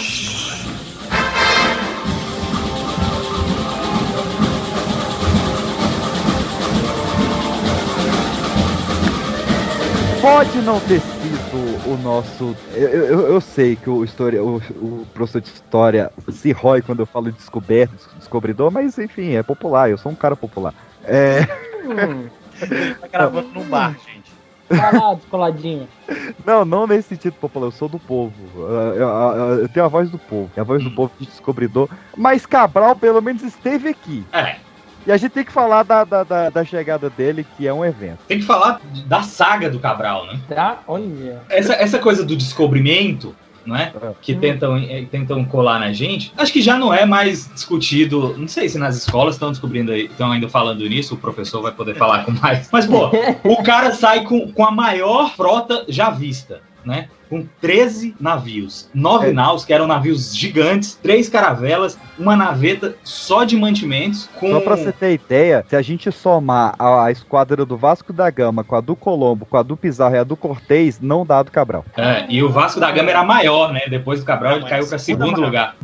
Pode 10.21 10.59
não 10.59 10.79
ter 10.81 11.01
sido 11.01 11.91
o 11.91 11.99
nosso. 12.01 12.57
Eu, 12.75 12.89
eu, 12.89 13.21
eu 13.33 13.41
sei 13.41 13.75
que 13.75 13.91
o, 13.91 14.05
história, 14.05 14.43
o, 14.43 14.59
o 14.81 15.07
professor 15.13 15.41
de 15.41 15.49
história 15.49 16.13
se 16.31 16.53
rói 16.53 16.81
quando 16.81 17.01
eu 17.01 17.07
falo 17.07 17.33
descoberto, 17.33 18.09
descobridor, 18.19 18.71
mas 18.71 18.97
enfim, 18.99 19.35
é 19.35 19.43
popular, 19.43 19.91
eu 19.91 19.99
sou 19.99 20.13
um 20.13 20.15
cara 20.15 20.37
popular. 20.37 20.73
É. 21.05 21.41
Hum, 21.85 22.29
Tá 23.01 23.09
gravando 23.09 23.49
num 23.49 23.65
bar, 23.65 23.97
gente. 24.07 24.22
Lá, 24.77 25.15
descoladinho. 25.15 25.89
Não, 26.45 26.65
não 26.65 26.87
nesse 26.87 27.09
sentido 27.11 27.35
popular, 27.35 27.67
eu 27.67 27.71
sou 27.73 27.89
do 27.89 27.99
povo. 27.99 28.33
Eu, 28.57 28.71
eu- 28.97 29.59
eu 29.63 29.69
tenho 29.69 29.87
a 29.87 29.89
voz 29.89 30.11
do 30.11 30.19
povo, 30.19 30.51
é 30.57 30.61
a 30.61 30.65
voz 30.65 30.83
do 30.83 30.91
povo 30.91 31.13
de 31.19 31.27
descobridor. 31.27 31.89
Mas 32.17 32.47
Cabral 32.47 32.97
pelo 32.97 33.21
menos 33.21 33.43
esteve 33.43 33.89
aqui. 33.89 34.25
É. 34.33 34.57
E 35.05 35.11
a 35.11 35.17
gente 35.17 35.33
tem 35.33 35.45
que 35.45 35.51
falar 35.51 35.83
da, 35.83 36.05
da, 36.05 36.23
da, 36.23 36.49
da 36.51 36.65
chegada 36.65 37.11
dele, 37.11 37.45
que 37.57 37.67
é 37.67 37.73
um 37.75 37.85
evento. 37.85 38.21
Tem 38.29 38.39
que 38.39 38.45
falar 38.45 38.81
da 39.07 39.23
saga 39.23 39.69
do 39.69 39.81
Cabral, 39.81 40.27
né? 40.27 40.39
Tá? 40.49 40.79
Olha. 40.87 41.43
Essa, 41.51 41.75
essa 41.75 41.99
coisa 41.99 42.25
do 42.25 42.37
descobrimento, 42.37 43.35
não 43.65 43.77
é? 43.77 43.93
Que 44.21 44.35
tentam, 44.35 44.77
eh, 44.77 45.05
tentam 45.11 45.45
colar 45.45 45.79
na 45.79 45.93
gente, 45.93 46.33
acho 46.37 46.53
que 46.53 46.61
já 46.61 46.77
não 46.79 46.93
é 46.93 47.05
mais 47.05 47.49
discutido. 47.53 48.35
Não 48.37 48.49
sei 48.49 48.69
se 48.69 48.79
nas 48.79 48.97
escolas 48.97 49.35
estão 49.35 49.51
descobrindo 49.51 49.93
aí, 49.93 50.07
estão 50.07 50.31
ainda 50.31 50.49
falando 50.49 50.87
nisso, 50.89 51.15
o 51.15 51.19
professor 51.19 51.63
vai 51.63 51.73
poder 51.73 51.97
falar 51.97 52.25
com 52.25 52.33
mais. 52.33 52.69
Mas, 52.73 52.87
pô, 52.87 53.11
o 53.45 53.63
cara 53.63 53.93
sai 53.93 54.25
com, 54.25 54.53
com 54.53 54.65
a 54.65 54.71
maior 54.71 55.35
frota 55.35 55.85
já 55.89 56.11
vista, 56.11 56.61
né? 56.85 57.09
Com 57.33 57.47
13 57.63 58.15
navios. 58.21 58.91
Nove 58.93 59.33
naus, 59.33 59.65
que 59.65 59.73
eram 59.73 59.87
navios 59.87 60.37
gigantes, 60.37 60.99
três 61.03 61.31
caravelas, 61.31 61.99
uma 62.19 62.37
naveta 62.37 62.95
só 63.03 63.43
de 63.43 63.57
mantimentos. 63.57 64.29
Com... 64.39 64.51
Só 64.51 64.61
pra 64.61 64.77
você 64.77 64.93
ter 64.93 65.15
ideia, 65.15 65.65
se 65.67 65.75
a 65.75 65.81
gente 65.81 66.13
somar 66.13 66.75
a, 66.79 67.07
a 67.07 67.11
esquadra 67.11 67.65
do 67.65 67.75
Vasco 67.75 68.13
da 68.13 68.29
Gama 68.29 68.63
com 68.63 68.77
a 68.77 68.83
do 68.83 68.95
Colombo, 68.95 69.47
com 69.47 69.57
a 69.57 69.63
do 69.63 69.79
Pizarro 69.79 70.15
e 70.15 70.19
a 70.19 70.25
do 70.25 70.37
Cortez, 70.37 71.01
não 71.01 71.25
dá 71.25 71.39
a 71.39 71.43
do 71.43 71.51
Cabral. 71.51 71.87
É, 71.97 72.27
e 72.29 72.43
o 72.43 72.51
Vasco 72.51 72.79
da 72.79 72.91
Gama 72.91 73.09
era 73.09 73.25
maior, 73.25 73.73
né? 73.73 73.81
Depois 73.89 74.21
do 74.21 74.27
Cabral, 74.27 74.57
ele 74.57 74.69
caiu 74.69 74.87
para 74.87 74.99
segundo 74.99 75.41
lugar. 75.41 75.75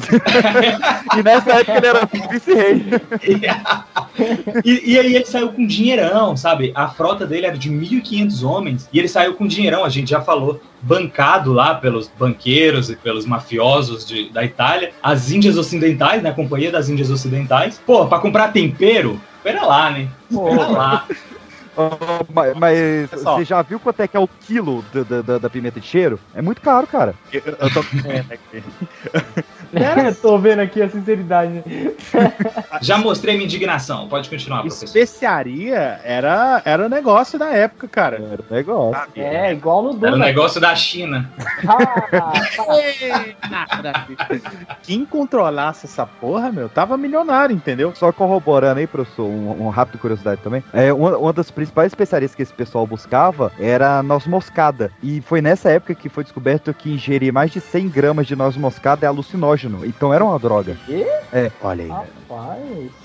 e 1.16 1.22
nessa 1.22 1.60
época 1.60 1.78
ele 1.78 1.86
era 1.86 2.08
vice-rei. 2.30 2.84
E, 4.64 4.92
e 4.92 4.98
aí 4.98 5.14
ele 5.14 5.24
saiu 5.24 5.52
com 5.52 5.64
dinheirão, 5.64 6.36
sabe? 6.36 6.72
A 6.74 6.88
frota 6.88 7.24
dele 7.24 7.46
era 7.46 7.56
de 7.56 7.70
1.500 7.70 8.42
homens 8.42 8.88
e 8.92 8.98
ele 8.98 9.06
saiu 9.06 9.34
com 9.34 9.46
dinheirão, 9.46 9.84
a 9.84 9.88
gente 9.88 10.10
já 10.10 10.20
falou, 10.20 10.60
lá 11.46 11.74
pelos 11.74 12.08
banqueiros 12.18 12.90
e 12.90 12.96
pelos 12.96 13.24
mafiosos 13.26 14.06
de- 14.06 14.30
da 14.30 14.44
Itália, 14.44 14.92
as 15.02 15.30
Índias 15.30 15.56
Ocidentais, 15.56 16.22
né? 16.22 16.30
A 16.30 16.34
Companhia 16.34 16.70
das 16.70 16.88
Índias 16.88 17.10
Ocidentais. 17.10 17.80
Pô, 17.86 18.06
pra 18.06 18.18
comprar 18.18 18.52
tempero, 18.52 19.20
espera 19.36 19.64
lá, 19.66 19.90
né? 19.90 20.08
Espera 20.30 20.68
lá. 20.68 21.04
Mas 22.34 22.56
mas 22.56 22.76
você 23.12 23.44
já 23.44 23.62
viu 23.62 23.78
quanto 23.78 24.00
é 24.00 24.08
que 24.08 24.16
é 24.16 24.20
o 24.20 24.26
quilo 24.26 24.84
da, 24.92 25.22
da- 25.22 25.38
da- 25.38 25.48
pimenta 25.48 25.78
de 25.78 25.86
cheiro? 25.86 26.18
É 26.34 26.42
muito 26.42 26.60
caro, 26.60 26.88
cara. 26.88 27.14
Eu, 27.32 27.40
eu 27.46 27.72
tô 27.72 27.78
aqui. 27.78 28.02
Tô 30.22 30.38
vendo 30.38 30.60
aqui 30.60 30.82
a 30.82 30.88
sinceridade. 30.88 31.62
Já 32.80 32.98
mostrei 32.98 33.34
minha 33.34 33.46
indignação. 33.46 34.08
Pode 34.08 34.28
continuar, 34.28 34.60
professor. 34.60 34.86
Especiaria 34.86 36.00
era, 36.04 36.62
era 36.64 36.86
o 36.86 36.88
negócio 36.88 37.38
da 37.38 37.50
época, 37.50 37.88
cara. 37.88 38.16
Era 38.16 38.42
o 38.48 38.54
negócio. 38.54 39.02
É, 39.16 39.52
igual 39.52 39.82
no 39.82 39.90
Era 39.90 39.96
o 39.96 40.00
Duna. 40.00 40.24
negócio 40.24 40.60
da 40.60 40.74
China. 40.74 41.30
Quem 44.82 45.04
controlasse 45.04 45.86
essa 45.86 46.06
porra, 46.06 46.50
meu, 46.50 46.68
tava 46.68 46.96
milionário, 46.96 47.54
entendeu? 47.54 47.92
Só 47.94 48.12
corroborando 48.12 48.80
aí, 48.80 48.86
professor, 48.86 49.24
um, 49.24 49.66
um 49.66 49.68
rápido 49.68 49.98
curiosidade 49.98 50.40
também. 50.42 50.62
É, 50.72 50.92
uma, 50.92 51.16
uma 51.16 51.32
das 51.32 51.50
principais 51.50 51.92
especiarias 51.92 52.34
que 52.34 52.42
esse 52.42 52.52
pessoal 52.52 52.86
buscava 52.86 53.52
era 53.58 53.98
a 53.98 54.02
noz 54.02 54.26
moscada. 54.26 54.90
E 55.02 55.20
foi 55.20 55.40
nessa 55.40 55.70
época 55.70 55.94
que 55.94 56.08
foi 56.08 56.24
descoberto 56.24 56.72
que 56.72 56.90
ingerir 56.90 57.32
mais 57.32 57.50
de 57.50 57.60
100 57.60 57.88
gramas 57.88 58.26
de 58.26 58.36
noz 58.36 58.56
moscada 58.56 59.04
é 59.04 59.08
alucinógeno. 59.08 59.57
Então 59.84 60.12
era 60.14 60.24
uma 60.24 60.38
droga. 60.38 60.76
Quê? 60.86 61.06
É, 61.32 61.50
olha 61.62 61.84
aí. 61.84 61.88
Rapaz, 61.90 62.58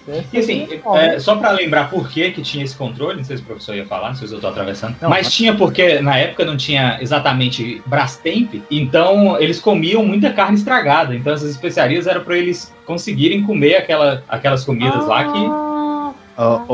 essa 0.08 0.26
E 0.34 0.38
assim, 0.40 0.68
aí, 0.70 0.82
é, 0.98 1.20
só 1.20 1.36
pra 1.36 1.52
lembrar 1.52 1.90
por 1.90 2.10
que, 2.10 2.32
que 2.32 2.42
tinha 2.42 2.64
esse 2.64 2.76
controle, 2.76 3.18
não 3.18 3.24
sei 3.24 3.38
se 3.38 3.44
o 3.44 3.46
professor 3.46 3.76
ia 3.76 3.86
falar, 3.86 4.10
não 4.10 4.16
sei 4.16 4.28
se 4.28 4.34
eu 4.34 4.40
tô 4.42 4.48
atravessando, 4.48 4.96
Não, 5.02 5.10
mas 5.10 5.26
mas- 5.26 5.34
tinha 5.34 5.56
porque 5.56 6.00
na 6.00 6.18
época 6.18 6.44
não 6.46 6.56
tinha 6.58 6.98
exatamente 7.02 7.82
Brastemp, 7.86 8.56
então 8.70 9.40
eles 9.40 9.60
comiam 9.60 10.06
muita 10.06 10.32
carne 10.32 10.58
estragada, 10.58 11.16
então 11.16 11.34
essas 11.34 11.50
especiarias 11.52 12.06
eram 12.08 12.22
pra 12.24 12.38
eles 12.38 12.74
conseguirem 12.86 13.44
comer 13.44 13.76
aquela, 13.76 14.24
aquelas 14.28 14.64
comidas 14.66 15.06
lá 15.08 15.32
que 15.32 15.40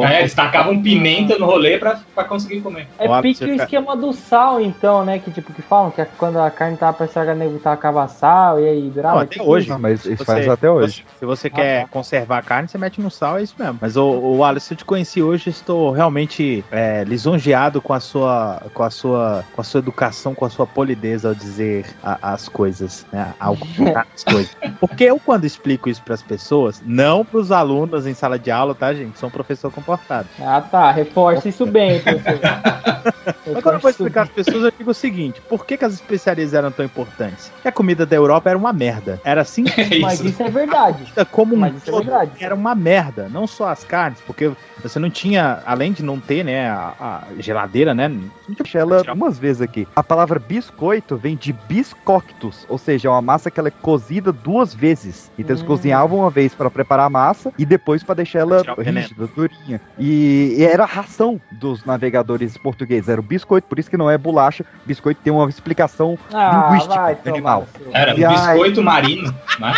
é, 0.03 0.19
eles 0.19 0.34
tacavam 0.34 0.81
pimenta 0.81 1.38
no 1.38 1.45
rolê 1.45 1.77
pra, 1.77 1.99
pra 2.15 2.23
conseguir 2.23 2.61
comer. 2.61 2.88
É 2.98 3.07
pique 3.22 3.44
o 3.44 3.53
esquema 3.64 3.95
do 3.95 4.14
sal, 4.14 4.61
então, 4.61 5.03
né? 5.03 5.19
Que 5.19 5.31
tipo, 5.31 5.52
que 5.53 5.61
falam 5.61 5.91
que 5.91 6.03
quando 6.18 6.38
a 6.40 6.49
carne 6.49 6.77
tava 6.77 6.94
pra 6.94 7.06
estragar, 7.06 7.36
nego 7.36 7.60
tacava 7.60 8.07
sal 8.07 8.60
e 8.60 8.68
aí 8.68 8.90
durava. 8.90 9.15
Não, 9.15 9.22
até 9.23 9.41
hoje. 9.41 9.69
mas 9.77 10.02
Se 10.02 10.14
isso 10.14 10.26
faz 10.26 10.48
até 10.48 10.69
hoje. 10.72 11.06
Se 11.19 11.26
você 11.26 11.49
quer 11.49 11.88
conservar 11.90 12.38
a 12.38 12.41
carne, 12.41 12.68
você 12.69 12.77
mete 12.77 13.02
no 13.02 13.11
sal, 13.11 13.38
é 13.38 13.44
isso 13.44 13.56
mesmo. 13.60 13.77
Mas, 13.81 13.98
o, 13.98 14.03
o 14.10 14.44
Alisson, 14.44 14.73
eu 14.73 14.77
te 14.77 14.86
conheci 14.86 15.22
hoje, 15.22 15.49
estou 15.49 15.91
realmente 15.91 16.64
é, 16.72 17.03
lisonjeado 17.03 17.81
com 17.81 17.94
a 17.94 17.99
sua 17.99 18.61
com 18.73 18.84
a 18.84 18.90
sua 18.90 19.44
com 19.53 19.61
a 19.61 19.64
sua 19.64 19.80
educação, 19.80 20.34
com 20.34 20.45
a 20.45 20.49
sua 20.49 20.65
polidez 20.65 21.26
ao 21.26 21.34
dizer 21.36 21.86
a- 22.03 22.34
as 22.34 22.48
coisas, 22.48 23.06
né? 23.11 23.34
Ao 23.40 23.56
comentar 23.56 24.07
as 24.15 24.23
coisas. 24.23 24.56
Porque 24.80 25.03
eu, 25.03 25.19
quando 25.19 25.45
explico 25.45 25.90
isso 25.90 26.02
para 26.03 26.14
as 26.14 26.22
pessoas, 26.22 26.81
não 26.86 27.26
para 27.26 27.40
os 27.40 27.52
alunos 27.52 28.06
em 28.07 28.14
sala 28.14 28.40
de 28.40 28.49
aula, 28.52 28.73
tá, 28.73 28.94
gente? 28.94 29.18
Sou 29.19 29.27
um 29.30 29.31
professor 29.49 29.71
comportado. 29.71 30.27
Ah, 30.39 30.61
tá. 30.61 30.91
Reforça 30.91 31.49
isso 31.49 31.65
bem, 31.65 31.99
professor. 32.01 32.39
Mas 33.51 33.63
quando 33.63 33.76
eu 33.76 33.80
vou 33.80 33.89
explicar 33.89 34.23
às 34.23 34.30
pessoas, 34.30 34.63
eu 34.63 34.71
digo 34.77 34.91
o 34.91 34.93
seguinte: 34.93 35.41
por 35.41 35.65
que, 35.65 35.76
que 35.77 35.85
as 35.85 35.93
especiarias 35.93 36.53
eram 36.53 36.71
tão 36.71 36.85
importantes? 36.85 37.49
Porque 37.55 37.67
a 37.67 37.71
comida 37.71 38.05
da 38.05 38.15
Europa 38.15 38.49
era 38.49 38.57
uma 38.57 38.71
merda. 38.71 39.19
Era 39.23 39.41
assim 39.41 39.65
Mas 40.01 40.19
isso 40.21 40.43
é 40.43 40.49
verdade. 40.49 41.11
como 41.31 41.55
um 41.55 41.59
Mas 41.59 41.76
isso 41.76 41.89
é 41.89 41.93
todo, 41.93 42.05
verdade. 42.05 42.31
era 42.39 42.53
uma 42.53 42.76
merda, 42.76 43.27
não 43.30 43.47
só 43.47 43.69
as 43.69 43.84
carnes, 43.84 44.19
porque 44.21 44.51
você 44.84 44.99
não 44.99 45.09
tinha, 45.09 45.61
além 45.65 45.91
de 45.91 46.03
não 46.03 46.19
ter, 46.19 46.43
né, 46.43 46.69
a, 46.69 46.93
a 46.99 47.23
geladeira, 47.39 47.93
né? 47.93 48.09
Deixa 48.47 48.80
ela 48.80 49.01
umas 49.13 49.39
vezes 49.39 49.61
aqui. 49.61 49.88
A 49.95 50.03
palavra 50.03 50.39
biscoito 50.39 51.17
vem 51.17 51.35
de 51.35 51.51
biscoctus, 51.53 52.65
ou 52.69 52.77
seja, 52.77 53.07
é 53.07 53.11
uma 53.11 53.21
massa 53.21 53.49
que 53.49 53.59
ela 53.59 53.69
é 53.69 53.73
cozida 53.81 54.31
duas 54.31 54.73
vezes. 54.73 55.31
Então 55.38 55.51
eles 55.55 55.63
Hum. 55.63 55.65
cozinhavam 55.65 56.19
uma 56.19 56.30
vez 56.30 56.53
para 56.53 56.69
preparar 56.69 57.07
a 57.07 57.09
massa 57.09 57.51
e 57.57 57.65
depois 57.65 58.03
para 58.03 58.15
deixar 58.15 58.39
ela 58.39 58.63
rígida, 58.77 59.27
durinha. 59.40 59.80
E, 59.98 60.56
e 60.57 60.64
era 60.64 60.84
a 60.84 60.88
ração 60.88 61.40
dos 61.52 61.86
navegadores 61.86 62.57
portugueses, 62.57 63.10
era 63.10 63.20
o 63.20 63.24
biscoito, 63.24 63.68
por 63.68 63.80
isso 63.80 63.90
que 63.90 63.98
não 63.98 64.10
é 64.10 64.18
bolacha. 64.18 64.66
Biscoito 64.86 65.22
tem 65.24 65.32
uma 65.32 65.48
explicação 65.49 66.18
Ah, 66.34 66.68
linguística 66.70 66.95
vai 67.02 67.16
do 67.16 67.30
animal. 67.30 67.68
Era 67.91 68.16
E 68.18 68.26
aí- 68.26 68.34
biscoito 68.36 68.84
marino, 68.84 69.34
né? 69.60 69.74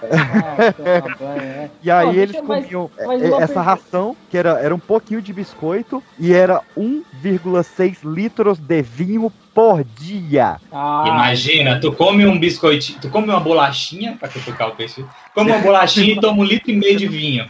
E 1.82 1.90
aí 1.90 2.18
eles 2.18 2.40
comiam 2.40 2.90
é, 2.98 3.42
essa 3.42 3.60
ração, 3.60 4.16
que 4.30 4.38
era, 4.38 4.58
era 4.58 4.74
um 4.74 4.78
pouquinho 4.78 5.20
de 5.20 5.32
biscoito, 5.32 6.02
e 6.18 6.32
era 6.32 6.62
1,6 6.76 7.98
litros 8.04 8.58
de 8.58 8.80
vinho 8.82 9.30
por 9.60 9.84
dia. 9.84 10.56
Ah, 10.72 11.04
Imagina, 11.06 11.78
tu 11.78 11.92
come 11.92 12.24
um 12.24 12.38
biscoitinho, 12.38 12.98
tu 12.98 13.10
come 13.10 13.28
uma 13.28 13.40
bolachinha, 13.40 14.16
pra 14.18 14.26
cutucar 14.26 14.68
o 14.68 14.74
peixe, 14.74 15.04
come 15.34 15.50
uma 15.52 15.60
bolachinha 15.60 16.14
e 16.14 16.20
toma 16.20 16.40
um 16.40 16.44
litro 16.44 16.70
e 16.70 16.76
meio 16.76 16.96
de 16.96 17.06
vinho. 17.06 17.46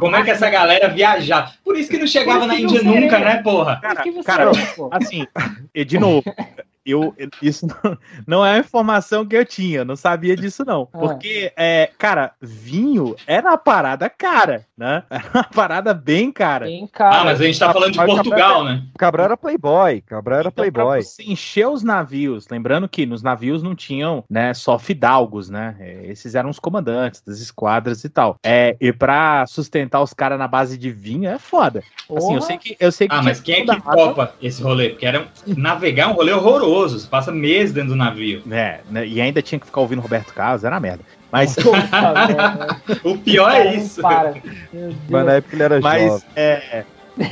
Como 0.00 0.16
é 0.16 0.24
que 0.24 0.30
essa 0.32 0.50
galera 0.50 0.88
viajava? 0.88 1.52
Por 1.64 1.78
isso 1.78 1.88
que 1.88 1.98
não 1.98 2.08
chegava 2.08 2.44
na 2.44 2.58
Índia 2.58 2.82
nunca, 2.82 3.20
né, 3.20 3.36
porra? 3.36 3.78
Cara, 3.80 4.02
cara, 4.24 4.50
assim, 4.90 5.24
e 5.72 5.84
de 5.84 5.96
novo, 5.96 6.24
eu, 6.84 7.14
isso 7.40 7.66
não, 7.66 7.98
não 8.26 8.46
é 8.46 8.52
uma 8.54 8.58
informação 8.60 9.24
que 9.26 9.36
eu 9.36 9.44
tinha, 9.44 9.78
eu 9.78 9.84
não 9.84 9.96
sabia 9.96 10.36
disso 10.36 10.64
não. 10.64 10.88
Ah. 10.92 10.98
Porque, 10.98 11.52
é, 11.56 11.90
cara, 11.98 12.32
vinho 12.40 13.14
era 13.26 13.50
uma 13.50 13.58
parada 13.58 14.08
cara, 14.10 14.66
né? 14.76 15.02
Era 15.10 15.24
uma 15.34 15.44
parada 15.44 15.94
bem 15.94 16.30
cara. 16.32 16.66
Bem 16.66 16.86
cara. 16.86 17.20
Ah, 17.20 17.24
mas 17.24 17.40
a 17.40 17.44
gente 17.44 17.58
tá 17.58 17.72
falando 17.72 17.92
de 17.92 17.98
Mas 17.98 18.10
Portugal, 18.10 18.64
né? 18.64 18.82
O 18.94 18.98
Cabral 18.98 19.26
era 19.26 19.36
playboy, 19.36 20.00
Cabral 20.02 20.40
era 20.40 20.48
Então, 20.48 20.64
pra 20.64 20.72
playboy. 20.72 21.02
você 21.02 21.22
encher 21.22 21.66
os 21.68 21.82
navios, 21.82 22.48
lembrando 22.50 22.88
que 22.88 23.06
nos 23.06 23.22
navios 23.22 23.62
não 23.62 23.74
tinham, 23.74 24.24
né, 24.28 24.52
só 24.54 24.78
fidalgos, 24.78 25.48
né? 25.48 25.76
É, 25.78 26.06
Esses 26.06 26.34
eram 26.34 26.50
os 26.50 26.58
comandantes 26.58 27.22
das 27.22 27.40
esquadras 27.40 28.02
e 28.04 28.08
tal. 28.08 28.36
É, 28.42 28.76
e 28.80 28.92
pra 28.92 29.46
sustentar 29.46 30.00
os 30.02 30.12
caras 30.12 30.38
na 30.38 30.48
base 30.48 30.76
de 30.76 30.90
vinho 30.90 31.28
é 31.28 31.38
foda. 31.38 31.82
Assim, 32.14 32.34
eu 32.34 32.42
sei 32.42 32.58
que 32.58 32.76
eu 32.78 32.92
sei 32.92 33.08
que 33.08 33.14
Ah, 33.14 33.22
mas 33.22 33.40
quem 33.40 33.54
é 33.54 33.64
que 33.64 33.80
topa 33.80 34.34
esse 34.42 34.62
rolê? 34.62 34.90
Porque 34.90 35.06
era 35.06 35.28
navegar 35.46 36.02
é 36.02 36.06
um 36.08 36.12
rolê 36.12 36.32
horroroso. 36.32 36.71
Você 36.80 37.06
passa 37.08 37.30
meses 37.32 37.72
dentro 37.72 37.90
do 37.90 37.96
navio. 37.96 38.42
É, 38.50 38.80
né, 38.90 39.06
e 39.06 39.20
ainda 39.20 39.40
tinha 39.42 39.58
que 39.58 39.66
ficar 39.66 39.80
ouvindo 39.80 40.00
Roberto 40.00 40.32
Carlos, 40.34 40.64
era 40.64 40.74
uma 40.74 40.80
merda. 40.80 41.04
Mas. 41.30 41.56
O 43.04 43.16
pior 43.18 43.50
é 43.50 43.74
isso. 43.74 44.00
Mas 44.02 45.26
na 45.26 45.32
época 45.34 45.54
ele 45.56 45.62
era 45.62 45.80
mas 45.80 46.02
jovem. 46.04 46.26
é, 46.36 46.84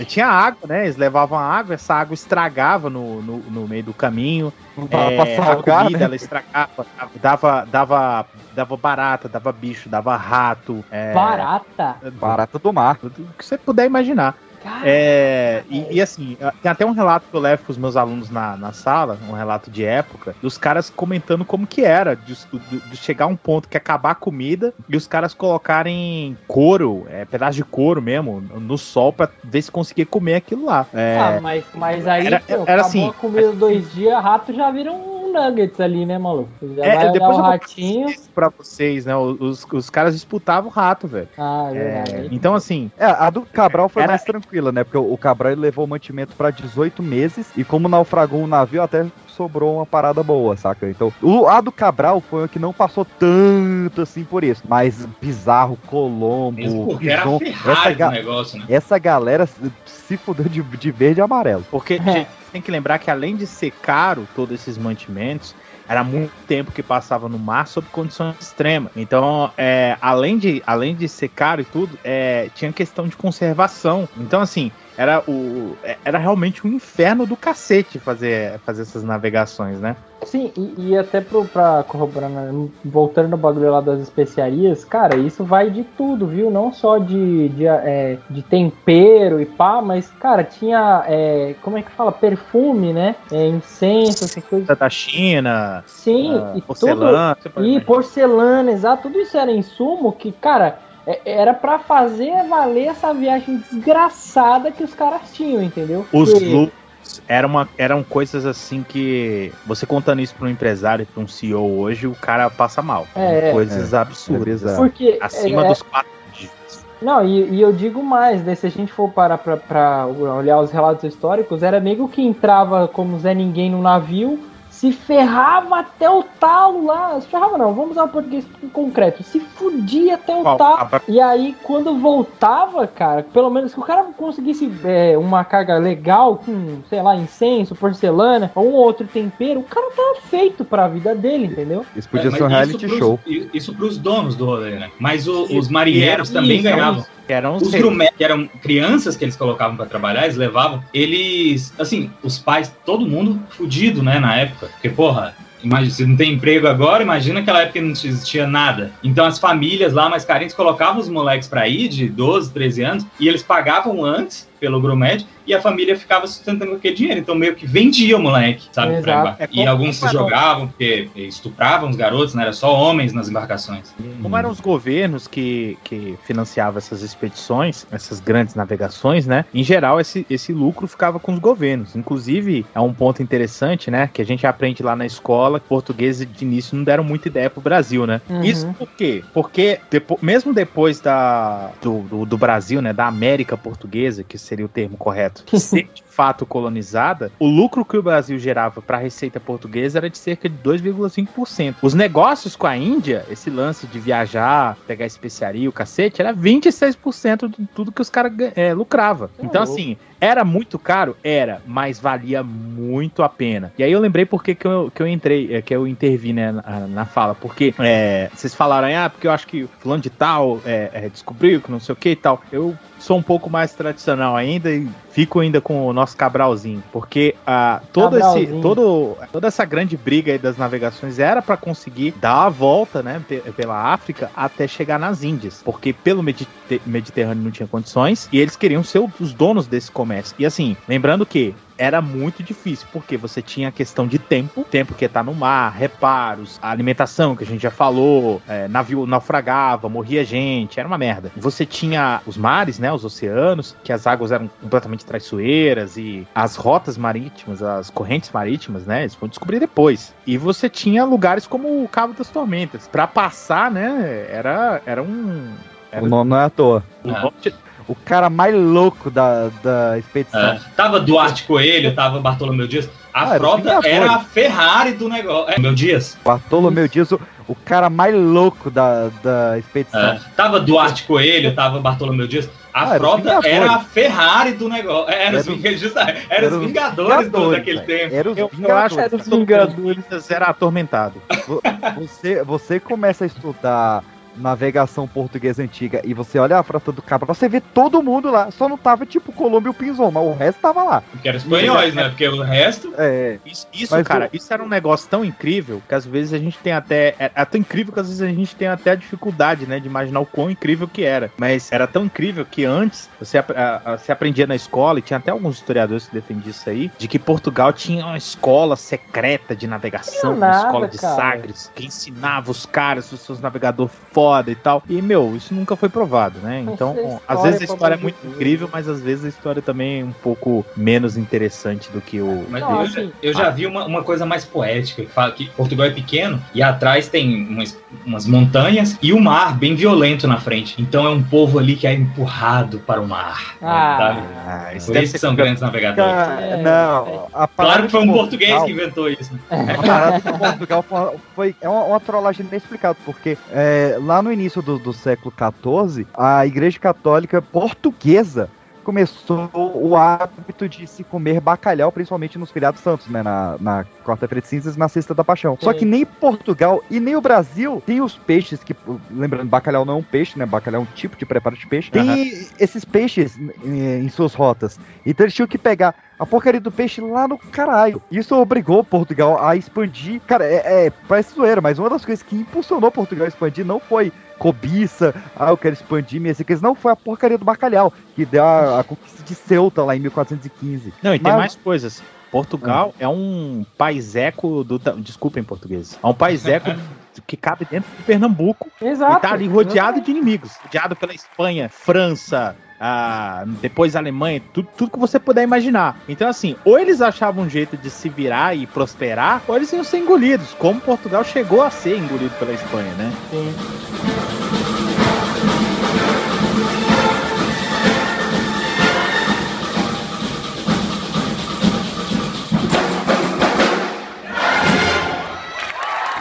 tinha 0.06 0.26
água, 0.26 0.68
né? 0.68 0.84
Eles 0.84 0.96
levavam 0.96 1.38
água, 1.38 1.74
essa 1.74 1.94
água 1.94 2.14
estragava 2.14 2.90
no, 2.90 3.22
no, 3.22 3.38
no 3.38 3.68
meio 3.68 3.82
do 3.84 3.94
caminho. 3.94 4.52
Não 4.76 4.86
dava 4.86 5.10
É, 5.10 5.36
pra 5.36 5.52
a 5.52 5.56
comida, 5.56 5.98
né? 5.98 6.04
ela 6.04 6.16
estragava, 6.16 6.86
dava, 7.20 7.66
dava, 7.70 8.26
dava 8.54 8.76
barata, 8.76 9.28
dava 9.28 9.52
bicho, 9.52 9.88
dava 9.88 10.16
rato. 10.16 10.84
é, 10.90 11.12
Barata. 11.12 11.96
Barata 12.12 12.58
do 12.58 12.72
mar. 12.72 12.98
O 13.02 13.10
que 13.10 13.44
você 13.44 13.56
puder 13.58 13.86
imaginar. 13.86 14.36
É, 14.84 15.62
e, 15.68 15.86
e 15.96 16.00
assim, 16.02 16.36
tem 16.62 16.70
até 16.70 16.84
um 16.84 16.92
relato 16.92 17.26
que 17.30 17.36
eu 17.36 17.40
levo 17.40 17.62
pros 17.64 17.76
meus 17.78 17.96
alunos 17.96 18.30
na, 18.30 18.56
na 18.56 18.72
sala, 18.72 19.18
um 19.28 19.32
relato 19.32 19.70
de 19.70 19.84
época, 19.84 20.34
dos 20.42 20.56
caras 20.58 20.90
comentando 20.90 21.44
como 21.44 21.66
que 21.66 21.82
era, 21.84 22.14
de, 22.14 22.34
de- 22.70 22.80
de 22.80 22.96
chegar 22.96 23.24
a 23.26 23.28
um 23.28 23.36
ponto 23.36 23.68
que 23.68 23.76
acabar 23.76 24.10
a 24.12 24.14
comida 24.14 24.72
e 24.88 24.96
os 24.96 25.06
caras 25.06 25.32
colocarem 25.34 26.36
couro, 26.46 27.06
é, 27.10 27.24
pedaço 27.24 27.56
de 27.56 27.64
couro 27.64 28.00
mesmo, 28.02 28.40
no 28.40 28.76
sol 28.78 29.12
pra 29.12 29.28
ver 29.44 29.62
se 29.62 29.70
conseguia 29.70 30.06
comer 30.06 30.36
aquilo 30.36 30.66
lá. 30.66 30.86
É, 30.92 31.18
Ah, 31.18 31.40
mas, 31.40 31.64
mas 31.74 32.06
aí, 32.06 32.26
Era- 32.26 32.40
pô, 32.40 32.64
era 32.66 32.80
assim, 32.82 33.08
a 33.08 33.12
comida 33.12 33.52
dois 33.52 33.92
dias, 33.92 34.22
rato 34.22 34.52
já 34.52 34.70
vira 34.70 34.92
um 34.92 35.19
nuggets 35.32 35.80
ali, 35.80 36.04
né, 36.06 36.18
maluco? 36.18 36.50
Já 36.76 36.84
É, 36.84 36.94
vai 36.96 37.12
depois 37.12 37.30
o 37.30 37.32
eu 37.32 37.36
vou 37.42 37.50
ratinho. 37.50 38.06
pra 38.34 38.48
vocês, 38.48 39.04
né? 39.06 39.16
Os, 39.16 39.66
os 39.72 39.88
caras 39.90 40.14
disputavam 40.14 40.70
o 40.70 40.72
rato, 40.72 41.06
velho. 41.08 41.28
Ah, 41.38 41.70
é 41.72 41.78
É, 41.78 42.28
então, 42.30 42.54
assim, 42.54 42.90
É, 42.98 43.04
a 43.06 43.30
do 43.30 43.42
Cabral 43.42 43.88
foi 43.88 44.02
Era- 44.02 44.12
mais 44.12 44.24
tranquila, 44.24 44.72
né? 44.72 44.84
Porque 44.84 44.98
o 44.98 45.10
o 45.12 45.18
Cabral 45.18 45.52
ele 45.52 45.60
levou 45.60 45.86
mantimento 45.86 46.34
pra 46.36 46.50
18 46.50 47.02
meses 47.02 47.50
e 47.56 47.64
como 47.64 47.88
naufragou 47.88 48.42
o 48.42 48.46
navio, 48.46 48.82
até 48.82 49.06
sobrou 49.40 49.76
uma 49.76 49.86
parada 49.86 50.22
boa, 50.22 50.54
saca? 50.54 50.90
Então, 50.90 51.10
o, 51.22 51.46
a 51.48 51.62
do 51.62 51.72
Cabral 51.72 52.20
foi 52.20 52.44
a 52.44 52.48
que 52.48 52.58
não 52.58 52.74
passou 52.74 53.06
tanto 53.06 54.02
assim 54.02 54.22
por 54.22 54.44
isso. 54.44 54.62
Mas 54.68 55.06
Bizarro, 55.18 55.78
Colombo, 55.86 56.58
Mesmo 56.60 56.96
Bison, 56.98 57.40
essa, 57.66 57.90
ga- 57.92 58.10
negócio, 58.10 58.58
né? 58.58 58.66
essa 58.68 58.98
galera 58.98 59.46
se- 59.86 60.16
fudeu 60.18 60.46
de, 60.46 60.60
de 60.62 60.90
verde 60.90 61.20
e 61.20 61.22
amarelo. 61.22 61.64
Porque 61.70 61.96
gente, 61.96 62.26
tem 62.52 62.60
que 62.60 62.70
lembrar 62.70 62.98
que 62.98 63.10
além 63.10 63.34
de 63.34 63.46
ser 63.46 63.70
caro 63.80 64.28
todos 64.36 64.54
esses 64.60 64.76
mantimentos, 64.76 65.54
era 65.88 66.04
muito 66.04 66.32
tempo 66.46 66.70
que 66.70 66.82
passava 66.82 67.26
no 67.26 67.38
mar 67.38 67.66
sob 67.66 67.86
condições 67.90 68.36
extremas. 68.38 68.92
Então, 68.94 69.50
é, 69.56 69.96
além, 70.02 70.36
de, 70.36 70.62
além 70.66 70.94
de 70.94 71.08
ser 71.08 71.28
caro 71.30 71.62
e 71.62 71.64
tudo, 71.64 71.98
é, 72.04 72.50
tinha 72.54 72.70
questão 72.72 73.08
de 73.08 73.16
conservação. 73.16 74.06
Então, 74.18 74.40
assim, 74.42 74.70
era, 75.00 75.24
o, 75.26 75.74
é- 75.82 75.96
era 76.04 76.18
realmente 76.18 76.66
um 76.66 76.70
inferno 76.70 77.24
do 77.24 77.34
cacete 77.34 77.98
fazer, 77.98 78.58
fazer 78.66 78.82
essas 78.82 79.02
navegações, 79.02 79.80
né? 79.80 79.96
Sim, 80.26 80.52
e, 80.54 80.90
e 80.90 80.98
até 80.98 81.22
pro, 81.22 81.46
pra 81.46 81.82
corroborar, 81.88 82.28
né, 82.28 82.68
voltando 82.84 83.30
no 83.30 83.38
bagulho 83.38 83.70
lá 83.70 83.80
das 83.80 83.98
especiarias, 84.00 84.84
cara, 84.84 85.16
isso 85.16 85.42
vai 85.42 85.70
de 85.70 85.84
tudo, 85.84 86.26
viu? 86.26 86.50
Não 86.50 86.70
só 86.70 86.98
de, 86.98 87.48
de, 87.48 87.66
é, 87.66 88.18
de 88.28 88.42
tempero 88.42 89.40
e 89.40 89.46
pá, 89.46 89.80
mas, 89.80 90.10
cara, 90.20 90.44
tinha, 90.44 91.02
é, 91.06 91.54
como 91.62 91.78
é 91.78 91.82
que 91.82 91.90
fala? 91.92 92.12
Perfume, 92.12 92.92
né? 92.92 93.16
É, 93.32 93.46
incenso, 93.46 94.26
essas 94.26 94.44
coisas. 94.44 94.68
Da 94.78 94.90
China, 94.90 95.82
Sim, 95.86 96.36
ah, 96.36 96.52
e 96.54 96.60
porcelana, 96.60 97.36
tudo. 97.36 97.64
E 97.64 97.80
porcelana, 97.80 98.70
exato. 98.70 99.04
Tudo 99.04 99.18
isso 99.18 99.38
era 99.38 99.50
insumo 99.50 100.12
que, 100.12 100.30
cara, 100.30 100.78
era 101.24 101.54
pra 101.54 101.78
fazer 101.78 102.44
valer 102.48 102.88
essa 102.88 103.12
viagem 103.12 103.62
desgraçada 103.70 104.70
que 104.70 104.84
os 104.84 104.94
caras 104.94 105.22
tinham, 105.32 105.62
entendeu? 105.62 106.06
Os 106.12 106.32
Porque- 106.32 106.44
lucros 106.44 106.80
eram, 107.26 107.48
uma, 107.48 107.68
eram 107.78 108.02
coisas 108.02 108.46
assim 108.46 108.84
que 108.86 109.52
você 109.66 109.86
contando 109.86 110.20
isso 110.20 110.34
para 110.34 110.46
um 110.46 110.50
empresário, 110.50 111.06
para 111.06 111.22
um 111.22 111.26
CEO 111.26 111.78
hoje, 111.78 112.06
o 112.06 112.14
cara 112.14 112.50
passa 112.50 112.82
mal. 112.82 113.06
É, 113.14 113.50
coisas 113.52 113.92
é. 113.92 113.96
absurdas. 113.98 114.64
É. 114.64 114.76
Porque 114.76 115.18
acima 115.20 115.64
é, 115.64 115.68
dos 115.68 115.82
quatro 115.82 116.10
dígitos. 116.32 116.84
Não, 117.00 117.24
e, 117.24 117.48
e 117.50 117.60
eu 117.60 117.72
digo 117.72 118.02
mais, 118.02 118.44
né? 118.44 118.54
Se 118.54 118.66
a 118.66 118.70
gente 118.70 118.92
for 118.92 119.10
parar 119.10 119.38
pra, 119.38 119.56
pra 119.56 120.06
olhar 120.06 120.60
os 120.60 120.70
relatos 120.70 121.04
históricos, 121.04 121.62
era 121.62 121.80
nego 121.80 122.08
que 122.08 122.22
entrava 122.22 122.86
como 122.86 123.18
Zé 123.18 123.34
Ninguém 123.34 123.70
no 123.70 123.80
navio, 123.80 124.38
se 124.80 124.92
ferrava 124.92 125.80
até 125.80 126.08
o 126.08 126.22
talo 126.22 126.86
lá. 126.86 127.20
Se 127.20 127.26
ferrava 127.28 127.58
não, 127.58 127.74
vamos 127.74 127.90
usar 127.90 128.04
o 128.04 128.08
português 128.08 128.46
concreto. 128.72 129.22
Se 129.22 129.38
fudia 129.38 130.14
até 130.14 130.34
o 130.34 130.40
Qual- 130.40 130.56
talo. 130.56 131.02
E 131.06 131.20
aí, 131.20 131.54
quando 131.62 131.94
voltava, 131.98 132.86
cara, 132.86 133.22
pelo 133.22 133.50
menos 133.50 133.74
que 133.74 133.78
o 133.80 133.82
cara 133.82 134.04
conseguisse 134.16 134.72
é, 134.82 135.18
uma 135.18 135.44
carga 135.44 135.76
legal 135.76 136.36
com, 136.38 136.78
sei 136.88 137.02
lá, 137.02 137.14
incenso, 137.14 137.74
porcelana, 137.74 138.50
ou 138.54 138.70
um 138.70 138.72
outro 138.72 139.06
tempero, 139.06 139.60
o 139.60 139.64
cara 139.64 139.90
tava 139.94 140.14
feito 140.30 140.64
pra 140.64 140.88
vida 140.88 141.14
dele, 141.14 141.44
entendeu? 141.44 141.84
Isso 141.94 142.08
podia 142.08 142.28
É, 142.28 142.30
ser 142.32 142.42
um 142.42 142.46
reality 142.46 142.86
pros- 142.86 142.98
show. 142.98 143.20
Isso 143.52 143.74
pros 143.74 143.98
donos 143.98 144.34
do 144.34 144.46
rolê, 144.46 144.70
né? 144.78 144.90
Mas 144.98 145.28
o- 145.28 145.44
os 145.58 145.68
marinheiros 145.68 146.30
também 146.30 146.54
isso, 146.54 146.62
ganhavam. 146.62 147.04
Que 147.30 147.34
eram 147.34 147.54
os 147.54 147.62
Os 147.62 147.70
que 148.16 148.24
eram 148.24 148.48
crianças 148.60 149.16
que 149.16 149.24
eles 149.24 149.36
colocavam 149.36 149.76
pra 149.76 149.86
trabalhar, 149.86 150.24
eles 150.24 150.36
levavam, 150.36 150.82
eles, 150.92 151.72
assim, 151.78 152.10
os 152.24 152.40
pais, 152.40 152.74
todo 152.84 153.06
mundo 153.06 153.40
fudido, 153.50 154.02
né, 154.02 154.18
na 154.18 154.34
época. 154.34 154.66
Porque, 154.66 154.88
porra, 154.88 155.36
imagina, 155.62 155.94
se 155.94 156.04
não 156.04 156.16
tem 156.16 156.32
emprego 156.32 156.66
agora, 156.66 157.04
imagina 157.04 157.38
aquela 157.38 157.60
época 157.60 157.74
que 157.74 157.80
não 157.82 157.92
existia 157.92 158.48
nada. 158.48 158.90
Então 159.04 159.24
as 159.24 159.38
famílias 159.38 159.92
lá 159.92 160.08
mais 160.08 160.24
carentes 160.24 160.56
colocavam 160.56 161.00
os 161.00 161.08
moleques 161.08 161.46
pra 161.46 161.68
ir, 161.68 161.86
de 161.86 162.08
12, 162.08 162.52
13 162.52 162.82
anos, 162.82 163.06
e 163.20 163.28
eles 163.28 163.44
pagavam 163.44 164.04
antes 164.04 164.49
pelo 164.60 164.80
grumete, 164.80 165.26
e 165.46 165.54
a 165.54 165.60
família 165.60 165.96
ficava 165.96 166.26
sustentando 166.26 166.74
aquele 166.74 166.94
dinheiro. 166.94 167.18
Então 167.18 167.34
meio 167.34 167.56
que 167.56 167.66
vendia 167.66 168.16
o 168.16 168.20
moleque, 168.20 168.68
sabe? 168.70 169.00
pra 169.00 169.36
É 169.38 169.48
e 169.50 169.66
alguns 169.66 169.96
se 169.96 170.06
jogavam, 170.08 170.68
porque 170.68 171.08
estupravam 171.16 171.88
os 171.90 171.96
garotos, 171.96 172.34
não 172.34 172.42
era 172.42 172.52
só 172.52 172.72
homens 172.74 173.12
nas 173.12 173.28
embarcações. 173.28 173.92
Como 174.22 174.36
eram 174.36 174.50
os 174.50 174.60
governos 174.60 175.26
que, 175.26 175.76
que 175.82 176.16
financiavam 176.24 176.78
essas 176.78 177.02
expedições, 177.02 177.86
essas 177.90 178.20
grandes 178.20 178.54
navegações, 178.54 179.26
né? 179.26 179.44
Em 179.54 179.64
geral, 179.64 179.98
esse, 180.00 180.26
esse 180.28 180.52
lucro 180.52 180.86
ficava 180.86 181.18
com 181.18 181.32
os 181.32 181.38
governos. 181.38 181.96
Inclusive, 181.96 182.66
é 182.74 182.80
um 182.80 182.92
ponto 182.92 183.22
interessante, 183.22 183.90
né? 183.90 184.10
Que 184.12 184.20
a 184.22 184.26
gente 184.26 184.46
aprende 184.46 184.82
lá 184.82 184.94
na 184.94 185.06
escola, 185.06 185.58
que 185.58 185.66
portugueses 185.66 186.26
de 186.30 186.44
início 186.44 186.76
não 186.76 186.84
deram 186.84 187.02
muita 187.02 187.28
ideia 187.28 187.48
pro 187.48 187.60
Brasil, 187.60 188.06
né? 188.06 188.20
Uhum. 188.28 188.44
Isso 188.44 188.66
por 188.78 188.88
quê? 188.88 189.24
Porque 189.32 189.80
depo- 189.90 190.18
mesmo 190.20 190.52
depois 190.52 191.00
da, 191.00 191.70
do, 191.80 192.00
do, 192.02 192.26
do 192.26 192.38
Brasil, 192.38 192.82
né? 192.82 192.92
Da 192.92 193.06
América 193.06 193.56
Portuguesa, 193.56 194.22
que 194.22 194.36
seria 194.50 194.66
o 194.66 194.68
termo 194.68 194.96
correto, 194.96 195.44
de 195.72 195.88
fato 196.10 196.44
colonizada, 196.44 197.30
o 197.38 197.46
lucro 197.46 197.84
que 197.84 197.96
o 197.96 198.02
Brasil 198.02 198.38
gerava 198.38 198.82
para 198.82 198.96
a 198.96 199.00
receita 199.00 199.38
portuguesa 199.40 199.98
era 199.98 200.10
de 200.10 200.18
cerca 200.18 200.48
de 200.48 200.56
2,5%. 200.58 201.76
Os 201.80 201.94
negócios 201.94 202.56
com 202.56 202.66
a 202.66 202.76
Índia, 202.76 203.24
esse 203.30 203.48
lance 203.48 203.86
de 203.86 203.98
viajar, 203.98 204.76
pegar 204.86 205.06
especiaria, 205.06 205.68
o 205.68 205.72
cacete, 205.72 206.20
era 206.20 206.34
26% 206.34 207.48
de 207.48 207.66
tudo 207.74 207.92
que 207.92 208.02
os 208.02 208.10
caras 208.10 208.32
é, 208.54 208.74
lucravam. 208.74 209.30
Então, 209.38 209.62
louco. 209.62 209.72
assim, 209.72 209.96
era 210.20 210.44
muito 210.44 210.78
caro? 210.78 211.16
Era, 211.24 211.62
mas 211.66 211.98
valia 211.98 212.42
muito 212.42 213.22
a 213.22 213.28
pena. 213.28 213.72
E 213.78 213.82
aí 213.82 213.90
eu 213.90 214.00
lembrei 214.00 214.26
porque 214.26 214.54
que 214.54 214.66
eu, 214.66 214.92
que 214.94 215.02
eu 215.02 215.06
entrei, 215.06 215.54
é, 215.54 215.62
que 215.62 215.74
eu 215.74 215.86
intervi 215.86 216.32
né, 216.32 216.52
na, 216.52 216.80
na 216.86 217.04
fala. 217.06 217.34
Porque 217.34 217.74
é, 217.78 218.28
vocês 218.34 218.54
falaram, 218.54 218.88
ah, 218.88 219.08
porque 219.08 219.26
eu 219.26 219.32
acho 219.32 219.46
que 219.46 219.66
fulano 219.78 220.02
de 220.02 220.10
tal 220.10 220.60
é, 220.66 220.90
é, 220.92 221.08
descobriu 221.08 221.60
que 221.60 221.70
não 221.70 221.80
sei 221.80 221.92
o 221.94 221.96
que 221.96 222.10
e 222.10 222.16
tal. 222.16 222.42
Eu 222.52 222.76
sou 222.98 223.16
um 223.16 223.22
pouco 223.22 223.48
mais 223.48 223.72
tradicional 223.72 224.36
ainda 224.36 224.70
e 224.70 224.86
fico 225.10 225.40
ainda 225.40 225.60
com 225.60 225.86
o 225.86 225.92
nosso 225.92 226.16
Cabralzinho. 226.16 226.82
Porque 226.92 227.34
ah, 227.46 227.80
todo 227.92 228.16
esse, 228.16 228.22
Cabralzinho. 228.26 228.62
todo, 228.62 229.16
toda 229.32 229.48
essa 229.48 229.64
grande 229.64 229.96
briga 229.96 230.32
aí 230.32 230.38
das 230.38 230.56
navegações 230.56 231.18
era 231.18 231.42
para 231.42 231.56
conseguir 231.56 232.12
dar 232.20 232.44
a 232.46 232.48
volta 232.48 233.02
né, 233.02 233.20
pe- 233.28 233.40
pela 233.56 233.92
África 233.92 234.30
até 234.36 234.66
chegar 234.68 234.98
nas 234.98 235.22
Índias. 235.22 235.60
Porque 235.64 235.92
pelo 235.92 236.22
Medite- 236.22 236.48
Mediterrâneo 236.86 237.42
não 237.44 237.50
tinha 237.50 237.66
condições 237.66 238.28
e 238.32 238.38
eles 238.38 238.56
queriam 238.56 238.82
ser 238.84 239.02
os 239.20 239.32
donos 239.32 239.66
desse 239.66 239.90
comércio. 239.90 240.34
E 240.38 240.46
assim, 240.46 240.76
lembrando 240.88 241.26
que 241.26 241.54
era 241.80 242.02
muito 242.02 242.42
difícil, 242.42 242.86
porque 242.92 243.16
você 243.16 243.40
tinha 243.40 243.68
a 243.68 243.72
questão 243.72 244.06
de 244.06 244.18
tempo, 244.18 244.64
tempo 244.70 244.94
que 244.94 245.08
tá 245.08 245.22
no 245.22 245.34
mar, 245.34 245.70
reparos, 245.72 246.58
a 246.60 246.70
alimentação 246.70 247.34
que 247.34 247.42
a 247.42 247.46
gente 247.46 247.62
já 247.62 247.70
falou, 247.70 248.42
é, 248.46 248.68
navio 248.68 249.06
naufragava, 249.06 249.88
morria 249.88 250.22
gente, 250.22 250.78
era 250.78 250.86
uma 250.86 250.98
merda. 250.98 251.32
Você 251.34 251.64
tinha 251.64 252.20
os 252.26 252.36
mares, 252.36 252.78
né, 252.78 252.92
os 252.92 253.02
oceanos, 253.02 253.74
que 253.82 253.94
as 253.94 254.06
águas 254.06 254.30
eram 254.30 254.48
completamente 254.60 255.06
traiçoeiras 255.06 255.96
e 255.96 256.28
as 256.34 256.54
rotas 256.54 256.98
marítimas, 256.98 257.62
as 257.62 257.88
correntes 257.88 258.30
marítimas, 258.30 258.84
né, 258.84 259.00
eles 259.00 259.14
vão 259.14 259.26
descobrir 259.26 259.58
depois. 259.58 260.14
E 260.26 260.36
você 260.36 260.68
tinha 260.68 261.02
lugares 261.06 261.46
como 261.46 261.82
o 261.82 261.88
Cabo 261.88 262.12
das 262.12 262.28
Tormentas. 262.28 262.86
Para 262.88 263.06
passar, 263.06 263.70
né, 263.70 264.26
era, 264.30 264.82
era 264.84 265.02
um... 265.02 265.54
Era 265.90 266.04
O 266.04 266.08
nome 266.08 266.30
não 266.30 266.36
é 266.36 266.44
à 266.44 266.50
toa. 266.50 266.84
nome 267.02 267.32
de- 267.40 267.54
O 267.90 267.94
cara 268.04 268.30
mais 268.30 268.54
louco 268.54 269.10
da, 269.10 269.48
da 269.64 269.98
expedição. 269.98 270.40
É, 270.40 270.60
tava 270.76 271.00
Duarte 271.00 271.42
Coelho, 271.42 271.92
tava 271.92 272.20
Bartolomeu 272.20 272.68
Dias. 272.68 272.88
A 273.12 273.22
Ah, 273.22 273.28
era 273.30 273.38
frota 273.40 273.56
Vingadores. 273.62 273.90
era 273.96 274.12
a 274.12 274.18
Ferrari 274.20 274.92
do 274.92 275.08
negócio. 275.08 275.52
É, 275.52 275.58
meu 275.58 275.74
Dias. 275.74 276.16
Bartolomeu 276.24 276.86
Dias, 276.86 277.10
o, 277.10 277.20
o 277.48 277.54
cara 277.56 277.90
mais 277.90 278.14
louco 278.14 278.70
da, 278.70 279.08
da 279.24 279.58
expedição. 279.58 280.00
É, 280.00 280.20
tava 280.36 280.60
Duarte 280.60 281.02
Coelho, 281.02 281.52
tava 281.52 281.80
Bartolomeu 281.80 282.28
Dias. 282.28 282.48
A 282.72 282.82
Ah, 282.82 282.88
era 282.90 282.98
frota 283.00 283.16
Vingadores. 283.22 283.50
era 283.52 283.72
a 283.72 283.78
Ferrari 283.80 284.52
do 284.52 284.68
negócio. 284.68 285.10
Era, 285.12 285.24
os, 285.24 285.26
Era 285.32 285.38
os- 285.40 285.46
Vinga- 285.62 285.76
justa- 285.76 286.00
era 286.30 286.46
era 286.46 286.46
os 286.54 286.60
Vingadores, 286.64 287.16
do- 287.16 287.22
Vingadores, 287.24 287.58
daquele 287.58 287.80
velho. 287.80 287.98
tempo. 288.02 288.14
Era 288.14 288.30
os 288.30 288.38
Eu, 288.38 288.44
eu 288.44 288.50
Vingadores. 288.56 288.84
acho 288.84 288.94
que 288.94 289.00
Era 289.00 289.16
os 289.16 289.28
Vingadores. 289.28 289.74
Vingadores 289.74 290.30
era 290.30 290.46
atormentado. 290.46 291.22
Vo- 291.48 291.60
Você, 291.96 292.44
você 292.44 292.78
começa 292.78 293.24
a 293.24 293.26
estudar 293.26 294.04
navegação 294.36 295.06
portuguesa 295.06 295.62
antiga 295.62 296.00
e 296.04 296.14
você 296.14 296.38
olha 296.38 296.58
a 296.58 296.62
frota 296.62 296.92
do 296.92 297.02
Cabral, 297.02 297.34
você 297.34 297.48
vê 297.48 297.60
todo 297.60 298.02
mundo 298.02 298.30
lá. 298.30 298.50
Só 298.50 298.68
não 298.68 298.78
tava 298.78 299.04
tipo 299.06 299.32
Colômbia 299.32 299.68
e 299.68 299.70
o 299.70 299.74
Pinzon, 299.74 300.10
mas 300.10 300.22
o 300.24 300.32
resto 300.34 300.60
tava 300.60 300.82
lá. 300.82 301.02
Que 301.22 301.28
eram 301.28 301.38
espanhóis, 301.38 301.94
né? 301.94 302.08
Porque 302.08 302.26
o 302.28 302.42
resto. 302.42 302.92
É, 302.98 303.38
Isso, 303.44 303.66
isso, 303.72 303.94
Mas 303.94 304.06
cara, 304.06 304.30
o- 304.32 304.36
isso 304.36 304.52
era 304.52 304.62
um 304.62 304.68
negócio 304.68 305.08
tão 305.08 305.24
incrível 305.24 305.82
que 305.88 305.94
às 305.94 306.04
vezes 306.06 306.32
a 306.32 306.38
gente 306.38 306.58
tem 306.58 306.72
até. 306.72 307.14
É, 307.18 307.30
é 307.34 307.44
tão 307.44 307.60
incrível 307.60 307.92
que 307.92 308.00
às 308.00 308.06
vezes 308.08 308.22
a 308.22 308.28
gente 308.28 308.54
tem 308.54 308.68
até 308.68 308.92
a 308.92 308.94
dificuldade, 308.94 309.66
né, 309.66 309.78
de 309.80 309.86
imaginar 309.86 310.20
o 310.20 310.26
quão 310.26 310.50
incrível 310.50 310.86
que 310.88 311.02
era. 311.04 311.30
Mas 311.36 311.70
era 311.72 311.86
tão 311.86 312.04
incrível 312.04 312.44
que 312.44 312.64
antes 312.64 313.08
você, 313.18 313.38
a- 313.38 313.44
a- 313.84 313.96
você 313.98 314.12
aprendia 314.12 314.46
na 314.46 314.54
escola, 314.54 314.98
e 314.98 315.02
tinha 315.02 315.18
até 315.18 315.30
alguns 315.30 315.56
historiadores 315.56 316.06
que 316.06 316.14
defendiam 316.14 316.50
isso 316.50 316.68
aí, 316.68 316.90
de 316.98 317.08
que 317.08 317.18
Portugal 317.18 317.72
tinha 317.72 318.04
uma 318.04 318.16
escola 318.18 318.76
secreta 318.76 319.54
de 319.54 319.66
navegação, 319.66 320.20
Tinha 320.20 320.32
uma 320.32 320.46
nada, 320.48 320.66
escola 320.66 320.88
de 320.88 320.98
cara. 320.98 321.16
Sagres, 321.16 321.72
que 321.74 321.86
ensinava 321.86 322.50
os 322.50 322.66
caras, 322.66 323.10
os 323.12 323.20
seus 323.20 323.40
navegadores 323.40 323.92
foda 324.30 324.50
e 324.50 324.54
tal. 324.54 324.82
E, 324.88 325.02
meu, 325.02 325.34
isso 325.36 325.52
nunca 325.52 325.74
foi 325.74 325.88
provado, 325.88 326.38
né? 326.40 326.64
Então, 326.72 326.94
é 326.96 327.18
às 327.26 327.42
vezes 327.42 327.62
a 327.62 327.66
pra 327.66 327.74
história 327.74 327.94
é 327.94 327.98
muito 327.98 328.16
incrível, 328.24 328.68
mas 328.72 328.88
às 328.88 329.00
vezes 329.00 329.24
a 329.24 329.28
história 329.28 329.60
também 329.60 330.00
é 330.00 330.04
um 330.04 330.12
pouco 330.12 330.64
menos 330.76 331.16
interessante 331.16 331.90
do 331.90 332.00
que 332.00 332.20
o. 332.20 332.44
Mas 332.48 332.60
Não, 332.62 332.80
eu, 332.82 332.86
já- 332.86 333.00
assim- 333.00 333.12
eu 333.22 333.34
já 333.34 333.50
vi 333.50 333.66
uma, 333.66 333.84
uma 333.84 334.02
coisa 334.04 334.24
mais 334.24 334.44
poética, 334.44 335.02
que 335.02 335.10
fala 335.10 335.32
que 335.32 335.48
Portugal 335.50 335.86
é 335.86 335.90
pequeno 335.90 336.40
e 336.54 336.62
atrás 336.62 337.08
tem 337.08 337.44
umas, 337.48 337.76
umas 338.06 338.24
montanhas 338.26 338.96
e 339.02 339.12
o 339.12 339.20
mar 339.20 339.56
bem 339.56 339.74
violento 339.74 340.28
na 340.28 340.38
frente. 340.38 340.80
Então 340.80 341.04
é 341.06 341.10
um 341.10 341.22
povo 341.22 341.58
ali 341.58 341.74
que 341.74 341.86
é 341.86 341.92
empurrado 341.94 342.78
para 342.80 343.00
o 343.00 343.08
mar. 343.08 343.56
Ah. 343.60 343.96
sabe? 343.98 344.20
Ah, 344.46 344.74
isso 344.74 344.86
Por 344.86 344.92
deve 344.92 345.04
isso 345.06 345.12
ser 345.12 345.18
que 345.18 345.20
são 345.20 345.34
grandes 345.34 345.60
navegadores. 345.60 346.12
É, 346.40 346.56
não, 346.62 347.26
a 347.34 347.48
Claro 347.48 347.82
que 347.84 347.88
foi 347.90 348.00
um 348.00 348.12
português 348.12 348.50
Portugal- 348.52 348.64
que 348.66 348.72
inventou 348.72 349.08
isso. 349.10 349.32
né? 349.34 349.74
A 349.76 349.82
parada 349.82 350.16
de 350.20 350.38
Portugal 350.38 350.82
foi, 350.82 351.18
foi- 351.34 351.56
é 351.60 351.68
uma, 351.68 351.84
uma 351.84 352.00
trollagem 352.00 352.46
inexplicável, 352.46 352.96
porque 353.04 353.36
é, 353.52 353.96
lá 354.10 354.20
no 354.20 354.32
início 354.32 354.60
do, 354.60 354.76
do 354.76 354.92
século 354.92 355.32
XIV, 355.32 356.04
a 356.14 356.44
Igreja 356.44 356.80
Católica 356.80 357.40
Portuguesa 357.40 358.50
começou 358.90 359.48
o 359.54 359.96
hábito 359.96 360.68
de 360.68 360.84
se 360.84 361.04
comer 361.04 361.40
bacalhau, 361.40 361.92
principalmente 361.92 362.36
nos 362.36 362.50
feriados 362.50 362.80
santos, 362.80 363.06
né? 363.06 363.22
Na, 363.22 363.56
na 363.60 363.86
quarta-feira 364.04 364.42
de 364.42 364.48
cinzas 364.48 364.74
e 364.74 364.78
na 364.80 364.88
sexta 364.88 365.14
da 365.14 365.22
paixão. 365.22 365.56
Só 365.60 365.72
Sim. 365.72 365.78
que 365.78 365.84
nem 365.84 366.04
Portugal 366.04 366.82
e 366.90 366.98
nem 366.98 367.14
o 367.14 367.20
Brasil 367.20 367.80
tem 367.86 368.00
os 368.00 368.16
peixes 368.16 368.64
que, 368.64 368.74
lembrando, 369.08 369.48
bacalhau 369.48 369.84
não 369.84 369.94
é 369.94 369.96
um 369.98 370.02
peixe, 370.02 370.36
né? 370.36 370.44
Bacalhau 370.44 370.80
é 370.80 370.82
um 370.82 370.88
tipo 370.96 371.16
de 371.16 371.24
preparo 371.24 371.56
de 371.56 371.68
peixe. 371.68 371.88
Tem 371.88 372.48
esses 372.58 372.84
peixes 372.84 373.38
eh, 373.64 374.00
em 374.02 374.08
suas 374.08 374.34
rotas. 374.34 374.76
Então 375.06 375.24
eles 375.24 375.34
tinham 375.34 375.46
que 375.46 375.56
pegar 375.56 375.94
a 376.18 376.26
porcaria 376.26 376.60
do 376.60 376.72
peixe 376.72 377.00
lá 377.00 377.28
no 377.28 377.38
caralho. 377.38 378.02
Isso 378.10 378.34
obrigou 378.34 378.82
Portugal 378.82 379.40
a 379.40 379.54
expandir. 379.54 380.20
Cara, 380.26 380.44
é, 380.44 380.86
é 380.86 380.92
parece 381.06 381.32
zoeira, 381.32 381.60
mas 381.60 381.78
uma 381.78 381.88
das 381.88 382.04
coisas 382.04 382.24
que 382.24 382.34
impulsionou 382.34 382.90
Portugal 382.90 383.26
a 383.26 383.28
expandir 383.28 383.64
não 383.64 383.78
foi 383.78 384.12
cobiça, 384.40 385.14
ah, 385.36 385.50
eu 385.50 385.56
quero 385.56 385.74
expandir 385.74 386.18
minhas 386.18 386.38
riquezas, 386.38 386.62
não 386.62 386.74
foi 386.74 386.90
a 386.90 386.96
porcaria 386.96 387.36
do 387.36 387.44
bacalhau, 387.44 387.92
que 388.16 388.24
deu 388.24 388.42
a, 388.42 388.80
a 388.80 388.82
conquista 388.84 389.22
de 389.22 389.34
Ceuta 389.34 389.84
lá 389.84 389.94
em 389.94 390.00
1415. 390.00 390.94
Não, 391.02 391.14
e 391.14 391.18
tem 391.18 391.30
Mas- 391.30 391.38
mais 391.38 391.54
coisas. 391.56 392.02
Portugal 392.32 392.94
é 392.98 393.08
um 393.08 393.66
paiseco 393.76 394.62
do. 394.62 394.78
Desculpa 394.98 395.40
em 395.40 395.42
português. 395.42 395.98
É 396.02 396.06
um 396.06 396.14
paiseco 396.14 396.70
que 397.26 397.36
cabe 397.36 397.66
dentro 397.68 397.90
de 397.96 398.02
Pernambuco 398.04 398.70
Exato. 398.80 399.18
e 399.18 399.20
tá 399.20 399.32
ali 399.34 399.48
rodeado 399.48 400.00
de 400.00 400.10
inimigos. 400.12 400.52
Rodeado 400.62 400.94
pela 400.94 401.12
Espanha, 401.12 401.68
França, 401.68 402.56
ah, 402.82 403.44
depois 403.60 403.94
Alemanha, 403.94 404.42
tudo, 404.54 404.68
tudo 404.74 404.92
que 404.92 404.98
você 404.98 405.18
puder 405.18 405.42
imaginar. 405.42 406.00
Então, 406.08 406.26
assim, 406.26 406.56
ou 406.64 406.78
eles 406.78 407.02
achavam 407.02 407.44
um 407.44 407.50
jeito 407.50 407.76
de 407.76 407.90
se 407.90 408.08
virar 408.08 408.56
e 408.56 408.66
prosperar, 408.66 409.42
ou 409.46 409.54
eles 409.54 409.70
iam 409.74 409.84
ser 409.84 409.98
engolidos, 409.98 410.54
como 410.54 410.80
Portugal 410.80 411.22
chegou 411.22 411.62
a 411.62 411.70
ser 411.70 411.98
engolido 411.98 412.34
pela 412.38 412.52
Espanha, 412.52 412.90
né? 412.94 413.12
Sim. 413.30 413.54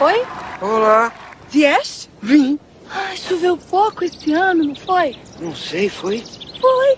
Oi? 0.02 0.26
Olá. 0.62 1.14
Vieste? 1.50 2.10
Vim. 2.22 2.60
Ai, 2.90 3.16
choveu 3.16 3.56
pouco 3.56 4.04
esse 4.04 4.34
ano, 4.34 4.64
não 4.66 4.76
foi? 4.76 5.16
Não 5.40 5.56
sei, 5.56 5.88
foi? 5.88 6.22
Foi. 6.60 6.98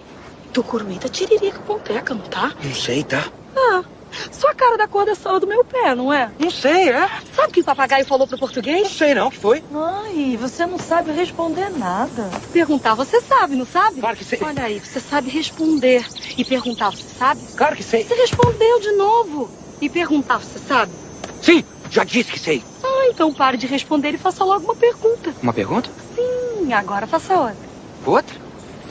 Tucuruí 0.53 0.97
tá 0.99 1.07
tiririca 1.07 1.59
com 1.59 1.79
peca, 1.79 2.13
não 2.13 2.23
tá? 2.23 2.53
Não 2.63 2.73
sei, 2.73 3.03
tá? 3.03 3.23
Ah, 3.55 3.83
sua 4.31 4.53
cara 4.53 4.77
da 4.77 4.87
cor 4.87 5.05
da 5.05 5.15
sola 5.15 5.39
do 5.39 5.47
meu 5.47 5.63
pé, 5.63 5.95
não 5.95 6.11
é? 6.11 6.29
Não 6.37 6.49
sei, 6.51 6.89
é? 6.89 7.09
Sabe 7.33 7.49
o 7.49 7.51
que 7.53 7.61
o 7.61 7.63
papagaio 7.63 8.05
falou 8.05 8.27
pro 8.27 8.35
Não 8.35 8.39
português? 8.39 8.89
sei 8.89 9.13
não, 9.15 9.29
que 9.29 9.37
foi? 9.37 9.63
Ai, 9.73 10.37
você 10.39 10.65
não 10.65 10.77
sabe 10.77 11.11
responder 11.13 11.69
nada. 11.69 12.29
Perguntar, 12.51 12.95
você 12.95 13.21
sabe, 13.21 13.55
não 13.55 13.65
sabe? 13.65 14.01
Claro 14.01 14.17
que 14.17 14.25
sei. 14.25 14.39
Olha 14.41 14.63
aí, 14.63 14.79
você 14.79 14.99
sabe 14.99 15.29
responder. 15.29 16.05
E 16.37 16.43
perguntar, 16.43 16.89
você 16.89 17.03
sabe? 17.17 17.41
Claro 17.55 17.75
que 17.75 17.83
sei. 17.83 18.03
Você 18.03 18.15
respondeu 18.15 18.79
de 18.81 18.91
novo. 18.93 19.49
E 19.79 19.87
perguntar, 19.89 20.39
você 20.39 20.59
sabe? 20.59 20.91
Sim, 21.41 21.63
já 21.89 22.03
disse 22.03 22.31
que 22.31 22.39
sei. 22.39 22.61
Ah, 22.83 23.07
então 23.07 23.33
pare 23.33 23.55
de 23.57 23.67
responder 23.67 24.13
e 24.13 24.17
faça 24.17 24.43
logo 24.43 24.65
uma 24.65 24.75
pergunta. 24.75 25.33
Uma 25.41 25.53
pergunta? 25.53 25.89
Sim, 26.15 26.73
agora 26.73 27.07
faça 27.07 27.33
outra. 27.33 27.55
Outra? 28.05 28.40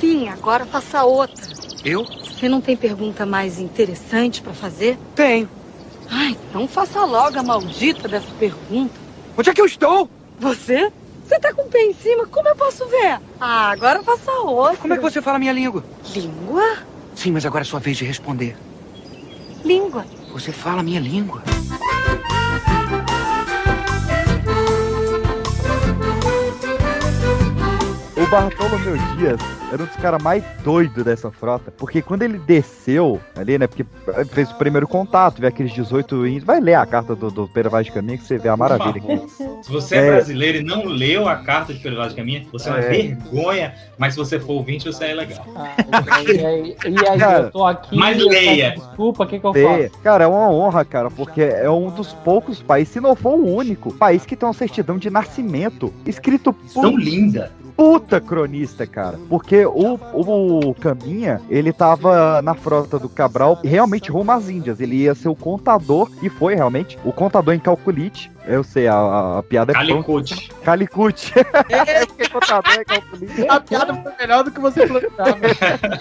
Sim, 0.01 0.29
agora 0.29 0.65
faça 0.65 1.05
outra. 1.05 1.47
Eu? 1.85 2.07
Você 2.07 2.49
não 2.49 2.63
tem 2.63 2.75
pergunta 2.75 3.27
mais 3.27 3.59
interessante 3.59 4.41
pra 4.41 4.55
fazer? 4.55 4.99
Tenho. 5.15 5.47
Ai, 6.11 6.37
então 6.49 6.67
faça 6.67 7.05
logo 7.05 7.39
a 7.39 7.43
maldita 7.43 8.09
dessa 8.09 8.31
pergunta. 8.39 8.95
Onde 9.37 9.51
é 9.51 9.55
que 9.55 9.61
eu 9.61 9.67
estou? 9.67 10.09
Você? 10.39 10.91
Você 11.23 11.39
tá 11.39 11.53
com 11.53 11.63
o 11.63 11.69
pé 11.69 11.83
em 11.83 11.93
cima? 11.93 12.27
Como 12.27 12.49
eu 12.49 12.57
posso 12.57 12.87
ver? 12.87 13.21
Ah, 13.39 13.71
agora 13.71 14.03
faça 14.03 14.33
outra. 14.33 14.79
Como 14.79 14.95
é 14.95 14.97
que 14.97 15.03
você 15.03 15.21
fala 15.21 15.39
minha 15.39 15.53
língua? 15.53 15.85
Língua? 16.15 16.79
Sim, 17.15 17.33
mas 17.33 17.45
agora 17.45 17.63
é 17.63 17.67
sua 17.67 17.79
vez 17.79 17.99
de 17.99 18.05
responder. 18.07 18.57
Língua. 19.63 20.07
Você 20.33 20.51
fala 20.51 20.83
minha 20.83 20.99
língua. 20.99 21.43
O 28.17 28.27
Bartolomeu 28.31 28.97
Dias 29.17 29.60
era 29.73 29.83
um 29.83 29.87
dos 29.87 29.97
caras 29.97 30.23
mais 30.23 30.43
doidos 30.65 31.05
dessa 31.05 31.31
frota, 31.31 31.71
porque 31.77 32.03
quando 32.03 32.23
ele 32.23 32.39
desceu 32.39 33.21
ali, 33.37 33.57
né, 33.59 33.67
porque 33.67 33.85
fez 34.33 34.51
o 34.51 34.55
primeiro 34.57 34.87
contato, 34.89 35.41
vê 35.41 35.47
aqueles 35.47 35.73
18 35.73 36.27
índios, 36.27 36.45
vai 36.45 36.61
ler 36.61 36.75
a 36.75 36.85
carta 36.87 37.15
do, 37.15 37.31
do 37.31 37.47
Pera 37.49 37.69
Vaz 37.69 37.87
de 37.87 37.93
Caminha 37.93 38.19
que 38.19 38.25
você 38.25 38.39
vê 38.39 38.49
a 38.49 38.57
maravilha 38.57 38.97
aqui. 38.97 39.29
Se 39.63 39.71
você 39.71 39.97
é, 39.97 39.99
É. 40.07 40.11
brasileiro 40.13 40.59
e 40.59 40.65
não 40.65 40.85
leu 40.87 41.29
a 41.29 41.37
carta 41.37 41.73
de 41.73 41.81
Pervaz 41.81 42.11
de 42.11 42.17
Caminha, 42.17 42.45
você 42.53 42.69
é 42.69 42.73
uma 42.73 42.81
É. 42.81 42.89
vergonha, 42.89 43.75
mas 43.99 44.15
se 44.15 44.19
você 44.19 44.41
for 44.41 44.55
ouvinte, 44.55 44.87
você 44.87 45.05
é 45.07 45.15
legal. 45.15 45.45
Ah, 45.55 46.23
e 46.23 46.45
aí, 46.45 46.77
e 46.85 47.09
aí 47.09 47.19
Cara, 47.19 47.45
eu 47.45 47.51
tô 47.51 47.65
aqui. 47.65 47.97
mas 47.97 48.19
leia. 48.23 48.71
Desculpa, 48.77 49.25
o 49.25 49.27
que, 49.27 49.39
que 49.39 49.47
eu 49.47 49.53
faço? 49.55 49.91
Cara, 50.03 50.25
é 50.25 50.27
uma 50.27 50.51
honra, 50.51 50.85
cara, 50.85 51.11
porque 51.11 51.43
é 51.43 51.71
um 51.71 51.91
dos 51.91 52.13
poucos 52.13 52.61
países, 52.63 52.93
se 52.93 53.01
não 53.01 53.15
for 53.15 53.35
o 53.35 53.55
único, 53.55 53.93
país 53.95 54.25
que 54.27 54.35
tem 54.37 54.47
uma 54.47 54.53
certidão 54.55 54.99
de 54.99 55.11
nascimento 55.11 55.93
escrito 56.07 56.53
por 56.53 56.83
Tão 56.83 56.97
linda. 56.97 57.53
Puta 57.81 58.21
cronista, 58.21 58.87
cara. 58.87 59.19
Porque 59.27 59.65
o, 59.65 59.95
o 59.95 60.75
Caminha, 60.75 61.41
ele 61.49 61.73
tava 61.73 62.43
na 62.43 62.53
frota 62.53 62.99
do 62.99 63.09
Cabral 63.09 63.59
realmente 63.65 64.11
rumo 64.11 64.33
às 64.33 64.51
Índias. 64.51 64.81
Ele 64.81 64.97
ia 64.97 65.15
ser 65.15 65.31
o 65.31 65.35
contador, 65.35 66.11
e 66.23 66.29
foi 66.29 66.55
realmente, 66.55 66.99
o 67.07 67.11
contador 67.11 67.55
em 67.55 67.59
Calculite 67.59 68.31
Eu 68.47 68.65
sei, 68.65 68.89
a, 68.89 68.95
a, 68.95 69.39
a 69.39 69.43
piada 69.43 69.73
é 69.73 69.75
Calicute. 69.75 70.35
pronta. 70.35 70.65
Calicute. 70.65 71.33
Eu 71.37 72.07
fiquei 72.09 72.29
contador, 72.29 72.73
é 72.73 72.85
calculista. 72.85 73.47
A 73.53 73.61
piada 73.61 73.95
foi 73.95 74.13
melhor 74.19 74.45
do 74.45 74.51
que 74.51 74.61
você 74.61 74.87
planejava. 74.87 75.39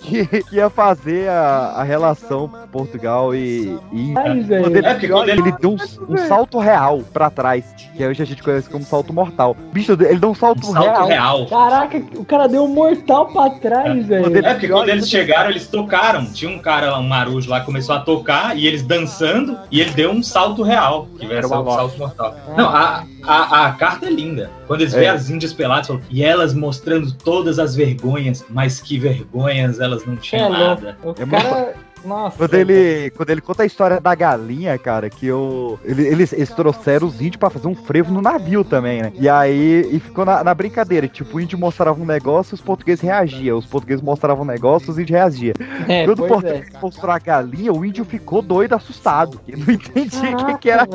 que, 0.00 0.26
que 0.26 0.56
ia 0.56 0.70
fazer 0.70 1.28
a, 1.28 1.74
a 1.76 1.82
relação 1.82 2.50
Portugal 2.72 3.34
e, 3.34 3.78
e 3.92 4.14
Ai, 4.16 4.40
velho. 4.40 4.62
quando 4.64 4.76
ele, 4.76 4.86
É, 4.86 4.92
porque 4.92 5.08
quando 5.08 5.28
ele, 5.28 5.40
ele- 5.42 5.52
deu 5.52 5.70
um, 5.70 6.12
um 6.14 6.16
salto 6.26 6.58
real 6.58 7.00
pra 7.12 7.30
trás, 7.30 7.64
que 7.96 8.04
hoje 8.04 8.22
a 8.22 8.26
gente 8.26 8.42
conhece 8.42 8.68
como 8.68 8.84
salto 8.84 9.12
mortal. 9.12 9.54
Bicho, 9.72 9.92
ele 9.92 10.18
deu 10.18 10.30
um 10.30 10.34
salto, 10.34 10.66
Um 10.68 10.72
salto 10.72 11.06
real. 11.06 11.06
real. 11.06 11.46
Caraca, 11.46 11.98
o 12.16 12.24
cara 12.24 12.48
deu 12.48 12.64
um 12.64 12.68
mortal 12.68 13.26
pra 13.26 13.50
trás, 13.50 14.06
velho. 14.06 14.38
É 14.38 14.52
porque 14.54 14.68
quando 14.68 14.88
eles 14.88 15.08
chegaram, 15.08 15.50
eles 15.50 15.68
tocaram. 15.68 16.24
Tinha 16.32 16.50
um 16.50 16.58
cara 16.58 16.90
lá, 16.92 16.98
um 16.98 17.06
marujo 17.06 17.48
lá, 17.50 17.60
que 17.60 17.66
começou 17.66 17.94
a 17.94 18.00
tocar 18.00 18.56
e 18.56 18.66
eles 18.66 18.82
dançando, 18.82 19.58
e 19.70 19.80
ele 19.80 19.90
deu 19.90 20.10
um 20.10 20.22
salto 20.22 20.62
real, 20.62 21.06
que 21.20 21.26
vai 21.26 21.36
Era 21.36 21.46
ser 21.48 21.54
uma 21.54 21.60
um 21.62 21.64
loja. 21.64 21.76
salto 21.78 21.98
mortal. 21.98 22.36
Não, 22.56 22.68
a, 22.68 23.04
a, 23.22 23.66
a 23.66 23.72
carta 23.72 24.06
é 24.06 24.10
linda. 24.10 24.50
Quando 24.66 24.80
eles 24.80 24.94
É. 24.94 24.98
veem 24.98 25.10
as 25.10 25.30
índias 25.30 25.52
peladas, 25.52 25.86
falam, 25.86 26.02
e 26.10 26.24
elas 26.24 26.52
mostrando 26.54 27.12
todas 27.12 27.58
as 27.58 27.74
vergonhas, 27.76 28.44
mas 28.50 28.80
que 28.80 28.98
vergonhas 28.98 29.78
elas 29.80 30.04
não 30.04 30.14
É 30.14 30.16
tinham 30.16 30.48
louco. 30.48 30.82
nada. 30.82 30.98
O 31.04 31.10
É 31.10 31.26
cara. 31.26 31.74
Nossa. 32.04 32.36
Quando 32.36 32.54
ele, 32.54 33.10
quando 33.10 33.30
ele 33.30 33.40
conta 33.40 33.62
a 33.62 33.66
história 33.66 34.00
da 34.00 34.14
galinha, 34.14 34.76
cara, 34.78 35.10
que 35.10 35.26
eu, 35.26 35.78
ele- 35.84 36.06
eles, 36.06 36.32
eles 36.32 36.50
trouxeram 36.50 37.06
os 37.06 37.16
índios 37.20 37.36
pra 37.36 37.50
fazer 37.50 37.66
um 37.68 37.74
frevo 37.74 38.12
no 38.12 38.20
navio 38.22 38.64
também, 38.64 39.02
né? 39.02 39.12
E 39.18 39.28
aí 39.28 39.88
e 39.92 40.00
ficou 40.00 40.24
na, 40.24 40.42
na 40.42 40.54
brincadeira. 40.54 41.06
Tipo, 41.08 41.36
o 41.36 41.40
índio 41.40 41.58
mostrava 41.58 42.00
um 42.00 42.06
negócio 42.06 42.54
os 42.54 42.60
portugueses 42.60 43.02
reagiam. 43.02 43.58
Os 43.58 43.66
portugueses 43.66 44.02
mostravam 44.02 44.42
um 44.44 44.46
negócio 44.46 44.90
os 44.90 44.98
índios 44.98 45.10
reagiam. 45.18 45.54
É, 45.88 46.04
Quando 46.04 46.20
o 46.20 46.26
pois 46.26 46.30
é. 46.44 46.52
português 46.52 46.82
mostrou 46.82 47.10
a 47.12 47.18
galinha, 47.18 47.72
o 47.72 47.84
índio 47.84 48.04
ficou 48.04 48.40
doido, 48.42 48.74
assustado. 48.74 49.40
Ele 49.46 49.62
não 49.66 49.74
entendia 49.74 50.36
o 50.36 50.46
que, 50.46 50.58
que 50.58 50.70
era 50.70 50.88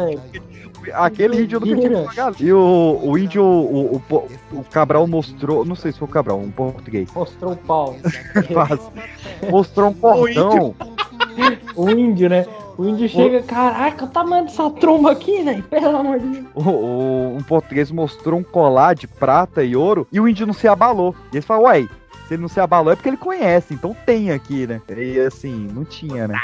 aquele 0.94 1.44
índio 1.44 1.60
uma 1.60 2.14
galinha. 2.14 2.34
E 2.40 2.54
o, 2.54 3.00
o 3.04 3.18
índio, 3.18 3.44
o, 3.44 3.96
o, 4.10 4.28
o 4.60 4.64
Cabral 4.72 5.06
mostrou, 5.08 5.66
não 5.66 5.76
sei 5.76 5.92
se 5.92 6.00
foi 6.00 6.08
o 6.08 6.12
Cabral, 6.12 6.40
um 6.40 6.52
português. 6.52 7.10
Mostrou 7.14 7.54
o 7.54 7.58
pau. 7.58 7.96
Mostrou 9.50 9.90
um 9.90 9.94
cordão. 9.94 10.76
O 11.76 11.90
índio, 11.90 12.30
né? 12.30 12.46
O 12.78 12.86
índio 12.86 13.08
chega, 13.08 13.42
caraca, 13.42 14.06
o 14.06 14.08
tamanho 14.08 14.46
dessa 14.46 14.70
tromba 14.70 15.12
aqui, 15.12 15.42
velho. 15.44 15.64
Pelo 15.64 15.98
amor 15.98 16.20
de 16.20 16.28
Deus. 16.28 16.46
o- 16.56 16.70
o- 16.70 17.38
um 17.38 17.44
português 17.44 17.90
mostrou 17.92 18.40
um 18.40 18.44
colar 18.44 18.94
de 18.96 19.08
prata 19.08 19.64
e 19.64 19.76
ouro 19.76 20.08
e 20.12 20.20
o 20.20 20.28
índio 20.28 20.46
não 20.48 20.54
se 20.54 20.68
abalou. 20.68 21.16
E 21.32 21.38
ele 21.38 21.42
falou, 21.46 21.66
uai, 21.66 21.88
se 22.28 22.34
ele 22.34 22.42
não 22.42 22.50
se 22.50 22.60
abalou 22.60 22.92
é 22.92 22.96
porque 22.96 23.10
ele 23.10 23.18
conhece, 23.18 23.74
então 23.74 23.96
tem 24.06 24.32
aqui, 24.32 24.66
né? 24.68 24.82
E 24.96 25.20
assim, 25.20 25.68
não 25.74 25.86
tinha, 25.86 26.28
né? 26.28 26.36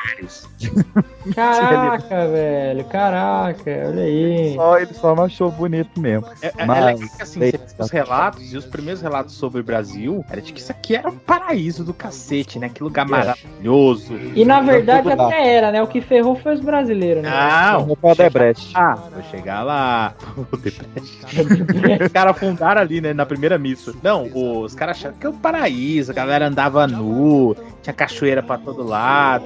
Caraca, 1.36 2.28
velho. 2.28 2.86
Caraca, 2.86 3.72
olha 3.88 4.04
aí. 4.04 4.54
Só, 4.56 4.78
ele 4.80 4.94
só 4.94 5.16
não 5.16 5.24
achou 5.26 5.52
bonito 5.52 6.00
mesmo. 6.00 6.28
É, 6.42 6.52
é, 6.58 6.66
Mas- 6.66 6.78
é 6.78 6.86
legal 6.94 7.10
que 7.18 7.24
assim, 7.24 7.40
os 7.80 7.90
relatos 7.92 8.54
e 8.54 8.58
os 8.58 8.66
primeiros 8.66 9.02
relatos 9.02 9.34
sobre 9.36 9.62
o 9.62 9.64
Brasil 9.64 10.24
era 10.30 10.42
de 10.42 10.52
que 10.54 10.60
isso 10.60 10.72
aqui 10.72 10.96
era 10.96 11.10
um 11.10 11.18
paraíso 11.18 11.84
do 11.84 11.94
cacete, 11.94 12.60
né? 12.60 12.70
Que 12.70 12.84
lugar 12.84 13.08
maravilhoso. 13.08 14.14
E 14.36 14.44
na 14.46 14.62
verdade 14.62 15.12
até 15.12 15.56
era, 15.56 15.72
né? 15.72 15.82
O 15.82 15.88
que 15.88 16.02
ferrou 16.02 16.36
foi 16.36 16.54
os 16.56 16.62
brasileiros, 16.62 17.24
né? 17.24 17.30
Não, 17.30 17.82
Vamos 17.82 18.00
pra 18.00 18.14
Debrecht. 18.14 18.72
ah, 18.76 18.96
vou 18.96 19.24
chegar 19.24 19.64
lá. 19.64 20.14
os 22.06 22.12
caras 22.12 22.38
fundaram 22.38 22.82
ali, 22.82 23.02
né, 23.02 23.14
na 23.14 23.26
primeira 23.26 23.58
missa. 23.58 23.94
Não, 24.02 24.28
os 24.64 24.74
caras 24.76 24.98
acharam 24.98 25.16
que 25.16 25.26
era 25.26 25.36
um 25.36 25.40
paraíso, 25.40 25.71
a 26.10 26.14
galera 26.14 26.48
andava 26.48 26.88
nu, 26.88 27.56
tinha 27.82 27.94
cachoeira 27.94 28.44
pra 28.44 28.58
todo 28.58 28.84
lado, 28.84 29.46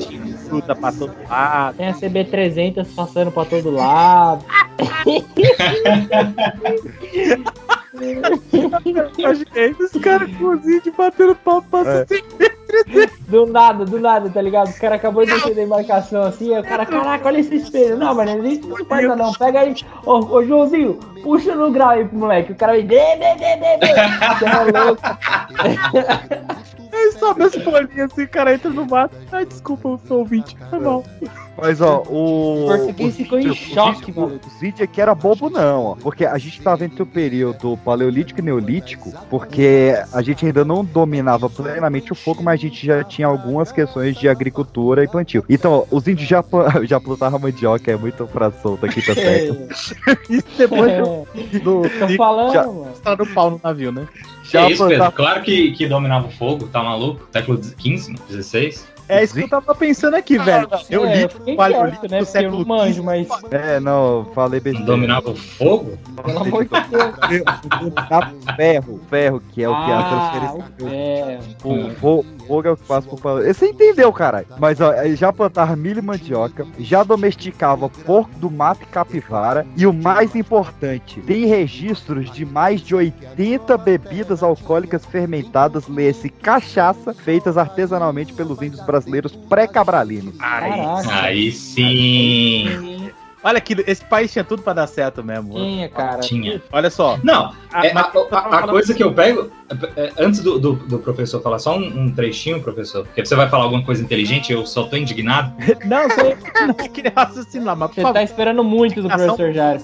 tinha 0.00 0.38
fruta 0.38 0.74
pra 0.74 0.90
todo 0.92 1.14
lado. 1.28 1.76
Tem 1.76 1.88
a 1.88 1.94
CB300 1.94 2.86
passando 2.94 3.30
pra 3.30 3.44
todo 3.44 3.70
lado. 3.70 4.42
Imaginei 9.18 9.74
os 9.78 9.90
caras 10.02 10.34
com 10.36 10.54
os 10.54 10.64
índios 10.64 10.94
batendo 10.96 11.34
pau 11.36 11.62
pra 11.62 12.02
assim. 12.02 12.22
Do 13.28 13.46
nada, 13.46 13.84
do 13.84 14.00
nada, 14.00 14.28
tá 14.30 14.40
ligado? 14.40 14.68
O 14.70 14.78
cara 14.78 14.96
acabou 14.96 15.24
de 15.24 15.32
descer 15.32 15.54
da 15.54 15.62
embarcação 15.62 16.22
assim, 16.22 16.54
aí 16.54 16.60
o 16.60 16.64
cara, 16.64 16.86
caraca, 16.86 17.26
olha 17.26 17.38
esse 17.38 17.56
espelho. 17.56 17.96
Não, 17.96 18.14
mas 18.14 18.26
não 18.26 18.38
existe 18.38 18.66
não 18.66 18.78
importa 18.78 19.16
não. 19.16 19.32
Pega 19.34 19.60
aí, 19.60 19.74
ô, 20.04 20.18
ô 20.18 20.44
Joãozinho, 20.44 20.94
puxa 21.22 21.54
no 21.54 21.70
grau 21.70 21.90
aí 21.90 22.04
pro 22.04 22.18
moleque. 22.18 22.52
O 22.52 22.56
cara 22.56 22.72
vem, 22.72 22.86
dê, 22.86 23.16
dê, 23.16 23.34
dê, 23.34 23.56
dê, 23.56 23.76
dê. 23.78 23.86
Você 24.38 24.44
é 24.46 24.82
louco. 24.82 25.02
Aí 26.92 27.12
sobe 27.12 27.42
as 27.44 27.54
folhinhas 27.54 28.12
assim, 28.12 28.22
o 28.24 28.28
cara 28.28 28.54
entra 28.54 28.70
no 28.70 28.86
mato. 28.86 29.14
Ai, 29.32 29.44
desculpa, 29.46 29.98
foi 30.04 30.16
ouvinte, 30.16 30.56
foi 30.70 30.78
mal. 30.78 31.04
Mas 31.60 31.80
ó, 31.80 32.02
o. 32.08 32.64
O 32.64 32.66
português 32.68 33.16
ficou 33.16 33.38
em 33.38 33.48
o- 33.50 33.54
choque, 33.54 34.12
mano. 34.12 34.40
O 34.44 34.60
vídeo 34.60 34.84
aqui 34.84 35.00
era 35.00 35.14
bobo, 35.14 35.50
não, 35.50 35.84
ó. 35.86 35.94
Porque 35.96 36.24
a 36.24 36.38
gente 36.38 36.60
tava 36.60 36.84
entre 36.84 37.02
o 37.02 37.06
período 37.06 37.76
paleolítico 37.84 38.40
e 38.40 38.42
neolítico, 38.42 39.12
porque 39.28 39.94
a 40.12 40.22
gente 40.22 40.46
ainda 40.46 40.64
não 40.64 40.84
dominava 40.84 41.50
plenamente 41.50 42.12
o 42.12 42.14
fogo, 42.14 42.42
mas 42.42 42.60
a 42.60 42.62
gente 42.62 42.86
já 42.86 43.02
tinha 43.02 43.26
algumas 43.26 43.72
questões 43.72 44.16
de 44.16 44.28
agricultura 44.28 45.02
e 45.02 45.08
plantio. 45.08 45.44
Então, 45.48 45.72
ó, 45.72 45.84
os 45.96 46.06
índios 46.06 46.28
já, 46.28 46.44
já 46.84 47.00
plantavam 47.00 47.38
mandioca, 47.40 47.90
é 47.90 47.96
muito 47.96 48.26
pra 48.26 48.50
solta 48.52 48.86
aqui, 48.86 49.02
tá 49.02 49.14
certo? 49.14 49.68
Isso 50.30 50.44
depois 50.56 50.90
É, 50.92 51.00
do. 51.02 51.26
tô 51.98 52.08
falando, 52.16 52.52
já- 52.52 52.66
mano. 52.66 52.86
Tá 53.02 53.16
no 53.16 53.26
pau 53.26 53.50
no 53.50 53.60
navio, 53.62 53.90
né? 53.92 54.06
Já 54.44 54.68
isso, 54.70 54.82
Pedro? 54.84 54.96
plantava- 54.98 55.12
Claro 55.16 55.42
que, 55.42 55.72
que 55.72 55.86
dominava 55.86 56.28
o 56.28 56.30
fogo, 56.30 56.68
tá 56.68 56.82
maluco? 56.82 57.26
Século 57.32 57.60
XV, 57.62 58.14
XVI? 58.30 58.74
É 59.08 59.24
isso 59.24 59.34
que 59.34 59.42
eu 59.42 59.48
tava 59.48 59.74
pensando 59.74 60.14
aqui, 60.14 60.38
velho. 60.38 60.68
Eu 60.90 61.04
É, 61.06 61.16
li 61.16 61.22
eu 61.22 61.28
fiquei 61.30 61.54
o 61.54 61.56
paleolítico 61.56 62.08
né? 62.08 62.18
do 62.18 62.24
Porque 62.26 62.38
eu 62.38 62.42
século 62.42 62.58
não 62.58 62.66
manjo, 62.76 63.02
mas 63.02 63.28
É, 63.50 63.80
não, 63.80 64.26
falei 64.34 64.60
besteira. 64.60 64.86
dominava 64.86 65.30
o 65.30 65.34
fogo? 65.36 65.98
pelo 66.22 66.38
amor 66.38 66.64
de 66.64 66.70
Deus. 67.28 67.44
Dominava 67.78 68.32
ferro, 68.56 69.00
ferro, 69.08 69.42
que 69.52 69.62
é 69.62 69.68
o 69.68 69.84
que 69.84 69.90
é 69.90 69.94
a 69.94 69.98
Ah, 69.98 70.02
transferência. 70.04 70.64
o. 71.64 71.88
O 71.88 71.90
fo- 71.96 72.24
fogo 72.46 72.68
é 72.68 72.70
o 72.72 72.76
que 72.76 72.84
passa 72.84 73.08
por 73.08 73.20
paleolítico. 73.20 73.58
Você 73.58 73.70
entendeu, 73.70 74.12
caralho? 74.12 74.46
Mas 74.58 74.80
ó, 74.80 74.92
já 75.14 75.32
plantava 75.32 75.74
milho 75.76 75.98
e 75.98 76.02
mandioca, 76.02 76.66
já 76.78 77.02
domesticava 77.02 77.88
porco 77.88 78.30
do 78.38 78.50
mato 78.50 78.82
e 78.82 78.86
capivara, 78.86 79.66
e 79.76 79.86
o 79.86 79.92
mais 79.92 80.34
importante, 80.34 81.20
tem 81.20 81.46
registros 81.46 82.30
de 82.30 82.44
mais 82.44 82.80
de 82.80 82.94
80 82.94 83.76
bebidas 83.78 84.42
alcoólicas 84.42 85.04
fermentadas, 85.04 85.86
lê-se 85.88 86.28
cachaça, 86.28 87.12
feitas 87.14 87.56
artesanalmente 87.58 88.32
pelos 88.32 88.60
índios 88.62 88.80
brasileiros 88.80 88.97
pré-cabralinos. 89.48 90.36
Caraca. 90.36 91.22
Aí 91.22 91.50
sim. 91.52 93.10
Olha 93.42 93.60
que 93.60 93.76
esse 93.86 94.04
país 94.04 94.32
tinha 94.32 94.42
tudo 94.44 94.62
pra 94.62 94.72
dar 94.72 94.86
certo 94.88 95.22
mesmo. 95.22 95.54
Tinha, 95.54 95.88
cara. 95.88 96.18
Tinha. 96.20 96.60
Olha 96.72 96.90
só. 96.90 97.18
Não, 97.22 97.54
Ah, 97.72 97.86
é, 97.86 97.90
a, 97.90 97.94
tava 98.04 98.18
a- 98.30 98.38
a 98.38 98.42
falando- 98.50 98.70
coisa 98.70 98.92
que 98.94 99.02
eu 99.02 99.12
pego, 99.14 99.42
é, 99.42 99.44
é, 99.44 99.48
antes 100.18 100.40
do, 100.40 100.58
do, 100.58 100.72
do 100.74 100.98
professor 100.98 101.42
falar, 101.42 101.58
só 101.58 101.76
um, 101.76 102.04
um 102.04 102.12
trechinho, 102.12 102.60
professor, 102.60 103.04
porque 103.04 103.24
você 103.24 103.34
vai 103.34 103.48
falar 103.48 103.64
alguma 103.64 103.82
coisa 103.82 104.02
inteligente, 104.02 104.52
eu 104.52 104.64
só 104.66 104.84
tô 104.84 104.96
indignado. 104.96 105.52
Não, 105.84 106.08
você 106.08 106.36
não 106.66 106.74
queria 106.74 107.12
raciocinar, 107.14 107.76
mas 107.76 107.94
Você 107.94 108.02
tá 108.02 108.22
esperando 108.22 108.62
muito 108.64 109.02
do 109.02 109.08
professor 109.08 109.52
Jairo. 109.52 109.80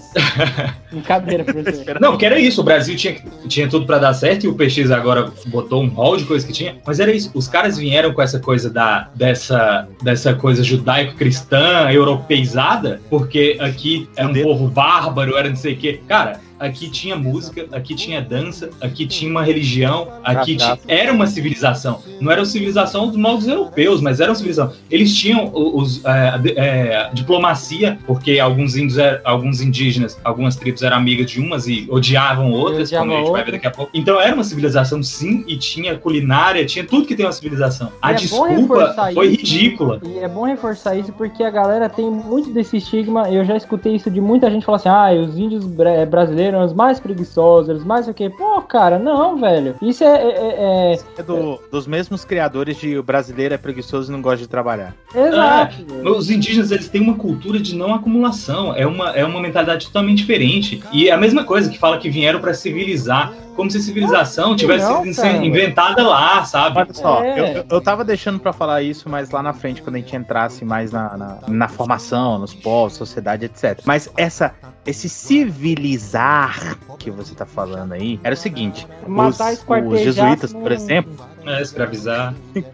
Brincadeira, 0.91 1.45
professor. 1.45 2.01
Não, 2.01 2.11
porque 2.11 2.27
era 2.27 2.39
isso, 2.39 2.61
o 2.61 2.65
Brasil 2.65 2.97
tinha, 2.97 3.17
tinha 3.47 3.69
tudo 3.69 3.87
pra 3.87 3.99
dar 3.99 4.15
certo 4.15 4.45
e 4.45 4.49
o 4.49 4.55
PX 4.55 4.91
agora 4.91 5.33
botou 5.47 5.83
um 5.83 5.89
rol 5.89 6.17
de 6.17 6.25
coisa 6.25 6.47
que 6.47 6.53
tinha, 6.53 6.77
mas 6.87 7.01
era 7.01 7.13
isso, 7.13 7.31
os 7.35 7.49
caras 7.49 7.77
vieram 7.79 8.13
com 8.13 8.23
essa 8.23 8.39
coisa 8.39 8.71
da, 8.71 9.09
dessa, 9.15 9.89
dessa 10.03 10.35
coisa 10.35 10.63
judaico-cristã, 10.63 11.91
europeizada, 11.91 13.01
porque 13.09 13.57
aqui 13.61 14.09
era 14.17 14.29
um 14.29 14.43
povo 14.43 14.69
bárbaro, 14.69 15.37
era 15.37 15.49
não 15.49 15.57
sei 15.57 15.75
o 15.75 15.77
quê. 15.77 16.01
Cara, 16.07 16.41
aqui 16.59 16.89
tinha 16.89 17.17
música, 17.17 17.67
aqui 17.73 17.95
tinha 17.95 18.21
dança, 18.21 18.71
aqui 18.81 19.07
tinha 19.07 19.31
uma 19.31 19.43
religião, 19.43 20.09
aqui 20.23 20.57
ti- 20.57 20.65
era 20.87 21.13
uma 21.13 21.27
civilização. 21.27 22.01
Não 22.21 22.31
era 22.31 22.41
uma 22.41 22.47
civilização 22.47 23.09
dos 23.09 23.17
novos 23.17 23.47
europeus, 23.49 24.01
mas 24.01 24.21
era 24.21 24.31
uma 24.31 24.35
civilização. 24.37 24.75
Eles 24.91 25.15
tinham 25.17 25.51
os, 25.55 26.05
é, 26.05 26.41
é, 26.57 27.11
diplomacia, 27.13 27.99
porque 28.07 28.39
alguns 28.39 28.77
índios, 28.77 28.99
alguns 29.25 29.61
indígenas, 29.61 30.19
algumas 30.25 30.57
tribos 30.57 30.83
eram 30.83 30.97
amigas 30.97 31.31
de 31.31 31.41
umas 31.41 31.67
e 31.67 31.87
odiavam 31.91 32.51
outras, 32.53 32.89
Odiavam 32.89 33.09
como 33.09 33.19
a 33.19 33.23
gente 33.25 33.33
vai 33.33 33.45
ver 33.45 33.53
daqui 33.53 33.67
a 33.67 33.71
pouco. 33.71 33.91
Então 33.95 34.21
era 34.21 34.35
uma 34.35 34.45
civilização 34.45 35.03
sim, 35.03 35.45
e 35.47 35.57
tinha 35.57 35.97
culinária, 35.97 36.65
tinha 36.65 36.85
tudo 36.85 37.07
que 37.07 37.15
tem 37.15 37.27
uma 37.27 37.33
civilização. 37.33 37.91
A 38.01 38.13
é 38.13 38.15
desculpa 38.15 38.95
foi 39.15 39.27
isso, 39.29 39.37
ridícula. 39.41 40.01
E 40.05 40.19
é 40.19 40.29
bom 40.29 40.45
reforçar 40.45 40.97
isso 40.97 41.13
porque 41.13 41.43
a 41.43 41.51
galera 41.51 41.89
tem 41.89 42.09
muito 42.11 42.51
desse 42.51 42.77
estigma. 42.77 43.31
Eu 43.31 43.45
já 43.45 43.57
escutei 43.57 43.95
isso 43.97 44.11
de 44.11 44.21
muita 44.21 44.51
gente 44.51 44.65
falar 44.65 44.77
assim: 44.77 44.89
ah, 44.89 45.11
os 45.13 45.39
índios 45.39 45.65
bra- 45.65 46.05
brasileiros 46.07 46.44
brasileiros 46.45 46.55
eram 46.55 46.65
os 46.65 46.73
mais 46.73 47.01
preguiçosos, 47.01 47.69
eles 47.71 47.85
mais 47.85 48.07
o 48.09 48.15
quê? 48.15 48.29
Pô, 48.31 48.61
cara, 48.63 48.99
não, 48.99 49.39
velho. 49.39 49.75
Isso 49.81 50.05
é. 50.05 50.07
é, 50.17 50.93
é- 50.95 50.99
É 51.19 51.23
do- 51.23 51.59
dos 51.71 51.87
mesmos 51.87 52.25
criadores 52.25 52.77
de 52.77 52.97
o 52.99 53.03
brasileiro 53.03 53.55
é 53.55 53.59
preguiçoso 53.59 54.11
e 54.11 54.13
não 54.13 54.21
gosta 54.23 54.39
de 54.39 54.49
trabalhar. 54.49 54.95
Exato. 55.15 55.77
É, 56.05 56.09
os 56.09 56.31
indígenas 56.31 56.71
eles 56.71 56.89
têm 56.89 57.01
uma 57.01 57.15
cultura 57.17 57.59
de 57.59 57.75
não 57.75 57.95
acumulação, 57.95 58.75
é 58.75 58.87
uma, 58.87 59.11
é 59.11 59.25
uma 59.25 59.41
mentalidade 59.41 59.87
totalmente 59.87 60.19
diferente. 60.19 60.83
E 60.93 61.09
é 61.09 61.13
a 61.13 61.17
mesma 61.17 61.45
coisa 61.45 61.71
que 61.71 61.79
fala 61.79 61.99
que 61.99 62.11
vieram 62.11 62.41
para 62.41 62.55
civilizar, 62.55 63.33
como 63.55 63.71
se 63.71 63.79
a 63.79 63.81
civilização 63.81 64.55
tivesse 64.57 64.85
não, 64.89 65.05
sido 65.13 65.45
inventada 65.45 66.03
lá, 66.07 66.45
sabe? 66.45 66.79
Olha 66.79 66.93
só, 66.95 67.23
É. 67.23 67.59
eu, 67.61 67.65
eu- 67.71 67.81
tava 67.81 68.05
deixando 68.05 68.39
pra 68.41 68.53
falar 68.53 68.83
isso 68.83 69.09
mais 69.09 69.31
lá 69.31 69.43
na 69.43 69.53
frente, 69.53 69.83
quando 69.83 69.97
a 69.97 69.99
gente 69.99 70.15
entrasse 70.17 70.65
mais 70.65 70.91
na, 70.93 71.17
na, 71.17 71.39
na 71.49 71.69
formação, 71.69 72.39
nos 72.39 72.55
povos, 72.55 72.95
sociedade, 72.95 73.45
etc. 73.45 73.81
Mas 73.85 74.11
essa, 74.17 74.55
esse 74.87 75.09
civilizar 75.09 76.79
que 76.99 77.11
você 77.11 77.35
tá 77.35 77.45
falando 77.45 77.93
aí, 77.93 78.19
era 78.23 78.35
o 78.35 78.39
seguinte: 78.39 78.87
Matar, 79.07 79.53
os, 79.53 79.65
os 79.93 80.01
jesuítas, 80.01 80.53
não- 80.53 80.61
por 80.63 80.73
exemplo, 80.73 81.13
É, 81.47 81.61
escravizar. 81.61 82.35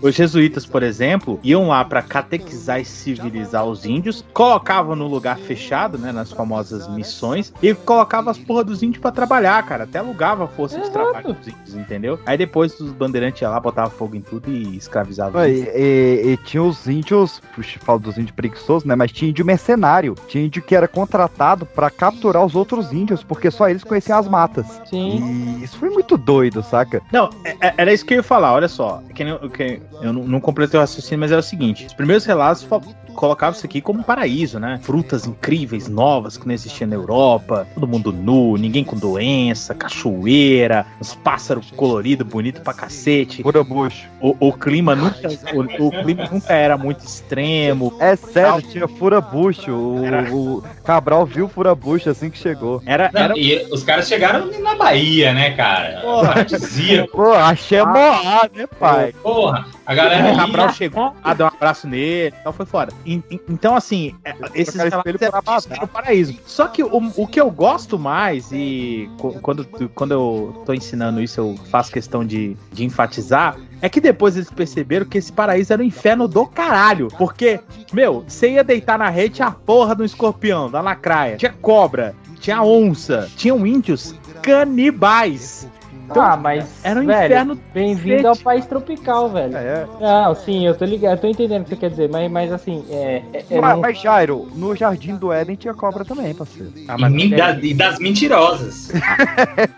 os 0.00 0.14
jesuítas, 0.14 0.64
por 0.64 0.82
exemplo, 0.84 1.40
iam 1.42 1.68
lá 1.68 1.84
pra 1.84 2.00
catequizar 2.02 2.80
e 2.80 2.84
civilizar 2.84 3.64
os 3.64 3.84
índios, 3.84 4.24
colocavam 4.32 4.94
no 4.94 5.08
lugar 5.08 5.36
fechado, 5.36 5.98
né, 5.98 6.12
nas 6.12 6.30
famosas 6.30 6.86
missões, 6.88 7.52
e 7.60 7.74
colocava 7.74 8.30
as 8.30 8.38
porra 8.38 8.62
dos 8.62 8.82
índios 8.82 9.00
pra 9.02 9.10
trabalhar, 9.10 9.60
cara. 9.64 9.84
Até 9.84 10.00
alugava 10.30 10.44
a 10.44 10.48
força 10.48 10.76
de 10.76 10.82
Exato. 10.82 10.98
trabalho 11.12 11.34
dos 11.34 11.48
índios, 11.48 11.74
entendeu? 11.74 12.18
Aí 12.26 12.36
depois 12.38 12.78
os 12.80 12.92
bandeirantes 12.92 13.40
iam 13.42 13.50
lá, 13.50 13.60
botavam 13.60 13.90
fogo 13.90 14.16
em 14.16 14.20
tudo 14.20 14.50
e 14.50 14.76
escravizavam. 14.76 15.44
E, 15.46 15.62
e- 15.74 16.22
e 16.32 16.36
tinha 16.38 16.62
os 16.62 16.86
índios, 16.86 17.40
puxa, 17.54 17.78
falo 17.80 17.98
dos 17.98 18.16
índios 18.16 18.30
preguiçosos, 18.32 18.84
né? 18.84 18.94
Mas 18.94 19.12
tinha 19.12 19.30
índio 19.30 19.44
mercenário. 19.44 20.14
Tinha 20.28 20.44
índio 20.44 20.62
que 20.62 20.74
era 20.74 20.86
contratado 20.88 21.66
pra 21.66 21.90
capturar 21.90 22.44
os 22.44 22.54
outros 22.54 22.92
índios, 22.92 23.22
porque 23.22 23.50
só 23.50 23.68
eles 23.68 23.84
conheciam 23.84 24.18
as 24.18 24.28
matas. 24.28 24.66
Sim. 24.86 25.58
E 25.60 25.64
isso 25.64 25.78
foi 25.78 25.90
muito 25.90 26.16
doido, 26.16 26.62
saca? 26.62 27.02
Não, 27.12 27.30
é- 27.44 27.56
é- 27.68 27.74
era 27.76 27.92
isso 27.92 28.04
que 28.04 28.14
eu 28.14 28.18
ia 28.18 28.22
falar, 28.22 28.52
olha 28.52 28.68
só. 28.68 29.02
Que 29.14 29.24
nem- 29.24 29.38
que 29.50 29.80
eu 30.02 30.12
não, 30.12 30.24
não 30.24 30.40
completei 30.40 30.78
o 30.78 30.80
raciocínio, 30.80 31.20
mas 31.20 31.30
era 31.32 31.40
o 31.40 31.44
seguinte: 31.44 31.86
os 31.86 31.94
primeiros 31.94 32.24
relatos 32.24 32.66
colocavam 33.14 33.56
isso 33.56 33.66
aqui 33.66 33.80
como 33.80 34.00
um 34.00 34.02
paraíso, 34.02 34.58
né? 34.58 34.78
Frutas 34.82 35.26
incríveis, 35.26 35.88
novas, 35.88 36.36
que 36.36 36.46
não 36.46 36.54
existiam 36.54 36.88
na 36.88 36.96
Europa, 36.96 37.66
todo 37.74 37.86
mundo 37.86 38.12
nu, 38.12 38.56
ninguém 38.56 38.84
com 38.84 38.96
doença, 38.96 39.74
cachoeira, 39.74 40.86
os 41.00 41.14
pássaros 41.14 41.70
coloridos, 41.70 42.26
bonito 42.26 42.60
pra 42.60 42.72
cacete. 42.72 43.42
Pura 43.42 43.62
bucho. 43.62 44.08
O, 44.20 44.36
o 44.48 44.52
clima 44.52 44.94
nunca. 44.94 45.28
O, 45.54 45.86
o 45.86 45.90
clima 45.90 46.28
nunca 46.30 46.52
era 46.52 46.76
muito 46.76 47.04
extremo. 47.04 47.94
É 47.98 48.16
sério, 48.16 48.62
tinha 48.62 48.86
fura-bucho. 48.88 49.70
O, 49.70 50.58
o 50.58 50.62
Cabral 50.84 51.24
viu 51.26 51.48
fura-bucho 51.48 52.10
assim 52.10 52.30
que 52.30 52.38
chegou. 52.38 52.82
Era, 52.84 53.10
Não, 53.12 53.36
e 53.36 53.66
os 53.72 53.82
caras 53.82 54.08
chegaram 54.08 54.50
na 54.60 54.74
Bahia, 54.74 55.32
né, 55.32 55.50
cara? 55.52 56.00
Porra. 56.00 56.44
Dizia. 56.44 57.06
Pô, 57.08 57.32
achei 57.32 57.82
moar, 57.82 58.50
né, 58.54 58.66
pai? 58.78 59.12
Porra, 59.22 59.66
a 59.86 59.92
O 59.92 59.96
galera. 59.96 60.36
Cabral 60.36 60.72
chegou, 60.72 61.14
ah, 61.22 61.34
deu 61.34 61.46
um 61.46 61.48
abraço 61.48 61.86
nele, 61.86 62.34
então 62.40 62.52
foi 62.52 62.66
foda. 62.66 62.92
En- 63.06 63.22
en- 63.30 63.40
Então, 63.48 63.74
assim, 63.74 64.14
é, 64.24 64.34
esses 64.54 64.74
relatos 64.74 65.66
o 65.82 65.86
paraíso. 65.88 66.34
Só 66.46 66.66
que 66.68 66.82
o, 66.82 67.12
o 67.16 67.26
que 67.26 67.40
eu 67.40 67.50
gosto 67.50 67.98
mais, 67.98 68.50
e 68.52 69.08
quando, 69.42 69.64
quando 69.94 70.12
eu 70.12 70.62
tô 70.66 70.72
ensinando 70.74 71.20
isso, 71.22 71.40
eu 71.40 71.56
faço 71.70 71.90
questão 71.92 72.24
de, 72.24 72.56
de 72.72 72.84
enfatizar, 72.84 73.56
é 73.82 73.88
que 73.88 74.00
depois 74.00 74.36
eles 74.36 74.50
perceberam 74.50 75.06
que 75.06 75.18
esse 75.18 75.32
paraíso 75.32 75.72
era 75.72 75.80
o 75.82 75.84
inferno 75.84 76.28
do 76.28 76.46
caralho. 76.46 77.08
Porque, 77.16 77.60
meu, 77.92 78.24
você 78.26 78.50
ia 78.52 78.64
deitar 78.64 78.98
na 78.98 79.08
rede, 79.08 79.36
tinha 79.36 79.48
a 79.48 79.52
porra 79.52 79.94
do 79.94 80.04
escorpião, 80.04 80.70
da 80.70 80.80
lacraia, 80.80 81.36
tinha 81.36 81.52
cobra, 81.52 82.14
tinha 82.38 82.62
onça, 82.62 83.28
tinham 83.36 83.66
índios 83.66 84.14
canibais. 84.42 85.66
Então, 86.10 86.22
ah, 86.22 86.36
mas. 86.36 86.66
era 86.82 87.00
um 87.00 87.06
velho, 87.06 87.24
inferno 87.26 87.60
Bem-vindo 87.72 88.26
ao 88.28 88.36
país 88.36 88.66
tropical, 88.66 89.30
velho. 89.30 89.56
É. 89.56 89.86
Não, 90.00 90.34
sim, 90.34 90.66
eu 90.66 90.74
tô 90.76 90.84
ligado, 90.84 91.12
eu 91.12 91.18
tô 91.18 91.26
entendendo 91.28 91.62
o 91.62 91.64
que 91.64 91.70
você 91.70 91.76
quer 91.76 91.90
dizer, 91.90 92.10
mas, 92.10 92.30
mas 92.30 92.52
assim, 92.52 92.84
é. 92.90 93.22
é- 93.32 93.44
é 93.50 93.60
mas, 93.60 93.74
não- 93.74 93.80
mas, 93.80 94.00
Jairo, 94.00 94.48
no 94.54 94.74
Jardim 94.74 95.14
do 95.16 95.32
Éden 95.32 95.54
tinha 95.56 95.72
cobra 95.72 96.04
também, 96.04 96.34
parceiro. 96.34 96.72
Ah, 96.88 96.96
E, 96.98 97.00
mas 97.00 97.12
men- 97.12 97.30
da- 97.30 97.52
e 97.52 97.72
das 97.74 97.98
mentirosas. 98.00 98.90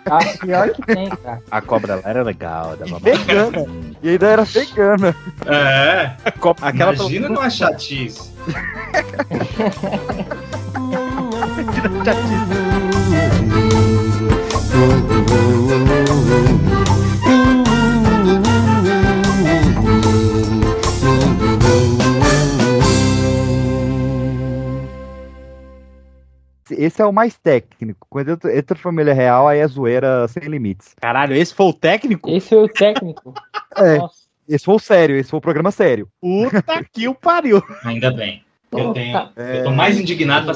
A 0.07 0.19
pior 0.39 0.71
que 0.71 0.83
tem, 0.83 1.09
cara. 1.11 1.41
a 1.51 1.61
cobra 1.61 1.97
lá 1.97 2.03
era 2.05 2.23
legal, 2.23 2.77
dava 2.77 2.99
Vegana. 2.99 3.67
E 4.03 4.09
ainda 4.09 4.27
era 4.27 4.45
vegana. 4.45 5.15
É. 5.47 6.13
Aquela 6.63 6.95
Imagina 6.95 7.29
numa 7.29 7.51
chatice. 7.51 8.33
Esse 26.79 27.03
é 27.03 27.07
o 27.07 27.13
mais 27.13 27.37
técnico. 27.37 28.07
Quando 28.09 28.31
entra, 28.31 28.59
entra 28.59 28.79
família 28.79 29.15
real, 29.15 29.49
aí 29.49 29.61
é 29.61 29.67
zoeira 29.67 30.27
sem 30.29 30.45
limites. 30.45 30.95
Caralho, 31.01 31.35
esse 31.35 31.55
foi 31.55 31.67
o 31.67 31.73
técnico? 31.73 32.31
Esse 32.31 32.49
foi 32.49 32.65
o 32.65 32.69
técnico. 32.69 33.35
É. 33.75 33.97
Nossa. 33.97 34.23
Esse 34.47 34.67
foi 34.67 34.75
o 34.75 34.79
sério, 34.79 35.17
esse 35.17 35.31
foi 35.31 35.39
o 35.39 35.41
programa 35.41 35.71
sério. 35.71 36.07
Puta 36.21 36.85
que 36.93 37.09
o 37.09 37.15
pariu. 37.15 37.63
Ainda 37.85 38.11
bem. 38.11 38.45
Eu, 38.71 38.93
tenho, 38.93 39.13
tá. 39.13 39.31
eu 39.37 39.65
tô 39.65 39.71
mais 39.71 39.99
indignado 39.99 40.45
pra 40.47 40.55